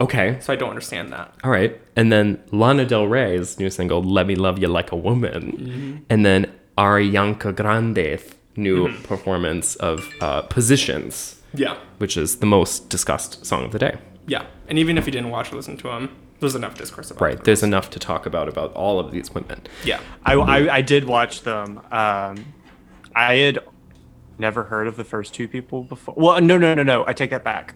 Okay, 0.00 0.38
So 0.40 0.52
I 0.52 0.56
don't 0.56 0.70
understand 0.70 1.12
that. 1.12 1.32
All 1.44 1.50
right. 1.50 1.80
And 1.94 2.10
then 2.10 2.42
Lana 2.50 2.84
Del 2.84 3.06
Rey's 3.06 3.58
new 3.60 3.70
single, 3.70 4.02
Let 4.02 4.26
Me 4.26 4.34
Love 4.34 4.58
You 4.58 4.66
Like 4.68 4.90
a 4.90 4.96
Woman. 4.96 5.52
Mm-hmm. 5.52 5.96
And 6.10 6.26
then 6.26 6.50
Ariana 6.76 7.54
Grande's 7.54 8.34
new 8.56 8.92
performance 9.02 9.76
of 9.76 10.08
uh, 10.20 10.42
Positions, 10.42 11.40
Yeah. 11.54 11.76
which 11.98 12.16
is 12.16 12.36
the 12.38 12.46
most 12.46 12.88
discussed 12.88 13.46
song 13.46 13.64
of 13.64 13.70
the 13.72 13.78
day. 13.78 13.96
Yeah. 14.26 14.44
And 14.68 14.78
even 14.78 14.98
if 14.98 15.06
you 15.06 15.12
didn't 15.12 15.30
watch 15.30 15.52
or 15.52 15.56
listen 15.56 15.76
to 15.78 15.88
them, 15.88 16.10
there's 16.40 16.56
enough 16.56 16.76
discourse 16.76 17.10
about 17.10 17.20
Right. 17.24 17.34
it. 17.34 17.44
There's 17.44 17.62
enough 17.62 17.88
to 17.90 17.98
talk 18.00 18.26
about 18.26 18.48
about 18.48 18.72
all 18.74 18.98
of 18.98 19.12
these 19.12 19.32
women. 19.32 19.60
Yeah. 19.84 20.00
I, 20.24 20.34
I 20.34 20.74
I 20.76 20.82
did 20.82 21.04
watch 21.04 21.42
them. 21.42 21.78
Um, 21.92 22.44
I 23.14 23.34
had 23.36 23.60
never 24.38 24.64
heard 24.64 24.88
of 24.88 24.96
the 24.96 25.04
first 25.04 25.32
two 25.34 25.46
people 25.46 25.84
before. 25.84 26.14
Well, 26.16 26.40
no, 26.40 26.58
no, 26.58 26.74
no, 26.74 26.82
no. 26.82 27.04
I 27.06 27.12
take 27.12 27.30
that 27.30 27.44
back. 27.44 27.74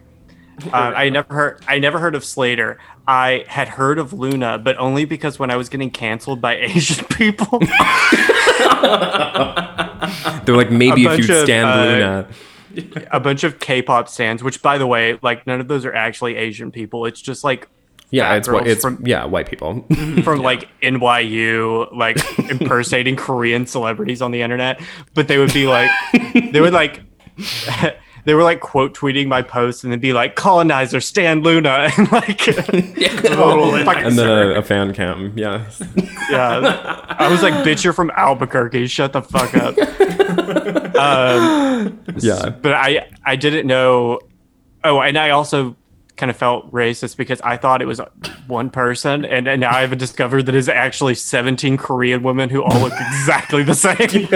Uh, 0.65 0.71
I 0.97 1.09
never 1.11 1.33
heard. 1.35 1.65
I 1.69 1.79
never 1.79 1.99
heard 1.99 2.15
of 2.15 2.23
Slayyyter. 2.23 2.77
I 3.09 3.45
had 3.47 3.69
heard 3.69 3.99
of 3.99 4.11
Loona, 4.13 4.63
but 4.63 4.77
only 4.79 5.05
because 5.05 5.39
when 5.39 5.51
I 5.51 5.57
was 5.57 5.69
getting 5.69 5.91
canceled 5.91 6.41
by 6.41 6.57
Asian 6.59 7.05
people, 7.07 7.59
They're 10.45 10.57
like, 10.57 10.71
maybe 10.71 11.07
A 11.07 11.13
if 11.13 11.19
you'd 11.21 11.31
of, 11.31 11.45
stand 11.45 11.69
uh, 11.69 12.25
Loona. 12.25 13.07
a 13.11 13.21
bunch 13.21 13.45
of 13.45 13.59
K-pop 13.59 14.09
stands. 14.09 14.43
Which, 14.43 14.63
by 14.63 14.79
the 14.79 14.87
way, 14.87 15.19
like 15.23 15.47
none 15.47 15.61
of 15.61 15.69
those 15.69 15.85
are 15.85 15.95
actually 15.95 16.37
Asian 16.37 16.71
people. 16.71 17.07
It's 17.07 17.21
just 17.21 17.45
like 17.45 17.69
Yeah, 18.11 18.29
fat 18.29 18.37
it's 18.39 18.49
girls 18.49 18.63
it's 18.67 18.83
from- 18.83 19.03
yeah, 19.07 19.25
white 19.25 19.49
people. 19.49 19.85
from 20.23 20.41
like 20.41 20.69
NYU, 20.83 21.95
like 21.97 22.17
impersonating 22.51 23.17
Korean 23.17 23.67
celebrities 23.67 24.23
on 24.23 24.31
the 24.31 24.43
internet. 24.43 24.81
But 25.15 25.29
they 25.29 25.39
would 25.39 25.53
be 25.53 25.67
like, 25.67 25.91
they 26.53 26.61
would 26.61 26.73
like, 26.75 27.03
they 28.27 28.35
were 28.35 28.43
like 28.43 28.61
quote 28.61 28.93
tweeting 28.93 29.29
my 29.29 29.41
posts 29.41 29.83
and 29.85 29.93
then 29.93 30.01
be 30.01 30.13
like, 30.13 30.35
colonizer 30.35 31.01
Stan 31.01 31.43
Loona, 31.43 31.91
and 31.99 32.13
like, 32.13 32.39
total 33.23 33.75
and 33.75 34.19
then 34.19 34.29
a, 34.29 34.59
a 34.59 34.63
fan 34.63 34.93
cam. 34.93 35.33
Yeah. 35.37 35.65
yeah, 36.31 37.05
I 37.09 37.29
was 37.31 37.43
like, 37.43 37.55
bitch, 37.65 37.85
you're 37.85 37.93
from 37.93 38.11
Albuquerque, 38.17 38.89
shut 38.89 39.13
the 39.15 39.23
fuck 39.23 39.55
up. 39.55 39.79
um, 40.97 41.99
Yeah. 42.19 42.51
but 42.51 42.75
I 42.75 43.09
I 43.25 43.37
didn't 43.37 43.67
know. 43.67 44.21
Oh, 44.85 45.01
and 45.01 45.17
I 45.17 45.31
also 45.31 45.77
kind 46.17 46.31
of 46.31 46.37
felt 46.37 46.71
racist 46.73 47.17
because 47.17 47.41
I 47.43 47.57
thought 47.57 47.83
it 47.83 47.87
was 47.87 48.01
one 48.47 48.71
person, 48.71 49.25
and, 49.25 49.47
and 49.47 49.61
now 49.61 49.75
I've 49.75 49.97
discovered 49.99 50.47
that 50.47 50.55
it's 50.55 50.69
actually 50.69 51.15
17 51.15 51.77
Korean 51.77 52.23
women 52.23 52.49
who 52.49 52.63
all 52.63 52.81
look 52.81 52.93
exactly 53.01 53.63
the 53.63 53.75
same. 53.75 54.29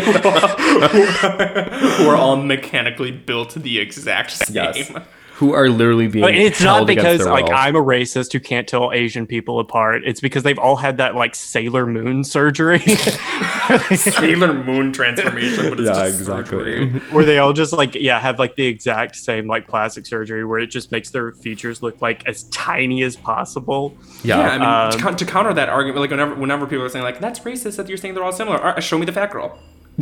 We're 2.07 2.17
all 2.17 2.37
mechanically 2.37 3.11
built 3.11 3.55
the 3.55 3.79
exact 3.79 4.33
same. 4.33 4.55
Yes. 4.55 4.93
Who 5.41 5.55
are 5.55 5.69
literally 5.71 6.07
being 6.07 6.23
But 6.25 6.35
it's 6.35 6.61
not 6.61 6.77
held 6.77 6.91
against 6.91 7.05
because 7.05 7.19
their 7.25 7.33
like 7.33 7.47
will. 7.47 7.55
I'm 7.55 7.75
a 7.75 7.83
racist 7.83 8.33
who 8.33 8.41
can't 8.41 8.69
tell 8.69 8.93
Asian 8.93 9.27
people 9.27 9.59
apart. 9.59 10.03
It's 10.05 10.21
because 10.21 10.43
they've 10.43 10.59
all 10.59 10.77
had 10.77 10.99
that 10.99 11.15
like 11.15 11.35
Sailor 11.35 11.87
Moon 11.87 12.23
surgery 12.25 12.79
Sailor 13.95 14.53
Moon 14.53 14.93
transformation, 14.93 15.71
but 15.71 15.81
it's 15.81 15.89
Yeah, 15.89 16.05
just 16.07 16.21
exactly. 16.21 16.59
surgery. 16.59 16.89
where 17.11 17.25
they 17.25 17.39
all 17.39 17.53
just 17.53 17.73
like 17.73 17.95
yeah 17.95 18.21
have 18.21 18.39
like 18.39 18.57
the 18.57 18.67
exact 18.67 19.17
same 19.17 19.47
like 19.47 19.67
plastic 19.67 20.07
surgery 20.07 20.45
where 20.45 20.59
it 20.59 20.67
just 20.69 20.93
makes 20.93 21.11
their 21.11 21.33
features 21.33 21.83
look 21.83 22.01
like 22.03 22.27
as 22.29 22.45
tiny 22.45 23.03
as 23.03 23.17
possible. 23.17 23.97
Yeah, 24.23 24.41
I 24.41 24.59
mean, 24.59 25.05
Um, 25.07 25.17
to, 25.17 25.25
to 25.25 25.31
counter 25.31 25.55
that 25.55 25.69
argument, 25.69 26.01
like 26.01 26.11
whenever 26.11 26.35
whenever 26.35 26.67
people 26.67 26.85
are 26.85 26.89
saying 26.89 27.05
like 27.05 27.21
that's 27.21 27.41
racist 27.41 27.77
that 27.77 27.89
you're 27.89 27.97
saying 27.99 28.15
they're 28.15 28.25
all 28.25 28.33
similar, 28.33 28.59
all 28.59 28.75
right, 28.75 28.83
show 28.83 28.99
me 28.99 29.07
the 29.07 29.13
fat 29.13 29.31
girl. 29.31 29.59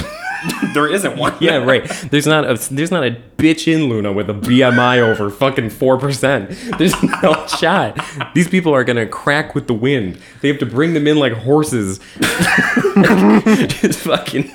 there 0.74 0.88
isn't 0.88 1.16
one. 1.16 1.34
Yeah, 1.40 1.56
right. 1.56 1.84
There's 2.10 2.26
not 2.26 2.44
a 2.44 2.54
there's 2.74 2.90
not 2.90 3.04
a 3.04 3.20
bitch 3.36 3.72
in 3.72 3.88
Loona 3.88 4.14
with 4.14 4.30
a 4.30 4.34
BMI 4.34 4.98
over 4.98 5.30
fucking 5.30 5.70
four 5.70 5.98
percent. 5.98 6.50
There's 6.78 7.00
no 7.22 7.46
shot. 7.46 7.98
These 8.34 8.48
people 8.48 8.74
are 8.74 8.84
gonna 8.84 9.06
crack 9.06 9.54
with 9.54 9.66
the 9.66 9.74
wind. 9.74 10.18
They 10.40 10.48
have 10.48 10.58
to 10.58 10.66
bring 10.66 10.94
them 10.94 11.06
in 11.06 11.18
like 11.18 11.32
horses. 11.32 12.00
Just 12.20 14.00
fucking. 14.00 14.50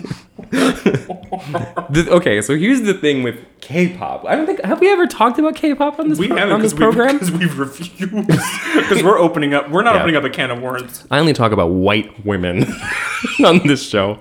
The- 1.90 2.08
okay, 2.12 2.42
so 2.42 2.56
here's 2.56 2.82
the 2.82 2.94
thing 2.94 3.24
with 3.24 3.44
K-pop. 3.62 4.26
I 4.26 4.36
don't 4.36 4.46
think 4.46 4.64
have 4.64 4.80
we 4.80 4.90
ever 4.92 5.06
talked 5.08 5.40
about 5.40 5.56
K-pop 5.56 6.00
on 6.00 6.10
this 6.10 6.18
program? 6.18 6.20
We 6.20 6.28
pro- 6.28 6.38
haven't 6.38 6.54
on 6.56 6.62
this 6.62 6.74
because 6.74 6.96
program. 6.96 7.14
because 7.18 7.32
we've 7.32 7.60
refused 7.60 7.98
because 8.76 9.04
we're 9.04 9.18
opening 9.20 9.54
up. 9.54 9.70
We're 9.70 9.84
not 9.84 9.96
Yeah. 9.96 10.02
opening 10.02 10.16
up 10.16 10.24
a 10.24 10.30
can 10.30 10.52
of 10.52 10.62
worms. 10.62 11.06
I 11.12 11.20
only 11.20 11.34
talk 11.34 11.52
about 11.52 11.68
white 11.72 12.26
women 12.26 12.66
on 13.46 13.66
this 13.68 13.88
show. 13.88 14.18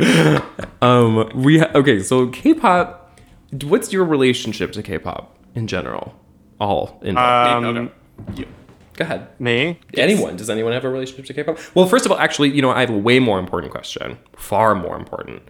Um, 0.81 1.31
we 1.35 1.59
ha- 1.59 1.71
okay, 1.75 2.01
so 2.03 2.29
K-pop. 2.29 3.21
What's 3.65 3.93
your 3.93 4.05
relationship 4.05 4.73
to 4.73 4.83
K-pop? 4.83 5.39
in 5.55 5.67
general? 5.67 6.15
All 6.59 6.99
in. 7.03 7.17
Um, 7.19 7.65
okay. 7.65 7.93
you. 8.37 8.47
Go 8.95 9.05
ahead. 9.05 9.29
Me? 9.39 9.79
Anyone? 9.95 10.37
Does 10.37 10.49
anyone 10.51 10.73
have 10.73 10.85
a 10.85 10.89
relationship 10.91 11.27
to 11.27 11.35
K-pop? 11.35 11.59
Well, 11.75 11.87
first 11.87 12.07
of 12.07 12.13
all, 12.13 12.19
actually, 12.19 12.51
you 12.51 12.63
know, 12.63 12.71
I 12.71 12.81
have 12.81 12.91
a 12.91 12.97
way 12.99 13.19
more 13.19 13.39
important 13.39 13.71
question. 13.73 14.19
Far 14.37 14.75
more 14.75 14.97
important. 14.97 15.43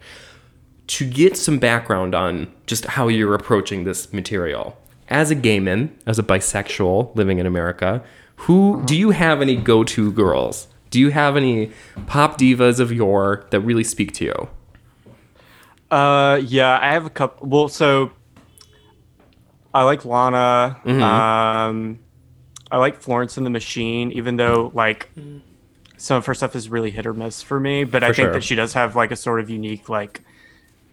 To 0.87 1.09
get 1.09 1.37
some 1.37 1.59
background 1.59 2.13
on 2.13 2.51
just 2.67 2.85
how 2.85 3.07
you're 3.07 3.33
approaching 3.33 3.83
this 3.83 4.11
material. 4.11 4.77
As 5.09 5.31
a 5.31 5.35
gay 5.35 5.59
man, 5.59 5.97
as 6.05 6.19
a 6.19 6.23
bisexual 6.23 7.15
living 7.15 7.39
in 7.39 7.45
America, 7.45 8.03
who 8.35 8.81
do 8.85 8.95
you 8.95 9.11
have 9.11 9.41
any 9.41 9.55
go-to 9.55 10.11
girls? 10.11 10.67
Do 10.89 10.99
you 10.99 11.09
have 11.11 11.37
any 11.37 11.71
pop 12.07 12.37
divas 12.37 12.79
of 12.79 12.91
yore 12.91 13.45
that 13.49 13.61
really 13.61 13.83
speak 13.83 14.13
to 14.13 14.25
you? 14.25 14.49
Uh, 15.89 16.41
yeah, 16.43 16.79
I 16.81 16.93
have 16.93 17.05
a 17.05 17.09
couple. 17.09 17.47
Well, 17.47 17.67
so 17.67 18.11
I 19.73 19.83
like 19.83 20.05
Lana. 20.05 20.79
Mm-hmm. 20.85 21.01
Um, 21.01 21.99
I 22.71 22.77
like 22.77 23.01
Florence 23.01 23.37
and 23.37 23.45
the 23.45 23.49
Machine, 23.49 24.11
even 24.11 24.37
though 24.37 24.71
like 24.73 25.09
some 25.97 26.17
of 26.17 26.25
her 26.25 26.33
stuff 26.33 26.55
is 26.55 26.69
really 26.69 26.91
hit 26.91 27.05
or 27.05 27.13
miss 27.13 27.41
for 27.41 27.59
me. 27.59 27.83
But 27.83 28.03
I 28.03 28.07
think 28.07 28.15
sure. 28.15 28.33
that 28.33 28.43
she 28.43 28.55
does 28.55 28.73
have 28.73 28.95
like 28.95 29.11
a 29.11 29.15
sort 29.15 29.39
of 29.39 29.49
unique 29.49 29.89
like 29.89 30.21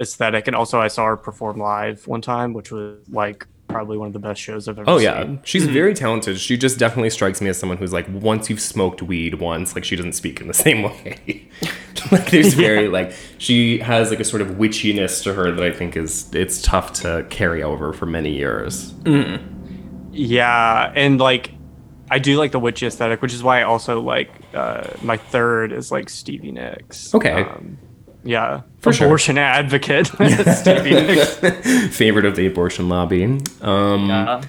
aesthetic. 0.00 0.46
And 0.46 0.56
also, 0.56 0.80
I 0.80 0.88
saw 0.88 1.06
her 1.06 1.16
perform 1.16 1.58
live 1.58 2.06
one 2.06 2.20
time, 2.20 2.52
which 2.52 2.70
was 2.72 2.98
like 3.08 3.46
probably 3.68 3.96
one 3.96 4.08
of 4.08 4.12
the 4.12 4.18
best 4.18 4.40
shows 4.40 4.66
I've 4.66 4.80
ever 4.80 4.90
Oh 4.90 4.98
seen. 4.98 5.04
yeah, 5.04 5.36
she's 5.44 5.64
very 5.64 5.94
talented. 5.94 6.40
She 6.40 6.56
just 6.56 6.76
definitely 6.76 7.10
strikes 7.10 7.40
me 7.40 7.48
as 7.50 7.56
someone 7.56 7.78
who's 7.78 7.92
like, 7.92 8.06
once 8.10 8.50
you've 8.50 8.60
smoked 8.60 9.00
weed 9.00 9.34
once, 9.34 9.76
like 9.76 9.84
she 9.84 9.94
doesn't 9.94 10.14
speak 10.14 10.40
in 10.40 10.48
the 10.48 10.54
same 10.66 10.82
way. 10.82 11.48
like 12.10 12.30
there's 12.30 12.54
very 12.54 12.88
like 12.88 13.12
she 13.38 13.78
has 13.78 14.10
like 14.10 14.18
a 14.20 14.24
sort 14.24 14.42
of 14.42 14.48
witchiness 14.56 15.22
to 15.22 15.34
her 15.34 15.52
that 15.52 15.62
I 15.64 15.70
think 15.70 15.96
is 15.96 16.28
it's 16.34 16.60
tough 16.62 16.92
to 16.94 17.24
carry 17.30 17.62
over 17.62 17.92
for 17.92 18.06
many 18.06 18.30
years. 18.34 18.92
Yeah, 20.12 20.92
and 20.96 21.20
like 21.20 21.52
I 22.10 22.18
do 22.18 22.36
like 22.38 22.50
the 22.52 22.58
witchy 22.58 22.86
aesthetic, 22.86 23.22
which 23.22 23.32
is 23.32 23.42
why 23.42 23.60
I 23.60 23.62
also 23.62 24.00
like 24.00 24.30
uh, 24.52 24.88
my 25.02 25.16
third 25.16 25.72
is 25.72 25.92
like 25.92 26.08
Stevie 26.08 26.50
Nicks. 26.52 27.14
Okay. 27.14 27.44
Um, 27.44 27.78
yeah, 28.24 28.62
For 28.80 28.92
sure. 28.92 29.06
abortion 29.06 29.38
advocate. 29.38 30.06
Stevie 30.56 30.90
Nicks. 30.94 31.34
Favorite 31.96 32.24
of 32.24 32.36
the 32.36 32.46
abortion 32.46 32.88
lobby. 32.88 33.40
Um, 33.62 34.08
Yeah. 34.08 34.42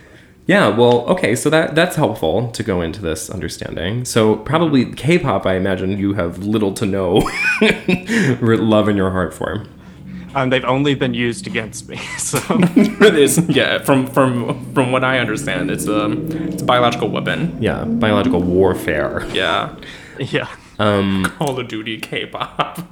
Yeah, 0.47 0.67
well, 0.69 1.05
okay, 1.05 1.35
so 1.35 1.49
that 1.51 1.75
that's 1.75 1.95
helpful 1.95 2.49
to 2.51 2.63
go 2.63 2.81
into 2.81 2.99
this 3.01 3.29
understanding. 3.29 4.03
So 4.05 4.35
probably 4.35 4.91
K-pop, 4.91 5.45
I 5.45 5.53
imagine 5.55 5.97
you 5.97 6.13
have 6.15 6.39
little 6.39 6.73
to 6.73 6.85
no 6.85 7.21
love 8.41 8.89
in 8.89 8.97
your 8.97 9.11
heart 9.11 9.33
for. 9.33 9.65
Um, 10.33 10.49
they've 10.49 10.65
only 10.65 10.95
been 10.95 11.13
used 11.13 11.45
against 11.47 11.87
me. 11.89 11.97
So 12.17 12.39
It 12.49 13.15
is, 13.15 13.37
yeah. 13.49 13.79
From 13.83 14.07
from 14.07 14.73
from 14.73 14.91
what 14.91 15.03
I 15.03 15.19
understand, 15.19 15.69
it's 15.69 15.87
a 15.87 16.09
it's 16.47 16.61
a 16.63 16.65
biological 16.65 17.09
weapon. 17.09 17.57
Yeah, 17.61 17.85
biological 17.85 18.41
warfare. 18.41 19.25
Yeah. 19.33 19.75
yeah. 20.19 20.47
Call 21.37 21.59
of 21.59 21.67
Duty 21.67 21.99
K-pop. 21.99 22.79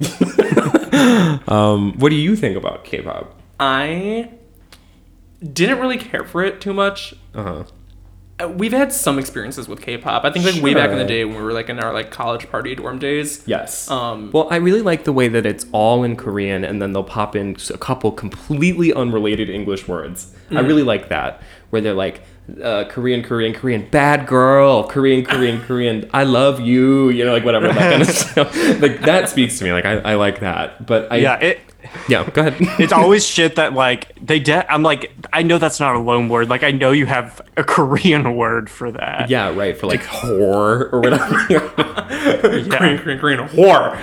Um, 1.48 1.94
what 1.98 2.10
do 2.10 2.16
you 2.16 2.36
think 2.36 2.56
about 2.56 2.84
K-pop? 2.84 3.34
I 3.58 4.30
didn't 5.42 5.78
really 5.78 5.98
care 5.98 6.24
for 6.24 6.44
it 6.44 6.60
too 6.60 6.72
much. 6.74 7.14
Uh-huh. 7.34 7.64
Uh, 8.38 8.48
We've 8.48 8.72
had 8.72 8.92
some 8.92 9.18
experiences 9.18 9.68
with 9.68 9.80
K-pop. 9.80 10.24
I 10.24 10.30
think 10.30 10.44
like 10.44 10.62
way 10.62 10.74
back 10.74 10.90
in 10.90 10.98
the 10.98 11.04
day 11.04 11.24
when 11.24 11.36
we 11.36 11.42
were 11.42 11.52
like 11.52 11.68
in 11.68 11.78
our 11.78 11.92
like 11.92 12.10
college 12.10 12.50
party 12.50 12.74
dorm 12.74 12.98
days. 12.98 13.42
Yes. 13.46 13.90
Um, 13.90 14.30
well, 14.32 14.48
I 14.50 14.56
really 14.56 14.82
like 14.82 15.04
the 15.04 15.12
way 15.12 15.28
that 15.28 15.46
it's 15.46 15.66
all 15.72 16.04
in 16.04 16.16
Korean 16.16 16.64
and 16.64 16.80
then 16.80 16.92
they'll 16.92 17.04
pop 17.04 17.34
in 17.34 17.56
a 17.72 17.78
couple 17.78 18.12
completely 18.12 18.92
unrelated 18.92 19.50
English 19.50 19.88
words. 19.88 20.34
I 20.50 20.60
really 20.60 20.82
like 20.82 21.08
that, 21.10 21.42
where 21.70 21.80
they're 21.80 21.94
like, 21.94 22.22
uh, 22.62 22.84
Korean, 22.88 23.22
Korean, 23.22 23.54
Korean, 23.54 23.88
bad 23.90 24.26
girl, 24.26 24.88
Korean, 24.88 25.24
Korean, 25.24 25.60
Korean, 25.66 26.10
I 26.12 26.24
love 26.24 26.60
you, 26.60 27.10
you 27.10 27.24
know, 27.24 27.32
like 27.32 27.44
whatever, 27.44 27.68
that 27.68 27.76
kind 27.76 28.02
of 28.02 28.08
stuff. 28.14 28.56
Like, 28.80 29.00
that 29.02 29.28
speaks 29.28 29.58
to 29.58 29.64
me. 29.64 29.72
Like, 29.72 29.84
I, 29.84 29.98
I 29.98 30.14
like 30.14 30.40
that. 30.40 30.84
But 30.86 31.10
I, 31.12 31.16
Yeah, 31.16 31.36
it 31.38 31.60
yeah, 32.08 32.28
go 32.30 32.42
ahead. 32.46 32.56
it's 32.80 32.92
always 32.92 33.26
shit 33.26 33.56
that 33.56 33.72
like 33.72 34.14
they 34.24 34.38
de- 34.40 34.72
I'm 34.72 34.82
like 34.82 35.12
I 35.32 35.42
know 35.42 35.58
that's 35.58 35.80
not 35.80 35.96
a 35.96 35.98
loan 35.98 36.28
word. 36.28 36.48
Like 36.48 36.62
I 36.62 36.70
know 36.70 36.90
you 36.92 37.06
have 37.06 37.40
a 37.56 37.64
Korean 37.76 38.36
word 38.36 38.68
for 38.70 38.90
that. 38.92 39.28
yeah, 39.30 39.54
right, 39.54 39.76
for 39.76 39.86
like 39.86 40.02
whore 40.02 40.92
or 40.92 41.00
whatever. 41.00 41.34
Korean, 42.70 42.98
Korean, 42.98 43.18
Korean 43.18 43.48
whore. 43.48 43.96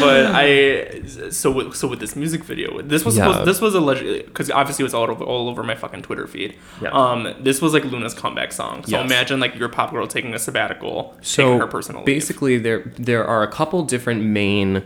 but 0.00 0.26
I 0.34 1.02
so 1.30 1.50
with, 1.50 1.74
so 1.76 1.88
with 1.88 2.00
this 2.00 2.16
music 2.16 2.44
video, 2.44 2.80
this 2.82 3.04
was 3.04 3.16
Yeah. 3.16 3.26
supposed, 3.28 3.48
this 3.48 3.60
was 3.60 3.74
allegedly 3.74 4.22
because 4.22 4.50
obviously 4.50 4.82
it 4.82 4.86
was 4.86 4.94
all 4.94 5.10
over 5.10 5.24
all 5.24 5.48
over 5.48 5.62
my 5.62 5.74
fucking 5.74 6.02
Twitter 6.02 6.26
feed. 6.26 6.56
Yeah. 6.80 6.90
Um, 6.90 7.34
this 7.40 7.60
was 7.62 7.72
like 7.72 7.84
Loona's 7.84 8.14
comeback 8.14 8.52
song. 8.52 8.84
So 8.84 8.92
Yes. 8.92 9.04
imagine 9.06 9.40
like 9.40 9.54
your 9.56 9.68
pop 9.68 9.90
girl 9.92 10.06
taking 10.06 10.34
a 10.34 10.38
sabbatical, 10.38 11.10
taking 11.14 11.24
so 11.24 11.58
her 11.58 11.66
personal 11.66 12.00
leave. 12.00 12.06
basically 12.06 12.58
there 12.58 12.92
there 12.96 13.24
are 13.26 13.42
a 13.42 13.48
couple 13.48 13.82
different 13.82 14.22
main 14.22 14.82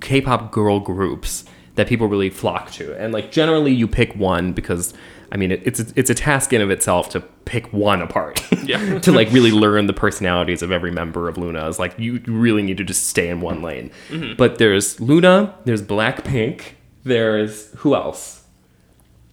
k-pop 0.00 0.50
girl 0.52 0.80
groups 0.80 1.44
that 1.76 1.86
people 1.88 2.06
really 2.06 2.30
flock 2.30 2.70
to 2.72 2.94
and 3.02 3.12
like 3.12 3.32
generally 3.32 3.72
you 3.72 3.88
pick 3.88 4.14
one 4.14 4.52
because 4.52 4.94
i 5.32 5.36
mean 5.36 5.50
it, 5.50 5.60
it's 5.64 5.80
a, 5.80 5.86
it's 5.96 6.08
a 6.10 6.14
task 6.14 6.52
in 6.52 6.60
of 6.60 6.70
itself 6.70 7.08
to 7.08 7.20
pick 7.44 7.72
one 7.72 8.00
apart 8.02 8.40
Yeah. 8.64 8.98
to 9.06 9.10
like 9.12 9.30
really 9.32 9.50
learn 9.50 9.86
the 9.86 9.92
personalities 9.92 10.62
of 10.62 10.70
every 10.70 10.90
member 10.92 11.28
of 11.28 11.36
loona 11.36 11.68
is 11.68 11.78
like 11.78 11.98
you 11.98 12.20
really 12.26 12.62
need 12.62 12.76
to 12.78 12.84
just 12.84 13.08
stay 13.08 13.28
in 13.28 13.40
one 13.40 13.60
lane 13.62 13.90
Mm-hmm. 14.08 14.34
but 14.36 14.58
there's 14.58 14.96
loona 14.98 15.52
there's 15.64 15.82
blackpink 15.82 16.62
there's 17.02 17.70
who 17.78 17.94
else 17.94 18.42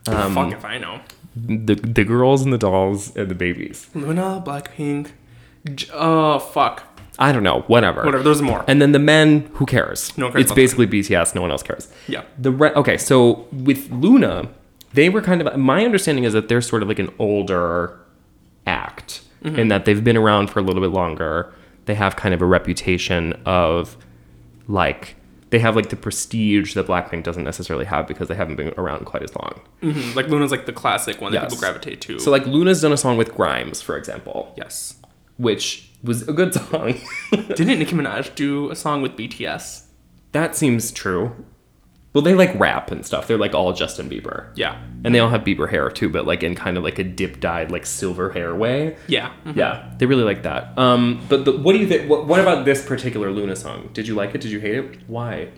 Fuck 0.05 0.51
if 0.53 0.65
I 0.65 0.79
know. 0.79 1.01
the 1.35 1.75
the 1.75 2.03
girls 2.03 2.41
and 2.41 2.51
the 2.51 2.57
dolls 2.57 3.15
and 3.15 3.29
the 3.29 3.35
babies 3.35 3.87
Loona, 3.93 4.43
Blackpink. 4.43 5.11
Oh 5.93 6.39
fuck. 6.39 6.90
I 7.21 7.31
don't 7.31 7.43
know 7.43 7.61
whatever 7.67 8.03
Whatever. 8.03 8.23
There's 8.23 8.41
more. 8.41 8.65
And 8.67 8.81
then 8.81 8.91
the 8.91 8.99
men, 8.99 9.49
who 9.53 9.65
cares? 9.65 10.11
No 10.17 10.25
one 10.25 10.33
cares 10.33 10.41
It's 10.43 10.51
about 10.51 10.55
basically 10.57 10.87
BTS. 10.87 11.35
No 11.35 11.41
one 11.41 11.51
else 11.51 11.63
cares. 11.63 11.87
Yeah. 12.07 12.23
The 12.37 12.51
re- 12.51 12.71
okay, 12.73 12.97
so 12.97 13.47
with 13.51 13.89
Loona, 13.91 14.49
they 14.93 15.07
were 15.07 15.21
kind 15.21 15.41
of. 15.41 15.55
My 15.57 15.85
understanding 15.85 16.23
is 16.25 16.33
that 16.33 16.49
they're 16.49 16.61
sort 16.61 16.81
of 16.81 16.87
like 16.89 16.99
an 16.99 17.13
older 17.19 17.97
act, 18.67 19.21
Mm-hmm. 19.43 19.57
in 19.57 19.67
that 19.69 19.85
they've 19.85 20.03
been 20.03 20.17
around 20.17 20.51
for 20.51 20.59
a 20.59 20.61
little 20.61 20.81
bit 20.83 20.91
longer. 20.91 21.51
They 21.85 21.95
have 21.95 22.15
kind 22.15 22.31
of 22.33 22.43
a 22.43 22.45
reputation 22.45 23.33
of, 23.47 23.97
like, 24.67 25.15
they 25.49 25.57
have 25.59 25.75
like 25.75 25.89
the 25.89 25.95
prestige 25.95 26.75
that 26.75 26.85
Blackpink 26.87 27.23
doesn't 27.23 27.43
necessarily 27.43 27.85
have 27.85 28.07
because 28.07 28.27
they 28.27 28.35
haven't 28.35 28.55
been 28.55 28.71
around 28.77 29.05
quite 29.05 29.23
as 29.23 29.35
long. 29.35 29.59
Mhm. 29.81 30.15
Like 30.15 30.27
Loona's 30.27 30.51
like 30.51 30.65
the 30.67 30.71
classic 30.73 31.19
one 31.19 31.31
that 31.33 31.41
Yes. 31.41 31.51
people 31.53 31.59
gravitate 31.61 32.01
to. 32.01 32.19
So 32.19 32.29
like 32.31 32.45
Loona's 32.45 32.81
done 32.81 32.93
a 32.93 32.97
song 32.97 33.17
with 33.17 33.33
Grimes, 33.35 33.81
for 33.81 33.97
example, 33.97 34.53
yes. 34.55 34.93
Which 35.41 35.89
was 36.03 36.27
a 36.27 36.33
good 36.33 36.53
song. 36.59 36.95
Didn't 37.31 37.79
Nicki 37.79 37.95
Minaj 37.95 38.35
do 38.35 38.69
a 38.69 38.75
song 38.75 39.01
with 39.01 39.15
BTS? 39.17 39.85
That 40.33 40.55
seems 40.55 40.91
true. 40.91 41.45
Well, 42.13 42.21
they 42.21 42.35
like 42.35 42.53
rap 42.59 42.91
and 42.91 43.05
stuff. 43.05 43.27
They're 43.27 43.37
like 43.37 43.55
all 43.55 43.71
Justin 43.71 44.09
Bieber. 44.09 44.47
Yeah. 44.55 44.81
And 45.05 45.15
they 45.15 45.19
all 45.19 45.29
have 45.29 45.41
Bieber 45.45 45.69
hair 45.69 45.89
too, 45.89 46.09
but 46.09 46.27
like 46.27 46.43
in 46.43 46.55
kind 46.55 46.77
of 46.77 46.83
like 46.83 46.99
a 46.99 47.05
dip 47.05 47.39
dyed, 47.39 47.71
like 47.71 47.85
silver 47.85 48.31
hair 48.31 48.53
way. 48.53 48.97
Yeah. 49.07 49.31
Mhm. 49.45 49.55
Yeah, 49.55 49.89
they 49.97 50.05
really 50.05 50.23
like 50.23 50.43
that. 50.43 50.77
Um, 50.77 51.21
but 51.29 51.45
the, 51.45 51.53
what 51.53 51.71
do 51.73 51.79
you 51.79 51.87
think? 51.87 52.09
What, 52.09 52.27
what 52.27 52.39
about 52.41 52.65
this 52.65 52.85
particular 52.85 53.29
Loona 53.31 53.55
song? 53.55 53.89
Did 53.93 54.07
you 54.09 54.15
like 54.15 54.35
it? 54.35 54.41
Did 54.41 54.51
you 54.51 54.59
hate 54.59 54.75
it? 54.75 54.99
Why? 55.07 55.49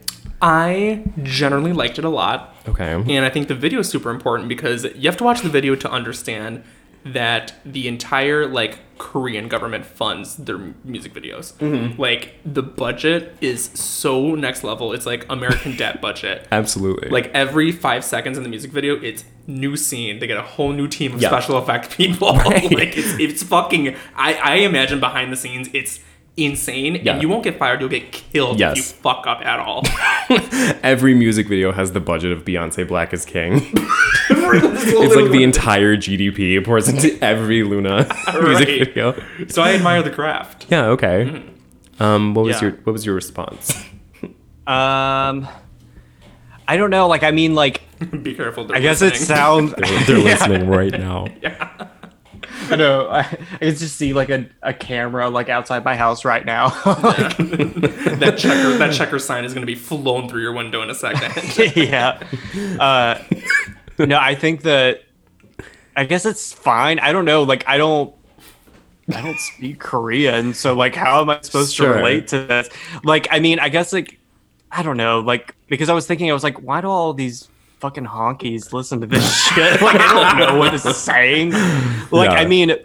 I 0.44 1.04
generally 1.24 1.74
liked 1.74 1.98
it 1.98 2.06
a 2.06 2.10
lot. 2.10 2.56
Okay. 2.68 2.92
And 2.94 3.26
I 3.26 3.30
think 3.30 3.48
the 3.48 3.56
video 3.56 3.80
is 3.80 3.90
super 3.90 4.12
important 4.12 4.48
because 4.48 4.84
you 4.96 5.10
have 5.10 5.18
to 5.18 5.24
watch 5.24 5.42
the 5.42 5.50
video 5.50 5.76
to 5.76 5.90
understand 5.90 6.64
that 7.06 7.54
the 7.66 7.88
entire 7.88 8.48
like 8.48 8.80
Korean 8.98 9.48
government 9.50 9.86
funds 9.86 10.38
their 10.38 10.58
music 10.86 11.14
videos. 11.14 11.54
Mm-hmm. 11.56 12.00
Like 12.02 12.36
the 12.46 12.64
budget 12.64 13.36
is 13.42 13.66
so 13.74 14.36
next 14.36 14.64
level. 14.64 14.94
It's 14.94 15.06
like 15.06 15.26
American 15.30 15.76
debt 15.78 16.00
budget. 16.02 16.48
Absolutely. 16.52 17.10
Like 17.10 17.30
every 17.34 17.72
five 17.72 18.06
seconds 18.06 18.38
in 18.38 18.44
the 18.44 18.50
music 18.50 18.72
video, 18.72 18.96
it's 18.96 19.26
new 19.48 19.76
scene. 19.76 20.20
They 20.20 20.28
get 20.28 20.38
a 20.38 20.42
whole 20.44 20.72
new 20.72 20.88
team 20.88 21.16
of 21.16 21.22
Yeah. 21.22 21.28
special 21.30 21.58
effect 21.58 21.90
people. 21.98 22.34
Right. 22.36 22.72
like 22.72 22.98
it's, 22.98 23.20
it's 23.20 23.44
fucking. 23.44 23.96
I 24.16 24.36
I 24.36 24.56
imagine 24.58 25.00
behind 25.02 25.32
the 25.34 25.38
scenes, 25.38 25.70
it's 25.74 26.00
insane, 26.36 27.00
Yeah. 27.04 27.14
and 27.14 27.22
you 27.22 27.30
won't 27.30 27.44
get 27.44 27.58
fired. 27.60 27.80
You'll 27.80 27.90
get 27.90 28.12
killed 28.12 28.60
Yes. 28.60 28.72
if 28.72 28.78
you 28.78 28.84
fuck 29.02 29.26
up 29.28 29.42
at 29.46 29.60
all. 29.60 29.84
every 30.84 31.14
music 31.14 31.48
video 31.48 31.72
has 31.72 31.92
the 31.92 32.00
budget 32.00 32.32
of 32.32 32.44
Beyonce 32.44 32.88
Black 32.88 33.14
is 33.14 33.24
King. 33.26 33.56
it's 34.30 35.16
like 35.16 35.32
the 35.32 35.44
entire 35.44 35.96
GDP 35.96 36.64
pours 36.64 36.90
into 36.90 37.18
every 37.24 37.62
Loona 37.62 38.08
music 38.42 38.68
Right. 38.68 38.80
video. 38.80 39.24
so 39.48 39.62
I 39.62 39.74
admire 39.74 40.02
the 40.02 40.10
craft. 40.12 40.66
Yeah. 40.70 40.86
Okay. 40.88 41.44
Um, 42.00 42.34
what 42.34 42.46
was 42.46 42.56
Yeah. 42.58 42.70
your 42.70 42.72
what 42.84 42.94
was 42.94 43.06
your 43.06 43.16
response? 43.16 43.78
Um, 44.66 45.48
I 46.68 46.78
don't 46.78 46.90
know. 46.90 47.08
Like 47.08 47.24
I 47.24 47.32
mean, 47.32 47.54
like 47.54 47.82
Be 48.24 48.34
careful. 48.34 48.72
I 48.74 48.80
guess 48.80 49.02
it 49.02 49.16
sounds. 49.18 49.74
They're 50.08 50.18
listening 50.18 50.68
right 50.68 50.92
now. 50.92 51.28
I 52.72 52.76
know. 52.76 53.08
I, 53.10 53.20
I 53.20 53.58
can 53.58 53.76
just 53.76 53.96
see 53.96 54.14
like 54.14 54.30
a, 54.30 54.48
a 54.62 54.74
camera 54.74 55.30
like 55.30 55.50
outside 55.50 55.84
my 55.84 55.96
house 55.96 56.26
right 56.26 56.46
now. 56.46 56.70
that 56.86 58.36
checker 58.38 58.78
that 58.78 58.94
checker 58.94 59.20
sign 59.20 59.46
is 59.46 59.54
going 59.54 59.62
to 59.62 59.68
be 59.68 59.76
flown 59.76 60.30
through 60.30 60.42
your 60.42 60.54
window 60.54 60.82
in 60.82 60.90
a 60.90 60.96
second. 60.96 61.76
yeah. 61.76 62.20
Uh, 62.80 63.22
no, 64.00 64.18
I 64.18 64.36
think 64.36 64.62
that 64.64 65.04
I 65.96 66.06
guess 66.06 66.26
it's 66.26 66.54
fine. 66.54 67.00
I 67.00 67.12
don't 67.12 67.26
know. 67.26 67.44
Like 67.44 67.68
I 67.68 67.78
don't 67.78 68.14
I 69.14 69.22
don't 69.22 69.40
speak 69.40 69.80
Korean, 69.80 70.54
so 70.54 70.74
like 70.74 70.96
how 70.96 71.22
am 71.22 71.30
I 71.30 71.42
supposed 71.42 71.76
Sure. 71.76 71.94
to 71.94 71.98
relate 71.98 72.28
to 72.30 72.46
this? 72.46 72.70
Like 73.04 73.28
I 73.32 73.40
mean, 73.40 73.60
I 73.60 73.70
guess 73.70 73.94
like 73.94 74.20
I 74.72 74.82
don't 74.82 74.98
know, 74.98 75.20
like 75.20 75.56
because 75.68 75.90
I 75.90 75.94
was 75.94 76.08
thinking 76.08 76.30
I 76.30 76.34
was 76.34 76.44
like, 76.44 76.62
why 76.62 76.82
do 76.82 76.88
all 76.88 77.14
these 77.14 77.50
fucking 77.84 78.06
honkies 78.06 78.72
listen 78.72 79.02
to 79.02 79.08
this 79.08 79.46
shit? 79.54 79.82
Like 79.82 80.00
I 80.00 80.36
don't 80.38 80.38
know 80.54 80.58
what 80.58 80.74
it's 80.74 80.98
saying. 80.98 81.52
Like. 82.12 82.30
I 82.32 82.46
mean 82.46 82.76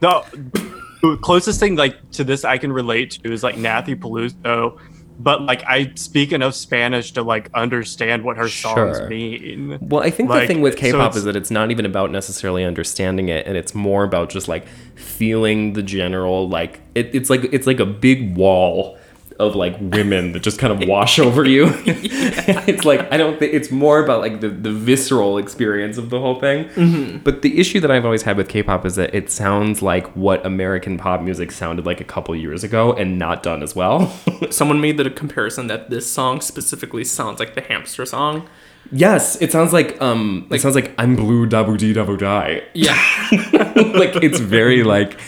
the 0.00 1.18
closest 1.22 1.60
thing 1.60 1.76
like 1.76 2.10
to 2.12 2.24
this 2.24 2.42
I 2.44 2.56
can 2.58 2.72
relate 2.72 3.10
to 3.22 3.30
is 3.32 3.42
like 3.42 3.56
Nathy 3.56 3.94
Peluso. 3.94 4.78
But 5.18 5.42
like 5.42 5.62
I 5.66 5.92
speak 5.94 6.32
enough 6.32 6.54
Spanish 6.54 7.12
to 7.12 7.22
like 7.22 7.50
understand 7.54 8.22
what 8.24 8.36
her 8.36 8.48
songs 8.50 8.98
Sure. 8.98 9.08
mean. 9.08 9.78
Well, 9.80 10.02
I 10.02 10.10
think 10.10 10.30
the 10.30 10.46
thing 10.46 10.60
with 10.60 10.76
K-pop 10.76 11.00
it's- 11.00 11.16
is 11.16 11.24
that 11.24 11.36
it's 11.36 11.50
not 11.50 11.70
even 11.70 11.86
about 11.86 12.10
necessarily 12.10 12.64
understanding 12.64 13.28
it, 13.30 13.46
and 13.46 13.56
it's 13.56 13.74
more 13.74 14.04
about 14.04 14.28
just 14.30 14.46
like 14.48 14.66
feeling 14.94 15.72
the 15.74 15.82
general 15.82 16.48
like 16.48 16.80
it, 16.94 17.14
it's 17.14 17.30
like 17.30 17.44
it's 17.52 17.66
like 17.66 17.80
a 17.80 17.86
big 17.86 18.36
wall 18.36 18.98
of 19.38 19.54
like 19.54 19.76
women 19.80 20.32
that 20.32 20.42
just 20.42 20.58
kind 20.58 20.72
of 20.72 20.88
wash 20.88 21.18
over 21.18 21.44
you. 21.44 21.66
it's 21.86 22.84
like 22.84 23.10
I 23.12 23.16
don't 23.16 23.38
think 23.38 23.54
it's 23.54 23.70
more 23.70 24.02
about 24.02 24.20
like 24.20 24.40
the 24.40 24.48
the 24.48 24.72
visceral 24.72 25.38
experience 25.38 25.98
of 25.98 26.10
the 26.10 26.20
whole 26.20 26.40
thing. 26.40 26.64
Mm-hmm. 26.70 27.18
But 27.18 27.42
the 27.42 27.58
issue 27.58 27.80
that 27.80 27.90
I've 27.90 28.04
always 28.04 28.22
had 28.22 28.36
with 28.36 28.48
K-pop 28.48 28.84
is 28.86 28.96
that 28.96 29.14
it 29.14 29.30
sounds 29.30 29.82
like 29.82 30.06
what 30.16 30.44
American 30.46 30.98
pop 30.98 31.20
music 31.20 31.52
sounded 31.52 31.86
like 31.86 32.00
a 32.00 32.04
couple 32.04 32.34
years 32.34 32.64
ago, 32.64 32.92
and 32.92 33.18
not 33.18 33.42
done 33.42 33.62
as 33.62 33.74
well. 33.76 34.08
Someone 34.50 34.80
made 34.80 34.96
the 34.96 35.10
comparison 35.10 35.66
that 35.66 35.90
this 35.90 36.10
song 36.10 36.40
specifically 36.40 37.04
sounds 37.04 37.38
like 37.40 37.54
the 37.54 37.60
hamster 37.60 38.04
song. 38.06 38.48
yes, 38.92 39.40
it 39.42 39.50
sounds 39.52 39.72
like 39.72 40.00
um, 40.00 40.46
it 40.50 40.60
sounds 40.60 40.74
like 40.74 40.92
I'm 40.98 41.16
blue, 41.16 41.46
double 41.46 41.76
D, 41.76 41.92
double 41.92 42.16
die. 42.16 42.62
Yeah. 42.74 42.94
like 43.32 44.16
it's 44.22 44.38
very 44.38 44.82
like 44.84 45.18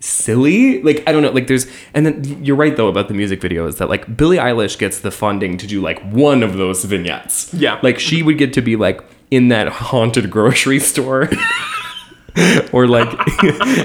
silly? 0.00 0.82
Like 0.82 1.02
i 1.06 1.12
don't 1.12 1.22
know 1.22 1.30
like 1.30 1.46
there's 1.46 1.66
and 1.94 2.06
then 2.06 2.44
you're 2.44 2.56
right 2.56 2.76
though 2.76 2.88
about 2.88 3.08
the 3.08 3.14
music 3.14 3.40
video 3.40 3.66
is 3.66 3.76
that 3.76 3.88
like 3.88 4.16
billie 4.16 4.36
eilish 4.38 4.78
gets 4.78 5.00
the 5.00 5.10
funding 5.10 5.56
to 5.58 5.66
do 5.66 5.80
like 5.80 6.00
one 6.10 6.42
of 6.42 6.56
those 6.56 6.84
vignettes. 6.84 7.52
Yeah. 7.54 7.80
like 7.82 7.98
she 7.98 8.22
would 8.22 8.38
get 8.38 8.52
to 8.54 8.60
be 8.62 8.76
like 8.76 9.02
in 9.30 9.48
that 9.48 9.68
haunted 9.68 10.30
grocery 10.30 10.78
store 10.92 11.28
or 12.72 12.86
like 12.86 13.08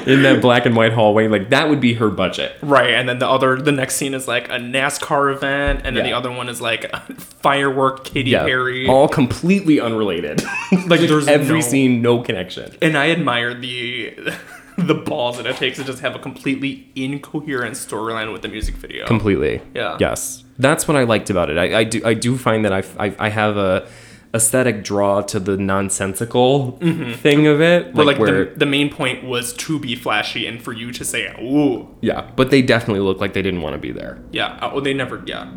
in 0.07 0.23
that 0.23 0.39
black 0.41 0.65
and 0.65 0.75
white 0.75 0.91
hallway. 0.91 1.27
Like 1.29 1.49
that 1.51 1.69
would 1.69 1.79
be 1.79 1.93
her 1.93 2.09
budget. 2.09 2.53
Right, 2.61 2.89
and 2.91 3.07
then 3.07 3.19
the 3.19 3.27
other, 3.29 3.55
the 3.55 3.71
next 3.71 3.95
scene 3.95 4.13
is 4.13 4.27
like 4.27 4.49
a 4.49 4.57
NASCAR 4.59 5.33
event, 5.33 5.81
and 5.85 5.95
then 5.95 6.03
the 6.03 6.11
other 6.11 6.29
one 6.29 6.49
is 6.49 6.59
like 6.59 6.83
a 6.83 6.99
firework 7.17 8.03
Katy 8.03 8.31
yeah. 8.31 8.43
Perry. 8.43 8.87
all 8.89 9.07
completely 9.07 9.79
unrelated. 9.79 10.43
Like 10.87 10.99
there's 10.99 11.29
every 11.29 11.61
no- 11.61 11.65
scene 11.65 12.01
no 12.01 12.21
connection. 12.21 12.75
And 12.81 12.97
I 12.97 13.11
admire 13.11 13.53
the 13.53 14.33
the 14.87 14.93
balls 14.95 15.37
that 15.37 15.45
it 15.45 15.55
takes 15.57 15.77
to 15.77 15.83
just 15.83 15.99
have 15.99 16.15
a 16.15 16.19
completely 16.19 16.89
incoherent 16.95 17.75
storyline 17.75 18.31
with 18.31 18.41
the 18.41 18.47
music 18.47 18.75
video. 18.75 19.05
completely 19.05 19.61
Yeah. 19.73 19.97
yes 19.99 20.43
that's 20.59 20.87
what 20.87 20.95
i 20.97 21.03
liked 21.03 21.29
about 21.29 21.49
it 21.49 21.57
i, 21.57 21.79
I 21.79 21.83
do 21.83 22.01
i 22.05 22.13
do 22.13 22.37
find 22.37 22.63
that 22.65 22.73
I, 22.73 22.83
I 23.07 23.15
i 23.19 23.29
have 23.29 23.57
a 23.57 23.87
aesthetic 24.33 24.83
draw 24.83 25.21
to 25.21 25.39
the 25.39 25.57
nonsensical 25.57 26.77
mm-hmm. 26.79 27.13
thing 27.13 27.47
of 27.47 27.59
it 27.61 27.93
But 27.93 28.05
like, 28.05 28.17
like 28.17 28.27
where 28.27 28.45
the, 28.45 28.59
the 28.59 28.65
main 28.65 28.89
point 28.89 29.25
was 29.25 29.51
to 29.53 29.77
be 29.77 29.95
flashy 29.95 30.47
and 30.47 30.61
for 30.61 30.71
you 30.71 30.93
to 30.93 31.03
say, 31.03 31.27
"Ooh, 31.41 31.93
yeah 32.01 32.29
but 32.37 32.49
they 32.49 32.61
definitely 32.61 33.01
look 33.01 33.19
like 33.19 33.33
they 33.33 33.41
didn't 33.41 33.61
want 33.61 33.73
to 33.73 33.77
be 33.79 33.91
there 33.91 34.23
yeah." 34.31 34.57
Oh, 34.61 34.79
they 34.79 34.93
never, 34.93 35.21
yeah. 35.25 35.51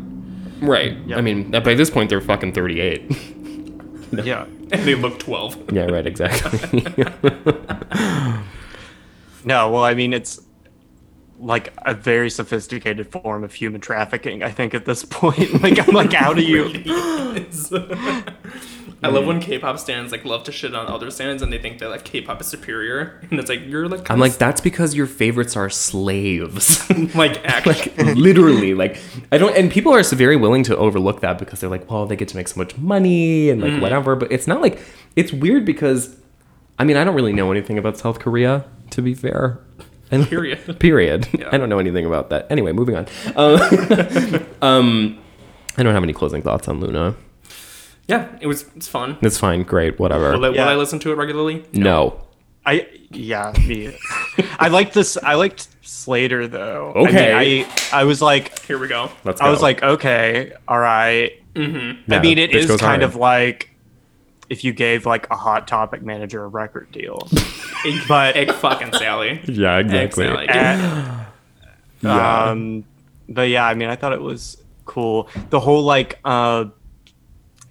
right 0.59 0.97
i 1.15 1.21
mean 1.21 1.55
uh, 1.55 1.61
by 1.61 1.73
this 1.73 1.89
point 1.89 2.09
they're 2.09 2.21
fucking 2.21 2.51
38 2.53 3.11
Yeah. 4.23 4.45
And 4.71 4.81
they 4.83 4.95
look 4.95 5.19
twelve. 5.19 5.55
yeah 5.71 5.85
right 5.85 6.07
exactly 6.07 6.81
No, 9.45 9.71
well, 9.71 9.83
I 9.83 9.93
mean, 9.93 10.11
it's 10.11 10.41
like 11.39 11.73
a 11.85 11.93
very 11.93 12.29
sophisticated 12.29 13.11
form 13.11 13.43
of 13.43 13.53
human 13.53 13.79
trafficking. 13.81 14.41
I 14.43 14.51
think 14.51 14.73
at 14.73 14.85
this 14.85 15.05
point, 15.05 15.61
like, 15.63 15.77
I'm 15.87 15.93
like, 15.93 16.11
how 16.13 16.33
do 16.33 16.41
you? 16.41 16.71
I 19.03 19.09
love 19.09 19.27
when 19.27 19.39
K-pop 19.39 19.77
stands 19.77 20.11
like 20.11 20.25
love 20.25 20.45
to 20.45 20.51
shit 20.51 20.73
on 20.73 20.87
other 20.87 21.11
stands 21.11 21.43
and 21.43 21.51
they 21.53 21.59
think 21.59 21.77
that 21.79 21.89
like 21.89 22.03
K-pop 22.05 22.41
is 22.41 22.47
superior, 22.47 23.21
and 23.29 23.39
it's 23.39 23.49
like 23.49 23.61
you're 23.65 23.87
like 23.87 24.09
i'm 24.09 24.19
like 24.19 24.33
that's 24.37 24.61
because 24.61 24.95
your 24.95 25.05
favorites 25.05 25.55
are 25.55 25.69
slaves 25.69 26.89
like 27.15 27.43
actually 27.45 27.73
like 28.03 28.15
literally 28.15 28.73
like 28.73 28.97
i 29.31 29.37
don't 29.37 29.55
and 29.55 29.69
people 29.69 29.93
are 29.93 30.01
so 30.01 30.15
very 30.15 30.35
willing 30.35 30.63
to 30.63 30.75
overlook 30.77 31.19
that 31.19 31.37
because 31.37 31.59
they're 31.59 31.69
like 31.69 31.89
well 31.91 32.05
they 32.07 32.15
get 32.15 32.29
to 32.29 32.35
make 32.37 32.47
so 32.47 32.57
much 32.59 32.75
money 32.77 33.49
and 33.49 33.61
like 33.61 33.73
Mm. 33.73 33.81
whatever 33.81 34.15
but 34.15 34.31
it's 34.31 34.47
not 34.47 34.61
like 34.61 34.79
it's 35.15 35.31
weird 35.33 35.65
because 35.65 36.15
i 36.79 36.83
mean 36.83 36.97
i 36.97 37.03
don't 37.03 37.15
really 37.15 37.33
know 37.33 37.51
anything 37.51 37.77
about 37.77 37.97
south 37.97 38.19
korea 38.19 38.65
to 38.91 39.01
be 39.01 39.13
fair 39.13 39.59
and 40.11 40.27
Period. 40.27 40.79
period 40.79 41.27
Yeah. 41.37 41.49
i 41.51 41.57
don't 41.57 41.69
know 41.69 41.79
anything 41.79 42.05
about 42.05 42.29
that 42.29 42.47
anyway 42.51 42.71
moving 42.71 42.95
on 42.95 43.07
um, 43.35 43.59
um 44.61 45.17
i 45.77 45.83
don't 45.83 45.93
have 45.93 46.03
any 46.03 46.13
closing 46.13 46.41
thoughts 46.41 46.67
on 46.67 46.79
loona 46.81 47.15
yeah, 48.07 48.27
it 48.39 48.45
was 48.45 48.65
it's 48.75 48.87
fun. 48.87 49.17
it's 49.23 49.39
fine 49.39 49.63
great 49.63 49.99
whatever 49.99 50.31
Will, 50.33 50.45
I, 50.45 50.49
will 50.49 50.59
I 50.59 50.75
listen 50.75 50.99
to 50.99 51.11
it 51.11 51.15
regularly? 51.15 51.65
no 51.73 52.21
I 52.67 52.87
yeah, 53.11 53.53
me. 53.67 53.95
I 54.59 54.69
liked 54.69 54.95
this. 54.95 55.17
I 55.21 55.35
liked 55.35 55.67
Slayyyter 55.83 56.49
though. 56.49 56.93
I 56.95 56.97
mean, 56.97 57.07
Okay. 57.09 57.65
I 57.93 57.99
I 57.99 58.03
was 58.05 58.23
like, 58.23 58.59
Here 58.65 58.79
we 58.79 58.87
go. 58.87 59.11
let's 59.23 59.39
Go. 59.39 59.45
I 59.45 59.51
was 59.51 59.61
like, 59.61 59.83
okay, 59.83 60.51
all 60.67 60.79
right. 60.79 61.33
Mm-hmm. 61.53 62.11
Yeah, 62.11 62.17
I 62.17 62.21
mean, 62.23 62.39
it 62.39 62.49
bitch 62.49 62.55
is 62.55 62.65
goes 62.65 62.79
kind 62.79 63.03
hard. 63.03 63.13
of 63.13 63.15
like 63.17 63.69
if 64.49 64.63
you 64.63 64.73
gave 64.73 65.05
like 65.05 65.29
a 65.31 65.35
hot 65.35 65.67
topic 65.67 66.01
manager 66.01 66.43
a 66.43 66.47
record 66.47 66.91
deal, 66.91 67.27
but 68.07 68.35
Egg 68.35 68.51
fucking 68.53 68.93
Sally. 68.93 69.41
yeah 69.45 69.77
exactly 69.79 70.25
Sally. 70.27 70.47
Uh, 70.49 71.23
Yeah. 72.01 72.43
Um, 72.49 72.83
but 73.27 73.49
yeah, 73.49 73.65
I 73.65 73.73
mean, 73.73 73.89
I 73.89 73.95
thought 73.95 74.13
it 74.13 74.21
was 74.21 74.57
cool. 74.85 75.27
The 75.49 75.59
whole 75.59 75.81
like, 75.83 76.19
uh, 76.23 76.65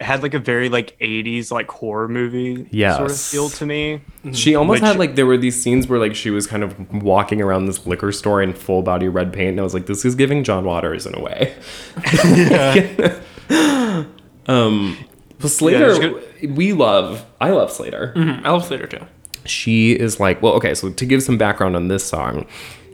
it 0.00 0.04
had 0.04 0.24
like 0.24 0.34
a 0.34 0.40
very 0.40 0.68
like 0.68 0.98
'80s 0.98 1.52
like 1.52 1.70
horror 1.70 2.08
movie 2.08 2.66
sort 2.96 3.10
of 3.12 3.16
feel 3.20 3.48
to 3.50 3.64
me. 3.64 4.00
She 4.32 4.56
almost 4.56 4.80
Which- 4.82 4.88
had 4.88 4.98
like 4.98 5.14
there 5.14 5.24
were 5.26 5.36
these 5.36 5.62
scenes 5.62 5.86
where 5.86 6.00
like 6.00 6.16
she 6.16 6.30
was 6.30 6.48
kind 6.48 6.64
of 6.64 6.74
walking 7.04 7.40
around 7.40 7.66
this 7.66 7.86
liquor 7.86 8.10
store 8.10 8.42
in 8.42 8.54
full 8.54 8.82
body 8.82 9.06
red 9.06 9.32
paint, 9.32 9.50
and 9.50 9.60
I 9.60 9.62
was 9.62 9.72
like, 9.74 9.86
this 9.86 10.04
is 10.04 10.16
giving 10.16 10.42
John 10.42 10.64
Waters 10.64 11.06
in 11.06 11.14
a 11.14 11.20
way. 11.22 11.54
um, 14.48 14.96
but 15.44 15.50
Slayyyter, 15.50 16.40
just 16.40 16.56
we 16.56 16.72
love. 16.72 17.24
I 17.40 17.50
love 17.50 17.70
Slayyyter. 17.70 18.14
Mhm, 18.14 18.44
I 18.44 18.50
love 18.50 18.66
Slayyyter 18.68 18.88
too. 18.88 19.04
She 19.44 19.92
is 19.92 20.18
like, 20.18 20.40
well, 20.40 20.54
okay. 20.54 20.74
So 20.74 20.90
to 20.90 21.04
give 21.06 21.22
some 21.22 21.36
background 21.36 21.76
on 21.76 21.88
this 21.88 22.02
song, 22.04 22.46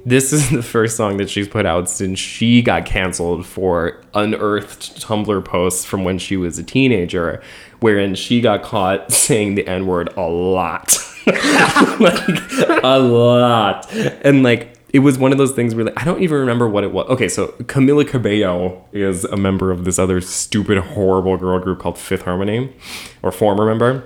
this 0.05 0.33
is 0.33 0.51
the 0.51 0.63
first 0.63 0.97
song 0.97 1.17
that 1.19 1.31
she's 1.31 1.47
put 1.47 1.65
out 1.65 1.89
since 1.89 2.19
she 2.19 2.61
got 2.61 2.87
canceled 2.87 3.47
for 3.47 4.03
unearthed 4.15 5.01
Tumblr 5.01 5.45
posts 5.45 5.85
from 5.85 6.03
when 6.03 6.19
she 6.19 6.37
was 6.37 6.59
a 6.59 6.65
teenager, 6.65 7.41
wherein 7.79 8.15
she 8.17 8.41
got 8.41 8.63
caught 8.63 9.13
saying 9.27 9.55
the 9.55 9.67
N 9.69 9.87
word 9.87 10.13
a 10.17 10.23
lot. 10.23 10.99
like, 11.27 12.29
a 12.83 12.99
lot. 12.99 13.93
And 14.25 14.43
like, 14.43 14.77
it 14.93 15.01
was 15.01 15.19
one 15.19 15.33
of 15.33 15.39
those 15.39 15.53
things 15.53 15.75
where 15.75 15.85
like, 15.85 16.01
I 16.01 16.05
don't 16.05 16.23
even 16.23 16.39
remember 16.39 16.69
what 16.69 16.85
it 16.85 16.93
was. 16.93 17.09
Okay, 17.09 17.29
so 17.29 17.49
Camila 17.65 18.07
Cabello 18.07 18.87
is 18.93 19.25
a 19.25 19.37
member 19.37 19.71
of 19.71 19.85
this 19.85 19.99
other 19.99 20.21
stupid, 20.21 20.79
horrible 20.79 21.37
girl 21.37 21.59
group 21.59 21.79
called 21.79 21.99
Fifth 21.99 22.23
Harmony, 22.23 22.75
or 23.23 23.31
former 23.33 23.65
member 23.65 24.05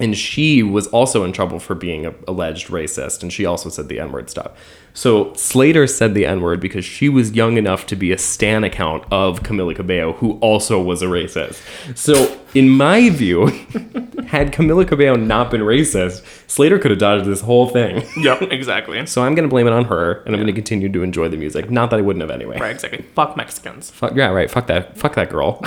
and 0.00 0.16
she 0.16 0.62
was 0.62 0.86
also 0.88 1.24
in 1.24 1.32
trouble 1.32 1.58
for 1.58 1.74
being 1.74 2.06
a 2.06 2.14
alleged 2.26 2.68
racist 2.68 3.22
and 3.22 3.32
she 3.32 3.44
also 3.44 3.68
said 3.68 3.88
the 3.88 3.98
n-word 3.98 4.30
stuff 4.30 4.52
so 4.98 5.26
slayyyter 5.26 5.88
said 5.88 6.12
the 6.14 6.26
n-word 6.26 6.58
because 6.60 6.84
she 6.84 7.08
was 7.08 7.30
young 7.30 7.56
enough 7.56 7.86
to 7.86 7.94
be 7.94 8.10
a 8.10 8.18
stan 8.18 8.64
account 8.64 9.04
of 9.12 9.44
camila 9.44 9.74
cabello 9.74 10.12
who 10.14 10.32
also 10.40 10.82
was 10.82 11.02
a 11.02 11.06
racist 11.06 11.60
so 11.96 12.12
in 12.54 12.68
my 12.68 13.08
view 13.10 13.46
had 14.26 14.52
camila 14.52 14.86
cabello 14.86 15.14
not 15.16 15.50
been 15.52 15.60
racist 15.60 16.22
slayyyter 16.48 16.80
could 16.82 16.90
have 16.90 16.98
dodged 16.98 17.26
this 17.26 17.42
whole 17.42 17.68
thing 17.68 18.04
Yep, 18.16 18.42
exactly. 18.50 19.06
so 19.06 19.22
i'm 19.22 19.36
going 19.36 19.48
to 19.48 19.52
blame 19.54 19.68
it 19.68 19.72
on 19.72 19.84
her 19.84 20.22
and 20.24 20.34
i'm 20.34 20.40
going 20.40 20.48
to 20.48 20.52
continue 20.52 20.88
to 20.90 21.02
enjoy 21.04 21.28
the 21.28 21.36
music 21.36 21.70
not 21.70 21.90
that 21.90 21.98
i 22.00 22.02
wouldn't 22.02 22.20
have 22.22 22.30
anyway 22.30 22.58
Right, 22.58 22.72
exactly. 22.72 23.02
Fuck 23.14 23.36
Mexicans. 23.36 23.90
Fuck, 23.90 24.16
yeah 24.16 24.28
right 24.30 24.50
fuck 24.50 24.66
that 24.66 24.96
fuck 24.98 25.14
that 25.14 25.30
girl 25.30 25.62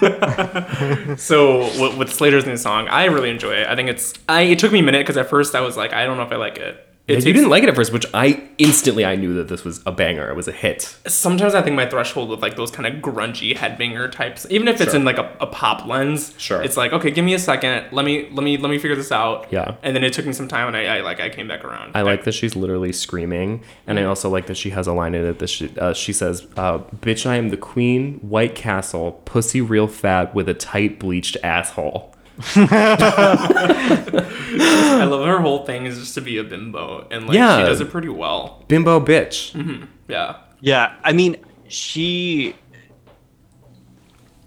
So 1.16 1.60
with, 1.80 1.96
with 1.96 2.08
Slayyyter's 2.10 2.44
new 2.46 2.56
song, 2.56 2.88
I 2.88 3.04
really 3.06 3.30
enjoy 3.30 3.54
it. 3.54 3.66
I 3.66 3.74
think 3.74 3.88
it's. 3.88 4.12
I 4.28 4.42
it 4.42 4.58
took 4.58 4.72
me 4.72 4.80
a 4.80 4.82
minute 4.82 5.00
because 5.00 5.16
at 5.16 5.28
first 5.30 5.54
I 5.54 5.60
was 5.60 5.76
like, 5.76 5.92
I 5.92 6.04
don't 6.04 6.16
know 6.16 6.24
if 6.24 6.32
I 6.32 6.36
like 6.36 6.58
it. 6.58 6.85
It 7.08 7.24
you 7.24 7.32
didn't 7.32 7.50
like 7.50 7.62
it 7.62 7.68
at 7.68 7.76
first 7.76 7.92
which 7.92 8.04
i 8.12 8.42
instantly 8.58 9.04
i 9.04 9.14
knew 9.14 9.32
that 9.34 9.46
this 9.48 9.62
was 9.64 9.80
a 9.86 9.92
banger 9.92 10.28
it 10.28 10.34
was 10.34 10.48
a 10.48 10.52
hit 10.52 10.96
Sometimes 11.06 11.54
I 11.54 11.62
think 11.62 11.76
my 11.76 11.86
threshold 11.86 12.30
with 12.30 12.40
like 12.42 12.56
those 12.56 12.70
kind 12.70 12.86
of 12.86 13.00
grungy 13.02 13.54
headbanger 13.56 14.10
types, 14.10 14.44
even 14.50 14.66
if 14.68 14.80
it's 14.80 14.90
Sure. 14.90 14.98
in 15.00 15.04
like 15.04 15.18
a, 15.18 15.30
a 15.40 15.46
pop 15.46 15.86
lens, 15.86 16.34
Sure. 16.36 16.60
it's 16.62 16.76
like 16.76 16.92
okay, 16.92 17.10
give 17.12 17.24
me 17.24 17.34
a 17.34 17.38
second, 17.38 17.86
let 17.92 18.04
me 18.04 18.28
let 18.32 18.42
me 18.42 18.56
let 18.56 18.70
me 18.70 18.78
figure 18.78 18.96
this 18.96 19.12
out. 19.12 19.46
Yeah. 19.52 19.76
and 19.84 19.94
then 19.94 20.02
it 20.04 20.12
took 20.12 20.26
me 20.26 20.32
some 20.32 20.48
time, 20.48 20.66
and 20.68 20.76
I, 20.76 20.96
I 20.98 21.00
like 21.02 21.20
I 21.20 21.28
came 21.30 21.46
back 21.48 21.64
around. 21.64 21.92
I 21.94 22.02
like 22.02 22.24
that 22.24 22.32
she's 22.32 22.56
literally 22.56 22.92
screaming, 22.92 23.62
and 23.86 23.98
I 24.00 24.04
also 24.04 24.28
like 24.28 24.46
that 24.46 24.56
she 24.56 24.70
has 24.70 24.86
a 24.88 24.92
line 24.92 25.14
in 25.14 25.24
it 25.24 25.38
that 25.38 25.48
she, 25.48 25.70
uh, 25.78 25.92
she 25.94 26.12
says, 26.12 26.46
uh, 26.56 26.78
"Bitch, 27.00 27.24
I 27.26 27.36
am 27.36 27.50
the 27.50 27.56
queen, 27.56 28.18
White 28.20 28.54
Castle, 28.56 29.12
pussy 29.24 29.60
real 29.60 29.86
fat 29.86 30.34
with 30.34 30.48
a 30.48 30.54
tight 30.54 30.98
bleached 30.98 31.36
asshole." 31.44 32.12
I 32.56 33.84
love 35.08 35.26
her 35.26 35.40
whole 35.40 35.64
thing 35.64 35.86
is 35.86 35.98
just 35.98 36.14
to 36.14 36.20
be 36.20 36.38
a 36.38 36.44
bimbo, 36.44 37.06
and 37.10 37.26
like 37.26 37.34
Yeah. 37.34 37.58
she 37.58 37.64
does 37.64 37.80
it 37.80 37.90
pretty 37.90 38.08
well. 38.08 38.64
Bimbo 38.68 39.00
bitch. 39.00 39.52
Mm-hmm. 39.52 39.84
Yeah. 40.08 40.36
Yeah, 40.60 40.94
I 41.04 41.12
mean, 41.12 41.36
she. 41.68 42.54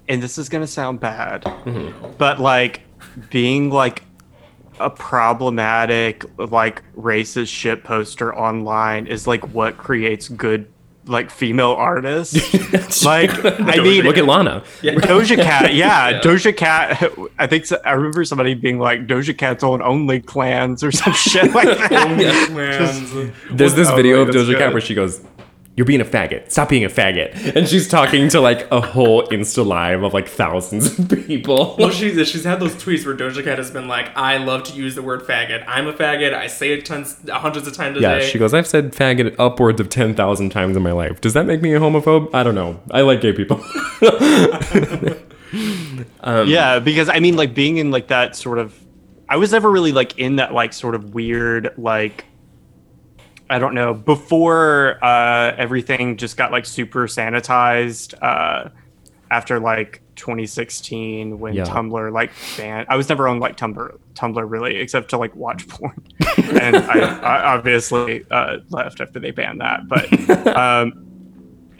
And 0.08 0.24
this 0.24 0.38
is 0.38 0.50
gonna 0.50 0.68
sound 0.68 1.00
bad, 1.00 1.44
mm-hmm. 1.44 2.12
but 2.18 2.40
like 2.40 2.82
being 3.30 3.70
like 3.70 4.04
a 4.80 4.90
problematic, 4.90 6.26
like 6.38 6.82
racist 6.96 7.50
shit 7.50 7.84
poster 7.84 8.36
online 8.36 9.08
is 9.08 9.28
like 9.28 9.44
what 9.54 9.78
creates 9.78 10.28
good, 10.28 10.72
like 11.10 11.32
female 11.32 11.72
artists. 11.72 12.36
like, 13.06 13.32
I 13.44 13.78
mean, 13.82 14.04
Look 14.06 14.18
at 14.18 14.26
Lana. 14.26 14.64
Doja 14.82 15.36
Cat, 15.36 15.74
yeah, 15.74 16.22
Doja 16.22 16.56
Cat. 16.56 17.12
I 17.38 17.48
think 17.48 17.66
so, 17.66 17.80
I 17.84 17.92
remember 17.92 18.24
somebody 18.24 18.54
being 18.54 18.80
like 18.80 19.08
Doja 19.08 19.38
Cat's 19.38 19.64
on 19.64 19.82
Only 19.82 20.20
Clans 20.22 20.84
or 20.84 20.92
some 20.92 21.14
shit 21.14 21.54
like 21.54 21.68
that. 21.90 23.34
There's 23.52 23.74
this 23.76 23.90
Oh, 23.90 23.96
video 23.96 24.22
of 24.22 24.28
that's 24.28 24.38
Doja 24.48 24.58
Cat 24.58 24.72
where 24.72 24.82
she 24.82 24.94
goes, 24.94 25.22
"You're 25.80 25.86
being 25.86 26.02
a 26.02 26.06
faggot. 26.06 26.52
Stop 26.52 26.68
being 26.68 26.84
a 26.84 26.90
faggot." 26.90 27.56
And 27.56 27.66
she's 27.66 27.88
talking 27.88 28.28
to 28.28 28.42
like 28.42 28.70
a 28.70 28.82
whole 28.82 29.26
Insta 29.28 29.66
live 29.66 30.04
of 30.04 30.14
like 30.14 30.28
thousands 30.28 31.00
of 31.00 31.08
people. 31.26 31.78
Well, 31.80 31.90
she's 31.90 32.28
she's 32.28 32.44
had 32.44 32.60
those 32.60 32.76
tweets 32.76 33.06
where 33.06 33.16
Doja 33.16 33.42
Cat 33.42 33.58
has 33.58 33.72
been 33.72 33.88
like, 33.88 34.16
"I 34.18 34.36
love 34.36 34.64
to 34.64 34.74
use 34.74 34.96
the 34.96 35.02
word 35.02 35.22
faggot. 35.22 35.64
I'm 35.66 35.88
a 35.88 35.94
faggot. 35.94 36.34
I 36.34 36.48
say 36.48 36.74
it 36.74 36.86
tons, 36.86 37.18
hundreds 37.30 37.66
of 37.66 37.74
times 37.74 37.98
a 37.98 38.02
yeah, 38.02 38.20
day." 38.20 38.30
she 38.30 38.38
goes, 38.38 38.54
"I've 38.54 38.68
said 38.68 38.92
faggot 38.92 39.36
upwards 39.40 39.80
of 39.80 39.88
ten 39.90 40.14
thousand 40.14 40.50
times 40.50 40.76
in 40.76 40.84
my 40.84 40.92
life. 40.92 41.22
Does 41.22 41.34
that 41.36 41.46
make 41.46 41.62
me 41.62 41.74
a 41.74 41.80
homophobe? 41.80 42.30
I 42.34 42.44
don't 42.44 42.56
know. 42.56 42.82
I 42.92 43.02
like 43.02 43.22
gay 43.22 43.32
people." 43.32 43.64
Um, 46.22 46.48
yeah, 46.48 46.80
because 46.80 47.10
I 47.10 47.20
mean, 47.20 47.36
like 47.36 47.54
being 47.54 47.78
in 47.78 47.92
like 47.92 48.08
that 48.08 48.36
sort 48.36 48.60
of, 48.60 48.78
I 49.28 49.38
was 49.38 49.52
never 49.52 49.70
really 49.70 49.92
like 49.92 50.20
in 50.20 50.36
that 50.38 50.54
like 50.54 50.74
sort 50.74 50.96
of 50.96 51.14
weird 51.14 51.74
like, 51.78 52.26
I 53.50 53.58
don't 53.60 53.74
know, 53.74 53.94
before 53.94 55.04
uh, 55.04 55.56
everything 55.58 56.18
just 56.18 56.38
got 56.38 56.52
like 56.52 56.66
super 56.66 57.08
sanitized 57.08 58.14
uh, 58.22 58.70
after 59.32 59.60
like 59.60 60.02
2016 60.16 61.40
when 61.40 61.54
Yeah. 61.54 61.64
Tumblr 61.64 62.12
like 62.14 62.32
banned. 62.58 62.88
I 62.90 62.96
was 62.96 63.10
never 63.10 63.28
on 63.28 63.40
like 63.40 63.58
Tumblr, 63.58 63.98
Tumblr 64.14 64.50
really, 64.50 64.76
except 64.76 65.10
to 65.12 65.18
like 65.18 65.36
watch 65.36 65.68
porn, 65.70 65.96
and 66.62 66.76
I, 66.78 67.00
I 67.20 67.54
obviously 67.56 68.26
uh, 68.30 68.58
left 68.70 69.02
after 69.02 69.20
they 69.20 69.32
banned 69.32 69.62
that, 69.62 69.88
but. 69.88 70.08
Um, 70.60 71.06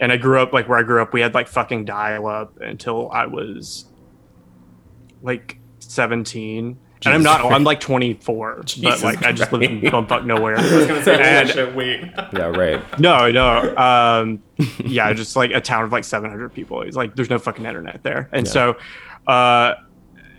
and 0.02 0.10
I 0.10 0.16
grew 0.16 0.40
up 0.40 0.54
like 0.54 0.66
where 0.66 0.78
I 0.78 0.82
grew 0.82 1.02
up, 1.02 1.12
we 1.12 1.20
had 1.20 1.34
like 1.34 1.46
fucking 1.46 1.84
dial 1.84 2.26
up 2.26 2.58
until 2.60 3.10
I 3.10 3.26
was 3.26 3.84
like 5.20 5.58
17. 5.80 6.78
And 7.04 7.14
I'm 7.14 7.22
not, 7.22 7.44
I'm 7.50 7.64
like 7.64 7.80
24, 7.80 8.56
but 8.56 8.66
Jesus 8.66 9.02
like 9.02 9.22
I 9.22 9.32
just 9.32 9.52
live 9.52 9.62
in 9.62 9.80
Christ. 9.80 9.94
bumfuck 9.94 10.24
nowhere. 10.26 10.56
I 10.58 10.62
was 10.76 10.86
gonna 10.86 11.02
say, 11.02 11.14
holy 11.16 11.24
And- 11.26 11.48
shit, 11.48 11.74
wait. 11.74 12.00
yeah, 12.32 12.46
right. 12.46 13.00
no, 13.00 13.30
no. 13.30 13.76
Um, 13.76 14.42
yeah, 14.84 15.10
just 15.14 15.34
like 15.36 15.50
a 15.52 15.60
town 15.60 15.84
of 15.84 15.92
like 15.92 16.04
700 16.04 16.52
people. 16.52 16.82
It's 16.82 16.96
like 16.96 17.16
there's 17.16 17.30
no 17.30 17.38
fucking 17.38 17.64
internet 17.64 18.02
there, 18.02 18.28
and 18.32 18.46
Yeah. 18.46 18.52
so, 18.52 18.76
uh, 19.26 19.74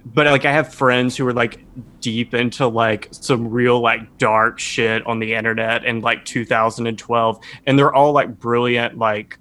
but 0.05 0.25
like 0.27 0.45
I 0.45 0.51
have 0.51 0.73
friends 0.73 1.15
who 1.17 1.27
are 1.27 1.33
like 1.33 1.63
deep 1.99 2.33
into 2.33 2.67
like 2.67 3.07
some 3.11 3.49
real 3.49 3.79
like 3.79 4.17
dark 4.17 4.57
shit 4.59 5.05
on 5.07 5.19
the 5.19 5.33
internet 5.33 5.83
in 5.85 6.01
like 6.01 6.25
2012, 6.25 7.39
and 7.67 7.77
they're 7.79 7.93
all 7.93 8.11
like 8.11 8.39
brilliant 8.39 8.97
like 8.97 9.37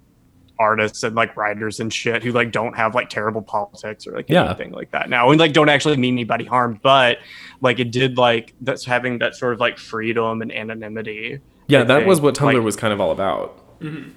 artists 0.60 1.02
and 1.02 1.16
like 1.16 1.36
writers 1.36 1.80
and 1.80 1.92
shit 1.92 2.22
who 2.22 2.30
like 2.32 2.52
don't 2.52 2.76
have 2.76 2.94
like 2.94 3.08
terrible 3.08 3.42
politics 3.42 4.06
or 4.06 4.12
like 4.12 4.28
Yeah. 4.28 4.44
anything 4.44 4.72
like 4.72 4.90
that 4.92 5.08
now 5.08 5.30
and 5.30 5.40
like 5.40 5.52
don't 5.52 5.70
actually 5.70 5.96
mean 5.96 6.14
anybody 6.14 6.44
harm 6.44 6.78
but 6.82 7.18
like 7.60 7.80
it 7.80 7.90
did 7.90 8.18
like 8.18 8.54
that's 8.60 8.84
having 8.84 9.18
that 9.18 9.34
sort 9.34 9.54
of 9.54 9.60
like 9.60 9.78
freedom 9.78 10.42
and 10.42 10.52
anonymity 10.52 11.40
Yeah, 11.66 11.80
I 11.80 11.84
that 11.84 12.06
was 12.06 12.20
what 12.20 12.34
Tumblr 12.34 12.54
like- 12.54 12.62
was 12.62 12.76
kind 12.76 12.92
of 12.92 13.00
all 13.00 13.10
about. 13.10 13.56
Mm-hmm. 13.80 14.10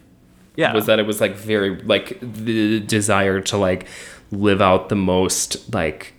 yeah 0.57 0.73
was 0.73 0.85
that 0.87 0.99
it 0.99 1.07
was 1.07 1.21
like 1.21 1.35
very 1.35 1.81
like 1.83 2.19
the 2.21 2.81
desire 2.81 3.39
to 3.39 3.57
like 3.57 3.87
live 4.31 4.61
out 4.61 4.89
the 4.89 4.95
most 4.95 5.73
like 5.73 6.13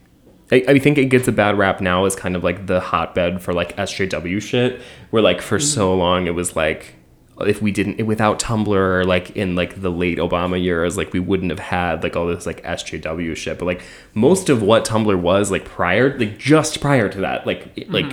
I, 0.50 0.64
I 0.68 0.78
think 0.78 0.98
it 0.98 1.06
gets 1.06 1.26
a 1.28 1.32
bad 1.32 1.58
rap 1.58 1.80
now 1.80 2.04
as 2.04 2.14
kind 2.16 2.36
of 2.36 2.44
like 2.44 2.66
the 2.66 2.80
hotbed 2.80 3.42
for 3.42 3.52
like 3.52 3.76
SJW 3.76 4.40
shit 4.40 4.80
where 5.10 5.22
like 5.22 5.40
for 5.42 5.58
mm-hmm. 5.58 5.66
so 5.66 5.94
long 5.94 6.26
it 6.26 6.34
was 6.34 6.54
like 6.56 6.94
if 7.40 7.60
we 7.60 7.72
didn't 7.72 8.06
without 8.06 8.38
Tumblr 8.38 9.04
like 9.06 9.30
in 9.36 9.56
like 9.56 9.80
the 9.80 9.90
late 9.90 10.18
Obama 10.18 10.62
years 10.62 10.96
like 10.96 11.12
we 11.12 11.20
wouldn't 11.20 11.50
have 11.50 11.58
had 11.58 12.02
like 12.02 12.16
all 12.16 12.26
this 12.26 12.46
like 12.46 12.62
SJW 12.62 13.36
shit 13.36 13.58
but 13.58 13.64
like 13.66 13.82
most 14.14 14.48
of 14.48 14.62
what 14.62 14.84
Tumblr 14.84 15.18
was 15.20 15.50
like 15.50 15.64
prior 15.64 16.16
like 16.18 16.38
just 16.38 16.80
prior 16.80 17.08
to 17.08 17.20
that 17.20 17.46
like 17.46 17.86
like 17.88 18.10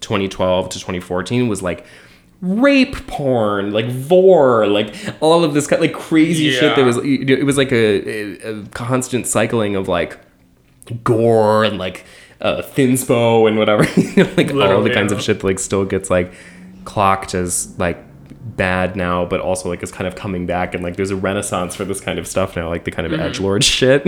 2012 0.00 0.68
to 0.70 0.78
2014 0.78 1.48
was 1.48 1.62
like 1.62 1.84
rape 2.42 3.06
porn, 3.06 3.72
like 3.72 3.88
vore, 3.88 4.66
like 4.66 4.94
all 5.20 5.44
of 5.44 5.54
this 5.54 5.68
kind 5.68 5.80
like 5.80 5.94
crazy 5.94 6.50
shit 6.50 6.74
that 6.74 6.78
Yeah. 6.78 6.84
was 6.84 6.98
it 6.98 7.44
was 7.46 7.56
like 7.56 7.72
a, 7.72 8.38
a, 8.42 8.66
constant 8.68 9.26
cycling 9.28 9.76
of 9.76 9.86
like 9.88 10.18
gore 11.04 11.64
and 11.64 11.78
like 11.78 12.04
uh, 12.40 12.60
thinspo 12.60 13.46
and 13.46 13.56
whatever, 13.56 13.84
you 13.98 14.16
know, 14.24 14.30
like 14.36 14.48
all 14.48 14.54
the 14.54 14.54
Literally, 14.54 14.90
kinds 14.92 15.12
yeah. 15.12 15.18
of 15.18 15.24
shit 15.24 15.38
that 15.38 15.46
like 15.46 15.60
still 15.60 15.84
gets 15.84 16.10
like 16.10 16.32
clocked 16.84 17.34
as 17.34 17.78
like 17.78 18.04
bad 18.62 18.94
now, 18.94 19.24
but 19.24 19.40
also 19.40 19.68
like 19.68 19.82
is 19.82 19.90
kind 19.90 20.06
of 20.06 20.14
coming 20.14 20.46
back 20.46 20.72
and 20.72 20.84
like 20.84 20.94
there's 20.94 21.10
a 21.10 21.16
renaissance 21.16 21.74
for 21.74 21.84
this 21.84 22.00
kind 22.00 22.20
of 22.20 22.28
stuff 22.28 22.54
now, 22.54 22.68
like 22.68 22.84
the 22.84 22.92
kind 22.92 23.06
of 23.06 23.12
mm-hmm. 23.12 23.22
edge 23.22 23.40
lord 23.40 23.64
shit 23.76 24.04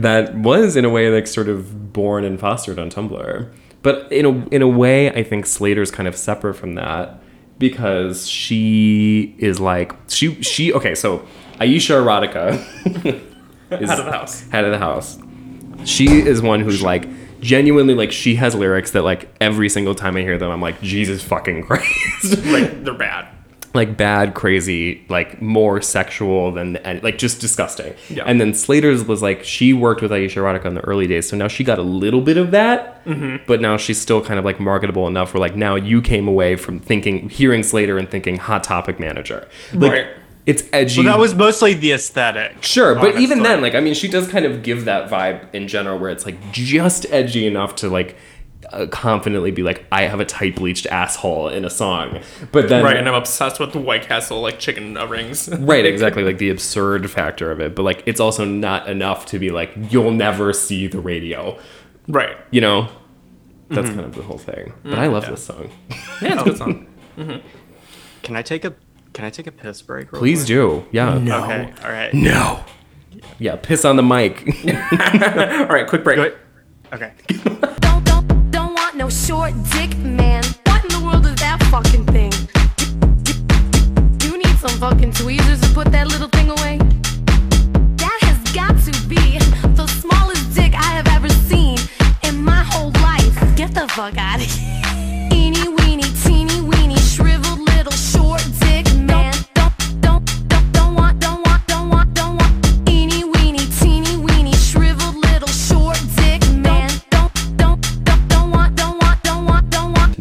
that 0.00 0.34
was 0.34 0.76
in 0.76 0.86
a 0.86 0.88
way 0.88 1.10
like 1.10 1.26
sort 1.26 1.46
of 1.46 1.92
born 1.92 2.24
and 2.24 2.40
fostered 2.40 2.78
on 2.78 2.88
Tumblr. 2.88 3.52
But 3.82 4.10
in 4.10 4.24
a 4.24 4.48
in 4.48 4.62
a 4.62 4.68
way, 4.68 5.10
I 5.10 5.22
think 5.22 5.44
Slayyyter's 5.44 5.90
kind 5.90 6.08
of 6.08 6.16
separate 6.16 6.54
from 6.54 6.74
that 6.76 7.22
because 7.58 8.26
she 8.26 9.34
is 9.36 9.60
like 9.60 9.92
she 10.08 10.40
she 10.42 10.72
okay 10.72 10.94
so 10.94 11.26
Ayesha 11.60 11.92
Erotica 11.92 12.54
is 13.78 13.90
Out 13.90 13.98
of 13.98 14.06
the 14.06 14.12
house. 14.12 14.48
head 14.48 14.64
of 14.64 14.72
the 14.72 14.78
house. 14.78 15.18
She 15.84 16.06
is 16.06 16.40
one 16.40 16.60
who's 16.60 16.80
like 16.80 17.06
genuinely 17.40 17.94
like 17.94 18.10
she 18.10 18.36
has 18.36 18.54
lyrics 18.54 18.92
that 18.92 19.02
like 19.02 19.34
every 19.38 19.68
single 19.68 19.94
time 19.94 20.16
I 20.16 20.22
hear 20.22 20.38
them 20.38 20.50
I'm 20.50 20.62
like 20.62 20.80
Jesus 20.80 21.22
fucking 21.22 21.62
Christ 21.66 22.42
Like 22.46 22.84
they're 22.84 22.94
bad. 22.94 23.28
Like 23.74 23.96
bad, 23.96 24.34
crazy, 24.34 25.02
like 25.08 25.40
more 25.40 25.80
sexual 25.80 26.52
than 26.52 26.76
and 26.76 27.02
like 27.02 27.16
just 27.16 27.40
disgusting. 27.40 27.94
Yeah. 28.10 28.24
And 28.26 28.38
then 28.38 28.52
Slayyyter's 28.52 29.04
was 29.06 29.22
like 29.22 29.44
she 29.44 29.72
worked 29.72 30.02
with 30.02 30.12
Ayesha 30.12 30.40
Erotica 30.40 30.66
in 30.66 30.74
the 30.74 30.82
early 30.82 31.06
days, 31.06 31.26
so 31.28 31.36
now 31.38 31.48
she 31.48 31.64
got 31.64 31.78
a 31.78 31.82
little 31.82 32.20
bit 32.20 32.36
of 32.36 32.50
that, 32.50 33.02
Mm-hmm. 33.06 33.44
but 33.48 33.60
now 33.60 33.76
she's 33.78 34.00
still 34.00 34.22
kind 34.22 34.38
of 34.38 34.44
like 34.44 34.60
marketable 34.60 35.08
enough 35.08 35.34
where 35.34 35.40
like 35.40 35.56
now 35.56 35.74
you 35.74 36.00
came 36.02 36.28
away 36.28 36.54
from 36.56 36.78
thinking 36.78 37.28
hearing 37.30 37.62
Slayyyter 37.62 37.98
and 37.98 38.08
thinking 38.10 38.36
hot 38.36 38.62
topic 38.62 39.00
manager. 39.00 39.48
Like 39.74 39.90
Right. 39.92 40.06
it's 40.46 40.62
edgy. 40.72 41.02
Well, 41.02 41.12
that 41.14 41.18
was 41.20 41.34
mostly 41.34 41.72
the 41.74 41.92
aesthetic. 41.92 42.62
Sure, 42.62 42.94
but 42.94 43.18
even 43.18 43.42
then, 43.42 43.60
like 43.62 43.74
I 43.74 43.80
mean, 43.80 43.94
she 43.94 44.06
does 44.06 44.28
kind 44.28 44.44
of 44.44 44.62
give 44.62 44.84
that 44.84 45.08
vibe 45.10 45.52
in 45.54 45.66
general, 45.66 45.98
where 45.98 46.10
it's 46.10 46.26
like 46.26 46.36
just 46.52 47.06
edgy 47.10 47.46
enough 47.46 47.74
to 47.76 47.88
like 47.88 48.16
uh, 48.72 48.86
confidently 48.86 49.50
be 49.50 49.62
like, 49.62 49.84
I 49.92 50.02
have 50.02 50.20
a 50.20 50.24
tight 50.24 50.56
bleached 50.56 50.86
asshole 50.86 51.48
in 51.48 51.64
a 51.64 51.70
song, 51.70 52.20
but 52.50 52.68
then 52.68 52.84
Right, 52.84 52.96
and 52.96 53.08
I'm 53.08 53.14
obsessed 53.14 53.60
with 53.60 53.72
the 53.72 53.78
White 53.78 54.02
Castle 54.02 54.40
like 54.40 54.58
chicken 54.58 54.94
rings. 55.08 55.48
right, 55.58 55.84
exactly, 55.84 56.24
like 56.24 56.38
the 56.38 56.50
absurd 56.50 57.10
factor 57.10 57.50
of 57.50 57.60
it, 57.60 57.74
but 57.74 57.82
like 57.82 58.02
it's 58.06 58.20
also 58.20 58.44
not 58.44 58.88
enough 58.88 59.26
to 59.26 59.38
be 59.38 59.50
like 59.50 59.72
you'll 59.90 60.10
never 60.10 60.52
see 60.52 60.86
the 60.86 61.00
radio, 61.00 61.58
right. 62.08 62.36
you 62.50 62.60
know. 62.60 62.88
That's 63.68 63.88
kind 63.88 64.00
of 64.00 64.14
the 64.14 64.22
whole 64.22 64.36
thing. 64.36 64.74
But 64.82 64.98
I 64.98 65.06
love 65.06 65.26
this 65.26 65.46
song. 65.46 65.70
Yeah, 66.20 66.34
it's 66.34 66.42
a 66.42 66.44
good 66.44 66.58
song. 66.58 66.86
Can 68.22 68.36
I 68.36 68.42
take 68.42 68.64
a 68.64 68.74
Can 69.14 69.24
I 69.24 69.30
take 69.30 69.46
a 69.46 69.52
piss 69.52 69.82
break? 69.82 70.12
real 70.12 70.20
Please 70.20 70.40
quick? 70.40 70.48
do. 70.48 70.86
Yeah. 70.92 71.18
No. 71.18 71.44
Okay. 71.44 71.72
All 71.82 71.90
right. 71.90 72.12
No. 72.12 72.62
Yeah, 73.38 73.56
piss 73.56 73.84
on 73.84 73.96
the 73.96 74.02
mic. 74.02 74.46
All 74.66 75.66
right, 75.66 75.86
quick 75.86 76.04
break. 76.04 76.16
Good. 76.16 76.38
Okay. 76.92 77.58
Short 79.42 79.54
dick, 79.72 79.98
man. 79.98 80.44
What 80.66 80.84
in 80.84 80.90
the 80.90 81.04
world 81.04 81.26
is 81.26 81.34
that 81.40 81.60
fucking 81.64 82.06
thing? 82.14 82.30
You 84.22 84.38
need 84.38 84.56
some 84.58 84.78
fucking 84.78 85.14
tweezers 85.14 85.60
to 85.62 85.74
put 85.74 85.90
that 85.90 86.06
little 86.06 86.28
thing 86.28 86.48
away. 86.48 86.78
That 87.96 88.18
has 88.22 88.38
got 88.52 88.78
to 88.86 89.08
be 89.08 89.40
the 89.74 89.88
smallest 90.00 90.54
dick 90.54 90.74
I 90.74 90.92
have 90.94 91.08
ever 91.08 91.28
seen 91.28 91.76
in 92.22 92.44
my 92.44 92.62
whole 92.62 92.92
life. 93.02 93.56
Get 93.56 93.74
the 93.74 93.88
fuck 93.88 94.16
out 94.16 94.36
of 94.36 94.46
here. 94.46 94.81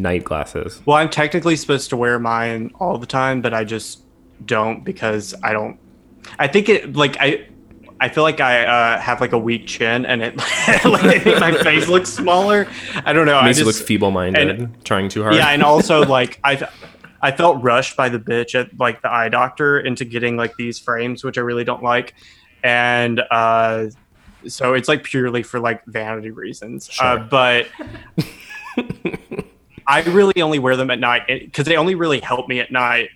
Night 0.02 0.24
glasses. 0.24 0.82
Well, 0.86 0.98
I'm 0.98 1.10
technically 1.10 1.56
supposed 1.56 1.90
to 1.92 1.98
wear 1.98 2.20
mine 2.20 2.72
all 2.80 2.98
the 2.98 3.06
time, 3.06 3.42
but 3.42 3.54
I 3.54 3.64
just 3.64 4.02
don't 4.46 4.84
because 4.84 5.34
I 5.44 5.54
don't. 5.54 5.80
I 6.40 6.48
think 6.48 6.70
it 6.70 6.96
like 6.96 7.18
I. 7.20 7.48
I 8.00 8.10
feel 8.10 8.24
like 8.24 8.40
I 8.40 8.66
uh, 8.66 9.00
have 9.00 9.22
like 9.22 9.32
a 9.32 9.38
weak 9.38 9.68
chin, 9.68 10.08
and 10.08 10.24
it 10.24 10.36
like, 10.86 11.24
my 11.24 11.54
face 11.62 11.88
looks 11.88 12.10
smaller. 12.10 12.68
I 13.06 13.14
don't 13.14 13.28
know. 13.28 13.38
I 13.38 13.46
Makes 13.46 13.60
you 13.60 13.66
just, 13.66 13.80
look 13.80 13.88
feeble-minded, 13.88 14.84
trying 14.84 15.08
too 15.08 15.22
hard. 15.22 15.36
yeah, 15.36 15.50
and 15.50 15.62
also 15.62 16.04
like 16.08 16.40
I, 16.44 16.68
I 17.22 17.32
felt 17.32 17.62
rushed 17.62 17.96
by 17.96 18.10
the 18.10 18.18
bitch 18.18 18.56
at 18.60 18.76
like 18.80 19.04
the 19.04 19.12
eye 19.12 19.30
doctor 19.30 19.80
into 19.80 20.04
getting 20.04 20.36
like 20.36 20.56
these 20.56 20.80
frames, 20.80 21.24
which 21.24 21.38
I 21.38 21.42
really 21.42 21.64
don't 21.64 21.84
like, 21.84 22.16
and 22.64 23.22
uh, 23.30 23.90
so 24.48 24.74
it's 24.74 24.88
like 24.88 25.04
purely 25.04 25.44
for 25.44 25.60
like 25.60 25.86
vanity 25.86 26.32
reasons. 26.32 26.90
Uh, 27.00 27.18
but 27.18 27.68
I 29.92 30.02
really 30.04 30.42
only 30.42 30.60
wear 30.60 30.78
them 30.78 30.90
at 30.90 31.00
night 31.00 31.24
because 31.28 31.66
they 31.66 31.76
only 31.76 31.96
really 31.96 32.20
help 32.20 32.48
me 32.48 32.60
at 32.60 32.72
night 32.72 33.10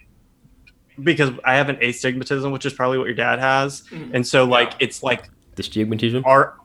because 1.01 1.31
I 1.43 1.55
have 1.55 1.69
an 1.69 1.77
astigmatism, 1.81 2.51
which 2.51 2.65
is 2.65 2.73
probably 2.73 2.97
what 2.97 3.05
your 3.05 3.15
dad 3.15 3.39
has, 3.39 3.83
and 4.13 4.25
so 4.27 4.43
like 4.43 4.73
it's 4.79 5.01
like 5.01 5.29
the 5.55 5.63
stigmatism. 5.63 6.23
art 6.25 6.55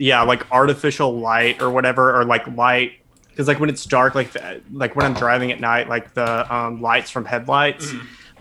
yeah 0.00 0.22
like 0.22 0.50
artificial 0.50 1.18
light 1.18 1.60
or 1.60 1.70
whatever 1.70 2.18
or 2.18 2.24
like 2.24 2.46
light 2.56 2.92
because 3.28 3.46
like 3.46 3.60
when 3.60 3.68
it's 3.68 3.84
dark 3.84 4.14
like 4.14 4.32
the, 4.32 4.60
like 4.72 4.96
when 4.96 5.04
i'm 5.04 5.14
driving 5.14 5.52
at 5.52 5.60
night 5.60 5.88
like 5.88 6.12
the 6.14 6.54
um, 6.54 6.80
lights 6.80 7.10
from 7.10 7.24
headlights 7.24 7.92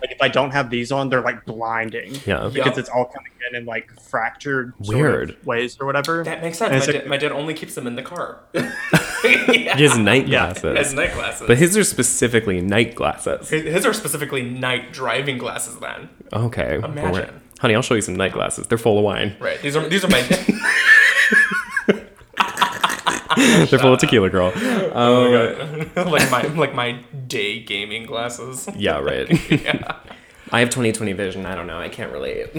like 0.01 0.11
if 0.11 0.21
i 0.21 0.27
don't 0.27 0.51
have 0.51 0.69
these 0.69 0.91
on 0.91 1.09
they're 1.09 1.21
like 1.21 1.45
blinding 1.45 2.15
Yeah. 2.25 2.49
because 2.53 2.77
it's 2.77 2.89
all 2.89 3.05
coming 3.05 3.31
in 3.49 3.55
in 3.55 3.65
like 3.65 3.89
fractured 3.99 4.73
sort 4.83 4.95
of 4.97 5.01
Weird. 5.01 5.45
ways 5.45 5.77
or 5.79 5.85
whatever 5.85 6.23
That 6.23 6.41
makes 6.41 6.57
sense. 6.57 6.71
My, 6.87 6.93
like- 6.93 7.01
dad, 7.03 7.07
my 7.09 7.17
dad 7.17 7.31
only 7.31 7.53
keeps 7.53 7.73
them 7.75 7.87
in 7.87 7.95
the 7.95 8.03
car. 8.03 8.39
His 9.23 9.97
night 9.97 10.27
Yeah. 10.27 10.45
glasses. 10.53 10.77
As 10.77 10.93
night 10.93 11.13
glasses. 11.13 11.47
But 11.47 11.57
his 11.57 11.75
are 11.77 11.83
specifically 11.83 12.61
night 12.61 12.95
glasses. 12.95 13.49
His- 13.49 13.63
His 13.63 13.85
are 13.85 13.93
specifically 13.93 14.43
night 14.43 14.91
driving 14.93 15.37
glasses. 15.37 15.77
Then, 15.79 16.09
Okay. 16.33 16.75
Imagine. 16.83 17.41
Honey, 17.59 17.75
I'll 17.75 17.81
show 17.81 17.95
you 17.95 18.01
some 18.01 18.15
night 18.15 18.33
glasses. 18.33 18.67
They're 18.67 18.77
full 18.77 18.97
of 18.97 19.03
wine. 19.03 19.35
right? 19.39 19.59
These 19.61 19.75
are 19.75 19.87
these 19.87 20.03
are 20.05 20.09
my. 20.09 20.21
They're 23.69 23.79
full 23.79 23.93
of 23.93 23.99
tequila, 23.99 24.29
girl. 24.29 24.51
Um, 24.93 25.89
like 26.11 26.29
my 26.31 26.41
like 26.55 26.73
my 26.75 26.99
day 27.27 27.59
gaming 27.61 28.05
glasses. 28.05 28.67
yeah, 28.75 28.99
right. 28.99 29.27
Yeah, 29.51 29.95
I 30.51 30.59
have 30.59 30.69
20/20 30.69 31.15
vision. 31.15 31.45
I 31.45 31.55
don't 31.55 31.67
know. 31.67 31.79
I 31.79 31.89
can't 31.89 32.11
relate. 32.11 32.53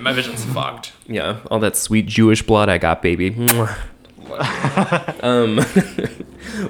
my 0.00 0.12
vision's 0.12 0.44
fucked. 0.46 0.92
yeah, 1.06 1.40
all 1.50 1.58
that 1.60 1.76
sweet 1.76 2.06
Jewish 2.06 2.42
blood 2.42 2.68
I 2.68 2.78
got, 2.78 3.02
baby. 3.02 3.30
Um, 5.22 5.58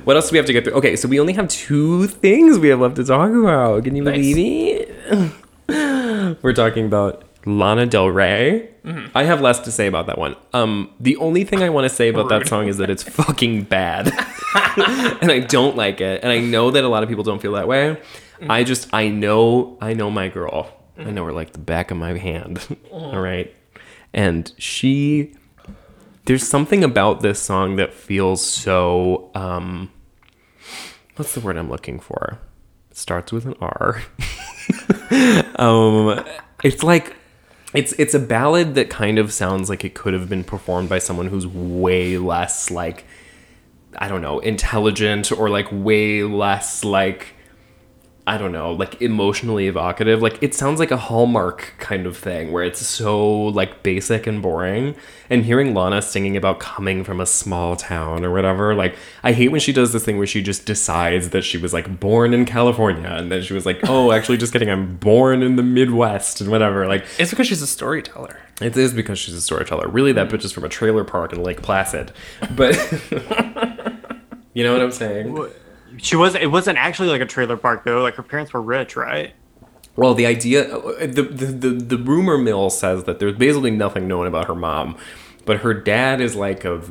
what 0.05 0.17
else 0.17 0.29
do 0.29 0.33
we 0.35 0.37
have 0.39 0.47
to 0.47 0.53
get 0.53 0.65
through? 0.65 0.75
Okay, 0.75 0.95
so 0.97 1.09
we 1.09 1.19
only 1.19 1.33
have 1.33 1.49
two 1.49 2.07
things 2.07 2.59
we 2.59 2.69
have 2.69 2.81
left 2.81 2.97
to 2.97 3.05
talk 3.05 3.31
about. 3.31 3.85
Can 3.85 3.97
you 3.97 4.03
Nice. 4.05 4.15
believe 4.17 4.37
it? 5.69 6.39
We're 6.43 6.53
talking 6.53 6.87
about 6.87 7.25
Lana 7.47 7.87
Del 7.87 8.11
Rey. 8.11 8.71
I 9.15 9.25
have 9.25 9.41
less 9.41 9.61
to 9.61 9.73
say 9.73 9.87
about 9.87 10.07
that 10.07 10.19
one. 10.19 10.37
Um, 10.53 10.93
the 11.01 11.17
only 11.17 11.43
thing 11.45 11.63
I 11.63 11.71
want 11.71 11.89
to 11.89 11.95
say 11.95 12.09
about 12.09 12.29
that 12.29 12.47
song 12.47 12.69
is 12.69 12.77
that 12.79 12.91
it's 12.91 13.03
fucking 13.21 13.63
bad, 13.65 14.09
and 14.77 15.31
I 15.31 15.41
don't 15.41 15.77
like 15.77 16.01
it. 16.01 16.23
And 16.23 16.31
I 16.31 16.39
know 16.39 16.71
that 16.71 16.85
a 16.85 16.89
lot 16.89 17.03
of 17.03 17.09
people 17.09 17.25
don't 17.25 17.41
feel 17.41 17.53
that 17.53 17.67
way. 17.67 18.01
I 18.49 18.63
just, 18.65 18.93
I 18.93 19.09
know, 19.09 19.79
I 19.81 19.95
know 19.95 20.11
my 20.11 20.29
girl. 20.29 20.73
I 20.99 21.11
know 21.11 21.25
her 21.25 21.33
like 21.33 21.53
the 21.53 21.59
back 21.59 21.91
of 21.91 21.97
my 21.97 22.17
hand. 22.17 22.77
All 22.93 23.21
right, 23.21 23.55
and 24.13 24.53
she 24.59 25.35
there's 26.27 26.47
something 26.47 26.83
about 26.83 27.23
this 27.23 27.41
song 27.41 27.77
that 27.77 27.95
feels 27.95 28.45
so 28.45 29.31
um 29.37 29.93
what's 31.15 31.35
the 31.35 31.41
word 31.41 31.57
i'm 31.57 31.71
looking 31.71 32.01
for 32.01 32.41
it 32.91 32.97
starts 32.97 33.31
with 33.31 33.47
an 33.47 33.55
r 33.61 34.03
um 35.57 36.25
it's 36.65 36.83
like 36.83 37.15
it's 37.77 37.93
it's 37.93 38.15
a 38.15 38.19
ballad 38.19 38.75
that 38.75 38.91
kind 38.91 39.19
of 39.19 39.33
sounds 39.33 39.69
like 39.69 39.85
it 39.85 39.95
could 39.95 40.15
have 40.15 40.29
been 40.29 40.43
performed 40.43 40.89
by 40.89 40.99
someone 40.99 41.29
who's 41.29 41.47
way 41.47 42.19
less 42.19 42.71
like 42.71 43.05
i 43.99 44.09
don't 44.09 44.23
know 44.23 44.39
intelligent 44.41 45.31
or 45.31 45.51
like 45.51 45.69
way 45.71 46.23
less 46.23 46.85
like 46.85 47.36
I 48.29 48.39
don't 48.39 48.51
know, 48.51 48.73
like 48.73 49.01
emotionally 49.01 49.69
evocative. 49.69 50.21
Like 50.21 50.43
it 50.43 50.53
sounds 50.53 50.81
like 50.81 50.91
a 50.91 50.97
Hallmark 50.97 51.75
kind 51.79 52.07
of 52.07 52.17
thing 52.17 52.51
where 52.51 52.65
it's 52.65 52.85
so 52.85 53.25
like 53.29 53.85
basic 53.85 54.27
and 54.27 54.43
boring. 54.43 54.97
And 55.31 55.45
hearing 55.45 55.75
Lana 55.75 56.03
singing 56.03 56.37
about 56.37 56.59
coming 56.59 57.05
from 57.05 57.21
a 57.21 57.27
small 57.27 57.77
town 57.77 58.25
or 58.25 58.33
whatever, 58.33 58.75
like 58.75 58.97
I 59.23 59.31
hate 59.33 59.49
when 59.53 59.61
she 59.61 59.73
does 59.73 59.93
this 59.93 60.05
thing 60.05 60.19
where 60.19 60.27
she 60.27 60.43
just 60.43 60.67
decides 60.67 61.31
that 61.31 61.43
she 61.43 61.57
was 61.57 61.73
like 61.73 62.01
born 62.01 62.35
in 62.35 62.47
California 62.47 63.09
and 63.09 63.31
then 63.31 63.43
she 63.43 63.55
was 63.55 63.65
like, 63.65 63.79
"Oh, 63.89 64.11
actually 64.11 64.39
just 64.39 64.53
kidding, 64.53 64.71
I'm 64.71 64.97
born 64.97 65.43
in 65.45 65.55
the 65.55 65.63
Midwest" 65.63 66.41
and 66.41 66.51
whatever. 66.51 66.87
Like 66.89 67.05
It's 67.21 67.31
because 67.31 67.47
she's 67.47 67.63
a 67.63 67.67
storyteller. 67.67 68.41
it 68.61 68.77
is 68.77 68.93
because 68.93 69.21
she's 69.21 69.35
a 69.35 69.41
storyteller. 69.41 69.87
Really 69.87 70.11
that 70.13 70.29
bitch 70.31 70.45
is 70.45 70.51
from 70.53 70.65
a 70.65 70.69
trailer 70.69 71.05
park 71.05 71.33
in 71.33 71.43
Lake 71.45 71.63
Placid. 71.63 72.11
But 72.57 72.75
You 74.53 74.65
know 74.65 74.73
what 74.73 74.83
I'm 74.83 74.91
saying? 74.91 75.33
She 75.99 76.17
was 76.17 76.35
it 76.35 76.51
wasn't 76.51 76.79
actually 76.79 77.09
like 77.09 77.21
a 77.21 77.27
trailer 77.27 77.57
park 77.57 77.85
though 77.85 78.03
like 78.03 78.15
her 78.15 78.23
parents 78.23 78.53
were 78.53 78.63
rich 78.63 78.97
right 78.97 79.35
Well, 79.97 80.13
the 80.15 80.27
idea, 80.27 80.69
the, 81.07 81.23
the 81.23 81.47
the 81.47 81.71
the 81.71 81.97
rumor 81.99 82.37
mill 82.37 82.69
says 82.69 83.05
that 83.05 83.19
there's 83.19 83.37
basically 83.37 83.71
nothing 83.71 84.07
known 84.07 84.27
about 84.27 84.47
her 84.47 84.55
mom, 84.55 84.97
but 85.47 85.59
her 85.59 85.73
dad 85.73 86.21
is 86.21 86.37
like 86.37 86.67
a, 86.67 86.83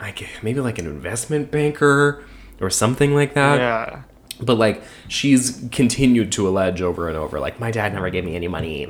I 0.00 0.12
guess, 0.12 0.30
maybe 0.42 0.60
like 0.60 0.78
an 0.78 0.86
investment 0.86 1.50
banker 1.50 2.24
or 2.60 2.70
something 2.70 3.14
like 3.14 3.34
that. 3.34 3.58
yeah 3.58 4.02
But 4.40 4.56
like 4.56 4.82
she's 5.08 5.68
continued 5.72 6.32
to 6.32 6.48
allege 6.48 6.80
over 6.80 7.08
and 7.08 7.18
over, 7.18 7.38
like 7.38 7.60
my 7.60 7.70
dad 7.70 7.92
never 7.92 8.08
gave 8.08 8.24
me 8.24 8.34
any 8.34 8.48
money, 8.48 8.86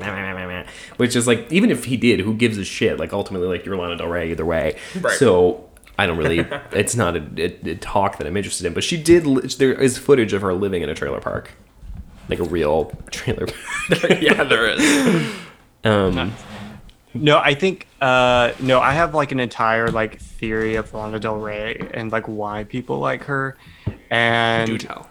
which 0.97 1.15
is 1.15 1.27
like 1.27 1.51
even 1.51 1.69
if 1.69 1.85
he 1.85 1.97
did, 1.97 2.21
who 2.21 2.33
gives 2.33 2.57
a 2.57 2.63
shit? 2.65 2.97
Like 2.97 3.11
ultimately, 3.13 3.47
like 3.47 3.65
you're 3.65 3.75
Lana 3.77 3.97
Del 3.97 4.07
Rey 4.07 4.31
either 4.31 4.45
way. 4.45 4.77
Right. 4.99 5.17
So 5.17 5.69
I 5.97 6.05
don't 6.07 6.17
really. 6.17 6.39
it's 6.71 6.95
not 6.95 7.15
a, 7.15 7.21
a, 7.37 7.71
a 7.71 7.75
talk 7.75 8.17
that 8.17 8.27
I'm 8.27 8.35
interested 8.37 8.65
in. 8.67 8.73
But 8.73 8.83
she 8.83 8.97
did. 9.01 9.25
li- 9.25 9.47
There 9.57 9.73
is 9.73 9.97
footage 9.97 10.33
of 10.33 10.41
her 10.41 10.53
living 10.53 10.81
in 10.81 10.89
a 10.89 10.93
trailer 10.95 11.21
park, 11.21 11.51
like 12.29 12.39
a 12.39 12.43
real 12.43 12.91
trailer. 13.11 13.47
park. 13.47 14.03
yeah, 14.21 14.43
there 14.43 14.67
is. 14.69 15.31
Um, 15.83 16.33
No, 17.13 17.37
I 17.39 17.53
think 17.53 17.87
uh 18.01 18.51
no, 18.59 18.81
I 18.81 18.91
have 18.91 19.15
like 19.15 19.31
an 19.31 19.39
entire 19.39 19.87
like 19.89 20.19
theory 20.19 20.75
of 20.75 20.93
Lana 20.93 21.17
Del 21.19 21.37
Rey 21.37 21.77
and 21.93 22.11
like 22.11 22.25
why 22.25 22.65
people 22.65 22.99
like 22.99 23.23
her. 23.23 23.55
And 24.09 24.67
Do 24.67 24.77
tell. 24.77 25.09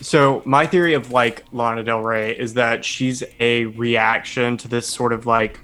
so 0.00 0.42
my 0.44 0.66
theory 0.66 0.94
of 0.94 1.12
like 1.12 1.44
Lana 1.52 1.84
Del 1.84 2.00
Rey 2.00 2.36
is 2.36 2.54
that 2.54 2.84
she's 2.84 3.22
a 3.38 3.66
reaction 3.66 4.56
to 4.56 4.66
this 4.68 4.88
sort 4.88 5.12
of 5.12 5.26
like 5.26 5.60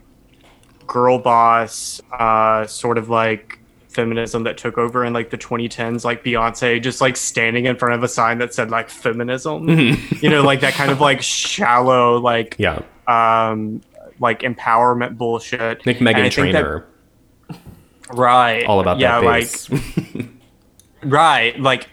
girl 0.86 1.18
boss 1.18 2.00
uh 2.12 2.64
sort 2.68 2.96
of 2.98 3.08
like 3.08 3.58
feminism 3.92 4.44
that 4.44 4.56
took 4.58 4.78
over 4.78 5.04
in 5.04 5.12
like 5.12 5.30
the 5.30 5.38
2010s 5.38 6.04
like 6.04 6.24
Beyonce 6.24 6.82
just 6.82 7.00
like 7.00 7.16
standing 7.16 7.66
in 7.66 7.76
front 7.76 7.94
of 7.94 8.02
a 8.02 8.08
sign 8.08 8.38
that 8.38 8.52
said 8.54 8.70
like 8.70 8.88
feminism. 8.88 9.68
you 9.68 10.28
know, 10.28 10.42
like 10.42 10.60
that 10.60 10.74
kind 10.74 10.90
of 10.90 11.00
like 11.00 11.22
shallow 11.22 12.18
like 12.18 12.56
yeah, 12.58 12.80
um 13.06 13.80
like 14.20 14.40
empowerment 14.40 15.16
bullshit. 15.18 15.84
Nick 15.86 16.00
Megan 16.00 16.30
think 16.30 16.52
that- 16.52 16.60
Trainer, 16.62 16.86
right? 18.12 18.64
all 18.66 18.80
about 18.80 18.98
yeah, 18.98 19.20
that 19.20 19.26
like 19.26 19.50
right, 21.04 21.58
like 21.60 21.88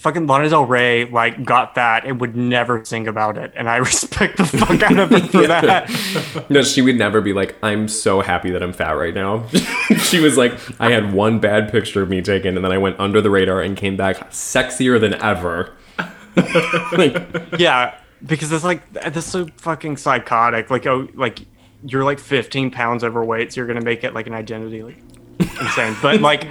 fucking 0.00 0.26
Lana 0.26 0.48
Del 0.48 0.64
Rey 0.64 1.04
like 1.04 1.44
got 1.44 1.74
that 1.74 2.06
and 2.06 2.20
would 2.20 2.34
never 2.34 2.84
sing 2.84 3.06
about 3.06 3.36
it, 3.36 3.52
and 3.54 3.68
I 3.68 3.76
respect 3.90 4.38
the 4.38 4.46
fuck 4.46 4.82
out 4.82 4.98
of 4.98 5.10
her 5.10 5.20
for 5.20 5.46
that. 5.46 6.46
no, 6.50 6.62
she 6.62 6.82
would 6.82 6.96
never 6.96 7.20
be 7.20 7.32
like, 7.32 7.56
"I'm 7.62 7.86
so 7.86 8.20
happy 8.20 8.50
that 8.50 8.62
I'm 8.62 8.72
fat 8.72 8.92
right 8.92 9.14
now." 9.14 9.46
she 9.98 10.20
was 10.20 10.36
like, 10.36 10.58
"I 10.80 10.90
had 10.90 11.12
one 11.12 11.38
bad 11.38 11.70
picture 11.70 12.02
of 12.02 12.08
me 12.08 12.22
taken, 12.22 12.56
and 12.56 12.64
then 12.64 12.72
I 12.72 12.78
went 12.78 12.98
under 12.98 13.20
the 13.20 13.30
radar 13.30 13.60
and 13.60 13.76
came 13.76 13.96
back 13.96 14.30
sexier 14.30 14.98
than 14.98 15.14
ever." 15.14 15.72
like, 16.92 17.58
yeah, 17.58 17.94
because 18.24 18.50
it's 18.52 18.64
like 18.64 18.90
that's 18.92 19.26
so 19.26 19.46
fucking 19.58 19.98
psychotic. 19.98 20.70
Like 20.70 20.86
oh, 20.86 21.08
like 21.14 21.40
you're 21.84 22.04
like 22.04 22.18
15 22.18 22.70
pounds 22.70 23.04
overweight, 23.04 23.52
so 23.52 23.60
you're 23.60 23.66
gonna 23.66 23.84
make 23.84 24.02
it 24.02 24.14
like 24.14 24.26
an 24.26 24.34
identity, 24.34 24.82
like 24.82 24.98
insane. 25.38 25.94
But 26.00 26.20
like. 26.22 26.48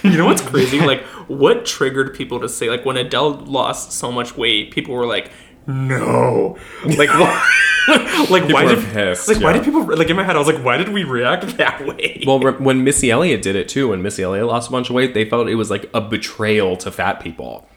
You 0.04 0.16
know 0.16 0.26
what's 0.26 0.42
crazy? 0.42 0.80
Like, 0.80 1.02
what 1.28 1.66
triggered 1.66 2.14
people 2.14 2.40
to 2.40 2.48
say, 2.48 2.70
like, 2.70 2.84
when 2.84 2.96
Adele 2.96 3.32
lost 3.32 3.92
so 3.92 4.10
much 4.10 4.36
weight, 4.36 4.70
people 4.70 4.94
were 4.94 5.06
like, 5.06 5.30
no. 5.66 6.56
Like, 6.84 7.10
why? 7.10 7.50
like, 8.30 8.48
why 8.52 8.64
were 8.64 8.76
did, 8.76 8.84
pissed, 8.92 9.28
like, 9.28 9.40
why 9.40 9.52
did 9.52 9.64
people, 9.64 9.84
like, 9.84 10.08
in 10.08 10.16
my 10.16 10.22
head, 10.22 10.36
I 10.36 10.38
was 10.38 10.48
like, 10.48 10.62
why 10.64 10.76
did 10.76 10.90
we 10.90 11.04
react 11.04 11.56
that 11.58 11.86
way? 11.86 12.22
well, 12.26 12.38
re- 12.38 12.52
when 12.52 12.84
Missy 12.84 13.10
Elliott 13.10 13.42
did 13.42 13.56
it 13.56 13.68
too, 13.68 13.88
when 13.88 14.00
Missy 14.02 14.22
Elliott 14.22 14.46
lost 14.46 14.68
a 14.68 14.72
bunch 14.72 14.88
of 14.88 14.94
weight, 14.94 15.12
they 15.12 15.24
felt 15.24 15.48
it 15.48 15.54
was 15.56 15.70
like 15.70 15.90
a 15.92 16.00
betrayal 16.00 16.76
to 16.78 16.90
fat 16.90 17.20
people. 17.20 17.68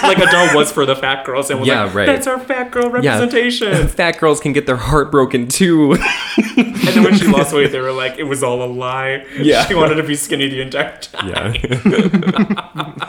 like, 0.08 0.18
Adele 0.18 0.54
was 0.56 0.70
for 0.72 0.86
the 0.86 0.96
fat 0.96 1.24
girls 1.24 1.50
and 1.50 1.60
was 1.60 1.68
Yeah, 1.68 1.84
like, 1.84 1.94
right. 1.94 2.06
that's 2.06 2.26
our 2.26 2.38
fat 2.40 2.70
girl 2.70 2.84
Yeah. 3.02 3.18
representation. 3.18 3.88
Fat 4.00 4.18
girls 4.18 4.40
can 4.40 4.52
get 4.52 4.66
their 4.66 4.76
heart 4.76 5.10
broken 5.10 5.46
too. 5.48 5.92
and 6.56 6.74
then 6.76 7.02
when 7.04 7.16
she 7.16 7.26
lost 7.26 7.52
weight, 7.54 7.72
they 7.72 7.80
were 7.80 7.92
like, 7.92 8.18
it 8.18 8.24
was 8.24 8.42
all 8.42 8.62
a 8.62 8.66
lie. 8.70 9.24
Yeah. 9.38 9.66
She 9.66 9.74
wanted 9.74 9.96
to 9.96 10.02
be 10.02 10.14
skinny 10.16 10.48
the 10.48 10.60
entire 10.62 10.96
time. 11.00 11.54
yeah. 11.56 13.00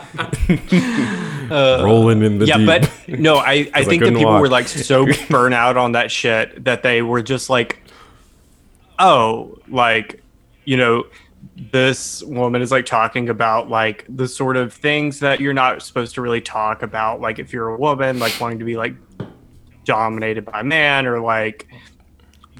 Uh, 1.50 1.82
Rolling 1.84 2.22
in 2.22 2.38
the 2.38 2.46
yeah, 2.46 2.56
deep. 2.58 2.66
but 2.66 2.90
no, 3.08 3.36
I, 3.36 3.52
I 3.52 3.70
I 3.74 3.84
think 3.84 4.02
that 4.02 4.10
people 4.14 4.24
walk. 4.32 4.40
were 4.40 4.48
like 4.48 4.68
so 4.68 5.06
burnt 5.28 5.54
out 5.54 5.76
on 5.76 5.92
that 5.92 6.10
shit 6.10 6.64
that 6.64 6.82
they 6.82 7.02
were 7.02 7.20
just 7.22 7.50
like, 7.50 7.82
oh, 8.98 9.58
like, 9.68 10.22
you 10.64 10.76
know, 10.78 11.04
this 11.72 12.22
woman 12.22 12.62
is 12.62 12.70
like 12.70 12.86
talking 12.86 13.28
about 13.28 13.68
like 13.68 14.06
the 14.08 14.28
sort 14.28 14.56
of 14.56 14.72
things 14.72 15.20
that 15.20 15.40
you're 15.40 15.52
not 15.52 15.82
supposed 15.82 16.14
to 16.14 16.20
really 16.22 16.40
talk 16.40 16.82
about. 16.82 17.20
Like, 17.20 17.38
if 17.38 17.52
you're 17.52 17.68
a 17.68 17.76
woman, 17.76 18.18
like 18.18 18.38
wanting 18.40 18.58
to 18.58 18.64
be 18.64 18.76
like 18.76 18.94
dominated 19.84 20.44
by 20.44 20.60
a 20.60 20.64
man 20.64 21.06
or 21.06 21.20
like 21.20 21.66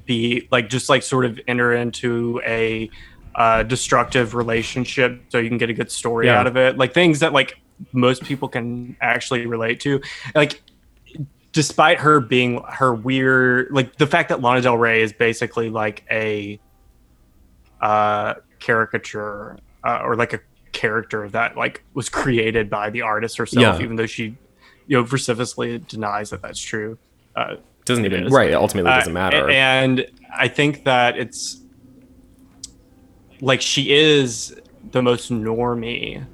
be 0.04 0.48
like 0.50 0.68
just 0.68 0.88
like 0.88 1.02
sort 1.02 1.24
of 1.24 1.38
enter 1.46 1.72
into 1.74 2.40
a 2.44 2.90
uh, 3.34 3.62
destructive 3.62 4.34
relationship 4.34 5.22
so 5.28 5.38
you 5.38 5.48
can 5.48 5.58
get 5.58 5.70
a 5.70 5.74
good 5.74 5.90
story 5.90 6.26
Yeah. 6.26 6.40
out 6.40 6.46
of 6.46 6.56
it. 6.56 6.76
Like, 6.76 6.92
things 6.92 7.20
that 7.20 7.32
like 7.32 7.58
most 7.92 8.24
people 8.24 8.48
can 8.48 8.96
actually 9.00 9.46
relate 9.46 9.80
to. 9.80 10.00
Like, 10.34 10.62
despite 11.52 11.98
her 12.00 12.18
being 12.18 12.62
her 12.66 12.94
weird 12.94 13.68
like 13.70 13.96
the 13.96 14.06
fact 14.06 14.30
that 14.30 14.40
Lana 14.40 14.62
Del 14.62 14.78
Rey 14.78 15.02
is 15.02 15.12
basically 15.12 15.68
like 15.68 16.02
a 16.10 16.58
uh 17.82 18.32
caricature 18.66 19.58
uh, 19.84 20.00
or 20.04 20.14
like 20.16 20.32
a 20.32 20.40
character 20.72 21.28
that 21.28 21.56
like 21.56 21.82
was 21.94 22.08
created 22.08 22.70
by 22.70 22.88
the 22.90 23.02
artist 23.02 23.36
herself 23.36 23.78
Yeah. 23.78 23.84
even 23.84 23.96
though 23.96 24.06
she 24.06 24.24
you 24.86 24.96
know 24.96 25.02
vociferously 25.02 25.78
denies 25.94 26.30
that 26.30 26.40
that's 26.42 26.60
true 26.60 26.96
uh 27.36 27.56
Doesn't 27.84 28.04
even 28.04 28.26
is. 28.26 28.32
right. 28.32 28.52
Ultimately, 28.54 28.90
it 28.92 28.94
doesn't 28.94 29.12
uh, 29.16 29.22
matter. 29.22 29.50
and 29.50 30.06
I 30.44 30.48
think 30.48 30.84
that 30.84 31.18
it's 31.18 31.60
like 33.40 33.60
she 33.60 33.92
is 33.92 34.54
the 34.92 35.02
most 35.02 35.30
normie 35.32 36.24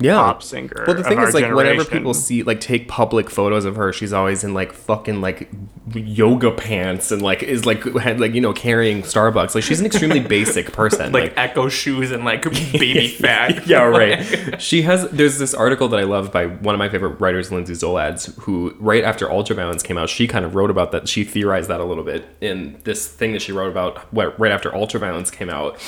yeah. 0.00 0.14
pop 0.16 0.42
singer. 0.42 0.84
Well, 0.86 0.96
the 0.96 1.04
thing 1.04 1.20
is, 1.20 1.34
like, 1.34 1.52
whenever 1.52 1.84
people 1.84 2.14
see, 2.14 2.42
like, 2.42 2.60
take 2.60 2.88
public 2.88 3.30
photos 3.30 3.64
of 3.64 3.76
her, 3.76 3.92
she's 3.92 4.12
always 4.12 4.44
in, 4.44 4.54
like, 4.54 4.72
fucking, 4.72 5.20
like, 5.20 5.48
yoga 5.94 6.50
pants 6.50 7.10
and, 7.10 7.22
like, 7.22 7.42
is, 7.42 7.66
like, 7.66 7.82
had, 7.96 8.20
like, 8.20 8.34
you 8.34 8.40
know, 8.40 8.52
carrying 8.52 9.02
Starbucks. 9.02 9.54
Like, 9.54 9.64
she's 9.64 9.80
an 9.80 9.86
extremely 9.86 10.20
basic 10.38 10.72
person. 10.72 11.12
like 11.12 11.32
Echo 11.36 11.68
shoes 11.68 12.10
and 12.10 12.24
like 12.24 12.42
baby 12.72 13.08
fat. 13.20 13.66
yeah, 13.66 13.82
right. 13.82 14.60
She 14.60 14.82
has. 14.82 15.08
There's 15.10 15.38
this 15.38 15.54
article 15.54 15.88
that 15.88 16.00
I 16.00 16.04
love 16.04 16.32
by 16.32 16.46
one 16.46 16.74
of 16.74 16.78
my 16.78 16.88
favorite 16.88 17.20
writers, 17.20 17.50
Lindsay 17.52 17.74
Zoladz, 17.74 18.34
who 18.40 18.74
right 18.78 19.04
after 19.04 19.26
Ultraviolence 19.26 19.82
came 19.84 19.96
out, 19.98 20.08
she 20.08 20.26
kind 20.26 20.44
of 20.44 20.54
wrote 20.54 20.70
about 20.70 20.92
that. 20.92 21.08
She 21.08 21.24
theorized 21.24 21.68
that 21.70 21.80
a 21.80 21.84
little 21.84 22.04
bit 22.04 22.24
in 22.40 22.80
this 22.84 23.06
thing 23.06 23.32
that 23.32 23.42
she 23.42 23.52
wrote 23.52 23.70
about 23.70 24.06
right 24.12 24.50
after 24.52 24.70
Ultraviolence 24.70 25.30
came 25.30 25.48
out, 25.50 25.78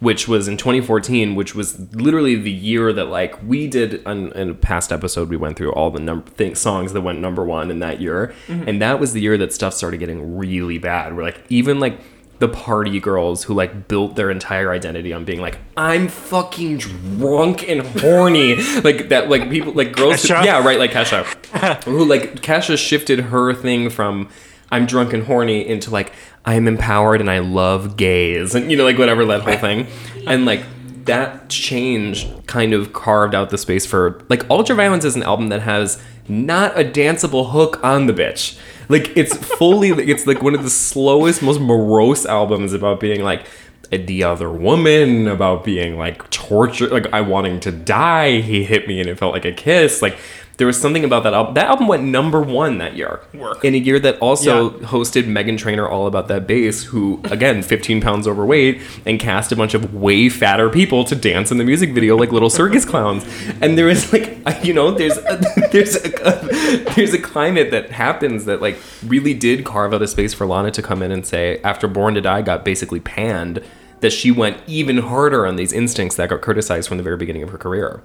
which 0.00 0.28
was 0.28 0.46
in 0.46 0.56
2014, 0.56 1.34
which 1.34 1.54
was 1.54 1.78
literally 1.94 2.36
the 2.36 2.50
year 2.50 2.92
that 2.92 3.06
like 3.06 3.40
we 3.42 3.66
did 3.66 4.04
on, 4.06 4.32
in 4.32 4.50
a 4.50 4.54
past 4.54 4.92
episode. 4.92 5.28
We 5.28 5.36
went 5.36 5.56
through 5.56 5.72
all 5.72 5.90
the 5.90 6.00
number 6.00 6.54
songs 6.54 6.92
that 6.92 7.00
went 7.00 7.20
number 7.20 7.44
one 7.44 7.70
in 7.70 7.80
that 7.80 8.00
year, 8.00 8.34
mm-hmm. 8.46 8.68
and 8.68 8.80
that 8.82 9.00
was 9.00 9.12
the 9.12 9.20
year 9.20 9.36
that 9.38 9.52
stuff 9.52 9.74
started 9.74 9.98
getting 9.98 10.36
really 10.36 10.78
bad. 10.78 11.14
Where 11.14 11.24
like 11.24 11.44
even 11.48 11.80
like 11.80 12.00
the 12.38 12.48
party 12.48 13.00
girls 13.00 13.44
who 13.44 13.54
like 13.54 13.88
built 13.88 14.14
their 14.14 14.30
entire 14.30 14.70
identity 14.70 15.12
on 15.12 15.24
being 15.24 15.40
like 15.40 15.58
I'm 15.76 16.08
fucking 16.08 16.78
drunk 16.78 17.68
and 17.68 17.82
horny 17.82 18.54
like 18.82 19.08
that 19.08 19.28
like 19.28 19.50
people 19.50 19.72
like 19.72 19.96
girls 19.96 20.22
who- 20.22 20.34
yeah 20.34 20.64
right 20.64 20.78
like 20.78 20.92
Kesha 20.92 21.24
who 21.84 22.04
like 22.04 22.36
Kesha 22.36 22.78
shifted 22.78 23.20
her 23.20 23.52
thing 23.54 23.90
from 23.90 24.28
I'm 24.70 24.86
drunk 24.86 25.12
and 25.12 25.24
horny 25.24 25.66
into 25.66 25.90
like 25.90 26.12
I'm 26.44 26.68
empowered 26.68 27.20
and 27.20 27.30
I 27.30 27.38
love 27.38 27.96
gays 27.96 28.54
and 28.54 28.70
you 28.70 28.76
know 28.76 28.84
like 28.84 28.98
whatever 28.98 29.24
that 29.26 29.42
whole 29.42 29.56
thing 29.56 29.86
and 30.26 30.44
like 30.44 30.62
that 31.04 31.48
change 31.48 32.28
kind 32.46 32.74
of 32.74 32.92
carved 32.92 33.34
out 33.34 33.50
the 33.50 33.58
space 33.58 33.86
for 33.86 34.22
like 34.28 34.40
Ultraviolence 34.48 35.04
is 35.04 35.16
an 35.16 35.22
album 35.22 35.48
that 35.48 35.62
has 35.62 36.02
not 36.28 36.78
a 36.78 36.84
danceable 36.84 37.50
hook 37.52 37.82
on 37.82 38.06
the 38.06 38.12
bitch. 38.12 38.58
Like 38.88 39.16
it's 39.16 39.36
fully 39.36 39.88
it's 40.10 40.26
like 40.26 40.42
one 40.42 40.54
of 40.54 40.62
the 40.62 40.70
slowest, 40.70 41.42
most 41.42 41.60
morose 41.60 42.26
albums 42.26 42.72
about 42.72 43.00
being 43.00 43.22
like 43.22 43.46
the 43.90 44.22
other 44.22 44.50
woman, 44.50 45.26
about 45.28 45.64
being 45.64 45.96
like 45.96 46.28
tortured, 46.30 46.90
like 46.90 47.10
I 47.12 47.22
wanting 47.22 47.58
to 47.60 47.72
die. 47.72 48.40
He 48.40 48.64
hit 48.64 48.86
me 48.86 49.00
and 49.00 49.08
it 49.08 49.18
felt 49.18 49.32
like 49.32 49.46
a 49.46 49.52
kiss. 49.52 50.02
Like 50.02 50.18
there 50.58 50.66
was 50.66 50.80
something 50.80 51.04
about 51.04 51.22
that 51.22 51.32
album. 51.34 51.54
That 51.54 51.66
album 51.68 51.86
went 51.88 52.02
number 52.02 52.40
one 52.40 52.78
that 52.78 52.96
year. 52.96 53.20
Work. 53.32 53.64
In 53.64 53.74
a 53.74 53.78
year 53.78 53.98
that 54.00 54.18
also 54.18 54.70
Yeah. 54.72 54.86
hosted 54.88 55.24
Meghan 55.26 55.56
Trainor 55.56 55.88
all 55.88 56.06
about 56.08 56.26
that 56.28 56.46
bass, 56.48 56.84
who 56.84 57.20
again, 57.30 57.62
15 57.62 58.00
pounds 58.00 58.26
overweight, 58.26 58.80
and 59.06 59.20
cast 59.20 59.52
a 59.52 59.56
bunch 59.56 59.74
of 59.74 59.94
way 59.94 60.28
fatter 60.28 60.68
people 60.68 61.04
to 61.04 61.14
dance 61.14 61.50
in 61.52 61.58
the 61.58 61.64
music 61.64 61.92
video 61.94 62.16
like 62.16 62.32
little 62.32 62.50
circus 62.50 62.84
clowns. 62.84 63.24
And 63.60 63.78
there 63.78 63.88
is 63.88 64.12
like, 64.12 64.38
you 64.64 64.74
know, 64.74 64.90
there's 64.90 65.16
a, 65.16 65.40
there's 65.72 65.94
a, 65.96 66.84
there's 66.96 67.14
a 67.14 67.18
climate 67.20 67.70
that 67.70 67.90
happens 67.92 68.44
that 68.46 68.60
like 68.60 68.78
really 69.06 69.34
did 69.34 69.64
carve 69.64 69.94
out 69.94 70.02
a 70.02 70.08
space 70.08 70.34
for 70.34 70.44
Lana 70.44 70.70
to 70.72 70.82
come 70.82 71.02
in 71.02 71.12
and 71.12 71.24
say, 71.24 71.60
after 71.62 71.86
Born 71.86 72.14
to 72.14 72.20
Die 72.20 72.42
got 72.42 72.64
basically 72.64 73.00
panned, 73.00 73.62
that 74.00 74.12
she 74.12 74.30
went 74.30 74.56
even 74.66 74.98
harder 74.98 75.44
on 75.46 75.56
these 75.56 75.72
instincts 75.72 76.16
that 76.16 76.28
got 76.28 76.40
criticized 76.40 76.88
from 76.88 76.98
the 76.98 77.02
very 77.02 77.16
beginning 77.16 77.42
of 77.42 77.50
her 77.50 77.58
career. 77.58 78.00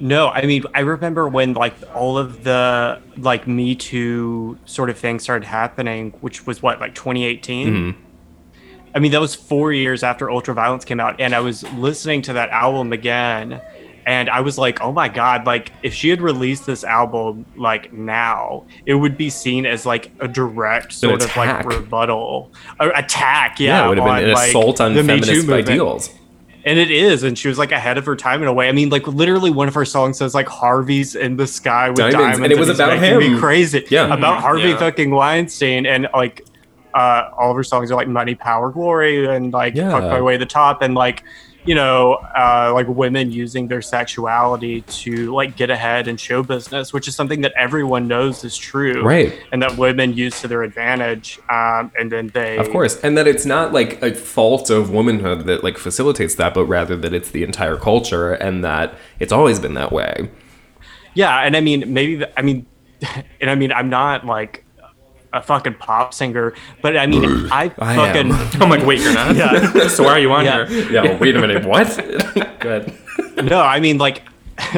No, 0.00 0.28
I 0.28 0.44
mean, 0.46 0.64
I 0.74 0.80
remember 0.80 1.28
when 1.28 1.54
like 1.54 1.74
all 1.94 2.18
of 2.18 2.44
the 2.44 3.00
like 3.16 3.46
Me 3.46 3.74
Too 3.74 4.58
sort 4.64 4.90
of 4.90 4.98
things 4.98 5.22
started 5.22 5.46
happening, 5.46 6.12
which 6.20 6.46
was 6.46 6.62
what 6.62 6.80
like 6.80 6.94
2018. 6.94 7.68
Mm-hmm. 7.68 8.00
I 8.94 8.98
mean, 9.00 9.12
that 9.12 9.20
was 9.20 9.34
four 9.34 9.72
years 9.72 10.02
after 10.02 10.26
Ultraviolence 10.26 10.86
came 10.86 11.00
out, 11.00 11.20
and 11.20 11.34
I 11.34 11.40
was 11.40 11.64
listening 11.74 12.22
to 12.22 12.32
that 12.34 12.50
album 12.50 12.92
again, 12.92 13.60
and 14.06 14.30
I 14.30 14.40
was 14.40 14.56
like, 14.56 14.80
oh 14.80 14.92
my 14.92 15.08
god, 15.08 15.46
like 15.46 15.72
if 15.82 15.92
she 15.94 16.10
had 16.10 16.20
released 16.20 16.66
this 16.66 16.84
album 16.84 17.46
like 17.56 17.92
now, 17.92 18.66
it 18.86 18.94
would 18.94 19.16
be 19.16 19.30
seen 19.30 19.66
as 19.66 19.84
like 19.84 20.12
a 20.20 20.28
direct 20.28 20.92
sort 20.92 21.22
of 21.22 21.36
like 21.36 21.64
rebuttal, 21.64 22.52
or 22.78 22.88
attack. 22.90 23.58
Yeah, 23.58 23.84
it 23.84 23.88
would 23.88 23.98
have 23.98 24.06
been 24.06 24.14
on, 24.14 24.24
an 24.24 24.32
like, 24.32 24.48
assault 24.50 24.80
on 24.80 24.94
feminist 24.94 25.48
ideals. 25.48 26.10
And 26.66 26.78
it 26.78 26.90
is, 26.90 27.22
and 27.24 27.38
she 27.38 27.48
was 27.48 27.58
like 27.58 27.72
ahead 27.72 27.98
of 27.98 28.06
her 28.06 28.16
time 28.16 28.40
in 28.40 28.48
a 28.48 28.52
way. 28.52 28.68
I 28.68 28.72
mean, 28.72 28.88
like 28.88 29.06
literally, 29.06 29.50
one 29.50 29.68
of 29.68 29.74
her 29.74 29.84
songs 29.84 30.16
says 30.18 30.34
like 30.34 30.48
Harvey's 30.48 31.14
in 31.14 31.36
the 31.36 31.46
sky 31.46 31.88
with 31.90 31.98
Diamonds, 31.98 32.16
diamonds, 32.16 32.40
and 32.40 32.52
it 32.52 32.58
was 32.58 32.68
he's 32.68 32.78
about 32.78 32.98
making 33.00 33.20
him. 33.20 33.34
Me 33.34 33.38
crazy, 33.38 33.84
Yeah. 33.90 34.12
about 34.14 34.40
Harvey 34.40 34.70
Yeah. 34.70 34.78
fucking 34.78 35.10
Weinstein, 35.10 35.84
and 35.86 36.08
like 36.14 36.46
uh, 36.94 37.28
all 37.38 37.50
of 37.50 37.56
her 37.56 37.64
songs 37.64 37.90
are 37.90 37.96
like 37.96 38.08
money, 38.08 38.34
power, 38.34 38.70
glory, 38.70 39.26
and 39.26 39.52
like 39.52 39.74
Yeah. 39.74 39.90
fuck 39.90 40.04
my 40.04 40.20
way 40.22 40.34
to 40.34 40.38
the 40.38 40.46
top, 40.46 40.80
and 40.80 40.94
like 40.94 41.22
you 41.64 41.74
know, 41.74 42.14
uh, 42.14 42.70
like 42.74 42.86
women 42.88 43.32
using 43.32 43.68
their 43.68 43.80
sexuality 43.80 44.82
to 44.82 45.32
like 45.34 45.56
get 45.56 45.70
ahead 45.70 46.08
in 46.08 46.16
show 46.16 46.42
business, 46.42 46.92
which 46.92 47.08
is 47.08 47.14
something 47.14 47.40
that 47.40 47.52
everyone 47.56 48.06
knows 48.06 48.44
is 48.44 48.56
true, 48.56 49.02
Right. 49.02 49.38
And 49.52 49.62
that 49.62 49.76
women 49.78 50.14
use 50.14 50.40
to 50.42 50.48
their 50.48 50.62
advantage, 50.62 51.38
um, 51.50 51.90
and 51.98 52.12
then 52.12 52.28
they, 52.28 52.58
Of 52.58 52.70
course, 52.70 53.00
and 53.00 53.16
that 53.16 53.26
it's 53.26 53.46
not 53.46 53.72
like 53.72 54.02
a 54.02 54.14
fault 54.14 54.70
of 54.70 54.90
womanhood 54.90 55.46
that 55.46 55.64
like 55.64 55.78
facilitates 55.78 56.34
that, 56.36 56.54
but 56.54 56.66
rather 56.66 56.96
that 56.96 57.14
it's 57.14 57.30
the 57.30 57.42
entire 57.42 57.76
culture 57.76 58.32
and 58.32 58.64
that 58.64 58.94
it's 59.18 59.32
always 59.32 59.58
been 59.58 59.74
that 59.74 59.92
way. 59.92 60.30
Yeah, 61.14 61.38
and 61.38 61.56
I 61.56 61.60
mean, 61.60 61.92
maybe 61.92 62.16
the, 62.16 62.38
I 62.38 62.42
mean, 62.42 62.66
and 63.40 63.50
I 63.50 63.54
mean, 63.54 63.72
I'm 63.72 63.88
not 63.88 64.26
like 64.26 64.63
a 65.34 65.42
fucking 65.42 65.74
pop 65.74 66.14
singer, 66.14 66.54
but 66.80 66.96
I 66.96 67.06
mean, 67.06 67.48
I 67.50 67.64
I 67.78 67.96
fucking 67.96 68.32
am. 68.32 68.62
I'm 68.62 68.70
like, 68.70 68.86
wait, 68.86 69.00
you're 69.00 69.12
not. 69.12 69.34
Yeah. 69.36 69.88
so 69.88 70.04
why 70.04 70.10
are 70.12 70.18
you 70.18 70.32
on 70.32 70.44
Yeah. 70.44 70.66
here? 70.66 70.90
Yeah, 70.92 71.18
wait 71.18 71.36
a 71.36 71.40
minute, 71.40 71.66
what? 71.66 71.88
Good. 72.60 72.94
no, 73.42 73.60
I 73.60 73.80
mean, 73.80 73.98
like, 73.98 74.22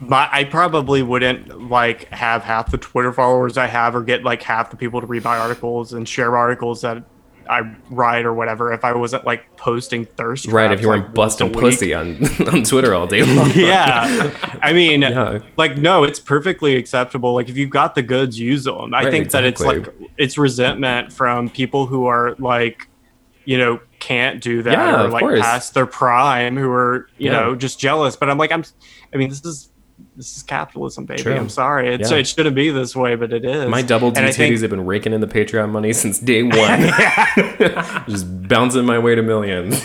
my 0.00 0.28
I 0.32 0.44
probably 0.44 1.02
wouldn't 1.02 1.68
like 1.70 2.08
have 2.08 2.42
half 2.42 2.70
the 2.70 2.78
Twitter 2.78 3.12
followers 3.12 3.56
I 3.56 3.66
have, 3.66 3.94
or 3.94 4.02
get 4.02 4.24
like 4.24 4.42
half 4.42 4.70
the 4.70 4.76
people 4.76 5.00
to 5.00 5.06
read 5.06 5.22
my 5.24 5.38
articles 5.38 5.92
and 5.92 6.08
share 6.08 6.36
articles 6.36 6.80
that 6.82 7.04
I 7.48 7.74
ride 7.90 8.24
or 8.24 8.32
whatever 8.34 8.72
if 8.72 8.84
I 8.84 8.92
wasn't 8.94 9.24
like 9.24 9.44
posting 9.56 10.04
thirst. 10.04 10.46
Right, 10.46 10.66
traps, 10.66 10.78
if 10.78 10.82
you 10.82 10.88
weren't 10.88 11.04
like, 11.06 11.14
busting 11.14 11.52
pussy 11.52 11.92
on 11.94 12.16
on 12.48 12.62
Twitter 12.62 12.94
all 12.94 13.06
day 13.06 13.22
long. 13.36 13.50
yeah. 13.54 14.30
I 14.62 14.72
mean 14.72 15.00
like 15.56 15.76
no 15.76 16.04
it's 16.04 16.20
perfectly 16.20 16.76
acceptable. 16.76 17.34
Like 17.34 17.48
if 17.48 17.56
you've 17.56 17.70
got 17.70 17.94
the 17.94 18.02
goods 18.02 18.38
use 18.38 18.64
them 18.64 18.94
i 18.94 19.02
Right, 19.04 19.10
think 19.10 19.30
that 19.30 19.44
it's 19.44 19.60
like 19.60 19.88
it's 20.18 20.38
resentment 20.38 21.12
from 21.12 21.48
people 21.50 21.86
who 21.86 22.06
are 22.06 22.34
like 22.38 22.88
you 23.44 23.58
know 23.58 23.80
can't 23.98 24.40
do 24.40 24.62
that 24.62 24.72
Yeah, 24.72 25.04
or 25.04 25.08
like 25.08 25.40
past 25.40 25.74
their 25.74 25.86
prime 25.86 26.56
who 26.56 26.70
are 26.70 27.08
you 27.18 27.30
Yeah. 27.30 27.40
know 27.40 27.54
just 27.56 27.80
jealous. 27.80 28.14
But 28.16 28.30
i'm 28.30 28.38
like 28.38 28.52
i'm 28.52 28.64
i 29.12 29.16
mean 29.16 29.28
this 29.30 29.44
is 29.44 29.68
this 30.16 30.36
is 30.36 30.42
capitalism 30.42 31.04
baby 31.06 31.22
True. 31.22 31.34
i'm 31.34 31.48
sorry 31.48 31.94
it's, 31.94 32.10
Yeah. 32.10 32.18
it 32.18 32.26
shouldn't 32.26 32.54
be 32.54 32.70
this 32.70 32.94
way 32.94 33.14
but 33.14 33.32
it 33.32 33.44
is 33.44 33.66
My 33.68 33.82
double 33.82 34.10
D 34.10 34.20
titties 34.20 34.34
think- 34.34 34.60
have 34.60 34.70
been 34.70 34.84
raking 34.84 35.12
in 35.12 35.20
the 35.20 35.26
Patreon 35.26 35.70
money 35.70 35.92
since 35.92 36.18
day 36.18 36.42
one. 36.42 36.52
Just 38.08 38.26
bouncing 38.48 38.84
my 38.84 38.98
way 38.98 39.14
to 39.14 39.22
millions. 39.22 39.82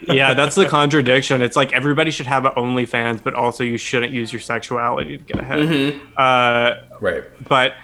yeah 0.00 0.34
that's 0.38 0.54
the 0.56 0.66
contradiction 0.66 1.40
it's 1.40 1.56
like 1.56 1.72
everybody 1.72 2.10
should 2.10 2.26
have 2.26 2.42
OnlyFans 2.44 3.22
but 3.22 3.34
also 3.34 3.62
you 3.64 3.78
shouldn't 3.78 4.12
use 4.12 4.32
your 4.32 4.40
sexuality 4.40 5.18
to 5.18 5.24
get 5.24 5.38
ahead 5.40 5.58
Mm-hmm. 5.60 5.98
uh 6.16 6.98
Right. 7.00 7.22
but 7.48 7.74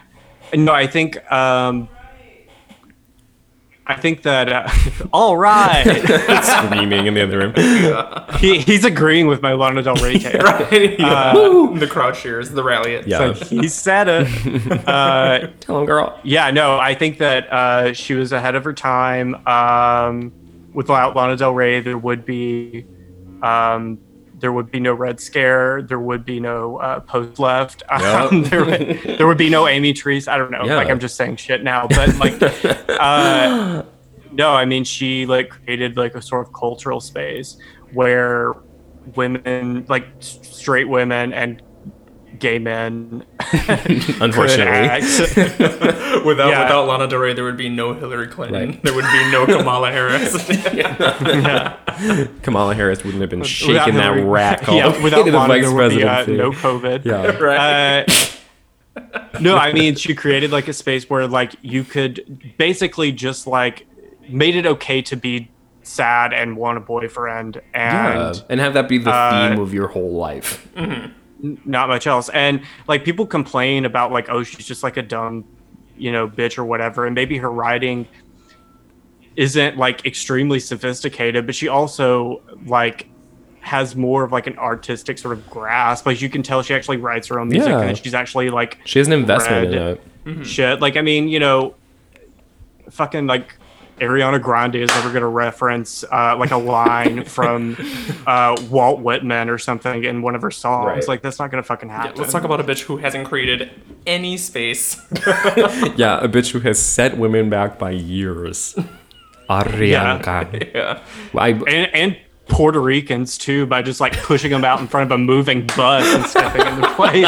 no, 0.52 0.72
I 0.72 0.88
think 0.88 1.16
um, 1.30 1.88
I 3.90 3.96
think 3.96 4.22
that 4.22 4.48
uh, 4.52 4.68
all 5.12 5.36
right, 5.36 5.84
Screaming 6.44 7.06
in 7.06 7.14
the 7.14 7.22
other 7.22 7.38
room. 7.38 7.54
he, 8.38 8.58
he's 8.60 8.84
agreeing 8.84 9.26
with 9.26 9.42
my 9.42 9.52
Lana 9.52 9.82
Del 9.82 9.96
Rey 9.96 10.18
take. 10.18 10.34
yeah. 10.98 11.32
the 11.32 11.88
crowd 11.90 12.14
cheers, 12.14 12.50
the 12.50 12.62
rally. 12.62 12.94
It. 12.94 13.06
Yeah. 13.06 13.18
Like, 13.18 13.36
he 13.38 13.68
said 13.68 14.08
it. 14.08 14.88
Uh, 14.88 15.48
Tell 15.60 15.80
him, 15.80 15.86
girl. 15.86 16.18
yeah, 16.22 16.50
no, 16.50 16.78
I 16.78 16.94
think 16.94 17.18
that 17.18 17.52
uh, 17.52 17.92
she 17.92 18.14
was 18.14 18.32
ahead 18.32 18.54
of 18.54 18.64
her 18.64 18.72
time. 18.72 19.34
Um, 19.46 20.32
without 20.72 21.16
Lana 21.16 21.36
Del 21.36 21.52
Rey, 21.52 21.80
there 21.80 21.98
would 21.98 22.24
be 22.24 22.86
um, 23.42 23.98
there 24.40 24.52
would 24.52 24.70
be 24.70 24.80
no 24.80 24.94
Red 24.94 25.20
Scare. 25.20 25.82
There 25.82 26.00
would 26.00 26.24
be 26.24 26.40
no 26.40 26.78
uh, 26.78 27.00
Post 27.00 27.38
Left. 27.38 27.82
Um, 28.00 28.44
there, 28.44 28.64
would, 28.64 29.00
there 29.18 29.26
would 29.26 29.38
be 29.38 29.50
no 29.50 29.68
Aimee 29.68 29.92
Terese. 29.92 30.26
I 30.26 30.38
don't 30.38 30.50
know. 30.50 30.64
Yeah. 30.64 30.76
Like 30.76 30.88
I'm 30.88 30.98
just 30.98 31.16
saying 31.16 31.36
shit 31.36 31.62
now, 31.62 31.86
but 31.86 32.16
like, 32.16 32.40
uh, 32.88 33.82
no, 34.32 34.50
I 34.50 34.64
mean 34.64 34.84
she 34.84 35.26
like 35.26 35.50
created 35.50 35.96
like 35.96 36.14
a 36.14 36.22
sort 36.22 36.46
of 36.46 36.52
cultural 36.52 37.00
space 37.00 37.58
where 37.92 38.54
women, 39.14 39.84
like 39.88 40.06
straight 40.20 40.88
women 40.88 41.32
and 41.32 41.62
gay 42.40 42.58
men, 42.58 43.24
Unfortunately. 44.20 45.00
Without 46.24 46.50
Yeah. 46.50 46.64
without 46.64 46.88
Lana 46.88 47.06
Del 47.06 47.20
Rey, 47.20 47.34
there 47.34 47.44
would 47.44 47.56
be 47.56 47.68
no 47.68 47.94
Hillary 47.94 48.26
Clinton. 48.26 48.70
Right. 48.70 48.82
There 48.82 48.92
would 48.94 49.04
be 49.04 49.30
no 49.30 49.46
Kamala 49.46 49.92
Harris. 49.92 50.34
Kamala 52.42 52.74
Harris 52.74 53.04
wouldn't 53.04 53.20
have 53.20 53.30
been 53.30 53.42
shaking 53.44 53.74
Without 53.74 53.86
that 53.94 54.02
Hillary- 54.14 54.24
rack 54.24 54.68
all 54.68 54.76
yeah, 54.76 55.02
without 55.02 55.24
to 55.24 55.30
the 55.30 55.38
Lana, 55.38 55.54
vice 55.54 55.62
there 55.64 55.74
would 55.74 55.90
be, 55.90 56.04
uh, 56.04 56.26
no 56.26 56.50
COVID. 56.52 57.04
Yeah. 57.04 57.36
right. 57.36 58.36
Uh, 58.96 59.28
no, 59.40 59.56
I 59.56 59.72
mean 59.72 59.94
she 59.94 60.14
created 60.14 60.50
like 60.50 60.68
a 60.68 60.72
space 60.72 61.08
where 61.08 61.26
like 61.26 61.54
you 61.62 61.84
could 61.84 62.52
basically 62.58 63.12
just 63.12 63.46
like 63.46 63.86
made 64.28 64.56
it 64.56 64.66
okay 64.66 65.00
to 65.02 65.16
be 65.16 65.50
sad 65.82 66.32
and 66.32 66.56
want 66.56 66.76
a 66.76 66.80
boyfriend 66.80 67.60
Yeah. 67.72 68.28
and 68.30 68.44
And 68.48 68.60
have 68.60 68.74
that 68.74 68.88
be 68.88 68.98
the 68.98 69.10
uh, 69.10 69.50
theme 69.50 69.60
of 69.60 69.72
your 69.72 69.88
whole 69.88 70.12
life. 70.12 70.66
Not 71.64 71.88
much 71.88 72.06
else. 72.06 72.28
And 72.30 72.62
like 72.86 73.04
people 73.04 73.26
complain 73.26 73.84
about 73.84 74.12
like 74.12 74.28
oh 74.28 74.42
she's 74.42 74.66
just 74.66 74.82
like 74.82 74.96
a 74.96 75.02
dumb, 75.02 75.44
you 75.96 76.12
know, 76.12 76.28
bitch 76.28 76.58
or 76.58 76.64
whatever, 76.64 77.06
and 77.06 77.14
maybe 77.14 77.38
her 77.38 77.50
writing 77.50 78.06
isn't 79.36 79.76
like 79.76 80.04
extremely 80.04 80.60
sophisticated, 80.60 81.46
but 81.46 81.54
she 81.54 81.68
also 81.68 82.42
like 82.66 83.08
has 83.60 83.94
more 83.94 84.24
of 84.24 84.32
like 84.32 84.46
an 84.46 84.58
artistic 84.58 85.18
sort 85.18 85.36
of 85.36 85.48
grasp. 85.48 86.06
Like 86.06 86.20
you 86.20 86.28
can 86.28 86.42
tell 86.42 86.62
she 86.62 86.74
actually 86.74 86.96
writes 86.96 87.28
her 87.28 87.38
own 87.38 87.48
music 87.48 87.68
Yeah. 87.70 87.80
and 87.82 87.96
she's 87.98 88.14
actually 88.14 88.50
like 88.50 88.78
She 88.84 88.98
has 88.98 89.06
an 89.06 89.12
investment 89.12 89.66
in 89.66 89.74
it. 89.74 90.00
Mm-hmm. 90.24 90.42
shit. 90.42 90.80
Like, 90.80 90.96
I 90.96 91.02
mean, 91.02 91.28
you 91.28 91.38
know, 91.38 91.74
fucking 92.90 93.26
like 93.26 93.54
Ariana 94.00 94.40
Grande 94.40 94.76
is 94.76 94.88
never 94.88 95.10
going 95.10 95.20
to 95.20 95.28
reference 95.28 96.04
uh, 96.04 96.36
like 96.36 96.50
a 96.50 96.56
line 96.56 97.24
from 97.36 97.76
uh, 98.26 98.56
Walt 98.70 99.00
Whitman 99.00 99.48
or 99.48 99.58
something 99.58 100.04
in 100.04 100.22
one 100.22 100.34
of 100.34 100.42
her 100.42 100.50
songs. 100.50 100.86
Right. 100.86 101.08
Like, 101.08 101.22
that's 101.22 101.38
not 101.38 101.50
going 101.50 101.62
to 101.62 101.66
fucking 101.66 101.88
happen. 101.88 102.16
Let's 102.16 102.32
talk 102.32 102.44
about 102.44 102.60
a 102.60 102.64
bitch 102.64 102.80
who 102.82 102.96
hasn't 102.96 103.26
created 103.28 103.70
any 104.06 104.36
space. 104.36 105.00
Yeah, 105.96 106.22
a 106.24 106.28
bitch 106.28 106.52
who 106.52 106.60
has 106.60 106.78
set 106.78 107.18
women 107.18 107.50
back 107.50 107.78
by 107.78 107.90
years. 107.90 108.74
Ariana 109.48 110.22
Grande. 110.22 110.70
yeah. 110.74 111.02
I, 111.34 111.48
and, 111.50 111.94
and 111.94 112.16
Puerto 112.48 112.80
Ricans 112.80 113.36
too 113.36 113.66
by 113.66 113.82
just 113.82 114.00
like 114.00 114.16
pushing 114.18 114.50
them 114.50 114.64
out 114.64 114.80
in 114.80 114.88
front 114.88 115.10
of 115.10 115.12
a 115.12 115.18
moving 115.18 115.66
bus 115.76 116.06
and 116.14 116.24
stepping 116.26 116.66
into 116.66 116.88
place. 116.94 117.26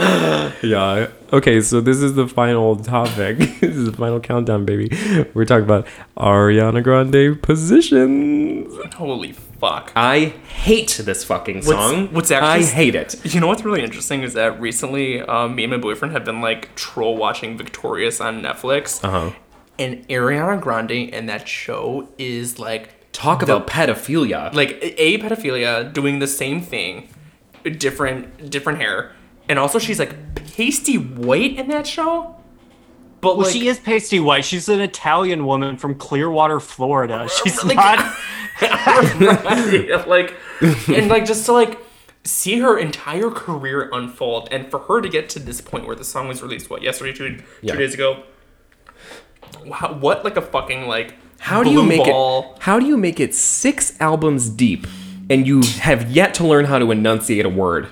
yeah. 0.62 1.08
Okay, 1.32 1.60
so 1.60 1.80
this 1.80 1.98
is 2.02 2.14
the 2.14 2.26
final 2.26 2.76
topic. 2.76 3.38
this 3.60 3.76
is 3.76 3.86
the 3.90 3.92
final 3.96 4.18
countdown, 4.20 4.64
baby. 4.64 4.88
We're 5.34 5.44
talking 5.44 5.64
about 5.64 5.86
Ariana 6.16 6.82
Grande 6.82 7.40
positions. 7.42 8.72
Holy 8.94 9.32
fuck. 9.32 9.92
I 9.94 10.32
hate 10.48 11.00
this 11.04 11.22
fucking 11.24 11.62
song. 11.62 12.12
what's 12.14 12.30
actually- 12.30 12.64
I 12.64 12.70
hate 12.70 12.94
it. 12.94 13.14
You 13.34 13.40
know 13.40 13.46
what's 13.46 13.64
really 13.64 13.82
interesting 13.82 14.22
is 14.22 14.34
that 14.34 14.60
recently, 14.60 15.20
um, 15.20 15.54
me 15.54 15.64
and 15.64 15.70
my 15.72 15.76
boyfriend 15.78 16.12
have 16.14 16.24
been 16.24 16.40
like 16.40 16.74
troll 16.76 17.16
watching 17.16 17.58
Victorious 17.58 18.20
on 18.20 18.40
Netflix, 18.42 19.04
Uh 19.04 19.10
huh. 19.10 19.30
and 19.78 20.06
Ariana 20.08 20.60
Grande 20.60 20.92
in 20.92 21.26
that 21.26 21.46
show 21.46 22.08
is 22.18 22.58
like 22.58 22.90
Talk 23.12 23.42
about 23.42 23.66
pedophilia. 23.66 24.52
like 24.54 24.78
a 24.82 25.18
pedophilia 25.18 25.92
doing 25.92 26.20
the 26.20 26.26
same 26.28 26.62
thing, 26.62 27.08
different 27.76 28.50
different 28.50 28.78
hair, 28.78 29.12
and 29.50 29.58
also 29.58 29.78
she's 29.78 29.98
like 29.98 30.14
pasty 30.54 30.96
white 30.96 31.56
in 31.58 31.68
that 31.68 31.86
show. 31.86 32.36
But 33.20 33.36
Well, 33.36 33.44
like, 33.46 33.52
she 33.52 33.68
is 33.68 33.78
pasty 33.78 34.18
white. 34.18 34.46
She's 34.46 34.66
an 34.70 34.80
Italian 34.80 35.44
woman 35.44 35.76
from 35.76 35.94
Clearwater, 35.96 36.58
Florida. 36.60 37.28
She's 37.42 37.62
Like- 37.70 37.76
not. 37.76 38.16
Like 40.06 40.34
and 40.88 41.08
like 41.08 41.24
just 41.24 41.46
to 41.46 41.52
like 41.52 41.78
see 42.24 42.58
her 42.60 42.78
entire 42.78 43.30
career 43.30 43.88
unfold 43.92 44.48
and 44.52 44.70
for 44.70 44.80
her 44.80 45.00
to 45.00 45.08
get 45.08 45.28
to 45.30 45.38
this 45.38 45.60
point 45.60 45.86
where 45.86 45.96
the 45.96 46.04
song 46.04 46.28
was 46.28 46.42
released 46.42 46.68
what 46.70 46.82
yesterday 46.82 47.12
two, 47.12 47.36
two 47.38 47.42
Yeah. 47.62 47.76
days 47.76 47.94
ago 47.94 48.22
wow, 49.64 49.96
what 49.98 50.24
like 50.24 50.36
a 50.36 50.42
fucking 50.42 50.86
like 50.86 51.14
How 51.38 51.62
do 51.62 51.70
you 51.70 51.82
make 51.82 52.04
ball. 52.04 52.54
it? 52.56 52.62
How 52.62 52.78
do 52.78 52.86
you 52.86 52.96
make 52.98 53.18
it 53.20 53.34
six 53.34 53.98
albums 54.00 54.50
deep, 54.50 54.86
and 55.30 55.46
you 55.46 55.62
have 55.80 56.10
yet 56.10 56.34
to 56.34 56.46
learn 56.46 56.66
how 56.66 56.78
to 56.78 56.90
enunciate 56.90 57.46
a 57.46 57.48
word? 57.48 57.88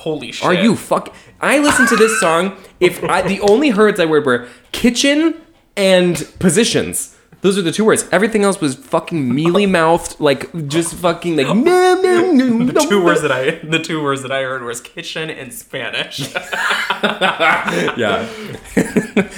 Holy 0.00 0.32
shit 0.32 0.44
Are 0.44 0.54
you 0.54 0.76
fuck? 0.76 1.14
I 1.40 1.58
listened 1.58 1.88
to 1.88 1.96
this 1.96 2.18
song. 2.20 2.56
If 2.80 3.02
I, 3.04 3.22
the 3.22 3.40
only 3.40 3.72
words 3.72 4.00
I 4.00 4.06
heard 4.06 4.24
were 4.26 4.48
kitchen 4.72 5.40
and 5.76 6.16
positions. 6.38 7.16
Those 7.42 7.56
are 7.56 7.62
the 7.62 7.72
two 7.72 7.86
words. 7.86 8.06
Everything 8.12 8.44
else 8.44 8.60
was 8.60 8.74
fucking 8.74 9.34
mealy 9.34 9.64
mouthed, 9.64 10.20
like 10.20 10.68
just 10.68 10.94
fucking 10.94 11.36
like. 11.36 11.46
the 11.64 12.86
two 12.88 13.02
words 13.02 13.22
that 13.22 13.32
I 13.32 13.52
the 13.66 13.78
two 13.78 14.02
words 14.02 14.20
that 14.22 14.30
I 14.32 14.42
heard 14.42 14.62
was 14.62 14.80
kitchen 14.80 15.30
and 15.30 15.52
Spanish. 15.52 16.34
Yeah. 17.96 18.28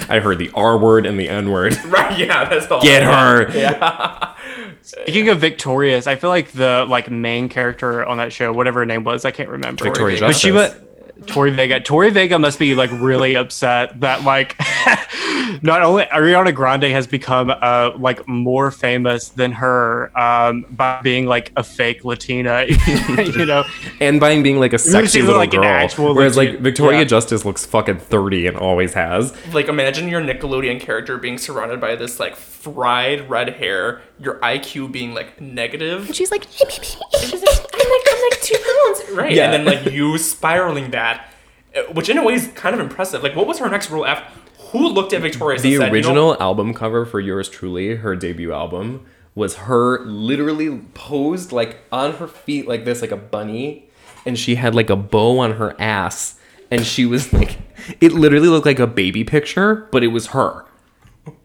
I 0.09 0.21
heard 0.21 0.39
the 0.39 0.51
R 0.55 0.79
word 0.79 1.07
and 1.07 1.19
the 1.19 1.29
N 1.29 1.51
word. 1.51 1.77
right, 1.85 2.19
yeah, 2.19 2.49
that's 2.49 2.71
all. 2.71 2.83
Get 2.83 3.03
her. 3.03 3.51
Yeah. 3.57 4.35
Speaking 4.83 5.29
of 5.29 5.39
Victorious, 5.41 6.07
I 6.07 6.17
feel 6.17 6.31
like 6.31 6.51
the 6.53 6.85
like 6.89 7.11
main 7.11 7.49
character 7.49 8.05
on 8.05 8.17
that 8.19 8.33
show, 8.33 8.53
whatever 8.53 8.81
her 8.81 8.87
name 8.87 9.05
was, 9.05 9.25
I 9.25 9.31
can't 9.31 9.49
remember. 9.49 9.85
Victoria 9.85 10.19
but 10.21 10.35
she 10.37 10.51
Justice. 10.51 10.79
was 10.81 10.89
Tori 11.27 11.51
Vega. 11.51 11.81
Tori 11.81 12.11
Vega 12.11 12.39
must 12.39 12.59
be 12.59 12.75
like 12.75 12.91
really 12.93 13.35
upset 13.35 13.99
that 14.01 14.25
like 14.25 14.57
not 15.63 15.83
only 15.83 16.05
Ariana 16.05 16.55
Grande 16.55 16.85
has 16.85 17.07
become 17.07 17.51
uh 17.51 17.93
like 17.97 18.27
more 18.29 18.71
famous 18.71 19.31
than 19.31 19.53
her 19.53 20.17
um 20.19 20.67
by 20.71 21.01
being 21.03 21.27
like 21.27 21.53
a 21.57 21.63
fake 21.63 22.05
Latina, 22.05 22.65
you 23.19 23.47
know. 23.47 23.65
And 24.01 24.21
by 24.21 24.41
being 24.43 24.59
like 24.61 24.73
a 24.73 24.79
sexy 24.79 25.23
little 25.23 25.37
like 25.37 25.55
an 25.55 25.61
girl. 25.61 25.71
actual 25.71 26.15
Whereas 26.15 26.37
like 26.37 26.61
Victoria 26.61 27.01
yeah. 27.01 27.05
Justice 27.05 27.45
looks 27.45 27.65
fucking 27.67 27.99
30 27.99 28.47
and 28.47 28.57
always 28.57 28.95
has. 28.95 29.35
Like 29.53 29.69
imagine 29.69 30.09
your 30.09 30.21
Nickelodeon 30.21 30.81
character 30.81 31.19
being 31.19 31.39
surrounded 31.39 31.81
by 31.81 31.97
this 31.97 32.19
like 32.21 32.37
fried 32.63 33.29
red 33.29 33.57
hair, 33.57 34.01
your 34.21 34.39
IQ 34.39 34.93
being 34.93 35.15
like 35.15 35.41
negative. 35.41 36.07
And 36.07 36.15
she's 36.17 36.31
like, 36.31 36.47
I'm 36.63 36.69
like, 36.69 38.07
I'm 38.09 38.31
like 38.31 38.41
two 38.41 38.57
pounds. 38.57 39.03
Right. 39.13 39.33
Yeah. 39.33 39.53
And 39.53 39.67
then 39.67 39.85
like 39.85 39.93
you 39.93 40.17
spiraling 40.17 40.93
that, 40.93 41.31
uh, 41.77 41.83
which 41.93 42.09
in 42.09 42.17
a 42.17 42.25
way 42.25 42.33
is 42.33 42.49
kind 42.55 42.75
of 42.75 42.81
impressive. 42.81 43.23
Like 43.23 43.37
what 43.37 43.47
was 43.47 43.59
her 43.59 43.69
next 43.69 43.91
role 43.91 44.07
after? 44.07 44.27
Who 44.71 44.89
looked 44.89 45.13
at 45.13 45.21
Victoria's? 45.21 45.61
The 45.61 45.75
and 45.75 45.83
said, 45.83 45.93
original 45.93 46.31
You 46.31 46.35
know, 46.35 46.41
album 46.41 46.73
cover 46.73 47.05
for 47.05 47.21
Yours 47.21 47.51
Truly, 47.51 47.97
her 47.97 48.17
debut 48.17 48.55
album, 48.55 49.05
was 49.35 49.57
her 49.57 50.01
literally 50.07 50.79
posed 50.95 51.53
like 51.53 51.79
on 51.91 52.15
her 52.15 52.27
feet 52.27 52.67
like 52.67 52.87
this, 52.87 53.03
like 53.03 53.11
a 53.11 53.17
bunny, 53.19 53.91
and 54.25 54.39
she 54.39 54.55
had 54.55 54.75
like 54.75 54.89
a 54.89 54.97
bow 54.97 55.41
on 55.41 55.55
her 55.55 55.79
ass, 55.79 56.39
and 56.71 56.87
she 56.87 57.05
was 57.05 57.33
like, 57.35 57.59
it 58.01 58.13
literally 58.13 58.49
looked 58.49 58.67
like 58.67 58.79
a 58.79 58.87
baby 58.87 59.25
picture, 59.25 59.89
but 59.93 60.03
it 60.03 60.09
was 60.09 60.29
her. 60.29 60.65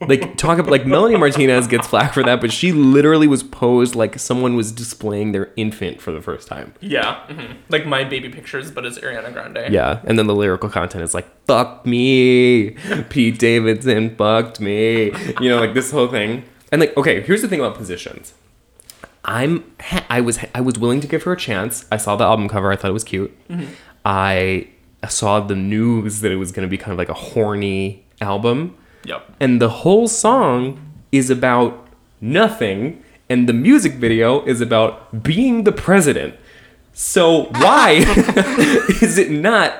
Like 0.01 0.37
talk 0.37 0.57
about 0.57 0.71
like 0.71 0.87
Melanie 0.87 1.17
Martinez 1.17 1.67
gets 1.67 1.87
flack 1.87 2.13
for 2.13 2.23
that, 2.23 2.41
but 2.41 2.51
she 2.51 2.71
literally 2.71 3.27
was 3.27 3.43
posed 3.43 3.95
like 3.95 4.17
someone 4.17 4.55
was 4.55 4.71
displaying 4.71 5.33
their 5.33 5.51
infant 5.55 6.01
for 6.01 6.11
the 6.11 6.21
first 6.21 6.47
time. 6.47 6.73
yeah, 6.81 7.23
mhm. 7.27 7.57
like 7.69 7.85
my 7.85 8.03
baby 8.03 8.29
pictures, 8.29 8.71
but 8.71 8.85
it's 8.85 8.97
Ariana 8.99 9.31
Grande. 9.31 9.71
Yeah, 9.71 10.01
and 10.05 10.17
then 10.17 10.25
the 10.25 10.33
lyrical 10.35 10.69
content 10.69 11.03
is 11.03 11.13
like 11.13 11.27
"fuck 11.45 11.85
me," 11.85 12.71
Pete 13.09 13.37
Davidson 13.37 14.15
fucked 14.15 14.59
me, 14.59 15.11
you 15.39 15.49
know, 15.49 15.59
like 15.59 15.73
this 15.75 15.91
whole 15.91 16.07
thing. 16.07 16.43
And 16.71 16.81
like, 16.81 16.97
okay, 16.97 17.21
here's 17.21 17.41
the 17.43 17.47
thing 17.47 17.59
about 17.59 17.75
positions. 17.75 18.33
I'm, 19.25 19.63
I 20.09 20.21
was, 20.21 20.39
I 20.55 20.61
was 20.61 20.79
willing 20.79 21.01
to 21.01 21.07
give 21.07 21.23
her 21.23 21.33
a 21.33 21.37
chance. 21.37 21.85
I 21.91 21.97
saw 21.97 22.15
the 22.15 22.23
album 22.23 22.47
cover. 22.47 22.71
I 22.71 22.75
thought 22.77 22.89
it 22.89 22.93
was 22.93 23.03
cute. 23.03 23.35
I 24.05 24.67
saw 25.07 25.39
the 25.41 25.55
news 25.55 26.21
that 26.21 26.31
it 26.31 26.37
was 26.37 26.51
going 26.51 26.65
to 26.65 26.69
be 26.69 26.77
kind 26.77 26.93
of 26.93 26.97
like 26.97 27.09
a 27.09 27.13
horny 27.13 28.05
album, 28.21 28.77
Yep. 29.07 29.21
and 29.39 29.61
the 29.61 29.69
whole 29.81 30.07
song 30.07 30.79
is 31.11 31.29
about 31.29 31.71
nothing, 32.21 33.01
and 33.29 33.47
the 33.49 33.53
music 33.53 33.93
video 34.05 34.43
is 34.45 34.59
about 34.61 35.23
being 35.23 35.63
the 35.63 35.71
president. 35.71 36.35
So 36.93 37.43
why 37.63 37.91
is 39.01 39.17
it 39.17 39.29
not 39.31 39.71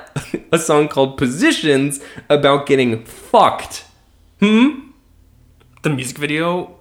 a 0.52 0.60
song 0.60 0.88
called 0.88 1.18
Positions 1.18 2.00
about 2.30 2.68
getting 2.68 3.04
fucked? 3.06 3.86
Hmm? 4.40 4.92
The 5.82 5.90
music 5.90 6.18
video 6.18 6.76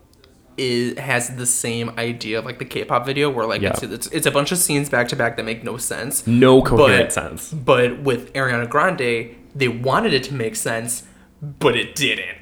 is 0.59 0.98
has 0.98 1.36
the 1.36 1.47
same 1.47 1.90
idea 1.98 2.39
of 2.39 2.44
like 2.44 2.59
the 2.59 2.64
K-pop 2.64 3.05
video 3.06 3.28
where 3.31 3.47
like 3.47 3.60
Yeah. 3.62 3.70
it's, 3.74 3.82
it's 3.82 4.06
it's 4.09 4.27
a 4.27 4.31
bunch 4.31 4.52
of 4.52 4.59
scenes 4.59 4.89
back 4.89 5.09
to 5.09 5.16
back 5.16 5.36
that 5.36 5.44
make 5.44 5.64
no 5.64 5.77
sense. 5.78 6.27
No 6.27 6.62
coherent 6.62 7.06
But- 7.09 7.12
sense. 7.12 7.52
But 7.52 8.01
with 8.01 8.32
Ariana 8.35 8.68
Grande, 8.68 9.35
they 9.55 9.68
wanted 9.68 10.12
it 10.14 10.23
to 10.24 10.35
make 10.35 10.55
sense, 10.56 11.02
but 11.42 11.76
it 11.76 11.94
didn't. 11.94 12.38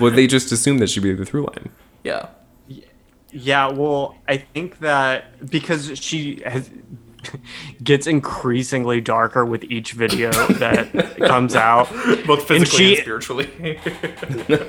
Well, 0.00 0.10
they 0.10 0.26
just 0.26 0.52
assumed 0.52 0.80
that 0.80 0.90
she'd 0.90 1.02
be 1.02 1.14
the 1.14 1.24
through 1.24 1.46
line. 1.46 1.70
Yeah. 2.04 2.28
Yeah, 3.30 3.68
well, 3.70 4.16
I 4.28 4.36
think 4.36 4.80
that 4.80 5.48
because 5.50 5.98
she 5.98 6.42
has 6.44 6.70
gets 7.84 8.06
increasingly 8.06 9.00
darker 9.00 9.44
with 9.44 9.64
each 9.64 9.92
video 9.92 10.30
that 10.54 11.16
comes 11.18 11.54
out. 11.54 11.88
Both 12.26 12.46
physically 12.48 12.56
and, 12.56 12.68
she- 12.68 12.96
spiritually. 12.96 13.78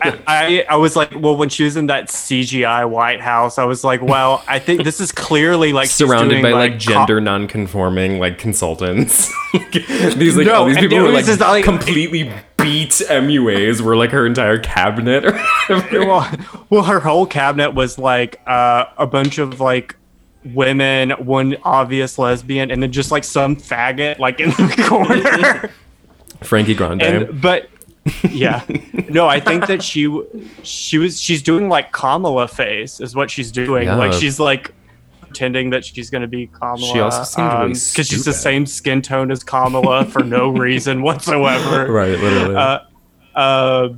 I, 0.01 0.19
I 0.27 0.65
I 0.69 0.75
was 0.77 0.95
like, 0.95 1.11
well, 1.15 1.35
when 1.38 1.49
she 1.49 1.63
was 1.63 1.77
in 1.77 1.88
that 1.88 2.07
CGI 2.09 2.89
White 2.89 3.21
House, 3.21 3.57
I 3.57 3.65
was 3.65 3.84
like, 3.84 4.01
well, 4.01 4.43
I 4.47 4.59
think 4.59 4.84
this 4.84 4.99
is 4.99 5.11
clearly 5.11 5.73
like 5.73 5.88
Surrounded 5.89 6.30
doing, 6.41 6.43
by 6.43 6.51
like, 6.51 6.73
co- 6.73 6.77
gender 6.77 7.21
non-conforming 7.21 8.19
like 8.19 8.38
consultants. 8.38 9.31
these 9.53 10.35
like 10.38 10.47
No, 10.47 10.53
all 10.53 10.65
these 10.65 10.77
and 10.77 10.84
people 10.84 10.97
it 10.97 11.01
who 11.01 11.05
are 11.07 11.11
was 11.11 11.13
like, 11.13 11.25
just, 11.25 11.39
like- 11.39 11.63
completely 11.63 12.31
beat 12.57 12.91
MUAs 12.91 13.81
were 13.81 13.95
like 13.97 14.11
her 14.11 14.25
entire 14.25 14.57
cabinet 14.57 15.25
or 15.25 15.34
well, 15.91 16.31
well, 16.69 16.84
her 16.84 16.99
whole 17.01 17.25
cabinet 17.25 17.71
was 17.73 17.97
like 17.99 18.39
uh, 18.47 18.85
a 18.97 19.05
bunch 19.05 19.38
of 19.38 19.59
like 19.59 19.95
women, 20.45 21.11
one 21.11 21.55
obvious 21.63 22.17
lesbian, 22.17 22.71
and 22.71 22.81
then 22.81 22.91
just 22.91 23.11
like 23.11 23.23
some 23.23 23.55
faggot 23.55 24.19
like 24.19 24.39
in 24.39 24.49
the 24.49 24.85
corner. 24.89 25.69
Frankie 26.43 26.73
Grande. 26.75 27.01
and 27.01 27.41
but 27.41 27.69
yeah, 28.29 28.63
no, 29.09 29.27
I 29.27 29.39
think 29.39 29.67
that 29.67 29.81
she 29.81 30.21
she 30.63 30.97
was 30.97 31.19
she's 31.19 31.41
doing 31.41 31.69
like 31.69 31.91
Kamala 31.91 32.47
face 32.47 32.99
is 32.99 33.15
what 33.15 33.31
she's 33.31 33.51
doing. 33.51 33.87
Yeah. 33.87 33.95
Like 33.95 34.13
she's 34.13 34.39
like 34.39 34.73
pretending 35.21 35.69
that 35.71 35.85
she's 35.85 36.09
gonna 36.09 36.27
be 36.27 36.47
Kamala. 36.47 36.79
She 36.79 36.99
also 36.99 37.23
seemed 37.23 37.51
really 37.53 37.67
because 37.69 38.07
she's 38.07 38.25
the 38.25 38.33
same 38.33 38.65
skin 38.65 39.01
tone 39.01 39.31
as 39.31 39.43
Kamala 39.43 40.05
for 40.05 40.23
no 40.23 40.49
reason 40.51 41.01
whatsoever. 41.01 41.91
right, 41.91 42.19
literally. 42.19 42.55
Uh, 42.55 42.79
uh, 43.35 43.89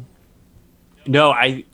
no, 1.07 1.31
I, 1.31 1.65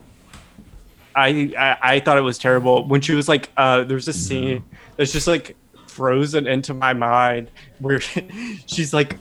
I, 1.14 1.52
I, 1.58 1.94
I 1.94 2.00
thought 2.00 2.18
it 2.18 2.22
was 2.22 2.38
terrible 2.38 2.86
when 2.86 3.00
she 3.00 3.14
was 3.14 3.28
like, 3.28 3.50
uh, 3.56 3.84
there's 3.84 4.08
a 4.08 4.12
scene 4.12 4.64
that's 4.96 5.12
just 5.12 5.26
like 5.26 5.56
frozen 5.86 6.46
into 6.46 6.74
my 6.74 6.92
mind 6.92 7.50
where 7.78 8.00
she's 8.66 8.92
like 8.92 9.18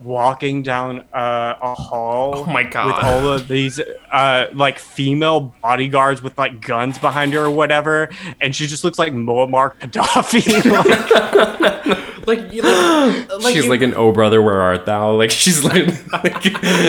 walking 0.00 0.62
down 0.62 1.00
uh, 1.12 1.54
a 1.60 1.74
hall. 1.74 2.38
Oh 2.38 2.46
my 2.46 2.62
God. 2.62 2.86
With 2.86 3.04
all 3.04 3.28
of 3.28 3.48
these 3.48 3.80
uh, 4.12 4.46
like 4.52 4.78
female 4.78 5.54
bodyguards 5.62 6.22
with 6.22 6.36
like 6.38 6.60
guns 6.60 6.98
behind 6.98 7.32
her 7.32 7.44
or 7.44 7.50
whatever, 7.50 8.08
and 8.40 8.54
she 8.54 8.66
just 8.66 8.84
looks 8.84 8.98
like 8.98 9.12
Muammar 9.12 9.74
Gaddafi. 9.80 10.48
Like, 11.98 11.98
like, 12.28 12.52
you- 12.52 12.62
like, 12.62 13.28
like 13.42 13.54
she's 13.54 13.64
you, 13.64 13.70
like 13.70 13.82
an 13.82 13.94
oh 13.94 14.12
brother 14.12 14.40
where 14.40 14.60
art 14.60 14.86
thou 14.86 15.12
like 15.16 15.30
she's 15.30 15.64
like, 15.64 15.86
like 16.12 16.42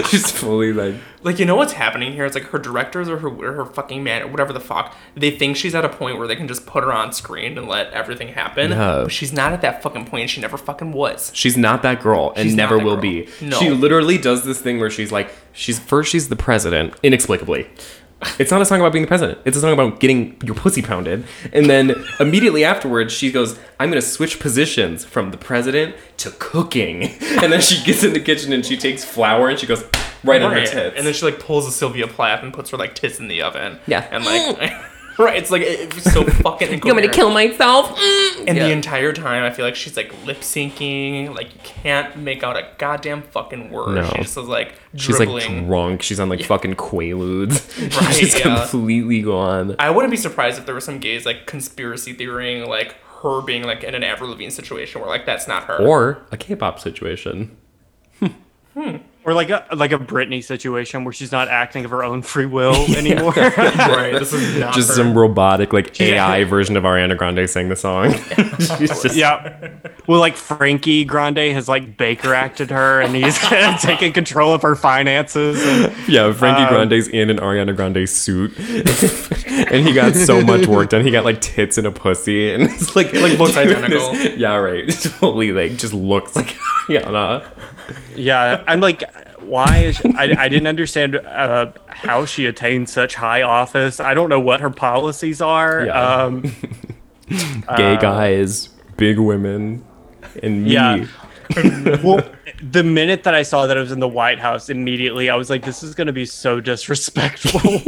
she's 0.08 0.30
fully 0.32 0.72
like 0.74 0.96
like 1.24 1.40
you 1.40 1.46
know 1.46 1.56
what's 1.56 1.74
happening 1.74 2.14
here? 2.14 2.24
It's 2.26 2.36
like 2.36 2.46
her 2.46 2.60
directors 2.60 3.10
or 3.10 3.18
her 3.18 3.28
or 3.28 3.54
her 3.54 3.66
fucking 3.66 4.04
man 4.04 4.22
or 4.22 4.28
whatever 4.28 4.54
the 4.54 4.60
fuck. 4.60 4.96
They 5.16 5.32
think 5.32 5.58
she's 5.58 5.74
at 5.76 5.84
a 5.84 5.90
point 5.90 6.18
where 6.18 6.28
they 6.28 6.36
can 6.36 6.48
just 6.48 6.66
put 6.66 6.84
her 6.84 6.94
on 6.94 7.12
screen 7.12 7.58
and 7.58 7.68
let 7.68 7.92
everything 7.92 8.30
happen. 8.30 8.72
Yeah. 8.72 9.02
But 9.04 9.12
she's 9.12 9.34
not 9.34 9.52
at 9.52 9.62
that 9.62 9.82
fucking 9.84 10.06
point. 10.06 10.22
and 10.22 10.30
She 10.30 10.40
never 10.42 10.58
fucking 10.58 10.92
was. 10.94 11.32
she's 11.34 11.58
not 11.58 11.82
that 11.82 12.02
girl 12.02 12.32
and 12.36 12.48
She's 12.48 12.56
never 12.56 12.78
will 12.78 12.94
girl. 12.96 13.02
be 13.02 13.28
No. 13.42 13.58
she 13.60 13.70
literally 13.70 14.18
does 14.18 14.44
this 14.46 14.62
thing 14.62 14.80
where 14.80 14.90
she's 14.90 15.12
like 15.12 15.30
she's 15.52 15.78
first 15.80 16.12
she's 16.12 16.30
the 16.30 16.36
president 16.38 16.94
inexplicably 17.04 17.68
it's 18.38 18.52
not 18.52 18.62
a 18.62 18.66
song 18.66 18.80
about 18.82 18.92
being 18.92 19.04
the 19.04 19.08
president 19.08 19.38
it's 19.46 19.56
a 19.56 19.62
song 19.62 19.72
about 19.72 20.00
getting 20.00 20.36
your 20.44 20.54
pussy 20.56 20.82
pounded 20.82 21.24
and 21.54 21.68
then 21.68 21.96
immediately 22.20 22.66
afterwards 22.66 23.14
she 23.14 23.32
goes 23.32 23.58
i'm 23.80 23.90
gonna 23.90 24.02
switch 24.02 24.40
positions 24.40 25.06
from 25.06 25.32
the 25.32 25.38
president 25.38 25.96
to 26.18 26.30
cooking 26.40 27.04
and 27.42 27.52
then 27.54 27.62
she 27.62 27.82
gets 27.86 28.04
in 28.04 28.12
the 28.14 28.20
kitchen 28.20 28.52
and 28.52 28.66
she 28.66 28.76
takes 28.76 29.06
flour 29.06 29.48
and 29.50 29.58
she 29.60 29.66
goes 29.66 29.84
right 30.26 30.42
on 30.42 30.52
her 30.52 30.58
Right. 30.58 30.68
tits 30.68 30.98
And 30.98 31.06
then 31.08 31.14
she 31.14 31.24
like 31.26 31.40
pulls 31.40 31.66
a 31.66 31.72
Sylvia 31.72 32.08
Plath 32.08 32.44
and 32.44 32.54
puts 32.54 32.72
her 32.72 32.78
like 32.78 32.94
tits 32.94 33.20
in 33.22 33.30
the 33.30 33.42
oven. 33.42 33.80
Yeah. 33.88 34.06
And 34.12 34.26
like 34.26 34.70
Right, 35.26 35.38
it's 35.38 35.52
like 35.52 35.64
it's 35.64 36.14
so 36.14 36.24
fucking 36.46 36.72
you 36.72 36.80
want 36.86 36.96
me 36.96 37.02
to 37.02 37.14
kill 37.14 37.30
myself 37.30 37.90
mm. 37.98 38.48
And 38.48 38.58
Yeah. 38.58 38.68
the 38.68 38.72
entire 38.72 39.12
time, 39.12 39.44
I 39.44 39.50
feel 39.50 39.66
like 39.66 39.76
she's 39.76 39.98
like 39.98 40.14
lip 40.26 40.38
syncing. 40.40 41.36
Like 41.36 41.54
you 41.54 41.60
can't 41.64 42.16
make 42.18 42.42
out 42.42 42.56
a 42.56 42.70
goddamn 42.78 43.24
fucking 43.24 43.70
word. 43.70 43.96
No. 43.96 44.10
She 44.10 44.18
just 44.20 44.38
is 44.38 44.48
like 44.48 44.76
She's 44.96 45.20
like 45.20 45.28
drunk. 45.46 46.02
She's 46.04 46.22
on 46.22 46.30
like 46.30 46.44
fucking 46.44 46.76
Quaaludes. 46.76 47.60
Right, 48.02 48.16
She's 48.16 48.38
yeah. 48.40 48.60
completely 48.60 49.22
gone. 49.22 49.76
I 49.78 49.90
wouldn't 49.90 50.12
be 50.12 50.18
surprised 50.18 50.58
if 50.58 50.66
there 50.66 50.74
were 50.76 50.82
some 50.82 51.00
gays 51.00 51.26
like 51.26 51.46
conspiracy 51.46 52.14
theorying 52.14 52.68
like 52.70 52.96
her 53.22 53.42
being 53.42 53.64
like 53.64 53.84
in 53.84 53.96
an 53.96 54.04
Avril 54.04 54.30
Lavigne 54.30 54.50
situation 54.50 55.02
where 55.02 55.10
like 55.10 55.26
that's 55.26 55.48
not 55.50 55.64
her. 55.66 55.78
Or 55.78 56.26
a 56.32 56.38
K-pop 56.38 56.80
situation. 56.80 57.58
Hmm. 58.74 58.98
Or 59.30 59.34
like 59.36 59.52
a 59.52 59.64
like 59.76 59.92
a 59.92 59.98
Britney 60.00 60.44
situation 60.44 61.04
where 61.04 61.14
she's 61.14 61.32
not 61.32 61.48
acting 61.48 61.86
of 61.86 61.92
her 61.92 62.04
own 62.04 62.22
free 62.24 62.48
will 62.48 62.74
anymore. 62.98 63.32
right, 63.36 64.16
this 64.18 64.34
is 64.34 64.58
not 64.60 64.74
Just 64.74 64.90
her. 64.90 64.96
some 64.96 65.16
robotic 65.16 65.72
like 65.72 66.00
AI 66.02 66.44
version 66.46 66.76
of 66.76 66.84
Ariana 66.84 67.16
Grande 67.16 67.48
sang 67.48 67.70
the 67.70 67.76
song. 67.76 68.14
She's 68.78 69.02
just- 69.04 69.16
yeah. 69.16 69.70
Well, 70.08 70.20
like 70.20 70.36
Frankie 70.36 71.06
Grande 71.06 71.54
has 71.54 71.70
like 71.70 71.96
Baker 71.98 72.34
acted 72.34 72.72
her, 72.72 73.02
and 73.02 73.16
he's 73.16 73.38
taking 73.82 74.12
control 74.14 74.54
of 74.54 74.64
her 74.64 74.76
finances. 74.76 75.62
And, 75.64 75.94
Yeah, 76.08 76.34
Frankie 76.34 76.64
Um, 76.64 76.70
Grande's 76.74 77.08
in 77.08 77.30
an 77.30 77.38
Ariana 77.38 77.76
Grande 77.76 78.10
suit, 78.10 78.58
and 78.58 79.88
he 79.88 79.94
got 79.94 80.16
so 80.16 80.42
much 80.42 80.66
work 80.66 80.90
done. 80.90 81.04
He 81.06 81.12
got 81.12 81.26
like 81.26 81.42
tits 81.42 81.78
and 81.78 81.86
a 81.86 81.92
pussy, 81.92 82.52
and 82.52 82.64
it's 82.64 82.96
like 82.96 83.14
Like, 83.14 83.38
looks 83.38 83.56
identical. 83.58 84.14
this- 84.14 84.38
Yeah, 84.38 84.56
right. 84.56 84.90
Totally, 84.90 85.52
like 85.52 85.78
just 85.78 85.94
looks 85.94 86.36
like 86.36 86.48
Ariana. 86.88 87.46
Yeah, 88.16 88.64
I'm 88.68 88.80
like, 88.80 89.04
why 89.42 89.78
is 89.78 90.02
I? 90.06 90.36
I 90.38 90.50
didn't 90.50 90.68
understand 90.68 91.16
uh, 91.16 91.72
how 91.88 92.26
she 92.26 92.46
attained 92.46 92.90
such 92.90 93.16
high 93.16 93.42
office. 93.42 94.00
I 94.00 94.14
don't 94.14 94.30
know 94.30 94.40
what 94.40 94.62
her 94.62 94.70
policies 94.70 95.42
are. 95.42 95.86
Yeah. 95.86 96.16
Um, 96.16 96.44
Gay 97.78 97.98
guys, 97.98 98.70
big 98.98 99.20
women, 99.20 99.86
and 100.42 100.64
me. 100.64 100.72
Yeah. 100.72 101.06
well, 102.04 102.28
the 102.62 102.84
minute 102.84 103.24
that 103.24 103.34
I 103.34 103.44
saw 103.44 103.68
that 103.68 103.78
it 103.78 103.80
was 103.80 103.92
in 103.92 104.00
the 104.00 104.08
White 104.08 104.40
House, 104.40 104.70
immediately 104.70 105.30
I 105.30 105.36
was 105.36 105.50
like, 105.50 105.64
"This 105.64 105.84
is 105.84 105.96
going 105.96 106.08
to 106.08 106.14
be 106.14 106.26
so 106.26 106.60
disrespectful." 106.60 107.62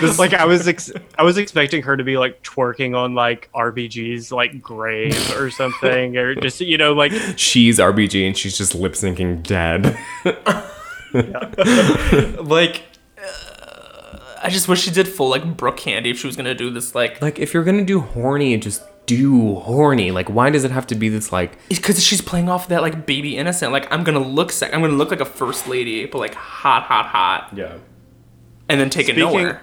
This- 0.00 0.18
like 0.18 0.34
I 0.34 0.44
was, 0.44 0.68
ex- 0.68 0.92
I 1.18 1.22
was 1.22 1.38
expecting 1.38 1.82
her 1.82 1.96
to 1.96 2.04
be 2.04 2.18
like 2.18 2.42
twerking 2.42 2.94
on 2.96 3.14
like 3.14 3.48
RBG's 3.54 4.30
like 4.30 4.60
grave 4.60 5.36
or 5.38 5.50
something, 5.50 6.16
or 6.18 6.34
just 6.34 6.60
you 6.60 6.76
know 6.76 6.92
like 6.92 7.12
She's 7.36 7.78
RBG, 7.78 8.26
and 8.26 8.36
she's 8.36 8.58
just 8.58 8.74
lip 8.74 8.92
syncing 8.92 9.42
dead. 9.42 9.96
like 12.46 12.82
I 14.42 14.48
just 14.48 14.68
wish 14.68 14.82
she 14.82 14.90
did 14.90 15.08
full 15.08 15.30
like 15.30 15.56
Brooke 15.56 15.76
Candy 15.78 16.10
if 16.10 16.18
she 16.18 16.26
was 16.26 16.36
gonna 16.36 16.54
do 16.54 16.70
this 16.70 16.94
like 16.94 17.20
like, 17.22 17.38
if 17.38 17.54
you're 17.54 17.64
gonna 17.64 17.84
do 17.84 18.00
horny, 18.00 18.56
just 18.58 18.82
do 19.06 19.56
horny. 19.56 20.10
Like, 20.10 20.28
why 20.28 20.50
does 20.50 20.64
it 20.64 20.70
have 20.70 20.86
to 20.88 20.94
be 20.94 21.08
this 21.08 21.32
like? 21.32 21.58
because 21.68 22.02
she's 22.04 22.20
playing 22.20 22.48
off 22.48 22.68
that 22.68 22.82
like 22.82 23.06
baby 23.06 23.36
innocent 23.36 23.72
like 23.72 23.90
I'm 23.92 24.04
gonna 24.04 24.20
look 24.20 24.52
sec- 24.52 24.72
I'm 24.72 24.80
gonna 24.80 24.92
look 24.92 25.10
like 25.10 25.20
a 25.20 25.24
first 25.24 25.66
lady 25.66 26.06
but 26.06 26.18
like 26.18 26.34
hot 26.34 26.84
hot 26.84 27.06
hot 27.06 27.50
Yeah. 27.56 27.78
and 28.68 28.80
then 28.80 28.90
take 28.90 29.08
it 29.08 29.16
nowhere. 29.16 29.62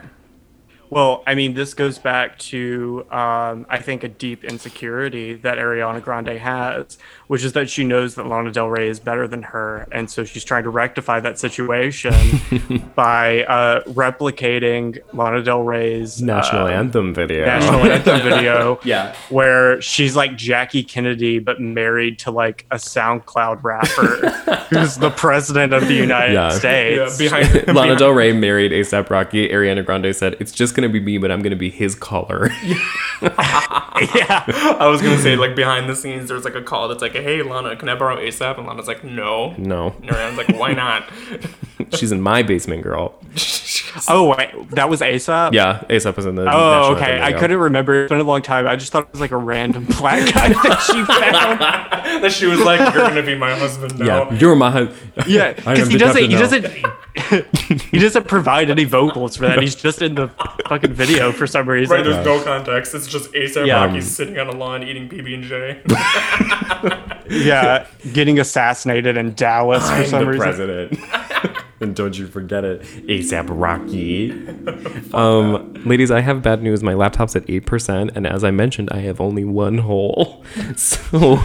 Well, 0.90 1.24
I 1.28 1.36
mean, 1.36 1.54
this 1.54 1.74
goes 1.74 1.98
back 2.00 2.38
to 2.40 3.06
um, 3.12 3.66
I 3.70 3.80
think 3.80 4.04
a 4.04 4.08
deep 4.08 4.44
insecurity 4.46 5.34
that 5.36 5.58
Ariana 5.58 6.02
Grande 6.02 6.30
has, 6.40 6.98
which 7.28 7.44
is 7.44 7.54
that 7.54 7.70
she 7.70 7.84
knows 7.84 8.16
that 8.16 8.26
Lana 8.28 8.52
Del 8.52 8.70
Rey 8.70 8.88
is 8.88 9.00
better 9.00 9.28
than 9.28 9.44
her, 9.44 9.88
and 9.92 10.10
so 10.10 10.24
she's 10.24 10.44
trying 10.46 10.64
to 10.64 10.70
rectify 10.70 11.20
that 11.20 11.38
situation 11.40 12.14
by 12.96 13.44
uh, 13.44 13.84
replicating 13.84 14.98
Lana 15.14 15.44
Del 15.44 15.64
Rey's 15.64 16.22
National 16.22 16.68
uh, 16.68 16.72
anthem 16.72 17.14
video. 17.14 17.46
national 17.46 17.82
anthem 17.92 18.22
video. 18.22 18.80
Yeah. 18.88 19.16
where 19.30 19.82
she's 19.82 20.16
like 20.16 20.38
Jackie 20.38 20.84
Kennedy, 20.84 21.40
but 21.40 21.60
married 21.60 22.20
to 22.20 22.32
like 22.32 22.66
a 22.72 22.76
SoundCloud 22.78 23.62
rapper 23.64 24.30
who's 24.70 24.96
the 24.98 25.10
president 25.10 25.74
of 25.74 25.88
the 25.88 25.94
United 25.96 26.34
Yeah. 26.34 26.50
States. 26.50 27.18
behind 27.18 27.68
Lana 27.68 27.96
Del 27.98 28.12
Rey 28.12 28.32
married 28.32 28.72
ASAP 28.72 29.10
Rocky. 29.10 29.50
Ariana 29.50 29.86
Grande 29.86 30.16
said, 30.16 30.38
"It's 30.40 30.52
just 30.52 30.76
gonna 30.78 30.88
be 30.90 31.02
me, 31.02 31.18
but 31.18 31.30
I'm 31.32 31.42
gonna 31.42 31.58
be 31.58 31.70
his 31.70 31.94
color." 31.96 32.50
yeah. 33.22 34.44
I 34.80 34.88
was 34.88 35.02
gonna 35.02 35.18
say 35.18 35.36
like 35.36 35.56
behind 35.56 35.90
the 35.90 35.96
scenes 35.96 36.30
there's 36.30 36.46
like 36.46 36.54
a 36.56 36.62
call 36.62 36.88
that's 36.88 37.02
like 37.02 37.14
hey 37.14 37.42
Lana 37.42 37.76
can 37.76 37.90
I 37.90 37.96
borrow 37.96 38.16
ASAP 38.18 38.58
and 38.60 38.68
Lana's 38.68 38.88
like 38.88 39.04
no 39.04 39.56
no, 39.58 39.96
and 40.02 40.10
Ariana's 40.10 40.38
like 40.38 40.50
why 40.50 40.74
not 40.74 41.10
she's 41.96 42.12
in 42.12 42.22
my 42.22 42.44
basement, 42.44 42.84
girl. 42.84 43.16
Oh 44.08 44.36
wait, 44.38 44.70
that 44.72 44.90
was 44.90 45.02
ASAP. 45.02 45.54
Yeah, 45.54 45.84
ASAP 45.90 46.16
was 46.16 46.26
in 46.26 46.36
the. 46.36 46.44
Oh, 46.44 46.46
national 46.46 46.96
okay. 46.98 47.12
anthem 47.20 47.36
I 47.36 47.40
couldn't 47.40 47.58
remember. 47.58 48.04
It's 48.04 48.10
been 48.10 48.20
a 48.20 48.24
long 48.24 48.42
time. 48.42 48.68
I 48.68 48.76
just 48.76 48.92
thought 48.92 49.04
it 49.06 49.12
was 49.12 49.22
like 49.22 49.32
a 49.32 49.38
random 49.38 49.86
black 49.86 50.32
guy 50.34 50.50
that 50.50 50.80
she 50.86 51.04
found. 51.04 52.24
that 52.24 52.32
she 52.32 52.46
was 52.46 52.60
like 52.60 52.80
you're 52.94 53.08
gonna 53.08 53.24
be 53.24 53.36
my 53.36 53.56
husband 53.58 53.98
now 53.98 54.30
Yeah, 54.30 54.34
you're 54.38 54.56
my. 54.56 54.72
hus- 54.72 54.96
Yeah, 55.28 55.54
because 55.54 55.88
he 55.88 55.98
doesn't. 55.98 56.22
He 56.30 56.36
captain 56.36 56.66
doesn't. 57.16 57.82
he 57.82 58.00
doesn't 58.00 58.28
provide 58.28 58.70
any 58.70 58.84
vocals 58.84 59.38
for 59.38 59.48
that. 59.48 59.60
He's 59.62 59.76
just 59.76 60.02
in 60.02 60.16
the 60.16 60.28
fucking 60.68 60.94
video 60.94 61.32
for 61.32 61.48
some 61.48 61.68
reason. 61.70 61.96
Right, 61.96 62.04
there's 62.04 62.26
no 62.26 62.44
context. 62.44 62.94
It's 62.96 63.08
just 63.08 63.32
ASAP 63.34 63.66
Yeah. 63.68 63.86
Rocky 63.86 64.02
sitting 64.02 64.38
on 64.40 64.48
a 64.48 64.52
lawn 64.56 64.84
eating 64.84 65.10
PB 65.10 65.34
and 65.34 65.44
J. 65.44 65.82
yeah, 67.46 67.88
getting 68.14 68.40
assassinated 68.40 69.18
in 69.18 69.34
Dallas 69.34 69.88
for 69.88 69.96
I'm 69.96 70.06
some 70.06 70.20
the 70.26 70.32
reason. 70.32 70.42
president. 70.44 71.00
and 71.80 71.96
don't 71.96 72.18
you 72.18 72.28
forget 72.28 72.64
it, 72.64 72.82
ASAP 72.82 73.46
Rocky. 73.50 74.32
um, 75.14 75.74
ladies, 75.86 76.10
I 76.12 76.22
have 76.22 76.42
bad 76.42 76.62
news. 76.64 76.82
My 76.84 76.94
laptop's 76.94 77.36
at 77.36 77.50
eight 77.50 77.66
percent, 77.66 78.12
and 78.16 78.26
as 78.26 78.44
I 78.44 78.52
mentioned, 78.52 78.90
I 78.92 79.00
have 79.00 79.20
only 79.22 79.44
one 79.46 79.78
hole. 79.80 80.44
So 80.76 81.38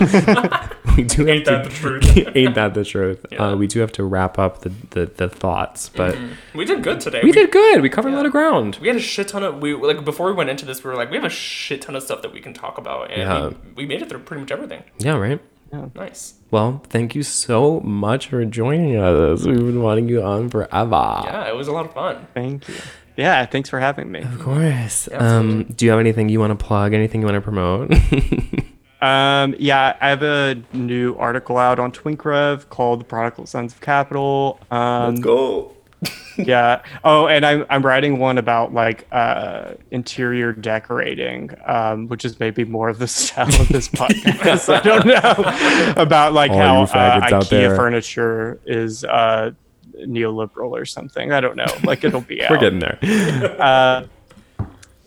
we 0.97 1.05
do 1.05 1.29
Ain't 1.29 1.47
have 1.47 1.65
that 1.65 1.65
to. 1.65 1.69
the 1.69 1.75
truth? 2.01 2.37
ain't 2.37 2.55
that 2.55 2.75
the 2.75 2.85
truth? 2.85 3.27
Yeah. 3.31 3.49
Uh, 3.51 3.57
we 3.57 3.67
do 3.67 3.81
have 3.81 3.93
to 3.93 4.05
wrap 4.05 4.39
up 4.39 4.61
the 4.61 4.71
the, 4.91 5.07
the 5.07 5.29
thoughts, 5.29 5.89
but 5.89 6.17
we 6.55 6.65
did 6.65 6.83
good 6.83 7.01
today. 7.01 7.21
we 7.23 7.33
did 7.33 7.51
good. 7.51 7.81
We 7.83 7.89
covered 7.89 8.13
a 8.13 8.17
lot 8.17 8.27
of 8.27 8.33
ground. 8.33 8.79
We 8.81 8.89
had 8.89 8.97
a 8.97 9.01
shit 9.01 9.29
ton 9.29 9.43
of 9.43 9.61
we 9.63 9.75
like 9.75 10.05
before 10.05 10.27
we 10.27 10.33
went 10.35 10.51
into 10.51 10.65
this. 10.67 10.83
We 10.85 10.91
were 10.91 10.97
like, 10.97 11.11
we 11.11 11.17
have 11.17 11.25
a 11.25 11.31
shit 11.31 11.83
ton 11.83 11.97
of 11.97 12.03
stuff 12.03 12.23
that 12.23 12.33
we 12.33 12.41
can 12.41 12.53
talk 12.55 12.79
about, 12.79 13.11
and 13.11 13.21
Yeah. 13.21 13.49
we, 13.75 13.83
we 13.83 13.87
made 13.87 14.03
it 14.03 14.09
through 14.09 14.21
pretty 14.21 14.41
much 14.43 14.51
everything. 14.51 14.83
Yeah, 14.99 15.17
right. 15.17 15.41
Yeah. 15.73 15.87
Nice. 15.95 16.35
Well, 16.51 16.83
thank 16.91 17.15
you 17.15 17.23
so 17.23 17.81
much 17.81 18.27
for 18.29 18.45
joining 18.45 18.97
us. 18.97 19.47
We've 19.47 19.57
been 19.57 19.83
wanting 19.83 20.09
you 20.09 20.23
on 20.23 20.51
forever. 20.51 21.23
Yeah, 21.25 21.49
it 21.49 21.57
was 21.57 21.67
a 21.69 21.73
lot 21.73 21.87
of 21.87 21.95
fun. 21.95 22.27
Thank 22.35 22.69
you. 22.69 22.75
Yeah, 23.17 23.45
thanks 23.47 23.71
for 23.71 23.81
having 23.81 24.11
me. 24.13 24.21
Of 24.21 24.39
course. 24.39 25.09
Um, 25.13 25.65
do 25.65 25.85
you 25.87 25.91
have 25.91 26.01
anything 26.01 26.29
you 26.29 26.41
want 26.41 26.59
to 26.59 26.63
plug? 26.63 26.93
Anything 26.93 27.21
you 27.23 27.27
want 27.27 27.37
to 27.37 27.41
promote? 27.41 27.91
Um, 29.03 29.57
yeah, 29.59 29.97
I 30.01 30.09
have 30.11 30.23
a 30.23 30.63
new 30.73 31.17
article 31.17 31.59
out 31.59 31.81
on 31.81 31.91
Twinkrev 31.91 32.69
called 32.69 33.01
"The 33.01 33.05
Prodigal 33.05 33.47
Sons 33.47 33.73
of 33.75 33.81
Capital." 33.81 34.61
Um, 34.71 35.17
go. 35.17 35.75
yeah. 36.39 36.83
Oh, 37.05 37.27
and 37.27 37.45
I'm 37.45 37.67
I'm 37.69 37.85
writing 37.85 38.19
one 38.19 38.39
about 38.39 38.73
like 38.73 39.07
uh, 39.11 39.73
interior 39.91 40.53
decorating, 40.53 41.51
um, 41.67 42.07
which 42.07 42.25
is 42.25 42.39
maybe 42.39 42.65
more 42.65 42.89
of 42.89 42.99
the 43.01 43.09
style 43.09 43.61
of 43.61 43.69
this 43.69 43.89
podcast. 43.89 44.73
I 44.73 44.81
don't 44.81 45.07
know 45.07 45.95
about 46.01 46.33
like 46.33 46.53
All 46.53 46.59
how 46.59 46.83
uh, 46.83 47.21
IKEA 47.23 47.49
there. 47.51 47.77
furniture 47.77 48.61
is 48.67 49.05
uh, 49.05 49.51
neoliberal 49.99 50.71
or 50.71 50.85
something. 50.85 51.33
I 51.33 51.41
don't 51.41 51.57
know. 51.57 51.67
Like 51.83 52.05
it'll 52.05 52.21
be. 52.21 52.41
We're 52.49 52.59
getting 52.59 52.79
there. 52.79 52.99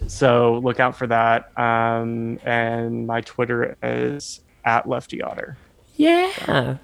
So 0.07 0.59
look 0.63 0.79
out 0.79 0.95
for 0.97 1.07
that. 1.07 1.51
Um, 1.57 2.39
and 2.43 3.07
my 3.07 3.21
Twitter 3.21 3.77
is 3.83 4.41
at 4.63 4.87
Lefty 4.87 5.21
Otter. 5.21 5.57
Yeah. 5.95 6.77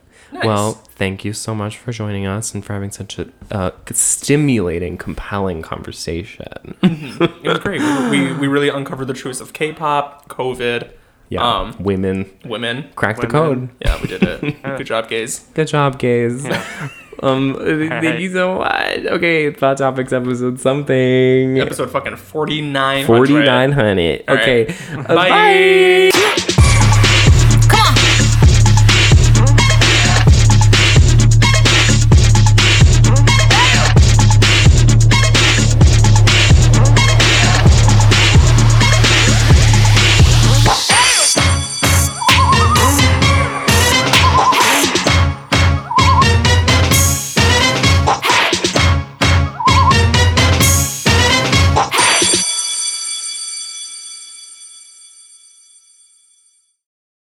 Well, 0.46 0.74
thank 0.74 1.26
you 1.26 1.34
so 1.34 1.54
much 1.54 1.78
for 1.78 1.92
joining 1.92 2.26
us 2.26 2.54
and 2.54 2.64
for 2.64 2.72
having 2.74 2.92
such 2.92 3.20
a 3.20 3.30
uh, 3.52 3.72
stimulating, 3.92 4.98
compelling 4.98 5.62
conversation. 5.62 6.78
It 6.82 7.44
was 7.44 7.60
great. 7.60 7.82
We, 7.82 8.28
we, 8.32 8.34
we 8.34 8.48
really 8.48 8.70
uncovered 8.70 9.08
the 9.08 9.14
truths 9.14 9.42
of 9.42 9.52
K-pop, 9.52 10.30
COVID, 10.30 10.92
Yeah. 11.30 11.42
um, 11.46 11.76
Women. 11.80 12.30
women. 12.46 12.90
Crack 12.96 13.20
the 13.20 13.28
code. 13.28 13.70
Yeah, 13.82 14.02
we 14.02 14.08
did 14.08 14.24
it. 14.24 14.64
Good 14.78 14.88
job, 14.88 15.10
gays. 15.10 15.40
Good 15.54 15.68
job, 15.68 16.00
gays. 16.00 16.46
Um, 17.22 17.56
thank 17.60 18.20
you 18.20 18.32
so 18.32 18.56
much. 18.60 18.98
Okay, 19.06 19.52
Thought 19.52 19.78
Topics 19.78 20.12
episode 20.14 20.60
something. 20.60 21.60
Episode 21.60 21.92
fucking 21.92 22.16
49. 22.18 23.06
4900. 23.06 24.24
Okay. 24.28 24.68
Uh, 24.92 25.04
Bye. 25.16 25.30
bye. 25.30 26.12